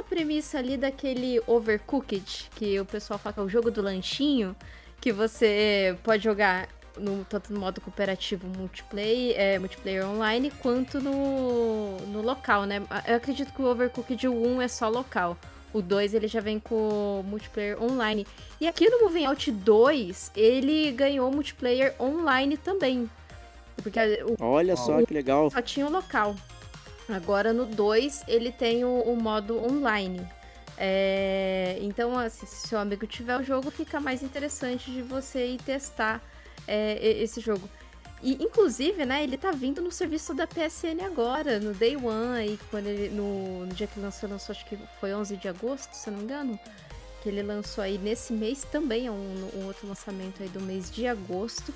premissa 0.08 0.58
ali 0.58 0.76
daquele 0.76 1.40
Overcooked, 1.46 2.50
que 2.54 2.78
o 2.78 2.84
pessoal 2.84 3.18
fala 3.18 3.32
que 3.32 3.40
é 3.40 3.42
o 3.42 3.48
jogo 3.48 3.70
do 3.70 3.80
lanchinho, 3.80 4.54
que 5.00 5.12
você 5.12 5.96
pode 6.02 6.22
jogar 6.24 6.68
no, 6.98 7.24
tanto 7.24 7.52
no 7.52 7.60
modo 7.60 7.80
cooperativo 7.80 8.46
multiplayer, 8.46 9.34
é, 9.38 9.58
multiplayer 9.58 10.06
online, 10.06 10.50
quanto 10.50 11.00
no, 11.00 11.96
no 12.08 12.22
local, 12.22 12.64
né? 12.64 12.82
Eu 13.06 13.16
acredito 13.16 13.52
que 13.52 13.62
o 13.62 13.66
Overcooked 13.66 14.28
1 14.28 14.62
é 14.62 14.68
só 14.68 14.88
local. 14.88 15.36
O 15.72 15.80
2 15.80 16.12
ele 16.14 16.28
já 16.28 16.40
vem 16.40 16.60
com 16.60 17.24
multiplayer 17.26 17.82
online. 17.82 18.26
E 18.60 18.68
aqui 18.68 18.88
no 18.90 19.00
Moving 19.00 19.24
Out 19.24 19.50
2, 19.50 20.32
ele 20.36 20.92
ganhou 20.92 21.30
multiplayer 21.32 21.94
online 21.98 22.56
também. 22.58 23.10
Porque 23.82 23.98
o 24.24 24.36
Olha 24.44 24.76
só 24.76 25.02
que 25.02 25.14
legal. 25.14 25.50
só 25.50 25.62
tinha 25.62 25.86
o 25.86 25.90
local. 25.90 26.36
Agora 27.08 27.52
no 27.52 27.64
2 27.64 28.24
ele 28.28 28.52
tem 28.52 28.84
o, 28.84 29.00
o 29.00 29.16
modo 29.16 29.58
online. 29.58 30.26
É, 30.76 31.78
então, 31.80 32.18
assim, 32.18 32.44
se 32.44 32.68
seu 32.68 32.78
amigo 32.78 33.06
tiver 33.06 33.38
o 33.38 33.42
jogo, 33.42 33.70
fica 33.70 34.00
mais 34.00 34.22
interessante 34.22 34.90
de 34.90 35.00
você 35.00 35.46
ir 35.46 35.58
testar 35.58 36.20
é, 36.66 36.98
esse 37.22 37.40
jogo. 37.40 37.68
E, 38.22 38.34
inclusive, 38.42 39.04
né, 39.04 39.24
ele 39.24 39.36
tá 39.36 39.50
vindo 39.50 39.82
no 39.82 39.90
serviço 39.90 40.32
da 40.32 40.46
PSN 40.46 41.04
agora, 41.04 41.58
no 41.58 41.74
Day 41.74 41.96
One, 41.96 42.38
aí, 42.38 42.58
quando 42.70 42.86
ele, 42.86 43.08
no, 43.08 43.66
no 43.66 43.74
dia 43.74 43.88
que 43.88 43.98
lançou, 43.98 44.28
lançou, 44.28 44.52
acho 44.52 44.64
que 44.66 44.78
foi 45.00 45.12
11 45.12 45.36
de 45.36 45.48
agosto, 45.48 45.92
se 45.92 46.08
eu 46.08 46.12
não 46.12 46.18
me 46.20 46.24
engano. 46.24 46.60
Que 47.20 47.28
ele 47.28 47.42
lançou 47.42 47.82
aí 47.82 47.98
nesse 47.98 48.32
mês 48.32 48.64
também, 48.70 49.08
é 49.08 49.10
um, 49.10 49.50
um 49.56 49.66
outro 49.66 49.88
lançamento 49.88 50.42
aí 50.42 50.48
do 50.48 50.60
mês 50.60 50.90
de 50.90 51.06
agosto. 51.06 51.74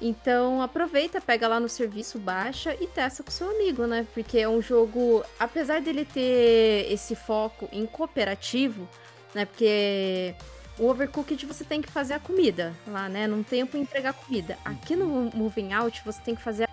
Então 0.00 0.62
aproveita, 0.62 1.20
pega 1.20 1.48
lá 1.48 1.58
no 1.58 1.68
serviço, 1.68 2.18
baixa 2.18 2.76
e 2.80 2.86
testa 2.86 3.22
com 3.22 3.30
seu 3.30 3.50
amigo, 3.50 3.84
né? 3.86 4.06
Porque 4.14 4.38
é 4.38 4.48
um 4.48 4.62
jogo, 4.62 5.24
apesar 5.38 5.80
dele 5.80 6.04
ter 6.04 6.86
esse 6.90 7.16
foco 7.16 7.68
em 7.72 7.84
cooperativo, 7.84 8.88
né? 9.34 9.44
Porque 9.44 10.34
o 10.78 10.88
Overcooked 10.88 11.44
você 11.46 11.64
tem 11.64 11.82
que 11.82 11.90
fazer 11.90 12.14
a 12.14 12.20
comida 12.20 12.74
lá, 12.86 13.08
né? 13.08 13.26
Num 13.26 13.42
tempo 13.42 13.76
entregar 13.76 14.12
comida. 14.12 14.56
Aqui 14.64 14.94
no 14.94 15.30
Moving 15.34 15.72
Out 15.72 16.02
você 16.04 16.20
tem 16.22 16.34
que 16.34 16.42
fazer 16.42 16.64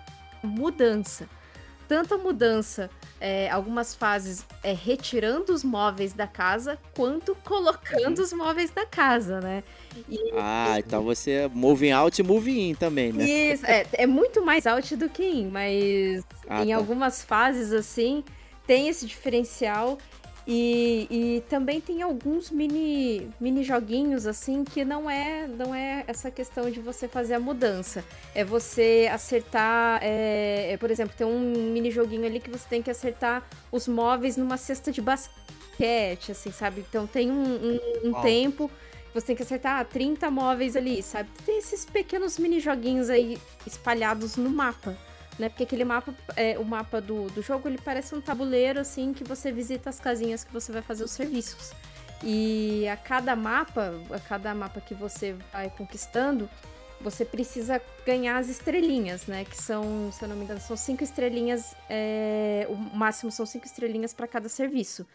a 0.42 0.46
mudança. 0.46 1.28
Tanto 1.88 2.14
a 2.14 2.18
mudança, 2.18 2.90
é, 3.20 3.48
algumas 3.48 3.94
fases 3.94 4.44
é 4.64 4.72
retirando 4.72 5.52
os 5.52 5.62
móveis 5.62 6.12
da 6.12 6.26
casa, 6.26 6.76
quanto 6.96 7.36
colocando 7.44 8.18
os 8.18 8.32
móveis 8.32 8.72
da 8.72 8.84
casa, 8.84 9.40
né? 9.40 9.62
Ah, 10.36 10.74
então 10.78 11.04
você 11.04 11.30
é 11.30 11.48
moving 11.48 11.92
out 11.92 12.20
e 12.20 12.24
moving 12.24 12.70
in 12.70 12.74
também, 12.74 13.12
né? 13.12 13.24
Isso, 13.24 13.64
é, 13.66 13.86
é 13.92 14.06
muito 14.06 14.44
mais 14.44 14.66
out 14.66 14.96
do 14.96 15.08
que 15.08 15.22
in, 15.24 15.48
mas 15.48 16.24
Ah, 16.48 16.64
em 16.64 16.70
tá. 16.70 16.76
algumas 16.76 17.22
fases, 17.22 17.72
assim, 17.72 18.24
tem 18.66 18.88
esse 18.88 19.06
diferencial. 19.06 19.96
E, 20.48 21.08
e 21.10 21.40
também 21.48 21.80
tem 21.80 22.02
alguns 22.02 22.50
mini, 22.52 23.28
mini 23.40 23.64
joguinhos, 23.64 24.26
assim, 24.28 24.62
que 24.62 24.84
não 24.84 25.10
é, 25.10 25.48
não 25.48 25.74
é 25.74 26.04
essa 26.06 26.30
questão 26.30 26.70
de 26.70 26.78
você 26.78 27.08
fazer 27.08 27.34
a 27.34 27.40
mudança. 27.40 28.04
É 28.32 28.44
você 28.44 29.08
acertar, 29.12 29.98
é, 30.02 30.72
é, 30.72 30.76
por 30.76 30.88
exemplo, 30.90 31.14
tem 31.18 31.26
um 31.26 31.72
mini 31.72 31.90
joguinho 31.90 32.24
ali 32.24 32.38
que 32.38 32.48
você 32.50 32.68
tem 32.68 32.80
que 32.80 32.90
acertar 32.90 33.44
os 33.72 33.88
móveis 33.88 34.36
numa 34.36 34.56
cesta 34.56 34.92
de 34.92 35.02
basquete, 35.02 36.30
assim, 36.30 36.52
sabe? 36.52 36.84
Então 36.88 37.06
tem 37.08 37.28
um, 37.30 37.34
um- 38.04 38.08
um 38.10 38.12
tempo 38.22 38.70
você 39.12 39.28
tem 39.28 39.36
que 39.36 39.42
acertar 39.42 39.80
ah, 39.80 39.84
30 39.84 40.30
móveis 40.30 40.76
ali, 40.76 41.02
sabe? 41.02 41.30
Tem 41.46 41.56
esses 41.58 41.86
pequenos 41.86 42.38
mini 42.38 42.60
joguinhos 42.60 43.08
aí 43.08 43.38
espalhados 43.66 44.36
no 44.36 44.50
mapa. 44.50 44.94
Né? 45.38 45.48
Porque 45.48 45.64
aquele 45.64 45.84
mapa, 45.84 46.14
é, 46.34 46.58
o 46.58 46.64
mapa 46.64 47.00
do, 47.00 47.26
do 47.30 47.42
jogo, 47.42 47.68
ele 47.68 47.78
parece 47.78 48.14
um 48.14 48.20
tabuleiro, 48.20 48.80
assim, 48.80 49.12
que 49.12 49.22
você 49.22 49.52
visita 49.52 49.90
as 49.90 50.00
casinhas 50.00 50.42
que 50.42 50.52
você 50.52 50.72
vai 50.72 50.82
fazer 50.82 51.04
os 51.04 51.10
serviços. 51.10 51.72
E 52.22 52.88
a 52.88 52.96
cada 52.96 53.36
mapa, 53.36 53.92
a 54.10 54.18
cada 54.18 54.54
mapa 54.54 54.80
que 54.80 54.94
você 54.94 55.36
vai 55.52 55.68
conquistando, 55.68 56.48
você 57.00 57.24
precisa 57.24 57.80
ganhar 58.06 58.38
as 58.38 58.48
estrelinhas, 58.48 59.26
né? 59.26 59.44
Que 59.44 59.56
são, 59.56 60.10
se 60.10 60.24
eu 60.24 60.28
não 60.28 60.36
me 60.36 60.44
engano, 60.44 60.60
são 60.60 60.76
cinco 60.76 61.04
estrelinhas. 61.04 61.74
É, 61.90 62.66
o 62.70 62.74
máximo 62.74 63.30
são 63.30 63.44
cinco 63.44 63.66
estrelinhas 63.66 64.14
para 64.14 64.26
cada 64.26 64.48
serviço. 64.48 65.06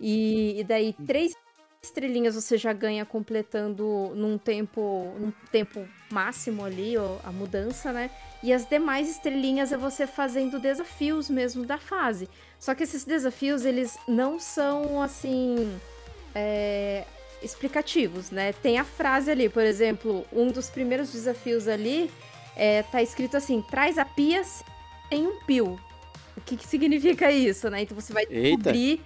E, 0.00 0.58
e, 0.58 0.64
daí 0.64 0.94
três 1.06 1.36
estrelinhas 1.82 2.34
você 2.34 2.58
já 2.58 2.72
ganha 2.72 3.04
completando 3.04 4.12
num 4.14 4.36
tempo, 4.36 5.14
num 5.18 5.32
tempo 5.50 5.86
máximo 6.10 6.64
ali, 6.64 6.94
a 7.24 7.32
mudança, 7.32 7.92
né? 7.92 8.10
E 8.42 8.52
as 8.52 8.66
demais 8.66 9.08
estrelinhas 9.08 9.72
é 9.72 9.76
você 9.76 10.06
fazendo 10.06 10.58
desafios 10.58 11.30
mesmo 11.30 11.64
da 11.64 11.78
fase. 11.78 12.28
Só 12.58 12.74
que 12.74 12.82
esses 12.82 13.04
desafios, 13.04 13.64
eles 13.64 13.98
não 14.06 14.38
são 14.38 15.02
assim. 15.02 15.78
É, 16.34 17.04
explicativos, 17.42 18.30
né? 18.30 18.52
Tem 18.52 18.78
a 18.78 18.84
frase 18.84 19.30
ali, 19.30 19.48
por 19.48 19.62
exemplo, 19.62 20.26
um 20.30 20.48
dos 20.48 20.68
primeiros 20.68 21.10
desafios 21.10 21.66
ali 21.66 22.10
é, 22.54 22.82
tá 22.82 23.02
escrito 23.02 23.36
assim: 23.36 23.62
traz 23.62 23.98
a 23.98 24.04
pia 24.04 24.42
em 25.10 25.26
um 25.26 25.42
pio. 25.44 25.80
O 26.36 26.40
que, 26.42 26.56
que 26.56 26.66
significa 26.66 27.32
isso, 27.32 27.68
né? 27.70 27.82
Então 27.82 27.98
você 27.98 28.12
vai 28.12 28.26
descobrir 28.26 29.02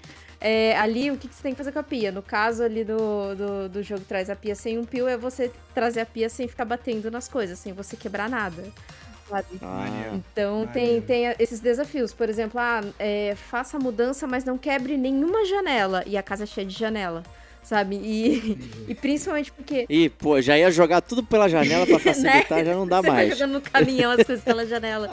é, 0.46 0.76
ali 0.76 1.10
o 1.10 1.16
que, 1.16 1.26
que, 1.26 1.34
você 1.34 1.42
tem 1.42 1.52
que 1.52 1.56
fazer 1.56 1.72
com 1.72 1.78
a 1.78 1.82
pia. 1.82 2.12
No 2.12 2.22
caso 2.22 2.62
ali 2.62 2.84
do, 2.84 3.34
do, 3.34 3.68
do, 3.70 3.82
jogo 3.82 4.02
Traz 4.02 4.28
a 4.28 4.36
Pia 4.36 4.54
Sem 4.54 4.78
um 4.78 4.84
Pio, 4.84 5.08
é 5.08 5.16
você 5.16 5.50
trazer 5.74 6.02
a 6.02 6.06
pia 6.06 6.28
sem 6.28 6.46
ficar 6.46 6.66
batendo 6.66 7.10
nas 7.10 7.26
coisas, 7.26 7.58
sem 7.58 7.72
você 7.72 7.96
quebrar 7.96 8.28
nada. 8.28 8.62
Ah, 9.62 9.86
então 10.12 10.66
tem, 10.66 11.00
tem 11.00 11.34
esses 11.38 11.60
desafios. 11.60 12.12
Por 12.12 12.28
exemplo, 12.28 12.60
ah, 12.60 12.82
é, 12.98 13.34
faça 13.34 13.78
a 13.78 13.80
mudança, 13.80 14.26
mas 14.26 14.44
não 14.44 14.58
quebre 14.58 14.98
nenhuma 14.98 15.46
janela. 15.46 16.02
E 16.06 16.14
a 16.14 16.22
casa 16.22 16.42
é 16.42 16.46
cheia 16.46 16.66
de 16.66 16.78
janela 16.78 17.22
sabe? 17.64 17.96
E, 17.96 18.58
e 18.88 18.94
principalmente 18.94 19.50
porque. 19.50 19.86
E, 19.88 20.08
pô, 20.08 20.40
já 20.40 20.56
ia 20.56 20.70
jogar 20.70 21.00
tudo 21.00 21.24
pela 21.24 21.48
janela 21.48 21.86
pra 21.86 21.98
facilitar, 22.00 22.58
né? 22.58 22.64
já 22.64 22.74
não 22.74 22.86
dá 22.86 23.00
Você 23.00 23.08
mais. 23.08 23.28
Vai 23.28 23.38
jogando 23.38 23.52
no 23.54 23.60
caminhão 23.60 24.12
as 24.12 24.24
coisas 24.24 24.44
pela 24.44 24.64
janela. 24.66 25.10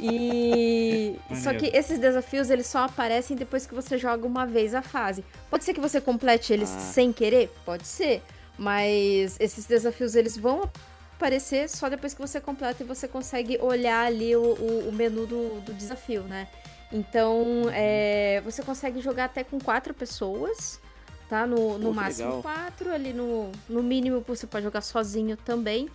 E. 0.00 1.16
Só 1.42 1.52
que 1.54 1.66
esses 1.74 1.98
desafios 1.98 2.50
eles 2.50 2.66
só 2.66 2.80
aparecem 2.80 3.36
depois 3.36 3.66
que 3.66 3.74
você 3.74 3.98
joga 3.98 4.26
uma 4.26 4.46
vez 4.46 4.74
a 4.74 4.82
fase. 4.82 5.24
Pode 5.50 5.64
ser 5.64 5.74
que 5.74 5.80
você 5.80 6.00
complete 6.00 6.52
eles 6.52 6.70
ah. 6.70 6.80
sem 6.80 7.12
querer? 7.12 7.50
Pode 7.64 7.86
ser. 7.86 8.22
Mas 8.58 9.36
esses 9.38 9.66
desafios 9.66 10.14
eles 10.14 10.36
vão 10.36 10.70
aparecer 11.16 11.68
só 11.68 11.88
depois 11.88 12.14
que 12.14 12.20
você 12.20 12.40
completa 12.40 12.82
e 12.82 12.86
você 12.86 13.08
consegue 13.08 13.58
olhar 13.60 14.06
ali 14.06 14.36
o, 14.36 14.42
o, 14.42 14.88
o 14.88 14.92
menu 14.92 15.26
do, 15.26 15.60
do 15.60 15.72
desafio, 15.72 16.22
né? 16.22 16.46
Então, 16.92 17.68
é, 17.72 18.40
você 18.44 18.62
consegue 18.62 19.00
jogar 19.00 19.24
até 19.24 19.42
com 19.42 19.58
quatro 19.58 19.92
pessoas 19.92 20.80
tá? 21.28 21.46
No, 21.46 21.78
no 21.78 21.92
máximo 21.92 22.36
legal. 22.36 22.42
quatro, 22.42 22.92
ali 22.92 23.12
no, 23.12 23.50
no 23.68 23.82
mínimo 23.82 24.24
você 24.26 24.46
pode 24.46 24.64
jogar 24.64 24.80
sozinho 24.80 25.36
também. 25.36 25.88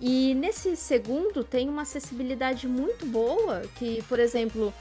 E 0.00 0.34
nesse 0.34 0.76
segundo 0.76 1.44
tem 1.44 1.68
uma 1.68 1.82
acessibilidade 1.82 2.66
muito 2.66 3.06
boa, 3.06 3.62
que, 3.76 4.02
por 4.08 4.18
exemplo, 4.18 4.74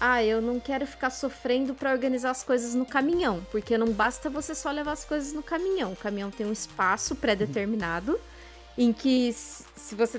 ah, 0.00 0.24
eu 0.24 0.40
não 0.40 0.58
quero 0.58 0.86
ficar 0.86 1.10
sofrendo 1.10 1.74
para 1.74 1.92
organizar 1.92 2.30
as 2.30 2.42
coisas 2.42 2.74
no 2.74 2.84
caminhão, 2.84 3.44
porque 3.50 3.76
não 3.78 3.92
basta 3.92 4.28
você 4.28 4.54
só 4.54 4.70
levar 4.70 4.92
as 4.92 5.04
coisas 5.04 5.32
no 5.32 5.42
caminhão. 5.42 5.92
O 5.92 5.96
caminhão 5.96 6.30
tem 6.30 6.46
um 6.46 6.52
espaço 6.52 7.14
pré-determinado 7.14 8.18
em 8.76 8.92
que 8.92 9.32
se 9.32 9.94
você 9.94 10.18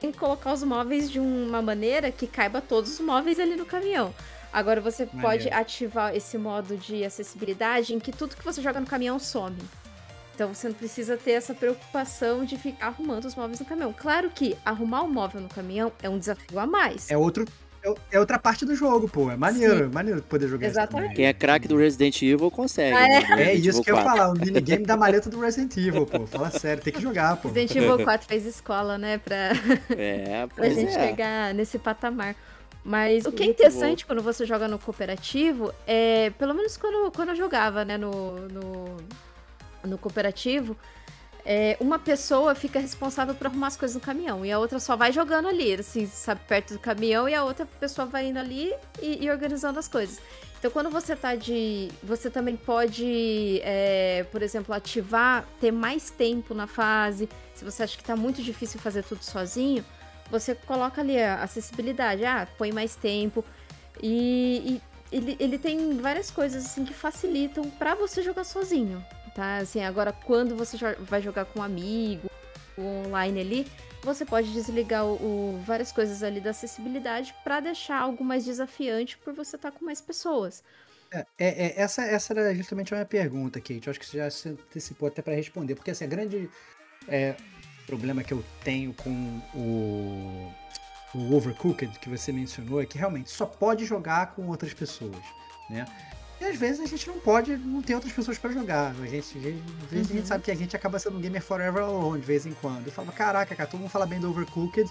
tem 0.00 0.10
que 0.10 0.18
colocar 0.18 0.52
os 0.52 0.62
móveis 0.62 1.10
de 1.10 1.20
uma 1.20 1.60
maneira 1.60 2.10
que 2.10 2.26
caiba 2.26 2.60
todos 2.60 2.94
os 2.94 3.00
móveis 3.00 3.38
ali 3.38 3.56
no 3.56 3.66
caminhão. 3.66 4.14
Agora 4.52 4.80
você 4.80 5.06
Maneiro. 5.06 5.22
pode 5.22 5.48
ativar 5.50 6.14
esse 6.14 6.36
modo 6.36 6.76
de 6.76 7.04
acessibilidade 7.04 7.94
em 7.94 7.98
que 7.98 8.10
tudo 8.10 8.36
que 8.36 8.44
você 8.44 8.60
joga 8.60 8.80
no 8.80 8.86
caminhão 8.86 9.18
some. 9.18 9.56
Então 10.34 10.54
você 10.54 10.68
não 10.68 10.74
precisa 10.74 11.16
ter 11.16 11.32
essa 11.32 11.54
preocupação 11.54 12.44
de 12.46 12.56
ficar 12.56 12.86
arrumando 12.86 13.26
os 13.26 13.34
móveis 13.34 13.60
no 13.60 13.66
caminhão. 13.66 13.94
Claro 13.96 14.30
que 14.30 14.56
arrumar 14.64 15.02
o 15.02 15.04
um 15.04 15.12
móvel 15.12 15.40
no 15.40 15.48
caminhão 15.48 15.92
é 16.02 16.08
um 16.08 16.18
desafio 16.18 16.58
a 16.58 16.66
mais. 16.66 17.10
É 17.10 17.16
outro. 17.16 17.44
É, 17.82 17.94
é 18.12 18.20
outra 18.20 18.38
parte 18.38 18.64
do 18.64 18.74
jogo, 18.74 19.08
pô. 19.08 19.30
É 19.30 19.36
maneiro, 19.36 19.84
Sim. 19.84 19.90
maneiro 19.92 20.22
poder 20.22 20.48
jogar 20.48 20.66
Exatamente. 20.66 21.14
Quem 21.14 21.26
é 21.26 21.32
craque 21.32 21.68
do 21.68 21.76
Resident 21.76 22.22
Evil 22.22 22.50
consegue. 22.50 22.96
Ah, 22.96 23.06
é, 23.06 23.36
né? 23.36 23.42
é 23.50 23.54
isso 23.54 23.82
que 23.82 23.90
eu 23.90 23.96
ia 23.96 24.02
falar, 24.02 24.30
o 24.30 24.32
minigame 24.32 24.84
da 24.84 24.96
maleta 24.96 25.30
do 25.30 25.38
Resident 25.40 25.76
Evil, 25.76 26.06
pô. 26.06 26.26
Fala 26.26 26.50
sério, 26.50 26.82
tem 26.82 26.92
que 26.92 27.00
jogar, 27.00 27.36
pô. 27.36 27.48
Resident 27.48 27.76
Evil 27.76 28.04
4 28.04 28.26
fez 28.26 28.46
escola, 28.46 28.96
né? 28.96 29.18
Pra, 29.18 29.50
é, 29.90 30.46
pra 30.54 30.68
gente 30.70 30.90
é. 30.90 31.08
chegar 31.08 31.54
nesse 31.54 31.78
patamar. 31.78 32.34
Mas 32.84 33.26
o 33.26 33.32
que 33.32 33.42
é 33.42 33.46
interessante 33.46 34.06
quando 34.06 34.22
você 34.22 34.46
joga 34.46 34.66
no 34.66 34.78
cooperativo 34.78 35.72
é, 35.86 36.30
pelo 36.30 36.54
menos 36.54 36.76
quando, 36.76 37.10
quando 37.12 37.30
eu 37.30 37.36
jogava, 37.36 37.84
né, 37.84 37.98
no, 37.98 38.48
no, 38.48 38.96
no 39.84 39.98
cooperativo, 39.98 40.76
é, 41.44 41.76
uma 41.80 41.98
pessoa 41.98 42.54
fica 42.54 42.78
responsável 42.78 43.34
por 43.34 43.46
arrumar 43.46 43.68
as 43.68 43.76
coisas 43.76 43.94
no 43.94 44.00
caminhão 44.00 44.44
e 44.44 44.52
a 44.52 44.58
outra 44.58 44.78
só 44.78 44.96
vai 44.96 45.12
jogando 45.12 45.48
ali, 45.48 45.74
assim, 45.74 46.06
sabe, 46.06 46.40
perto 46.46 46.74
do 46.74 46.80
caminhão 46.80 47.28
e 47.28 47.34
a 47.34 47.44
outra 47.44 47.66
pessoa 47.66 48.06
vai 48.06 48.28
indo 48.28 48.38
ali 48.38 48.72
e, 49.00 49.24
e 49.24 49.30
organizando 49.30 49.78
as 49.78 49.88
coisas. 49.88 50.20
Então, 50.58 50.70
quando 50.70 50.90
você 50.90 51.16
tá 51.16 51.34
de. 51.34 51.88
Você 52.02 52.28
também 52.28 52.54
pode, 52.54 53.62
é, 53.64 54.26
por 54.30 54.42
exemplo, 54.42 54.74
ativar, 54.74 55.46
ter 55.58 55.72
mais 55.72 56.10
tempo 56.10 56.52
na 56.52 56.66
fase. 56.66 57.30
Se 57.54 57.64
você 57.64 57.82
acha 57.82 57.96
que 57.96 58.04
tá 58.04 58.14
muito 58.14 58.42
difícil 58.42 58.78
fazer 58.78 59.02
tudo 59.02 59.24
sozinho, 59.24 59.82
você 60.30 60.54
coloca 60.54 61.00
ali 61.00 61.20
a 61.20 61.42
acessibilidade, 61.42 62.24
ah, 62.24 62.46
põe 62.56 62.72
mais 62.72 62.94
tempo. 62.94 63.44
E, 64.02 64.80
e 65.10 65.16
ele, 65.16 65.36
ele 65.40 65.58
tem 65.58 65.96
várias 65.98 66.30
coisas 66.30 66.64
assim 66.64 66.84
que 66.84 66.94
facilitam 66.94 67.68
para 67.70 67.94
você 67.94 68.22
jogar 68.22 68.44
sozinho, 68.44 69.04
tá? 69.34 69.58
Assim, 69.58 69.82
agora 69.82 70.12
quando 70.12 70.56
você 70.56 70.76
vai 71.00 71.20
jogar 71.20 71.44
com 71.46 71.60
um 71.60 71.62
amigo, 71.62 72.30
online 72.78 73.40
ali, 73.40 73.66
você 74.02 74.24
pode 74.24 74.52
desligar 74.52 75.04
o, 75.04 75.14
o 75.14 75.62
várias 75.66 75.92
coisas 75.92 76.22
ali 76.22 76.40
da 76.40 76.50
acessibilidade 76.50 77.34
para 77.44 77.60
deixar 77.60 78.00
algo 78.00 78.24
mais 78.24 78.44
desafiante 78.44 79.18
por 79.18 79.34
você 79.34 79.56
estar 79.56 79.70
tá 79.70 79.78
com 79.78 79.84
mais 79.84 80.00
pessoas. 80.00 80.62
É, 81.12 81.26
é, 81.38 81.66
é, 81.66 81.80
essa, 81.80 82.02
essa 82.02 82.32
era 82.32 82.54
justamente 82.54 82.94
a 82.94 82.96
minha 82.96 83.06
pergunta, 83.06 83.60
Kate. 83.60 83.86
Eu 83.86 83.90
acho 83.90 84.00
que 84.00 84.06
você 84.06 84.18
já 84.18 84.30
se 84.30 84.48
antecipou 84.48 85.08
até 85.08 85.20
para 85.20 85.34
responder, 85.34 85.74
porque 85.74 85.90
assim, 85.90 86.04
a 86.04 86.08
grande 86.08 86.48
é, 87.08 87.34
problema 87.90 88.22
que 88.22 88.32
eu 88.32 88.44
tenho 88.62 88.94
com 88.94 89.40
o, 89.52 90.52
o 91.12 91.34
Overcooked 91.34 91.98
que 91.98 92.08
você 92.08 92.30
mencionou 92.30 92.80
é 92.80 92.86
que 92.86 92.96
realmente 92.96 93.30
só 93.30 93.44
pode 93.44 93.84
jogar 93.84 94.28
com 94.28 94.46
outras 94.46 94.72
pessoas, 94.72 95.18
né? 95.68 95.84
E 96.40 96.44
às 96.44 96.56
vezes 96.56 96.80
a 96.80 96.86
gente 96.86 97.06
não 97.08 97.18
pode, 97.18 97.56
não 97.56 97.82
tem 97.82 97.96
outras 97.96 98.12
pessoas 98.12 98.38
para 98.38 98.50
jogar. 98.52 98.94
A 99.02 99.06
gente, 99.06 99.36
às 99.36 99.42
vezes 99.42 99.60
uhum. 99.60 99.90
a 99.90 99.96
gente 99.96 100.18
uhum. 100.18 100.26
sabe 100.26 100.44
que 100.44 100.50
a 100.52 100.56
gente 100.56 100.74
acaba 100.76 100.98
sendo 101.00 101.18
um 101.18 101.20
gamer 101.20 101.42
forever 101.42 101.82
alone 101.82 102.20
de 102.20 102.26
vez 102.26 102.46
em 102.46 102.54
quando. 102.54 102.86
Eu 102.86 102.92
falo, 102.92 103.10
caraca, 103.12 103.54
cara, 103.56 103.68
todo 103.68 103.80
mundo 103.80 103.90
fala 103.90 104.06
bem 104.06 104.20
do 104.20 104.30
Overcooked. 104.30 104.88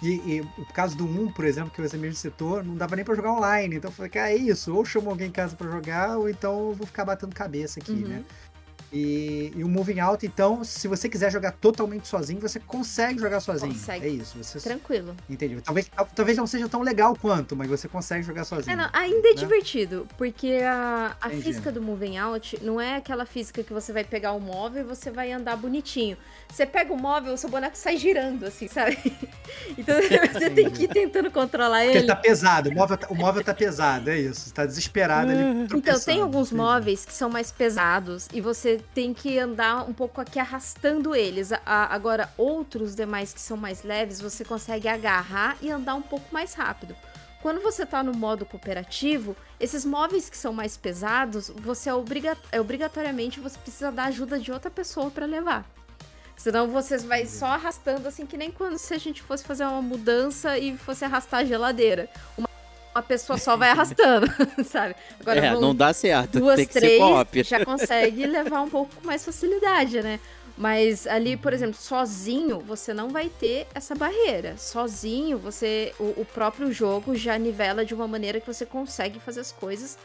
E, 0.00 0.14
e 0.36 0.40
o 0.56 0.64
caso 0.72 0.96
do 0.96 1.04
1, 1.04 1.32
por 1.32 1.44
exemplo, 1.44 1.72
que 1.72 1.82
você 1.82 1.96
mesmo 1.96 2.14
citou, 2.14 2.62
não 2.62 2.76
dava 2.76 2.94
nem 2.94 3.04
pra 3.04 3.16
jogar 3.16 3.32
online. 3.32 3.76
Então 3.76 3.90
eu 3.90 3.94
falei, 3.94 4.10
cara, 4.10 4.30
é 4.30 4.36
isso, 4.36 4.74
ou 4.74 4.84
chamo 4.84 5.10
alguém 5.10 5.26
em 5.26 5.32
casa 5.32 5.56
para 5.56 5.68
jogar, 5.68 6.16
ou 6.16 6.30
então 6.30 6.68
eu 6.68 6.74
vou 6.74 6.86
ficar 6.86 7.04
batendo 7.04 7.34
cabeça 7.34 7.80
aqui, 7.80 7.92
uhum. 7.92 8.08
né? 8.08 8.24
E, 8.92 9.52
e, 9.54 9.62
o 9.62 9.68
Moving 9.68 10.00
Out, 10.00 10.24
então, 10.24 10.64
se 10.64 10.88
você 10.88 11.08
quiser 11.08 11.30
jogar 11.30 11.52
totalmente 11.52 12.08
sozinho, 12.08 12.40
você 12.40 12.58
consegue 12.58 13.20
jogar 13.20 13.40
sozinho. 13.40 13.72
Consegue. 13.72 14.06
É 14.06 14.08
isso. 14.08 14.42
Você... 14.42 14.60
Tranquilo. 14.60 15.14
Entendi. 15.28 15.60
Talvez, 15.60 15.90
talvez 16.14 16.38
não 16.38 16.46
seja 16.46 16.68
tão 16.68 16.80
legal 16.80 17.14
quanto, 17.14 17.54
mas 17.54 17.68
você 17.68 17.86
consegue 17.86 18.22
jogar 18.22 18.44
sozinho. 18.44 18.72
É, 18.72 18.76
não, 18.76 18.88
ainda 18.92 19.28
é 19.28 19.34
né? 19.34 19.36
divertido, 19.36 20.06
porque 20.16 20.60
a, 20.64 21.16
a 21.20 21.30
física 21.30 21.70
do 21.70 21.82
Moving 21.82 22.16
Out 22.16 22.58
não 22.62 22.80
é 22.80 22.96
aquela 22.96 23.26
física 23.26 23.62
que 23.62 23.72
você 23.72 23.92
vai 23.92 24.04
pegar 24.04 24.32
o 24.32 24.40
móvel 24.40 24.82
e 24.82 24.84
você 24.84 25.10
vai 25.10 25.32
andar 25.32 25.56
bonitinho. 25.56 26.16
Você 26.48 26.64
pega 26.64 26.92
o 26.92 26.96
móvel, 26.96 27.34
o 27.34 27.38
seu 27.38 27.50
boneco 27.50 27.76
sai 27.76 27.98
girando, 27.98 28.46
assim, 28.46 28.68
sabe? 28.68 28.98
Então 29.76 29.94
você 30.32 30.50
tem 30.50 30.70
que 30.70 30.84
ir 30.84 30.88
tentando 30.88 31.30
controlar 31.30 31.84
ele. 31.84 31.94
Porque 31.94 32.06
tá 32.06 32.16
pesado, 32.16 32.70
o 32.70 32.74
móvel 32.74 32.96
tá, 32.96 33.06
o 33.08 33.14
móvel 33.14 33.44
tá 33.44 33.54
pesado, 33.54 34.10
é 34.10 34.18
isso. 34.18 34.40
Você 34.40 34.54
tá 34.54 34.64
desesperado 34.66 35.30
ali. 35.30 35.68
Então, 35.78 35.98
tem 36.00 36.20
alguns 36.20 36.50
móveis 36.50 37.04
que 37.04 37.12
são 37.12 37.30
mais 37.30 37.50
pesados 37.52 38.28
e 38.32 38.40
você 38.40 38.77
tem 38.94 39.12
que 39.14 39.38
andar 39.38 39.88
um 39.88 39.92
pouco 39.92 40.20
aqui 40.20 40.38
arrastando 40.38 41.14
eles. 41.14 41.50
agora, 41.64 42.32
outros 42.36 42.94
demais 42.94 43.32
que 43.32 43.40
são 43.40 43.56
mais 43.56 43.82
leves, 43.82 44.20
você 44.20 44.44
consegue 44.44 44.88
agarrar 44.88 45.56
e 45.60 45.70
andar 45.70 45.94
um 45.94 46.02
pouco 46.02 46.26
mais 46.32 46.54
rápido. 46.54 46.96
Quando 47.40 47.60
você 47.60 47.84
está 47.84 48.02
no 48.02 48.12
modo 48.12 48.44
cooperativo, 48.44 49.36
esses 49.60 49.84
móveis 49.84 50.28
que 50.28 50.36
são 50.36 50.52
mais 50.52 50.76
pesados, 50.76 51.48
você 51.48 51.88
é, 51.88 51.94
obriga 51.94 52.36
é 52.50 52.60
obrigatoriamente 52.60 53.38
você 53.38 53.56
precisa 53.58 53.92
da 53.92 54.04
ajuda 54.04 54.38
de 54.38 54.50
outra 54.50 54.70
pessoa 54.70 55.10
para 55.10 55.24
levar. 55.24 55.64
Senão 56.36 56.68
você 56.68 56.98
vai 56.98 57.26
só 57.26 57.46
arrastando, 57.46 58.06
assim, 58.06 58.24
que 58.24 58.36
nem 58.36 58.50
quando 58.50 58.78
se 58.78 58.94
a 58.94 58.98
gente 58.98 59.22
fosse 59.22 59.44
fazer 59.44 59.64
uma 59.64 59.82
mudança 59.82 60.56
e 60.56 60.76
fosse 60.76 61.04
arrastar 61.04 61.40
a 61.40 61.44
geladeira. 61.44 62.08
Uma 62.36 62.47
uma 62.98 63.02
pessoa 63.02 63.38
só 63.38 63.56
vai 63.56 63.70
arrastando, 63.70 64.26
sabe? 64.64 64.94
Agora, 65.20 65.40
é, 65.40 65.50
não 65.52 65.74
dá 65.74 65.92
certo. 65.92 66.40
Duas, 66.40 66.56
Tem 66.56 66.66
três, 66.66 67.46
já 67.46 67.64
consegue 67.64 68.26
levar 68.26 68.62
um 68.62 68.68
pouco 68.68 68.92
mais 69.04 69.24
facilidade, 69.24 70.02
né? 70.02 70.20
Mas 70.56 71.06
ali, 71.06 71.36
por 71.36 71.52
exemplo, 71.52 71.76
sozinho, 71.76 72.58
você 72.58 72.92
não 72.92 73.10
vai 73.10 73.28
ter 73.28 73.68
essa 73.72 73.94
barreira. 73.94 74.56
Sozinho, 74.56 75.38
você 75.38 75.94
o, 76.00 76.20
o 76.20 76.24
próprio 76.24 76.72
jogo 76.72 77.14
já 77.14 77.38
nivela 77.38 77.84
de 77.84 77.94
uma 77.94 78.08
maneira 78.08 78.40
que 78.40 78.46
você 78.46 78.66
consegue 78.66 79.20
fazer 79.20 79.40
as 79.40 79.52
coisas 79.52 79.96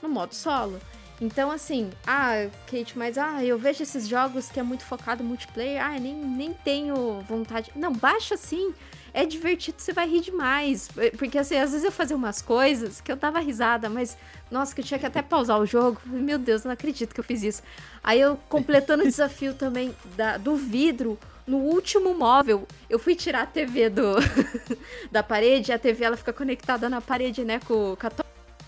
no 0.00 0.08
modo 0.08 0.32
solo. 0.32 0.80
Então, 1.20 1.50
assim, 1.50 1.90
ah, 2.06 2.48
Kate, 2.70 2.96
mas 2.96 3.16
ah, 3.16 3.42
eu 3.42 3.58
vejo 3.58 3.82
esses 3.82 4.06
jogos 4.06 4.50
que 4.50 4.60
é 4.60 4.62
muito 4.62 4.84
focado 4.84 5.22
em 5.22 5.26
multiplayer, 5.26 5.82
ah, 5.82 5.98
nem, 5.98 6.14
nem 6.14 6.52
tenho 6.52 7.20
vontade. 7.22 7.72
Não, 7.74 7.92
baixa 7.92 8.36
sim. 8.36 8.74
É 9.16 9.24
divertido, 9.24 9.80
você 9.80 9.94
vai 9.94 10.06
rir 10.06 10.20
demais. 10.20 10.90
Porque, 11.16 11.38
assim, 11.38 11.56
às 11.56 11.70
vezes 11.70 11.86
eu 11.86 11.90
fazia 11.90 12.14
umas 12.14 12.42
coisas 12.42 13.00
que 13.00 13.10
eu 13.10 13.16
dava 13.16 13.40
risada, 13.40 13.88
mas, 13.88 14.14
nossa, 14.50 14.74
que 14.74 14.82
eu 14.82 14.84
tinha 14.84 15.00
que 15.00 15.06
até 15.06 15.22
pausar 15.22 15.58
o 15.58 15.64
jogo. 15.64 15.98
Meu 16.04 16.36
Deus, 16.36 16.64
não 16.64 16.70
acredito 16.72 17.14
que 17.14 17.20
eu 17.20 17.24
fiz 17.24 17.42
isso. 17.42 17.62
Aí 18.04 18.20
eu, 18.20 18.38
completando 18.46 19.04
o 19.04 19.06
desafio 19.06 19.54
também 19.54 19.96
da, 20.18 20.36
do 20.36 20.54
vidro, 20.54 21.18
no 21.46 21.56
último 21.56 22.12
móvel, 22.12 22.68
eu 22.90 22.98
fui 22.98 23.14
tirar 23.14 23.44
a 23.44 23.46
TV 23.46 23.88
do, 23.88 24.16
da 25.10 25.22
parede, 25.22 25.72
a 25.72 25.78
TV 25.78 26.04
ela 26.04 26.16
fica 26.18 26.34
conectada 26.34 26.90
na 26.90 27.00
parede, 27.00 27.42
né, 27.42 27.58
com, 27.60 27.96
com 27.96 28.06
a 28.06 28.10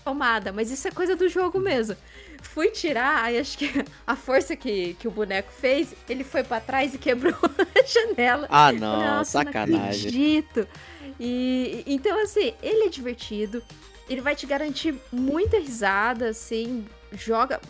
tomada. 0.03 0.51
Mas 0.51 0.71
isso 0.71 0.87
é 0.87 0.91
coisa 0.91 1.15
do 1.15 1.27
jogo 1.29 1.59
mesmo. 1.59 1.95
Fui 2.41 2.69
tirar, 2.71 3.23
aí 3.23 3.37
acho 3.37 3.57
que 3.57 3.69
a 4.07 4.15
força 4.15 4.55
que, 4.55 4.93
que 4.95 5.07
o 5.07 5.11
boneco 5.11 5.51
fez, 5.51 5.93
ele 6.07 6.23
foi 6.23 6.43
para 6.43 6.61
trás 6.61 6.93
e 6.93 6.97
quebrou 6.97 7.35
a 7.35 7.85
janela. 7.85 8.47
Ah, 8.49 8.71
não, 8.71 8.99
Nossa, 8.99 9.43
sacanagem. 9.43 9.71
Não 9.77 9.87
acredito. 9.89 10.67
E 11.19 11.83
então 11.85 12.21
assim, 12.21 12.53
ele 12.61 12.85
é 12.85 12.89
divertido. 12.89 13.61
Ele 14.09 14.21
vai 14.21 14.35
te 14.35 14.47
garantir 14.47 14.95
muita 15.11 15.59
risada, 15.59 16.29
assim, 16.29 16.83
joga, 17.11 17.61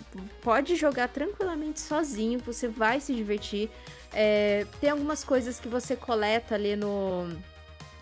pode 0.41 0.75
jogar 0.75 1.09
tranquilamente 1.09 1.81
sozinho, 1.81 2.39
você 2.39 2.67
vai 2.67 2.99
se 3.01 3.13
divertir. 3.13 3.69
É, 4.13 4.65
tem 4.79 4.89
algumas 4.89 5.23
coisas 5.23 5.59
que 5.59 5.67
você 5.67 5.95
coleta 5.95 6.55
ali 6.55 6.75
no 6.75 7.29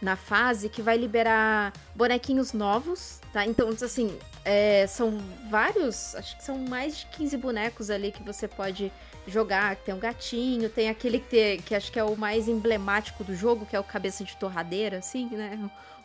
na 0.02 0.15
fase 0.15 0.69
que 0.69 0.82
vai 0.82 0.98
liberar 0.98 1.74
bonequinhos 1.95 2.53
novos, 2.53 3.19
tá? 3.34 3.45
Então, 3.45 3.69
assim, 3.69 4.18
é, 4.45 4.86
são 4.88 5.18
vários, 5.49 6.15
acho 6.15 6.38
que 6.38 6.44
são 6.44 6.57
mais 6.57 6.99
de 6.99 7.06
15 7.07 7.38
bonecos 7.38 7.90
ali 7.90 8.11
que 8.11 8.24
você 8.24 8.48
pode 8.48 8.91
jogar. 9.28 9.76
Tem 9.76 9.94
um 9.94 9.99
gatinho, 9.99 10.69
tem 10.69 10.90
aquele 10.90 11.19
que, 11.19 11.28
tem, 11.28 11.61
que 11.61 11.76
acho 11.76 11.91
que 11.91 11.99
é 11.99 12.03
o 12.03 12.15
mais 12.15 12.48
emblemático 12.48 13.24
do 13.24 13.36
jogo, 13.36 13.65
que 13.65 13.76
é 13.76 13.80
o 13.80 13.84
cabeça 13.84 14.24
de 14.24 14.36
torradeira, 14.38 14.99
assim, 14.99 15.28
né? 15.32 15.60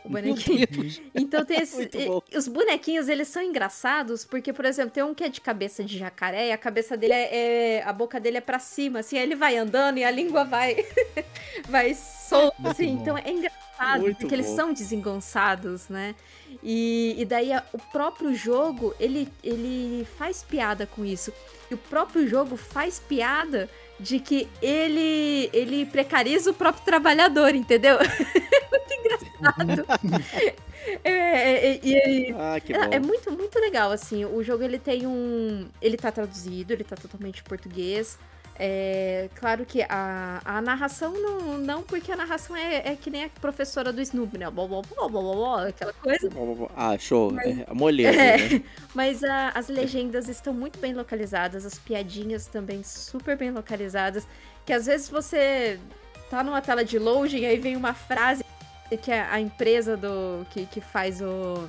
O 0.04 0.08
bonequinho. 0.08 0.66
Então 1.14 1.44
tem 1.44 1.58
esse, 1.62 1.88
os 2.36 2.48
bonequinhos, 2.48 3.08
eles 3.08 3.28
são 3.28 3.42
engraçados, 3.42 4.24
porque, 4.24 4.52
por 4.52 4.64
exemplo, 4.64 4.90
tem 4.90 5.02
um 5.02 5.14
que 5.14 5.22
é 5.22 5.28
de 5.28 5.40
cabeça 5.40 5.84
de 5.84 5.96
jacaré, 5.96 6.48
e 6.48 6.52
a 6.52 6.58
cabeça 6.58 6.96
dele 6.96 7.12
é, 7.12 7.76
é 7.76 7.82
a 7.84 7.92
boca 7.92 8.18
dele 8.18 8.38
é 8.38 8.40
para 8.40 8.58
cima, 8.58 9.00
assim, 9.00 9.16
aí 9.16 9.22
ele 9.22 9.36
vai 9.36 9.56
andando 9.56 9.98
e 9.98 10.04
a 10.04 10.10
língua 10.10 10.44
vai 10.44 10.84
vai 11.68 11.94
solta, 11.94 12.70
assim, 12.70 12.88
então 12.88 13.16
é 13.16 13.30
engraçado, 13.30 13.71
Muito 13.98 14.18
porque 14.18 14.36
bom. 14.36 14.42
eles 14.42 14.46
são 14.46 14.72
desengonçados, 14.72 15.88
né? 15.88 16.14
E, 16.62 17.14
e 17.18 17.24
daí 17.24 17.52
a, 17.52 17.62
o 17.72 17.78
próprio 17.78 18.34
jogo, 18.34 18.94
ele, 18.98 19.28
ele 19.42 20.06
faz 20.18 20.42
piada 20.42 20.86
com 20.86 21.04
isso. 21.04 21.32
E 21.70 21.74
o 21.74 21.78
próprio 21.78 22.28
jogo 22.28 22.56
faz 22.56 23.00
piada 23.00 23.68
de 23.98 24.18
que 24.18 24.48
ele, 24.60 25.48
ele 25.52 25.86
precariza 25.86 26.50
o 26.50 26.54
próprio 26.54 26.84
trabalhador, 26.84 27.54
entendeu? 27.54 27.98
muito 28.70 28.94
engraçado. 28.94 30.62
É, 31.04 31.10
é, 31.10 31.74
é, 31.76 32.32
ah, 32.32 32.56
é, 32.90 32.98
muito, 32.98 33.30
muito 33.30 33.56
legal, 33.60 33.92
assim. 33.92 34.24
O 34.24 34.42
jogo, 34.42 34.64
ele 34.64 34.80
tem 34.80 35.06
um... 35.06 35.68
Ele 35.80 35.96
tá 35.96 36.10
traduzido, 36.10 36.72
ele 36.72 36.82
tá 36.82 36.96
totalmente 36.96 37.40
em 37.40 37.44
português. 37.44 38.18
É, 38.58 39.28
claro 39.34 39.64
que 39.64 39.82
a, 39.88 40.40
a 40.44 40.60
narração 40.60 41.12
não, 41.12 41.58
não, 41.58 41.82
porque 41.82 42.12
a 42.12 42.16
narração 42.16 42.54
é, 42.54 42.92
é 42.92 42.96
que 42.96 43.10
nem 43.10 43.24
a 43.24 43.28
professora 43.28 43.92
do 43.92 44.00
Snoop, 44.00 44.36
né? 44.36 44.50
Blá, 44.50 44.66
blá, 44.66 44.82
blá, 44.82 45.08
blá, 45.08 45.68
aquela 45.68 45.92
coisa. 45.94 46.28
Ah, 46.76 46.96
show. 46.98 47.32
Mas, 47.32 47.58
é, 47.58 47.66
moleza, 47.72 48.20
é, 48.20 48.36
né? 48.36 48.62
Mas 48.94 49.24
a, 49.24 49.48
as 49.50 49.68
legendas 49.68 50.28
estão 50.28 50.52
muito 50.52 50.78
bem 50.78 50.92
localizadas, 50.92 51.64
as 51.64 51.78
piadinhas 51.78 52.46
também 52.46 52.82
super 52.82 53.36
bem 53.36 53.50
localizadas. 53.50 54.26
Que 54.66 54.72
às 54.72 54.86
vezes 54.86 55.08
você 55.08 55.80
tá 56.30 56.44
numa 56.44 56.60
tela 56.60 56.84
de 56.84 56.98
loading, 56.98 57.44
aí 57.46 57.58
vem 57.58 57.76
uma 57.76 57.94
frase 57.94 58.44
que 58.96 59.10
é 59.10 59.22
a 59.22 59.40
empresa 59.40 59.96
do 59.96 60.46
que, 60.50 60.66
que 60.66 60.80
faz 60.80 61.20
o, 61.20 61.68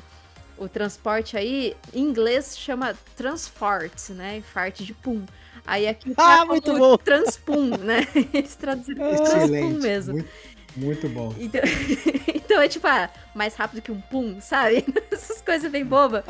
o 0.57 0.67
transporte 0.67 1.37
aí, 1.37 1.75
em 1.93 2.01
inglês 2.01 2.57
chama 2.57 2.93
transport, 3.15 4.09
né? 4.09 4.41
Fart 4.53 4.81
de 4.81 4.93
pum. 4.93 5.25
Aí 5.65 5.87
aqui 5.87 6.13
tá 6.13 6.41
ah, 6.41 6.45
muito 6.45 6.77
bom. 6.77 6.97
Transpum, 6.97 7.77
né? 7.77 8.05
Eles 8.33 8.55
traduziram 8.55 9.05
ah, 9.05 9.15
Transpum 9.15 9.79
mesmo. 9.79 10.13
Muito, 10.13 10.29
muito 10.75 11.09
bom. 11.09 11.33
Então, 11.39 11.61
então, 12.33 12.61
é 12.61 12.67
tipo, 12.67 12.85
ah, 12.87 13.09
mais 13.33 13.55
rápido 13.55 13.81
que 13.81 13.91
um 13.91 14.01
pum, 14.01 14.41
sabe? 14.41 14.85
Essas 15.09 15.41
coisas 15.41 15.71
bem 15.71 15.85
bobas. 15.85 16.25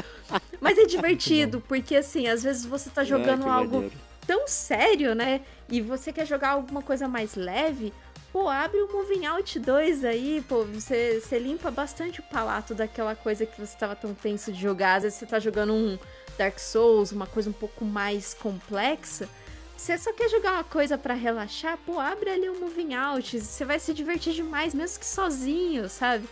Mas 0.62 0.78
é 0.78 0.86
divertido, 0.86 1.62
porque 1.68 1.96
assim, 1.96 2.28
às 2.28 2.44
vezes 2.44 2.66
você 2.66 2.90
tá 2.90 3.04
jogando 3.04 3.50
algo 3.50 3.92
tão 4.26 4.48
sério, 4.48 5.16
né? 5.16 5.42
E 5.70 5.82
você 5.82 6.14
quer 6.14 6.26
jogar 6.26 6.52
alguma 6.52 6.82
coisa 6.82 7.08
mais 7.08 7.36
leve. 7.36 7.92
Pô, 8.32 8.50
abre 8.50 8.82
o 8.82 8.92
Moving 8.92 9.28
Out 9.28 9.60
2 9.60 10.04
aí, 10.04 10.44
pô, 10.48 10.64
você, 10.64 11.22
você 11.22 11.38
limpa 11.38 11.70
bastante 11.70 12.20
o 12.20 12.24
palato 12.24 12.74
daquela 12.74 13.16
coisa 13.16 13.46
que 13.46 13.62
você 13.62 13.78
tava 13.78 13.96
tão 13.96 14.14
tenso 14.14 14.52
de 14.52 14.60
jogar. 14.60 14.96
Às 14.96 15.04
vezes 15.04 15.20
você 15.20 15.26
tá 15.26 15.40
jogando 15.40 15.74
um 15.74 16.00
Dark 16.38 16.60
Souls, 16.60 17.12
uma 17.12 17.28
coisa 17.28 17.50
um 17.50 17.54
pouco 17.54 17.86
mais 17.86 18.34
complexa, 18.34 19.28
você 19.76 19.98
só 19.98 20.14
quer 20.14 20.30
jogar 20.30 20.54
uma 20.54 20.64
coisa 20.64 20.98
para 20.98 21.14
relaxar, 21.14 21.78
pô, 21.86 22.00
abre 22.00 22.30
ali 22.30 22.50
um 22.50 22.60
Moving 22.60 22.94
Out, 22.94 23.42
você 23.42 23.66
vai 23.66 23.80
se 23.80 23.94
divertir 23.94 24.34
demais, 24.34 24.74
mesmo 24.74 25.00
que 25.00 25.06
sozinho, 25.06 25.90
sabe? 25.90 26.28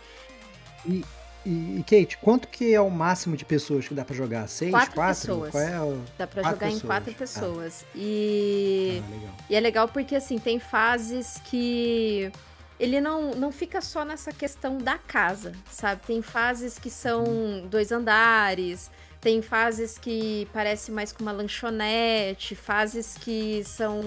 E, 0.86 1.04
e, 1.44 1.84
Kate, 1.86 2.16
quanto 2.18 2.48
que 2.48 2.72
é 2.72 2.80
o 2.80 2.90
máximo 2.90 3.36
de 3.36 3.44
pessoas 3.44 3.86
que 3.86 3.92
dá 3.92 4.04
para 4.04 4.14
jogar? 4.14 4.48
Seis, 4.48 4.70
quatro? 4.70 4.94
quatro? 4.94 5.20
pessoas. 5.20 5.50
Qual 5.50 5.62
é 5.62 5.80
o... 5.80 6.02
Dá 6.16 6.26
pra 6.26 6.42
quatro 6.42 6.56
jogar 6.56 6.66
pessoas. 6.66 6.82
em 6.82 6.86
quatro 6.86 7.14
pessoas. 7.14 7.84
Ah. 7.84 7.90
E... 7.94 9.02
Ah, 9.04 9.44
e 9.50 9.54
é 9.54 9.60
legal 9.60 9.86
porque, 9.88 10.14
assim, 10.14 10.38
tem 10.38 10.58
fases 10.58 11.40
que 11.44 12.32
ele 12.80 13.00
não, 13.00 13.32
não 13.32 13.52
fica 13.52 13.80
só 13.80 14.04
nessa 14.04 14.32
questão 14.32 14.78
da 14.78 14.98
casa, 14.98 15.52
sabe? 15.70 16.00
Tem 16.06 16.22
fases 16.22 16.78
que 16.78 16.90
são 16.90 17.24
uhum. 17.24 17.66
dois 17.68 17.92
andares, 17.92 18.90
tem 19.22 19.40
fases 19.40 19.96
que 19.96 20.48
parece 20.52 20.90
mais 20.90 21.12
com 21.12 21.22
uma 21.22 21.30
lanchonete, 21.30 22.56
fases 22.56 23.16
que 23.16 23.62
são 23.64 24.02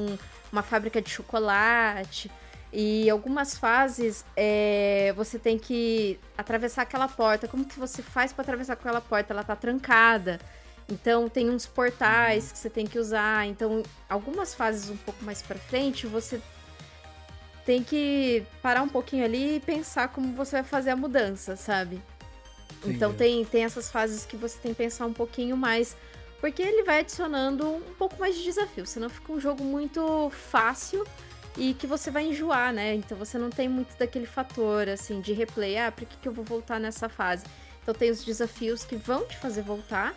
uma 0.52 0.62
fábrica 0.62 1.02
de 1.02 1.10
chocolate. 1.10 2.30
E 2.72 3.10
algumas 3.10 3.58
fases 3.58 4.26
é, 4.36 5.14
você 5.16 5.40
tem 5.40 5.58
que 5.58 6.20
atravessar 6.38 6.82
aquela 6.82 7.08
porta. 7.08 7.48
Como 7.48 7.64
que 7.64 7.80
você 7.80 8.04
faz 8.04 8.34
para 8.34 8.42
atravessar 8.42 8.74
aquela 8.74 9.00
porta? 9.00 9.34
Ela 9.34 9.46
tá 9.46 9.56
trancada. 9.56 10.38
Então 10.90 11.30
tem 11.30 11.50
uns 11.50 11.66
portais 11.66 12.52
que 12.52 12.58
você 12.58 12.70
tem 12.70 12.86
que 12.86 13.00
usar. 13.00 13.48
Então, 13.48 13.84
algumas 14.10 14.54
fases 14.54 14.90
um 14.90 14.98
pouco 14.98 15.24
mais 15.24 15.42
para 15.42 15.58
frente, 15.58 16.06
você 16.06 16.42
tem 17.66 17.82
que 17.82 18.46
parar 18.62 18.82
um 18.82 18.90
pouquinho 18.90 19.24
ali 19.24 19.56
e 19.56 19.60
pensar 19.62 20.10
como 20.10 20.36
você 20.36 20.58
vai 20.58 20.64
fazer 20.64 20.90
a 20.90 20.96
mudança, 20.98 21.56
sabe? 21.56 22.02
Então 22.86 23.14
tem, 23.14 23.44
tem 23.46 23.64
essas 23.64 23.90
fases 23.90 24.26
que 24.26 24.38
você 24.38 24.60
tem 24.60 24.72
que 24.72 24.78
pensar 24.78 25.06
um 25.06 25.14
pouquinho 25.14 25.58
mais. 25.58 25.96
Porque 26.40 26.62
ele 26.62 26.84
vai 26.84 27.00
adicionando 27.00 27.68
um 27.68 27.94
pouco 27.98 28.20
mais 28.20 28.36
de 28.36 28.44
desafio. 28.44 28.86
Senão 28.86 29.10
fica 29.10 29.32
um 29.32 29.40
jogo 29.40 29.64
muito 29.64 30.30
fácil 30.30 31.06
e 31.58 31.74
que 31.74 31.88
você 31.88 32.12
vai 32.12 32.28
enjoar, 32.28 32.74
né? 32.74 32.94
Então 32.94 33.18
você 33.18 33.38
não 33.38 33.50
tem 33.50 33.68
muito 33.68 33.98
daquele 33.98 34.26
fator, 34.26 34.88
assim, 34.90 35.22
de 35.22 35.34
replay. 35.34 35.78
Ah, 35.78 35.92
por 35.92 36.06
que, 36.06 36.18
que 36.18 36.28
eu 36.28 36.34
vou 36.34 36.46
voltar 36.46 36.80
nessa 36.80 37.10
fase? 37.10 37.46
Então 37.82 37.94
tem 37.94 38.12
os 38.12 38.24
desafios 38.24 38.84
que 38.84 38.96
vão 38.96 39.26
te 39.26 39.38
fazer 39.38 39.62
voltar. 39.62 40.14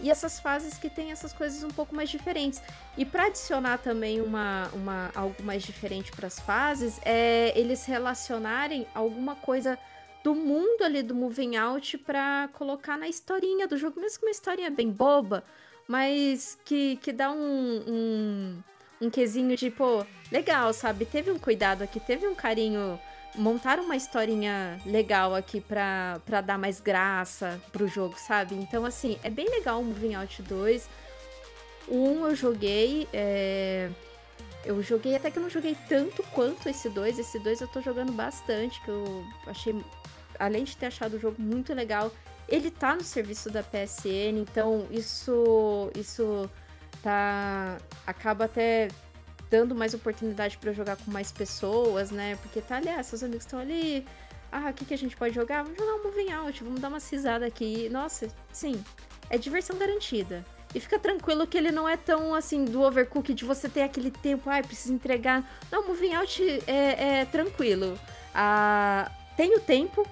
E 0.00 0.10
essas 0.10 0.38
fases 0.38 0.78
que 0.78 0.88
tem 0.88 1.10
essas 1.10 1.32
coisas 1.32 1.64
um 1.64 1.70
pouco 1.70 1.94
mais 1.94 2.08
diferentes. 2.08 2.62
E 2.96 3.04
para 3.04 3.26
adicionar 3.26 3.78
também 3.78 4.20
uma, 4.20 4.68
uma, 4.72 5.10
algo 5.14 5.42
mais 5.42 5.62
diferente 5.62 6.12
para 6.12 6.28
as 6.28 6.38
fases, 6.38 7.00
é 7.04 7.52
eles 7.58 7.84
relacionarem 7.84 8.86
alguma 8.94 9.34
coisa 9.34 9.76
do 10.22 10.34
mundo 10.34 10.82
ali 10.82 11.02
do 11.02 11.14
Moving 11.14 11.56
Out 11.56 11.98
para 11.98 12.48
colocar 12.52 12.98
na 12.98 13.08
historinha 13.08 13.66
do 13.66 13.76
jogo, 13.76 14.00
mesmo 14.00 14.18
que 14.18 14.26
uma 14.26 14.30
historinha 14.30 14.70
bem 14.70 14.90
boba, 14.90 15.44
mas 15.86 16.58
que, 16.64 16.96
que 16.96 17.12
dá 17.12 17.30
um, 17.30 17.82
um, 17.86 18.62
um 19.00 19.10
quesinho 19.10 19.56
de, 19.56 19.70
pô, 19.70 20.04
legal, 20.30 20.72
sabe? 20.72 21.06
Teve 21.06 21.30
um 21.30 21.38
cuidado 21.38 21.82
aqui, 21.82 21.98
teve 21.98 22.26
um 22.26 22.34
carinho. 22.34 22.98
Montaram 23.34 23.84
uma 23.84 23.96
historinha 23.96 24.80
legal 24.84 25.34
aqui 25.34 25.60
pra, 25.60 26.20
dar 26.44 26.58
mais 26.58 26.80
graça 26.80 27.60
pro 27.70 27.86
jogo, 27.86 28.16
sabe? 28.18 28.54
Então, 28.54 28.84
assim, 28.84 29.18
é 29.22 29.30
bem 29.30 29.48
legal 29.48 29.80
o 29.80 29.84
Moving 29.84 30.14
Out 30.14 30.42
2. 30.42 30.88
O 31.86 31.96
1 31.96 32.26
eu 32.28 32.34
joguei. 32.34 33.08
É... 33.12 33.88
Eu 34.64 34.82
joguei, 34.82 35.14
até 35.14 35.30
que 35.30 35.38
eu 35.38 35.42
não 35.42 35.48
joguei 35.48 35.76
tanto 35.88 36.22
quanto 36.34 36.68
esse 36.68 36.90
2. 36.90 37.18
Esse 37.18 37.38
2 37.38 37.60
eu 37.60 37.68
tô 37.68 37.80
jogando 37.80 38.12
bastante, 38.12 38.80
que 38.82 38.88
eu 38.88 39.24
achei 39.46 39.72
além 40.38 40.64
de 40.64 40.76
ter 40.76 40.86
achado 40.86 41.16
o 41.16 41.18
jogo 41.18 41.40
muito 41.40 41.74
legal, 41.74 42.12
ele 42.48 42.70
tá 42.70 42.94
no 42.94 43.02
serviço 43.02 43.50
da 43.50 43.62
PSN, 43.62 44.38
então 44.40 44.86
isso 44.90 45.90
isso 45.94 46.48
tá 47.02 47.76
acaba 48.06 48.46
até 48.46 48.88
dando 49.50 49.74
mais 49.74 49.94
oportunidade 49.94 50.58
para 50.58 50.72
jogar 50.72 50.96
com 50.96 51.10
mais 51.10 51.32
pessoas, 51.32 52.10
né? 52.10 52.36
Porque 52.42 52.60
tá 52.60 52.76
ali, 52.76 52.88
ah, 52.88 53.02
seus 53.02 53.22
amigos 53.22 53.44
estão 53.44 53.58
ali. 53.58 54.06
Ah, 54.50 54.70
o 54.70 54.72
que, 54.72 54.84
que 54.84 54.94
a 54.94 54.98
gente 54.98 55.16
pode 55.16 55.34
jogar? 55.34 55.62
Vamos 55.62 55.78
jogar 55.78 55.94
um 55.94 56.04
moving 56.04 56.32
out, 56.32 56.64
vamos 56.64 56.80
dar 56.80 56.88
uma 56.88 57.00
cisada 57.00 57.46
aqui. 57.46 57.88
Nossa, 57.90 58.28
sim, 58.52 58.82
é 59.30 59.36
diversão 59.36 59.76
garantida. 59.76 60.44
E 60.74 60.80
fica 60.80 60.98
tranquilo 60.98 61.46
que 61.46 61.56
ele 61.56 61.70
não 61.70 61.88
é 61.88 61.96
tão 61.96 62.34
assim 62.34 62.64
do 62.64 62.82
overcook 62.82 63.32
de 63.32 63.44
você 63.44 63.68
ter 63.68 63.82
aquele 63.82 64.10
tempo, 64.10 64.50
ai, 64.50 64.62
precisa 64.62 64.92
entregar. 64.92 65.48
Não, 65.70 65.86
moving 65.86 66.14
out 66.14 66.42
é, 66.66 67.20
é 67.20 67.24
tranquilo. 67.24 67.98
Ah, 68.34 69.10
tem 69.36 69.54
o 69.54 69.60
tempo, 69.60 70.06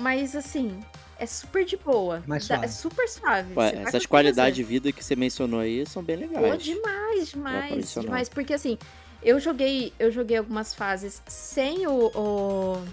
mas 0.00 0.34
assim, 0.34 0.80
é 1.18 1.26
super 1.26 1.64
de 1.64 1.76
boa. 1.76 2.22
Mais 2.26 2.42
Dá- 2.48 2.56
suave. 2.56 2.64
É 2.64 2.68
super 2.68 3.08
suave. 3.08 3.52
Ué, 3.56 3.82
essas 3.86 4.06
qualidades 4.06 4.56
de 4.56 4.62
vida 4.62 4.90
que 4.92 5.04
você 5.04 5.14
mencionou 5.14 5.60
aí 5.60 5.84
são 5.86 6.02
bem 6.02 6.16
Pô, 6.18 6.24
legais. 6.40 6.62
demais, 6.62 7.28
demais, 7.28 7.72
adicionar. 7.72 8.04
demais. 8.06 8.28
Porque 8.28 8.54
assim, 8.54 8.78
eu 9.22 9.38
joguei, 9.38 9.92
eu 9.98 10.10
joguei 10.10 10.36
algumas 10.38 10.74
fases 10.74 11.20
sem 11.26 11.86
o, 11.86 12.06
o- 12.16 12.84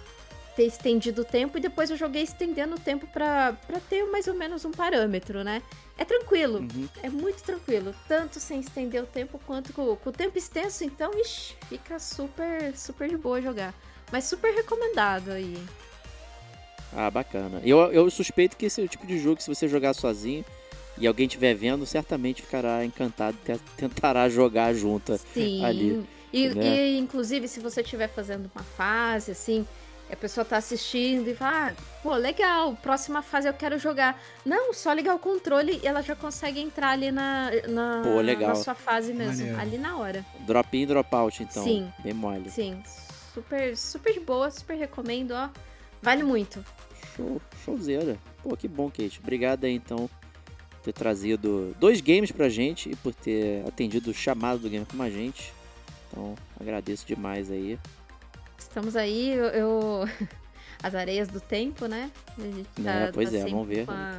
ter 0.55 0.65
estendido 0.65 1.21
o 1.21 1.25
tempo 1.25 1.57
e 1.57 1.61
depois 1.61 1.89
eu 1.91 1.95
joguei 1.97 2.23
estendendo 2.23 2.75
o 2.75 2.79
tempo 2.79 3.05
pra, 3.07 3.53
pra 3.67 3.79
ter 3.79 4.03
mais 4.05 4.27
ou 4.27 4.33
menos 4.33 4.65
um 4.65 4.71
parâmetro, 4.71 5.43
né? 5.43 5.61
É 5.99 6.03
tranquilo, 6.03 6.59
Uhum. 6.59 6.87
é 7.03 7.09
muito 7.09 7.43
tranquilo. 7.43 7.93
Tanto 8.07 8.39
sem 8.39 8.59
estender 8.59 9.01
o 9.03 9.05
tempo 9.05 9.39
quanto 9.45 9.71
com, 9.71 9.95
com 9.95 10.09
o 10.09 10.13
tempo 10.13 10.35
extenso, 10.37 10.83
então, 10.83 11.11
ixi, 11.13 11.55
fica 11.69 11.99
super, 11.99 12.75
super 12.75 13.07
de 13.07 13.17
boa 13.17 13.39
jogar. 13.41 13.73
Mas 14.11 14.23
super 14.25 14.51
recomendado 14.53 15.31
aí. 15.31 15.55
Ah, 16.95 17.09
bacana. 17.11 17.61
Eu, 17.63 17.79
eu 17.91 18.09
suspeito 18.09 18.55
que 18.57 18.65
esse 18.65 18.81
é 18.81 18.83
o 18.83 18.87
tipo 18.87 19.05
de 19.05 19.19
jogo 19.19 19.35
que 19.37 19.43
se 19.43 19.53
você 19.53 19.67
jogar 19.67 19.93
sozinho 19.93 20.43
e 20.97 21.05
alguém 21.05 21.27
estiver 21.27 21.53
vendo, 21.53 21.85
certamente 21.85 22.41
ficará 22.41 22.83
encantado 22.83 23.37
e 23.43 23.53
te- 23.53 23.61
tentará 23.75 24.27
jogar 24.29 24.73
junto. 24.73 25.17
Sim. 25.33 25.63
ali, 25.63 26.03
e, 26.33 26.49
né? 26.49 26.77
e, 26.87 26.97
inclusive, 26.97 27.47
se 27.47 27.59
você 27.59 27.81
estiver 27.81 28.07
fazendo 28.07 28.49
uma 28.55 28.63
fase, 28.63 29.31
assim, 29.31 29.65
e 30.09 30.13
a 30.13 30.15
pessoa 30.15 30.43
tá 30.45 30.57
assistindo 30.57 31.27
e 31.29 31.35
fala, 31.35 31.67
ah, 31.69 31.73
pô, 32.01 32.15
legal, 32.15 32.75
próxima 32.81 33.21
fase 33.21 33.47
eu 33.47 33.53
quero 33.53 33.77
jogar. 33.77 34.19
Não, 34.45 34.73
só 34.73 34.91
ligar 34.93 35.13
o 35.13 35.19
controle 35.19 35.79
e 35.83 35.87
ela 35.87 36.01
já 36.01 36.15
consegue 36.15 36.59
entrar 36.61 36.91
ali 36.91 37.11
na, 37.11 37.51
na, 37.67 38.01
Pô, 38.03 38.21
legal. 38.21 38.49
na 38.49 38.55
sua 38.55 38.73
fase 38.73 39.13
mesmo, 39.13 39.37
Maneiro. 39.45 39.59
ali 39.59 39.77
na 39.77 39.97
hora. 39.97 40.25
Drop 40.47 40.75
in, 40.77 40.87
drop 40.87 41.13
out, 41.13 41.43
então. 41.43 41.63
Sim. 41.63 41.91
Bem 41.99 42.13
mole. 42.13 42.49
Sim, 42.49 42.81
super, 43.33 43.75
super 43.77 44.13
de 44.13 44.21
boa, 44.21 44.49
super 44.49 44.75
recomendo, 44.77 45.31
ó. 45.31 45.49
Vale 46.01 46.23
muito. 46.23 46.63
Show, 47.15 47.41
showzeira. 47.63 48.17
Pô, 48.43 48.55
que 48.55 48.67
bom, 48.67 48.89
Kate. 48.89 49.19
Obrigado 49.21 49.63
aí, 49.65 49.73
então, 49.73 50.09
por 50.71 50.79
ter 50.83 50.93
trazido 50.93 51.75
dois 51.79 52.01
games 52.01 52.31
pra 52.31 52.47
gente 52.49 52.91
e 52.91 52.95
por 52.95 53.13
ter 53.13 53.65
atendido 53.67 54.11
o 54.11 54.13
chamado 54.13 54.59
do 54.59 54.69
Game 54.69 54.85
com 54.85 55.01
a 55.01 55.09
gente. 55.09 55.51
Então, 56.11 56.35
agradeço 56.59 57.05
demais 57.05 57.49
aí. 57.51 57.77
Estamos 58.57 58.95
aí, 58.95 59.29
eu. 59.31 59.45
eu- 59.45 60.05
As 60.83 60.93
areias 60.93 61.27
do 61.27 61.39
tempo, 61.41 61.87
né? 61.87 62.11
A 62.37 62.41
gente 62.41 62.67
Né, 62.77 63.09
pois 63.13 63.29
é, 63.33 63.37
sempre 63.37 63.51
vamos 63.51 63.67
ver 63.67 63.85
Com, 63.87 63.91
a- 63.93 64.17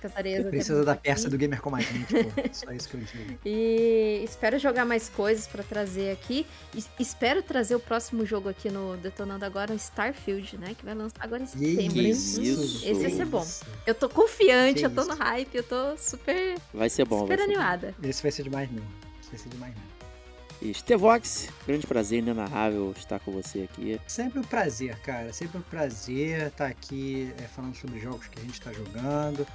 com 0.00 0.06
as 0.06 0.16
areias 0.16 0.38
Você 0.40 0.44
do 0.44 0.50
precisa 0.50 0.84
da 0.84 0.92
aqui. 0.92 1.02
peça 1.04 1.30
do 1.30 1.38
Gamer 1.38 1.60
Como 1.62 1.76
a 1.76 1.80
gente, 1.80 2.12
pô. 2.12 2.30
Só 2.52 2.70
isso 2.72 2.88
que 2.90 2.94
eu 2.96 3.00
digo. 3.00 3.38
E 3.46 4.20
espero 4.24 4.58
jogar 4.58 4.84
mais 4.84 5.08
coisas 5.08 5.46
pra 5.46 5.62
trazer 5.62 6.10
aqui. 6.12 6.46
E 6.74 6.84
espero 7.02 7.42
trazer 7.42 7.74
o 7.74 7.80
próximo 7.80 8.26
jogo 8.26 8.48
aqui 8.50 8.68
no 8.70 8.96
Detonando 8.98 9.44
Agora, 9.46 9.72
o 9.72 9.76
Starfield, 9.76 10.58
né? 10.58 10.74
Que 10.78 10.84
vai 10.84 10.94
lançar 10.94 11.16
agora 11.20 11.42
em 11.42 11.46
setembro. 11.46 11.98
hein? 11.98 12.10
isso. 12.10 12.40
Esse 12.42 12.94
vai 12.94 13.10
ser 13.10 13.24
bom. 13.24 13.42
Isso. 13.42 13.64
Eu 13.86 13.94
tô 13.94 14.08
confiante, 14.10 14.80
Que 14.80 14.86
eu 14.86 14.90
tô 14.90 15.00
isso. 15.02 15.10
no 15.10 15.16
hype, 15.16 15.54
eu 15.54 15.62
tô 15.62 15.96
super, 15.96 16.56
Vai 16.74 16.90
ser 16.90 17.06
bom. 17.06 17.20
super 17.20 17.38
vai 17.38 17.46
ser 17.46 17.54
bom. 17.54 17.60
animada. 17.60 17.94
Esse 18.02 18.22
vai 18.22 18.30
ser 18.30 18.42
demais 18.42 18.70
mesmo. 18.70 18.88
Esse 19.22 19.30
vai 19.30 19.38
ser 19.38 19.48
demais 19.48 19.72
mesmo. 19.74 19.88
E 20.60 20.74
Stevox, 20.74 21.48
grande 21.64 21.86
prazer 21.86 22.18
inenarrável 22.18 22.92
estar 22.96 23.20
com 23.20 23.30
você 23.30 23.62
aqui. 23.62 24.00
Sempre 24.08 24.40
um 24.40 24.42
prazer, 24.42 24.98
cara. 25.02 25.32
Sempre 25.32 25.58
um 25.58 25.62
prazer 25.62 26.48
estar 26.48 26.66
aqui 26.66 27.32
é, 27.38 27.42
falando 27.42 27.76
sobre 27.76 28.00
jogos 28.00 28.26
que 28.26 28.40
a 28.40 28.42
gente 28.42 28.54
está 28.54 28.72
jogando. 28.72 29.46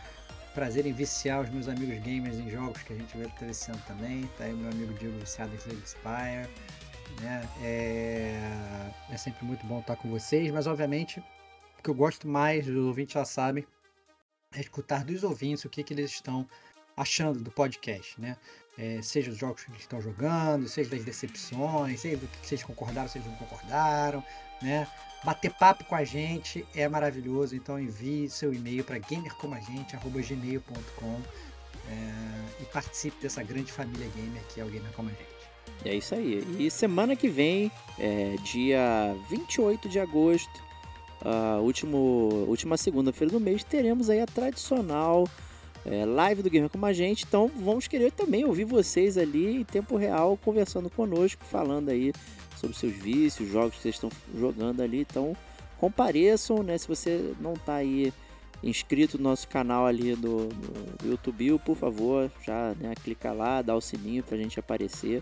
Prazer 0.54 0.86
em 0.86 0.94
viciar 0.94 1.42
os 1.42 1.50
meus 1.50 1.68
amigos 1.68 2.00
gamers 2.00 2.38
em 2.38 2.50
jogos 2.50 2.82
que 2.84 2.94
a 2.94 2.96
gente 2.96 3.18
vê 3.18 3.28
viciando 3.46 3.82
também. 3.86 4.30
Tá 4.38 4.46
aí 4.46 4.54
meu 4.54 4.72
amigo 4.72 4.94
Diego 4.94 5.20
viciado 5.20 5.54
em 5.54 5.58
Slade 5.58 5.90
Spire. 5.90 6.50
Né? 7.22 7.50
É... 7.62 8.92
é 9.12 9.18
sempre 9.18 9.44
muito 9.46 9.66
bom 9.66 9.82
estar 9.82 9.98
com 9.98 10.10
vocês, 10.10 10.52
mas 10.52 10.68
obviamente 10.68 11.20
o 11.80 11.84
que 11.84 11.90
eu 11.90 11.96
gosto 11.96 12.30
mais, 12.30 12.66
os 12.66 12.78
ouvintes 12.78 13.14
já 13.14 13.26
sabem, 13.26 13.68
é 14.56 14.62
escutar 14.62 15.04
dos 15.04 15.22
ouvintes 15.24 15.66
o 15.66 15.70
que, 15.70 15.84
que 15.84 15.94
eles 15.94 16.12
estão 16.12 16.48
achando 16.96 17.40
do 17.40 17.52
podcast, 17.52 18.20
né? 18.20 18.38
É, 18.78 19.02
seja 19.04 19.32
os 19.32 19.38
jogos 19.38 19.64
que 19.64 19.80
estão 19.80 20.02
jogando, 20.02 20.68
seja 20.68 20.90
das 20.90 21.04
decepções, 21.04 22.00
seja 22.00 22.18
do 22.18 22.28
que 22.28 22.48
vocês 22.48 22.64
concordaram, 22.64 23.08
se 23.08 23.20
eles 23.20 23.28
não 23.28 23.36
concordaram, 23.36 24.24
né? 24.62 24.88
Bater 25.24 25.54
papo 25.54 25.86
com 25.86 25.96
a 25.96 26.04
gente 26.04 26.66
é 26.76 26.90
maravilhoso, 26.90 27.56
então 27.56 27.80
envie 27.80 28.30
seu 28.30 28.54
e-mail 28.54 28.84
para 28.84 28.98
gamercomagente.gmail.com 28.98 31.22
é, 31.90 32.62
e 32.62 32.66
participe 32.66 33.22
dessa 33.22 33.42
grande 33.44 33.72
família 33.72 34.10
gamer 34.16 34.42
que 34.54 34.60
é 34.60 34.66
o 34.66 34.68
Gamer 34.68 34.92
Como 34.94 35.10
a 35.10 35.12
Gente. 35.12 35.24
É 35.86 35.96
isso 35.96 36.16
aí. 36.16 36.44
E 36.60 36.70
semana 36.72 37.16
que 37.16 37.30
vem, 37.30 37.72
é, 38.00 38.36
dia 38.44 39.16
28 39.30 39.88
de 39.88 40.00
agosto, 40.00 40.64
a 41.22 41.60
último, 41.60 42.46
última 42.48 42.76
segunda-feira 42.76 43.32
do 43.32 43.40
mês, 43.40 43.64
teremos 43.64 44.10
aí 44.10 44.20
a 44.20 44.26
tradicional 44.26 45.26
é, 45.86 46.06
live 46.06 46.42
do 46.42 46.50
Gamer 46.50 46.70
Como 46.70 46.86
a 46.86 46.94
Gente. 46.94 47.26
Então 47.28 47.50
vamos 47.56 47.88
querer 47.88 48.12
também 48.12 48.46
ouvir 48.46 48.66
vocês 48.66 49.18
ali 49.18 49.58
em 49.58 49.64
tempo 49.64 49.96
real, 49.96 50.38
conversando 50.38 50.90
conosco, 50.90 51.44
falando 51.46 51.90
aí 51.90 52.14
sobre 52.58 52.78
seus 52.78 52.94
vícios, 52.94 53.50
jogos 53.50 53.76
que 53.76 53.82
vocês 53.82 53.96
estão 53.96 54.10
jogando 54.38 54.82
ali. 54.82 55.02
Então 55.02 55.36
compareçam, 55.78 56.64
né? 56.64 56.78
Se 56.78 56.88
você 56.88 57.34
não 57.40 57.54
está 57.54 57.76
aí 57.76 58.14
inscrito 58.64 59.18
no 59.18 59.26
nosso 59.26 59.48
canal 59.48 59.86
ali 59.86 60.16
do, 60.16 60.48
do 60.48 61.10
YouTube, 61.10 61.60
por 61.66 61.76
favor, 61.76 62.32
já 62.46 62.74
né, 62.80 62.94
clica 63.04 63.34
lá, 63.34 63.62
dá 63.62 63.76
o 63.76 63.82
sininho 63.82 64.24
pra 64.24 64.38
gente 64.38 64.60
aparecer. 64.60 65.22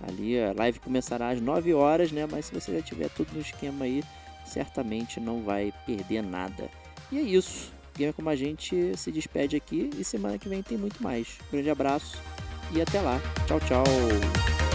Ali 0.00 0.40
a 0.40 0.54
live 0.56 0.78
começará 0.78 1.28
às 1.28 1.40
9 1.42 1.74
horas, 1.74 2.10
né? 2.10 2.26
Mas 2.30 2.46
se 2.46 2.54
você 2.54 2.76
já 2.76 2.82
tiver 2.82 3.10
tudo 3.10 3.34
no 3.34 3.40
esquema 3.40 3.84
aí, 3.84 4.02
certamente 4.46 5.20
não 5.20 5.42
vai 5.42 5.74
perder 5.84 6.22
nada. 6.22 6.70
E 7.12 7.18
é 7.18 7.22
isso. 7.22 7.70
Gamer 7.96 8.14
como 8.14 8.28
a 8.28 8.36
gente 8.36 8.96
se 8.96 9.10
despede 9.10 9.56
aqui 9.56 9.90
e 9.98 10.04
semana 10.04 10.38
que 10.38 10.48
vem 10.48 10.62
tem 10.62 10.78
muito 10.78 11.02
mais. 11.02 11.38
Grande 11.50 11.70
abraço 11.70 12.18
e 12.72 12.80
até 12.80 13.00
lá. 13.00 13.20
Tchau, 13.46 13.60
tchau. 13.60 14.69